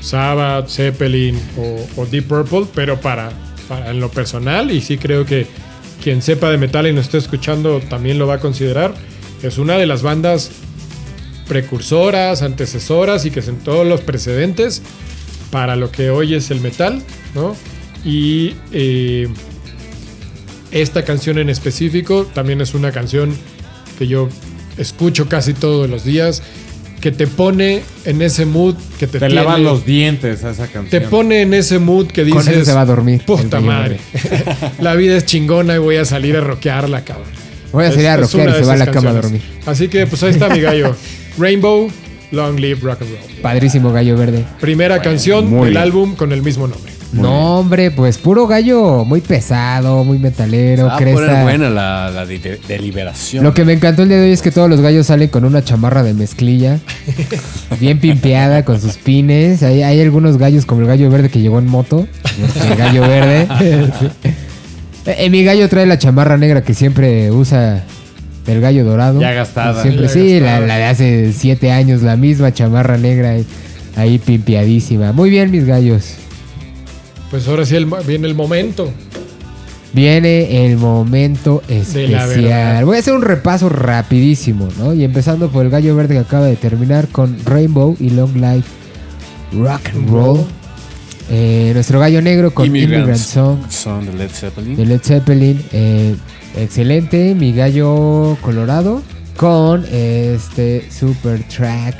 Sabbath, 0.00 0.68
Zeppelin 0.68 1.38
o, 1.58 2.00
o 2.02 2.06
Deep 2.06 2.26
Purple, 2.26 2.66
pero 2.74 3.00
para, 3.00 3.30
para 3.68 3.90
en 3.90 4.00
lo 4.00 4.10
personal, 4.10 4.70
y 4.70 4.80
sí 4.80 4.98
creo 4.98 5.24
que 5.24 5.46
quien 6.02 6.22
sepa 6.22 6.50
de 6.50 6.56
metal 6.58 6.86
y 6.86 6.92
nos 6.92 7.06
esté 7.06 7.18
escuchando 7.18 7.80
también 7.80 8.18
lo 8.18 8.26
va 8.26 8.34
a 8.34 8.38
considerar, 8.40 8.94
es 9.42 9.58
una 9.58 9.76
de 9.78 9.86
las 9.86 10.02
bandas 10.02 10.50
precursoras, 11.48 12.42
antecesoras 12.42 13.24
y 13.26 13.30
que 13.30 13.42
sentó 13.42 13.84
los 13.84 14.00
precedentes 14.02 14.82
para 15.50 15.76
lo 15.76 15.90
que 15.90 16.10
hoy 16.10 16.34
es 16.34 16.50
el 16.50 16.60
metal, 16.60 17.02
¿no? 17.34 17.56
Y 18.04 18.54
eh, 18.72 19.28
esta 20.72 21.04
canción 21.04 21.38
en 21.38 21.50
específico 21.50 22.26
también 22.34 22.60
es 22.60 22.74
una 22.74 22.92
canción 22.92 23.34
que 23.98 24.06
yo 24.06 24.28
escucho 24.78 25.28
casi 25.28 25.52
todos 25.54 25.88
los 25.90 26.04
días, 26.04 26.42
que 27.00 27.10
te 27.10 27.26
pone 27.26 27.82
en 28.04 28.22
ese 28.22 28.44
mood 28.46 28.74
que 28.98 29.06
te, 29.06 29.18
Te 29.18 29.26
tiene- 29.26 29.34
lavan 29.34 29.64
los 29.64 29.84
dientes 29.86 30.44
a 30.44 30.50
esa 30.50 30.64
canción. 30.68 30.88
te 30.90 31.00
pone 31.00 31.42
en 31.42 31.54
ese 31.54 31.78
mood 31.78 32.06
que 32.08 32.28
Con 32.28 32.38
dices 32.40 32.56
eso 32.56 32.64
se 32.66 32.72
va 32.74 32.82
a 32.82 32.86
dormir. 32.86 33.22
puta 33.26 33.60
madre, 33.60 33.98
la 34.80 34.94
vida 34.94 35.16
es 35.16 35.24
chingona 35.26 35.74
y 35.74 35.78
voy 35.78 35.96
a 35.96 36.04
salir 36.04 36.36
a 36.36 36.40
rockearla, 36.40 37.04
cabrón. 37.04 37.28
Voy 37.72 37.84
a 37.86 37.92
salir 37.92 38.08
a 38.08 38.14
Es- 38.16 38.20
es 38.20 38.32
rockear 38.32 38.48
una 38.48 38.56
y 38.56 38.60
se 38.60 38.66
va 38.66 38.72
a 38.72 38.76
la 38.76 38.86
cama 38.90 39.10
a 39.10 39.12
dormir. 39.14 39.42
Así 39.66 39.88
que 39.88 40.06
pues 40.06 40.22
ahí 40.22 40.30
está 40.30 40.48
mi 40.48 40.60
gallo. 40.60 40.94
Rainbow, 41.38 41.88
Long 42.32 42.58
Live 42.58 42.80
Rock 42.82 43.02
and 43.02 43.10
Roll. 43.10 43.40
Padrísimo 43.42 43.92
gallo 43.92 44.16
verde. 44.16 44.44
Primera 44.60 45.00
canción 45.00 45.50
del 45.50 45.64
bien. 45.70 45.76
álbum 45.78 46.14
con 46.16 46.32
el 46.32 46.42
mismo 46.42 46.66
nombre. 46.66 46.92
No, 47.12 47.58
hombre, 47.60 47.90
pues 47.90 48.18
puro 48.18 48.46
gallo, 48.46 49.04
muy 49.04 49.20
pesado, 49.20 50.04
muy 50.04 50.18
metalero, 50.18 50.88
Ah, 50.90 50.96
cresta. 50.96 51.42
buena 51.42 51.68
la, 51.70 52.10
la 52.10 52.24
de- 52.26 52.60
deliberación. 52.68 53.42
Lo 53.42 53.52
que 53.52 53.64
me 53.64 53.72
encantó 53.72 54.02
el 54.02 54.08
día 54.08 54.18
de 54.18 54.26
hoy 54.26 54.32
es 54.32 54.42
que 54.42 54.50
todos 54.50 54.70
los 54.70 54.80
gallos 54.80 55.06
salen 55.08 55.28
con 55.28 55.44
una 55.44 55.64
chamarra 55.64 56.02
de 56.02 56.14
mezclilla, 56.14 56.78
bien 57.80 57.98
pimpeada, 57.98 58.64
con 58.64 58.80
sus 58.80 58.96
pines. 58.96 59.62
Hay, 59.62 59.82
hay 59.82 60.00
algunos 60.00 60.38
gallos 60.38 60.66
como 60.66 60.82
el 60.82 60.86
gallo 60.86 61.10
verde 61.10 61.28
que 61.30 61.40
llegó 61.40 61.58
en 61.58 61.66
moto, 61.66 62.06
el 62.70 62.76
gallo 62.76 63.02
verde. 63.02 63.48
Eh, 65.06 65.30
mi 65.30 65.42
gallo 65.42 65.66
trae 65.70 65.86
la 65.86 65.98
chamarra 65.98 66.36
negra 66.36 66.62
que 66.62 66.74
siempre 66.74 67.30
usa 67.30 67.82
el 68.46 68.60
gallo 68.60 68.84
dorado. 68.84 69.18
Ya 69.18 69.32
gastada. 69.32 69.80
Siempre, 69.82 70.04
Ya 70.04 70.08
sí, 70.12 70.40
la 70.40 70.60
de 70.60 70.84
hace 70.84 71.32
siete 71.32 71.72
años, 71.72 72.02
la 72.02 72.16
misma 72.16 72.52
chamarra 72.52 72.98
negra 72.98 73.30
ahí, 73.30 73.46
ahí 73.96 74.18
pimpeadísima. 74.18 75.12
Muy 75.12 75.30
bien, 75.30 75.50
mis 75.50 75.64
gallos. 75.64 76.16
Pues 77.30 77.46
ahora 77.48 77.64
sí 77.64 77.76
el- 77.76 77.86
viene 78.06 78.26
el 78.26 78.34
momento. 78.34 78.92
Viene 79.92 80.66
el 80.66 80.76
momento 80.76 81.62
especial. 81.68 82.84
Voy 82.84 82.96
a 82.96 83.00
hacer 83.00 83.12
un 83.12 83.22
repaso 83.22 83.68
rapidísimo, 83.68 84.68
¿no? 84.78 84.94
Y 84.94 85.02
empezando 85.02 85.48
por 85.50 85.64
el 85.64 85.70
gallo 85.70 85.96
verde 85.96 86.14
que 86.14 86.20
acaba 86.20 86.46
de 86.46 86.54
terminar 86.56 87.08
con 87.08 87.36
Rainbow 87.44 87.96
y 87.98 88.10
Long 88.10 88.34
Life 88.36 88.68
Rock 89.52 89.88
and 89.94 90.08
Roll. 90.10 90.40
Eh, 91.28 91.70
nuestro 91.74 91.98
gallo 92.00 92.22
negro 92.22 92.52
con 92.52 92.66
Immigrant, 92.66 92.94
Immigrants. 92.94 93.22
Song 93.26 93.58
Son 93.68 94.06
de 94.06 94.12
Led 94.12 94.30
Zeppelin. 94.30 94.76
de 94.76 94.86
Led 94.86 95.00
Zeppelin. 95.02 95.62
Eh, 95.72 96.14
excelente. 96.56 97.34
Mi 97.34 97.52
gallo 97.52 98.36
colorado 98.42 99.02
con 99.36 99.84
este 99.92 100.88
super 100.90 101.42
track 101.48 101.96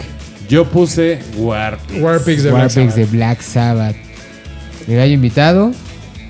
Yo 0.48 0.64
puse 0.68 1.20
Warpix. 1.36 2.00
Warpix 2.02 2.42
de 2.42 2.50
Black 2.50 2.62
Warpix 2.62 2.94
de 2.94 3.02
Sabbath. 3.04 3.10
Black 3.12 3.40
Sabbath. 3.40 3.96
Mi 4.86 4.94
gallo 4.94 5.14
invitado 5.14 5.72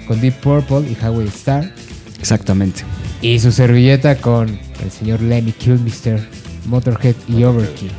con 0.07 0.21
Deep 0.21 0.35
Purple 0.41 0.81
y 0.91 0.97
Highway 1.01 1.29
Star. 1.29 1.73
Exactamente. 2.19 2.83
Y 3.23 3.39
su 3.39 3.53
servilleta 3.53 4.17
con 4.17 4.49
el 4.49 4.91
señor 4.91 5.21
Lenny 5.23 5.53
Kilmister, 5.53 6.27
Motorhead 6.67 7.15
y 7.29 7.45
Overkill. 7.45 7.93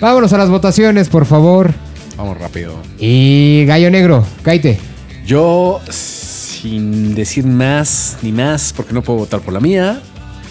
Vámonos 0.00 0.32
a 0.32 0.38
las 0.38 0.50
votaciones, 0.50 1.08
por 1.08 1.26
favor. 1.26 1.72
Vamos 2.16 2.38
rápido. 2.38 2.74
Y 2.98 3.64
Gallo 3.66 3.90
Negro, 3.90 4.26
cáite. 4.42 4.78
Yo, 5.26 5.80
sin 5.88 7.14
decir 7.14 7.46
más 7.46 8.18
ni 8.22 8.32
más, 8.32 8.72
porque 8.76 8.92
no 8.92 9.02
puedo 9.02 9.20
votar 9.20 9.40
por 9.40 9.54
la 9.54 9.60
mía, 9.60 10.00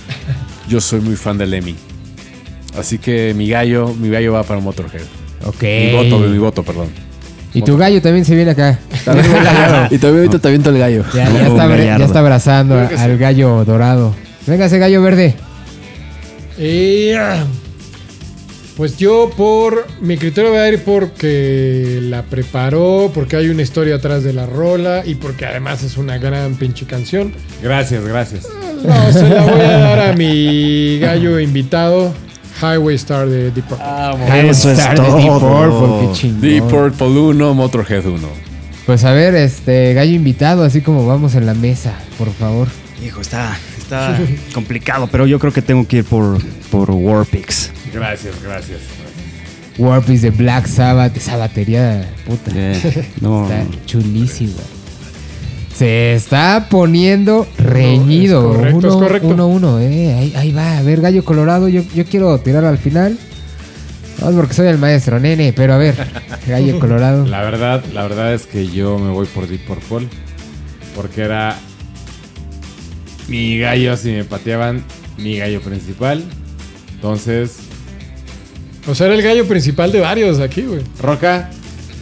yo 0.67 0.81
soy 0.81 0.99
muy 0.99 1.15
fan 1.15 1.37
del 1.37 1.51
Lemmy. 1.51 1.75
Así 2.77 2.97
que 2.97 3.33
mi 3.35 3.47
gallo, 3.47 3.93
mi 3.93 4.09
gallo 4.09 4.33
va 4.33 4.43
para 4.43 4.59
Motorhead. 4.59 5.03
Ok. 5.45 5.61
Mi 5.61 5.91
voto, 5.91 6.19
mi 6.19 6.37
voto, 6.37 6.63
perdón. 6.63 7.12
Y 7.53 7.61
tu 7.61 7.77
gallo 7.77 8.01
también 8.01 8.25
se 8.25 8.35
viene 8.35 8.51
acá. 8.51 8.79
y 9.91 9.97
todavía 9.97 10.21
ahorita 10.21 10.39
te 10.39 10.47
aviento 10.47 10.69
el 10.71 10.79
gallo. 10.79 11.03
Ya, 11.13 11.29
ya 11.31 11.47
está, 11.47 11.77
ya 11.77 12.19
abrazando 12.19 12.79
al 12.79 13.17
gallo 13.17 13.63
dorado. 13.65 14.15
Venga 14.47 14.65
ese 14.65 14.79
gallo 14.79 15.01
verde. 15.01 15.35
Ah, 17.17 17.45
pues 18.75 18.97
yo 18.97 19.29
por 19.37 19.87
mi 20.01 20.17
criterio 20.17 20.51
voy 20.51 20.59
a 20.59 20.69
ir 20.69 20.83
porque 20.83 21.99
la 22.01 22.23
preparó, 22.23 23.11
porque 23.13 23.35
hay 23.35 23.49
una 23.49 23.61
historia 23.61 23.95
atrás 23.95 24.23
de 24.23 24.33
la 24.33 24.47
rola 24.47 25.03
y 25.05 25.15
porque 25.15 25.45
además 25.45 25.83
es 25.83 25.97
una 25.97 26.17
gran 26.17 26.55
pinche 26.55 26.85
canción. 26.85 27.33
Gracias, 27.61 28.03
gracias. 28.03 28.47
No, 28.83 29.13
se 29.13 29.29
la 29.29 29.43
voy 29.43 29.61
a 29.61 29.77
dar 29.77 29.99
a 29.99 30.13
mi 30.13 30.97
gallo 30.99 31.39
invitado, 31.39 32.13
Highway 32.61 32.95
Star 32.95 33.27
de 33.27 33.51
Deep 33.51 33.65
Purple. 33.65 34.49
Eso 34.49 34.71
es 34.71 34.79
Star 34.79 34.99
de 34.99 35.03
Deep 35.03 35.27
todo. 35.27 35.71
Purple, 35.71 36.07
qué 36.07 36.13
chingón. 36.13 36.41
Deep 36.41 36.63
Purple 36.67 37.07
1, 37.07 37.53
Motorhead 37.53 38.05
1. 38.05 38.27
Pues 38.85 39.05
a 39.05 39.13
ver, 39.13 39.33
este 39.35 39.93
gallo 39.93 40.11
invitado, 40.13 40.63
así 40.63 40.81
como 40.81 41.07
vamos 41.07 41.35
en 41.35 41.45
la 41.45 41.53
mesa, 41.53 41.93
por 42.17 42.31
favor. 42.33 42.67
Hijo, 43.05 43.21
está, 43.21 43.57
está 43.77 44.19
complicado, 44.53 45.07
pero 45.11 45.25
yo 45.25 45.39
creo 45.39 45.53
que 45.53 45.61
tengo 45.61 45.87
que 45.87 45.97
ir 45.97 46.03
por, 46.05 46.37
por 46.69 46.91
Warpix. 46.91 47.71
Gracias, 47.93 48.35
gracias. 48.43 48.79
Warpix 49.77 50.21
de 50.21 50.29
Black 50.31 50.67
Sabbath, 50.67 51.15
esa 51.17 51.37
batería, 51.37 52.07
puta. 52.25 52.51
Eh, 52.53 53.07
no, 53.21 53.43
Está 53.49 53.65
chulísima. 53.85 54.61
Se 55.75 56.13
está 56.13 56.67
poniendo 56.69 57.47
reñido. 57.57 58.51
es 58.51 58.57
correcto, 58.57 58.77
uno, 58.77 58.87
es 58.87 58.95
correcto. 58.95 59.27
uno, 59.29 59.47
uno, 59.47 59.79
eh. 59.79 60.13
Ahí, 60.13 60.33
ahí 60.35 60.51
va. 60.51 60.77
A 60.77 60.81
ver, 60.83 61.01
Gallo 61.01 61.25
Colorado, 61.25 61.67
yo, 61.67 61.81
yo 61.95 62.05
quiero 62.05 62.37
tirar 62.39 62.63
al 62.65 62.77
final. 62.77 63.17
Vamos 64.19 64.35
porque 64.35 64.53
soy 64.53 64.67
el 64.67 64.77
maestro, 64.77 65.19
nene. 65.19 65.51
Pero 65.53 65.73
a 65.73 65.77
ver, 65.77 65.95
Gallo 66.47 66.79
Colorado. 66.79 67.25
La 67.25 67.41
verdad, 67.41 67.83
la 67.91 68.03
verdad 68.03 68.33
es 68.33 68.45
que 68.45 68.67
yo 68.67 68.99
me 68.99 69.09
voy 69.11 69.25
por 69.25 69.47
Deep 69.47 69.65
Purple. 69.65 70.07
Porque 70.95 71.21
era 71.21 71.57
mi 73.27 73.57
gallo, 73.57 73.97
si 73.97 74.11
me 74.11 74.23
pateaban, 74.23 74.83
mi 75.17 75.37
gallo 75.37 75.59
principal. 75.61 76.23
Entonces, 76.93 77.57
O 78.87 78.93
sea, 78.93 79.07
era 79.07 79.15
el 79.15 79.23
gallo 79.23 79.47
principal 79.47 79.91
de 79.91 80.01
varios 80.01 80.39
aquí, 80.39 80.61
güey. 80.61 80.81
Roca, 81.01 81.49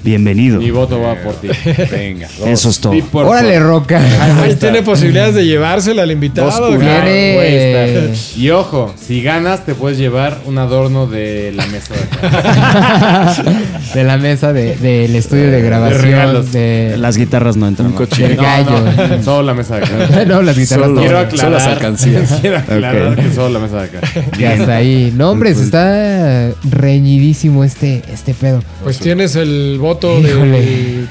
bienvenido. 0.03 0.59
mi 0.59 0.71
voto 0.71 0.99
va 1.01 1.15
por 1.15 1.35
ti. 1.35 1.47
Venga. 1.91 2.27
Eso 2.45 2.69
es 2.69 2.79
todo. 2.79 2.93
Órale, 3.13 3.59
Roca. 3.59 4.01
Ahí 4.41 4.55
tiene 4.55 4.81
posibilidades 4.81 5.35
de 5.35 5.45
llevársela 5.45 6.03
al 6.03 6.11
invitado. 6.11 6.49
Dos 6.49 6.81
está. 6.81 8.39
Y 8.39 8.49
ojo, 8.49 8.93
si 8.99 9.21
ganas 9.21 9.65
te 9.65 9.75
puedes 9.75 9.97
llevar 9.97 10.39
un 10.45 10.57
adorno 10.57 11.07
de 11.07 11.51
la 11.55 11.65
mesa 11.67 11.93
de 11.93 12.01
acá. 12.01 13.43
de 13.93 14.03
la 14.03 14.17
mesa 14.17 14.53
de- 14.53 14.75
del 14.75 15.15
estudio 15.15 15.51
de 15.51 15.61
grabación. 15.61 16.51
De, 16.51 16.95
Las 16.97 17.17
guitarras 17.17 17.55
no 17.57 17.67
entran. 17.67 17.93
Un 17.93 17.95
¿no? 17.95 18.41
gallo. 18.41 18.79
No, 19.17 19.23
solo 19.23 19.43
la 19.43 19.53
mesa 19.53 19.77
de 19.77 19.85
acá. 19.85 20.25
no, 20.27 20.41
las 20.41 20.57
guitarras 20.57 20.87
Solo- 20.87 21.01
no. 21.01 21.01
Quiero 21.01 21.31
Solo 21.37 21.49
las 21.51 21.63
alcancías. 21.67 22.39
Quiero 22.41 22.57
aclarar 22.57 23.15
que 23.15 23.31
solo 23.33 23.49
la 23.49 23.59
mesa 23.59 23.83
de 23.83 23.97
acá. 23.97 23.99
Ya 24.37 24.53
está 24.55 24.75
ahí. 24.77 25.13
No, 25.15 25.31
hombre, 25.31 25.53
se 25.55 25.63
está 25.63 26.49
reñidísimo 26.69 27.63
este, 27.63 28.01
este 28.11 28.33
pedo. 28.33 28.63
Pues 28.83 28.99
tienes 28.99 29.35
el 29.35 29.77
voto 29.79 29.90
Híjole. 30.19 30.61
de 30.61 31.07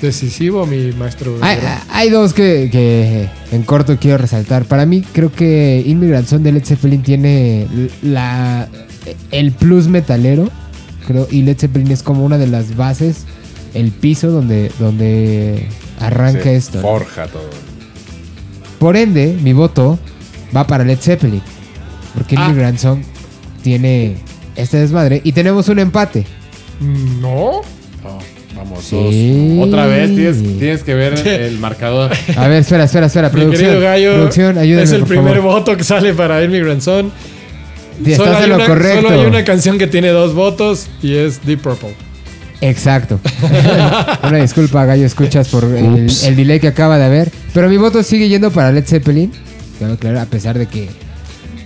decisivo, 0.00 0.66
mi 0.66 0.92
maestro. 0.92 1.38
Hay, 1.40 1.58
hay 1.90 2.10
dos 2.10 2.34
que, 2.34 2.68
que 2.70 3.28
en 3.54 3.62
corto 3.62 3.96
quiero 3.98 4.18
resaltar. 4.18 4.64
Para 4.64 4.84
mí, 4.86 5.02
creo 5.12 5.32
que 5.32 5.82
Immigrant 5.86 6.28
Song 6.28 6.42
de 6.42 6.52
Led 6.52 6.64
Zeppelin 6.64 7.02
tiene 7.02 7.66
la, 8.02 8.68
el 9.30 9.52
plus 9.52 9.88
metalero. 9.88 10.50
Creo, 11.06 11.26
y 11.30 11.42
Led 11.42 11.56
Zeppelin 11.58 11.90
es 11.92 12.02
como 12.02 12.24
una 12.24 12.36
de 12.36 12.46
las 12.48 12.76
bases, 12.76 13.24
el 13.74 13.90
piso 13.92 14.30
donde, 14.30 14.70
donde 14.78 15.66
arranca 16.00 16.42
Se 16.42 16.56
esto. 16.56 16.78
¿no? 16.78 16.88
Forja 16.88 17.26
todo. 17.28 17.48
Por 18.78 18.96
ende, 18.96 19.38
mi 19.42 19.52
voto 19.52 19.98
va 20.54 20.66
para 20.66 20.84
Led 20.84 20.98
Zeppelin. 20.98 21.42
Porque 22.14 22.36
Ah. 22.38 22.46
Immigrant 22.46 22.78
Song 22.78 23.00
tiene 23.62 24.16
este 24.56 24.78
desmadre. 24.78 25.20
Y 25.24 25.32
tenemos 25.32 25.68
un 25.68 25.78
empate. 25.78 26.26
No. 27.20 27.62
Vamos, 28.70 28.84
Sí. 28.84 29.58
Otra 29.60 29.86
vez 29.86 30.14
tienes, 30.14 30.42
tienes 30.58 30.82
que 30.82 30.94
ver 30.94 31.26
el 31.26 31.58
marcador. 31.58 32.10
A 32.36 32.48
ver, 32.48 32.60
espera, 32.60 32.84
espera, 32.84 33.06
espera. 33.06 33.28
Mi 33.32 33.34
Producción, 33.40 33.70
querido 33.70 33.80
gallo 33.84 34.14
producción, 34.14 34.58
ayúdame, 34.58 34.84
es 34.84 34.92
el 34.92 34.98
por 35.00 35.08
primer 35.08 35.36
favor. 35.36 35.52
voto 35.52 35.76
que 35.76 35.84
sale 35.84 36.12
para 36.14 36.42
Immigrant 36.44 36.80
Song. 36.82 37.10
Sí, 38.04 38.14
Solo 38.14 38.30
Estás 38.32 38.44
hay 38.44 38.50
una- 38.50 38.66
correcto. 38.66 39.08
Solo 39.08 39.20
hay 39.20 39.26
una 39.26 39.44
canción 39.44 39.78
que 39.78 39.86
tiene 39.86 40.08
dos 40.08 40.34
votos 40.34 40.86
y 41.02 41.14
es 41.14 41.44
Deep 41.46 41.60
Purple. 41.62 41.94
Exacto. 42.60 43.20
Una 44.22 44.38
disculpa, 44.38 44.84
Gallo, 44.86 45.04
escuchas 45.04 45.48
por 45.48 45.64
el, 45.64 46.06
delay 46.36 46.58
que 46.58 46.68
acaba 46.68 46.96
de 46.98 47.04
haber. 47.04 47.30
Pero 47.52 47.68
mi 47.68 47.76
voto 47.76 48.02
sigue 48.02 48.28
yendo 48.30 48.50
para 48.50 48.72
Led 48.72 48.84
Zeppelin. 48.86 49.30
Cabe 49.78 49.92
aclarar, 49.92 50.22
a 50.22 50.26
pesar 50.26 50.58
de 50.58 50.66
que, 50.66 50.88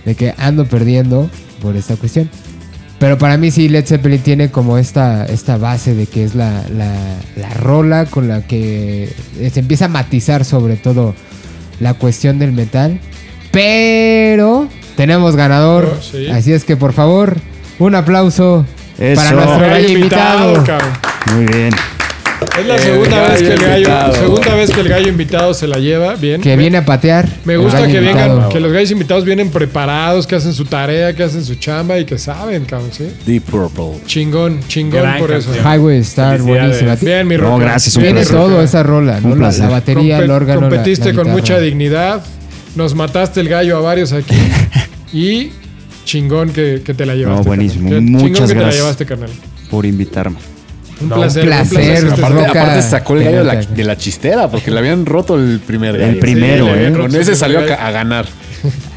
de 0.05 0.15
que 0.15 0.33
ando 0.37 0.65
perdiendo 0.65 1.29
por 1.61 1.77
esta 1.77 1.95
cuestión. 1.95 2.29
Pero 3.01 3.17
para 3.17 3.35
mí 3.35 3.49
sí, 3.49 3.67
Led 3.67 3.83
Zeppelin 3.87 4.21
tiene 4.21 4.51
como 4.51 4.77
esta, 4.77 5.25
esta 5.25 5.57
base 5.57 5.95
de 5.95 6.05
que 6.05 6.23
es 6.23 6.35
la, 6.35 6.63
la, 6.69 6.93
la 7.35 7.49
rola 7.55 8.05
con 8.05 8.27
la 8.27 8.43
que 8.43 9.11
se 9.51 9.59
empieza 9.59 9.85
a 9.85 9.87
matizar 9.87 10.45
sobre 10.45 10.75
todo 10.75 11.15
la 11.79 11.95
cuestión 11.95 12.37
del 12.37 12.51
metal. 12.51 12.99
Pero 13.49 14.67
tenemos 14.95 15.35
ganador. 15.35 15.97
Oh, 15.97 15.99
sí. 15.99 16.27
Así 16.29 16.53
es 16.53 16.63
que 16.63 16.77
por 16.77 16.93
favor, 16.93 17.37
un 17.79 17.95
aplauso 17.95 18.67
Eso. 18.99 19.19
para 19.19 19.31
nuestro 19.31 19.79
invitado. 19.93 20.63
cabrón. 20.63 20.89
Muy 21.35 21.45
bien. 21.47 21.73
Es 22.59 22.65
la 22.67 22.77
segunda 22.77 23.17
gallo 23.21 23.31
vez 23.31 23.41
que 23.41 23.53
el 23.53 23.59
gallo, 23.59 23.77
invitado. 23.77 24.13
segunda 24.13 24.55
vez 24.55 24.71
que 24.71 24.81
el 24.81 24.89
gallo 24.89 25.07
invitado 25.07 25.53
se 25.53 25.67
la 25.67 25.77
lleva. 25.77 26.15
Bien. 26.15 26.41
Que 26.41 26.55
viene 26.57 26.77
a 26.79 26.85
patear. 26.85 27.27
Me 27.45 27.55
gusta 27.57 27.85
que 27.87 27.97
invitado. 27.97 28.35
vengan, 28.35 28.49
que 28.49 28.59
los 28.59 28.71
gallos 28.73 28.91
invitados 28.91 29.25
vienen 29.25 29.49
preparados, 29.51 30.27
que 30.27 30.35
hacen 30.35 30.53
su 30.53 30.65
tarea, 30.65 31.15
que 31.15 31.23
hacen 31.23 31.45
su 31.45 31.55
chamba 31.55 31.97
y 31.99 32.05
que 32.05 32.17
saben, 32.17 32.65
cabrón, 32.65 32.89
¿sí? 32.91 33.07
Deep 33.25 33.43
Purple. 33.43 34.01
Chingón, 34.05 34.59
chingón 34.67 35.01
Gran 35.01 35.19
por 35.19 35.31
eso. 35.31 35.49
Highway 35.55 35.99
Star, 35.99 36.41
buenísima. 36.41 36.95
Bien, 36.95 37.27
mi 37.27 37.37
No, 37.37 37.43
roca. 37.43 37.63
gracias, 37.63 37.95
un 37.95 38.03
Tiene 38.03 38.25
todo 38.25 38.61
esa 38.61 38.83
rola, 38.83 39.19
¿no? 39.21 39.35
La, 39.35 39.51
la 39.51 39.69
batería, 39.69 40.19
Compe- 40.19 40.23
el 40.23 40.31
órgano. 40.31 40.61
competiste 40.61 41.13
la 41.13 41.23
con 41.23 41.31
mucha 41.31 41.59
dignidad. 41.59 42.21
Nos 42.75 42.95
mataste 42.95 43.39
el 43.39 43.49
gallo 43.49 43.77
a 43.77 43.81
varios 43.81 44.11
aquí. 44.13 44.35
y 45.13 45.51
chingón 46.05 46.49
que, 46.51 46.81
que 46.85 46.93
te 46.93 47.05
la 47.05 47.15
llevaste. 47.15 47.39
No, 47.43 47.43
buenísimo. 47.47 47.89
Muchas 48.01 48.01
chingón 48.01 48.33
que 48.33 48.39
te 48.47 48.55
la 48.55 48.61
gracias. 48.61 48.75
llevaste, 48.81 49.05
carnal. 49.05 49.29
Por 49.69 49.85
invitarme. 49.85 50.37
Un 51.01 51.09
No, 51.09 51.15
placer. 51.15 51.43
un 51.43 51.47
placer. 51.49 52.05
un 52.05 52.13
Aparte, 52.13 52.29
Roca, 52.47 52.61
aparte 52.61 52.81
sacó 52.81 53.15
el 53.15 53.23
gallo 53.23 53.37
de 53.39 53.43
la, 53.43 53.51
pelota. 53.53 53.73
de 53.73 53.83
la 53.83 53.97
chistera 53.97 54.47
porque 54.49 54.71
le 54.71 54.79
habían 54.79 55.05
roto 55.05 55.35
el 55.35 55.59
primer 55.65 55.97
gallo. 55.97 56.11
El 56.11 56.19
primero, 56.19 56.65
Sí, 56.67 56.71
¿eh? 56.75 56.93
Con 56.95 57.15
ese 57.15 57.35
salió 57.35 57.59
a, 57.59 57.63
a 57.87 57.91
ganar. 57.91 58.25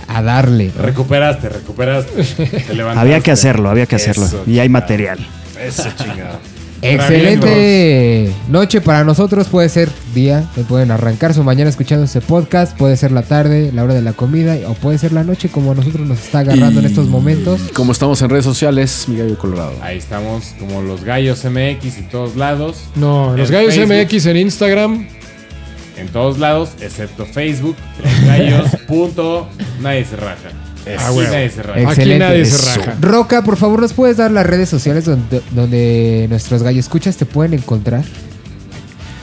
A 0.08 0.22
darle. 0.22 0.70
Recuperaste, 0.78 1.48
recuperaste. 1.48 2.22
Te 2.22 2.74
levantaste. 2.74 3.00
Había 3.00 3.20
que 3.20 3.30
hacerlo, 3.30 3.70
había 3.70 3.86
que 3.86 3.96
hacerlo. 3.96 4.26
Eso, 4.26 4.42
Y 4.46 4.58
hay 4.58 4.68
material. 4.68 5.18
Eso 5.60 5.88
chingado. 5.96 6.38
Excelente 6.84 8.32
noche 8.48 8.80
para 8.80 9.04
nosotros. 9.04 9.48
Puede 9.48 9.68
ser 9.68 9.88
día. 10.14 10.44
que 10.54 10.62
Pueden 10.62 10.90
arrancar 10.90 11.34
su 11.34 11.42
mañana 11.42 11.70
escuchando 11.70 12.04
este 12.04 12.20
podcast. 12.20 12.76
Puede 12.76 12.96
ser 12.96 13.12
la 13.12 13.22
tarde, 13.22 13.70
la 13.72 13.84
hora 13.84 13.94
de 13.94 14.02
la 14.02 14.12
comida. 14.12 14.56
O 14.68 14.74
puede 14.74 14.98
ser 14.98 15.12
la 15.12 15.24
noche, 15.24 15.48
como 15.48 15.72
a 15.72 15.74
nosotros 15.74 16.06
nos 16.06 16.18
está 16.22 16.40
agarrando 16.40 16.80
en 16.80 16.86
estos 16.86 17.08
momentos. 17.08 17.60
Como 17.74 17.92
estamos 17.92 18.20
en 18.22 18.30
redes 18.30 18.44
sociales, 18.44 19.04
mi 19.08 19.16
gallo 19.16 19.38
colorado. 19.38 19.72
Ahí 19.82 19.98
estamos 19.98 20.54
como 20.58 20.82
los 20.82 21.04
gallos 21.04 21.44
MX 21.44 21.98
en 21.98 22.08
todos 22.10 22.36
lados. 22.36 22.84
No, 22.94 23.36
los 23.36 23.50
gallos 23.50 23.74
Facebook. 23.74 23.96
MX 23.96 24.26
en 24.26 24.36
Instagram. 24.36 25.08
en 25.96 26.08
todos 26.08 26.38
lados, 26.38 26.70
excepto 26.80 27.24
Facebook, 27.24 27.76
Los 28.02 28.26
Gallos. 28.26 28.68
punto, 28.86 29.48
nadie 29.80 30.04
se 30.04 30.16
raja. 30.16 30.50
Ah, 30.98 31.08
Aquí 31.08 31.18
nadie 31.30 31.50
se 31.50 31.62
raja. 31.62 31.80
Aquí 31.80 31.88
Excelente. 31.88 32.18
nadie 32.24 32.44
se 32.44 32.56
Eso. 32.56 32.80
raja. 32.80 32.96
Roca, 33.00 33.42
por 33.42 33.56
favor, 33.56 33.80
¿nos 33.80 33.92
puedes 33.92 34.16
dar 34.18 34.30
las 34.30 34.44
redes 34.46 34.68
sociales 34.68 35.04
donde, 35.04 35.40
donde 35.52 36.26
nuestros 36.28 36.62
gallos 36.62 36.84
escuchas 36.84 37.16
te 37.16 37.26
pueden 37.26 37.54
encontrar? 37.54 38.04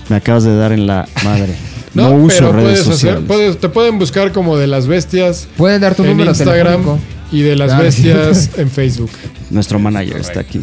Me 0.09 0.15
acabas 0.17 0.43
de 0.43 0.55
dar 0.55 0.71
en 0.71 0.87
la 0.87 1.07
madre. 1.23 1.53
No, 1.93 2.09
No, 2.11 2.15
uso 2.23 2.37
pero 2.37 2.51
redes 2.53 2.63
puedes 2.63 2.85
sociales. 2.85 3.15
hacer, 3.17 3.27
puedes- 3.27 3.59
te 3.59 3.67
pueden 3.67 3.99
buscar 3.99 4.31
como 4.31 4.55
de 4.55 4.65
las 4.65 4.87
bestias 4.87 5.49
Pueden 5.57 5.81
dar 5.81 5.93
tu 5.93 6.03
en 6.03 6.11
número 6.11 6.29
Instagram 6.31 6.75
telefónico. 6.83 6.99
Y 7.31 7.41
de 7.41 7.55
las 7.55 7.77
bestias 7.77 8.49
en 8.57 8.69
Facebook. 8.69 9.09
Nuestro 9.49 9.79
manager 9.79 10.17
está 10.17 10.39
aquí. 10.41 10.61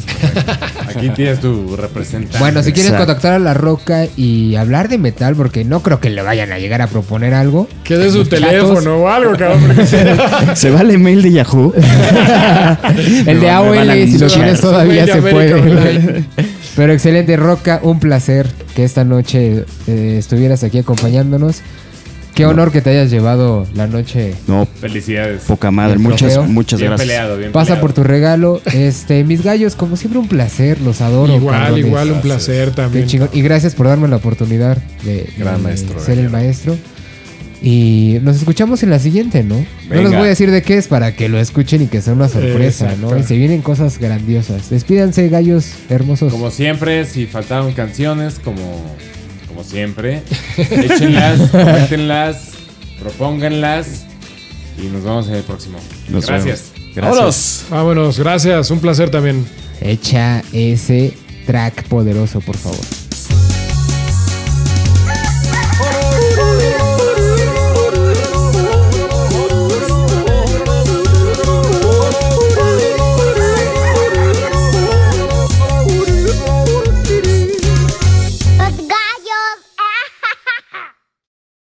Aquí 0.88 1.10
tienes 1.10 1.40
tu 1.40 1.76
representante. 1.76 2.38
Bueno, 2.38 2.62
si 2.62 2.72
quieren 2.72 2.92
Exacto. 2.92 3.06
contactar 3.06 3.32
a 3.34 3.38
La 3.38 3.52
Roca 3.54 4.06
y 4.16 4.54
hablar 4.56 4.88
de 4.88 4.96
metal, 4.98 5.34
porque 5.36 5.64
no 5.64 5.82
creo 5.82 6.00
que 6.00 6.08
le 6.10 6.22
vayan 6.22 6.52
a 6.52 6.58
llegar 6.58 6.80
a 6.82 6.86
proponer 6.86 7.34
algo. 7.34 7.68
Que 7.84 7.96
dé 7.98 8.10
su 8.10 8.24
teléfono 8.24 8.96
o 8.98 9.08
algo, 9.08 9.32
cabrón. 9.36 9.62
porque- 9.66 9.86
¿Se 10.56 10.70
va 10.70 10.80
el 10.80 10.90
email 10.92 11.22
de 11.22 11.32
Yahoo? 11.32 11.72
El 13.26 13.26
de 13.26 13.34
Me 13.34 13.40
van 13.40 13.46
a 13.46 13.56
AOL, 13.56 13.78
si 13.80 13.86
lo 13.88 13.94
linchar. 13.94 14.30
tienes 14.30 14.60
todavía 14.60 15.04
Mail 15.06 15.12
se 15.12 15.18
América 15.18 15.56
puede. 15.60 16.24
Pero 16.76 16.92
excelente, 16.92 17.36
Roca, 17.36 17.80
un 17.82 17.98
placer 18.00 18.46
que 18.74 18.84
esta 18.84 19.04
noche 19.04 19.64
eh, 19.86 20.16
estuvieras 20.18 20.62
aquí 20.64 20.78
acompañándonos. 20.78 21.60
Qué 22.38 22.46
honor 22.46 22.70
que 22.70 22.80
te 22.80 22.90
hayas 22.90 23.10
llevado 23.10 23.66
la 23.74 23.88
noche. 23.88 24.32
No, 24.46 24.64
Felicidades. 24.80 25.42
poca 25.42 25.70
madre. 25.72 25.98
Muchas, 25.98 26.34
trofeo. 26.34 26.44
muchas 26.44 26.78
bien 26.78 26.90
gracias. 26.92 27.08
peleado, 27.08 27.36
bien 27.36 27.50
Pasa 27.50 27.66
peleado. 27.74 27.80
por 27.80 27.92
tu 27.94 28.04
regalo. 28.04 28.62
Este, 28.72 29.24
mis 29.24 29.42
gallos, 29.42 29.74
como 29.74 29.96
siempre, 29.96 30.20
un 30.20 30.28
placer, 30.28 30.80
los 30.80 31.00
adoro. 31.00 31.34
igual, 31.34 31.58
cabrones. 31.58 31.86
igual, 31.86 32.12
un 32.12 32.20
placer 32.20 32.68
Qué 32.70 32.74
también. 32.76 33.06
chingón. 33.06 33.30
Y 33.32 33.42
gracias 33.42 33.74
por 33.74 33.88
darme 33.88 34.06
la 34.06 34.16
oportunidad 34.16 34.76
de, 35.04 35.28
Gran 35.36 35.56
de 35.56 35.62
maestro, 35.64 35.98
ser 35.98 36.18
el 36.18 36.30
maestro. 36.30 36.76
Y 37.60 38.18
nos 38.22 38.36
escuchamos 38.36 38.84
en 38.84 38.90
la 38.90 39.00
siguiente, 39.00 39.42
¿no? 39.42 39.56
No 39.88 40.00
les 40.00 40.12
voy 40.12 40.20
a 40.22 40.28
decir 40.28 40.52
de 40.52 40.62
qué 40.62 40.78
es 40.78 40.86
para 40.86 41.16
que 41.16 41.28
lo 41.28 41.40
escuchen 41.40 41.82
y 41.82 41.86
que 41.88 42.00
sea 42.00 42.12
una 42.12 42.28
sorpresa, 42.28 42.84
Exacto. 42.84 43.10
¿no? 43.10 43.18
Y 43.18 43.24
se 43.24 43.36
vienen 43.36 43.62
cosas 43.62 43.98
grandiosas. 43.98 44.70
Despídanse, 44.70 45.28
gallos 45.28 45.72
hermosos. 45.90 46.32
Como 46.32 46.52
siempre, 46.52 47.04
si 47.04 47.26
faltaron 47.26 47.72
canciones, 47.72 48.38
como, 48.38 48.60
como 49.58 49.68
siempre, 49.68 50.22
échenlas, 50.56 51.50
coméntenlas, 51.50 52.50
propónganlas 53.00 54.04
y 54.80 54.82
nos 54.86 55.02
vemos 55.02 55.26
en 55.26 55.34
el 55.34 55.42
próximo. 55.42 55.80
Nos 56.08 56.26
Gracias. 56.26 56.70
vemos. 56.76 56.94
Gracias. 56.94 57.16
Vámonos. 57.16 57.64
Vámonos, 57.68 58.18
gracias. 58.20 58.70
Un 58.70 58.78
placer 58.78 59.10
también. 59.10 59.44
Echa 59.80 60.44
ese 60.52 61.12
track 61.44 61.88
poderoso, 61.88 62.40
por 62.40 62.56
favor. 62.56 62.97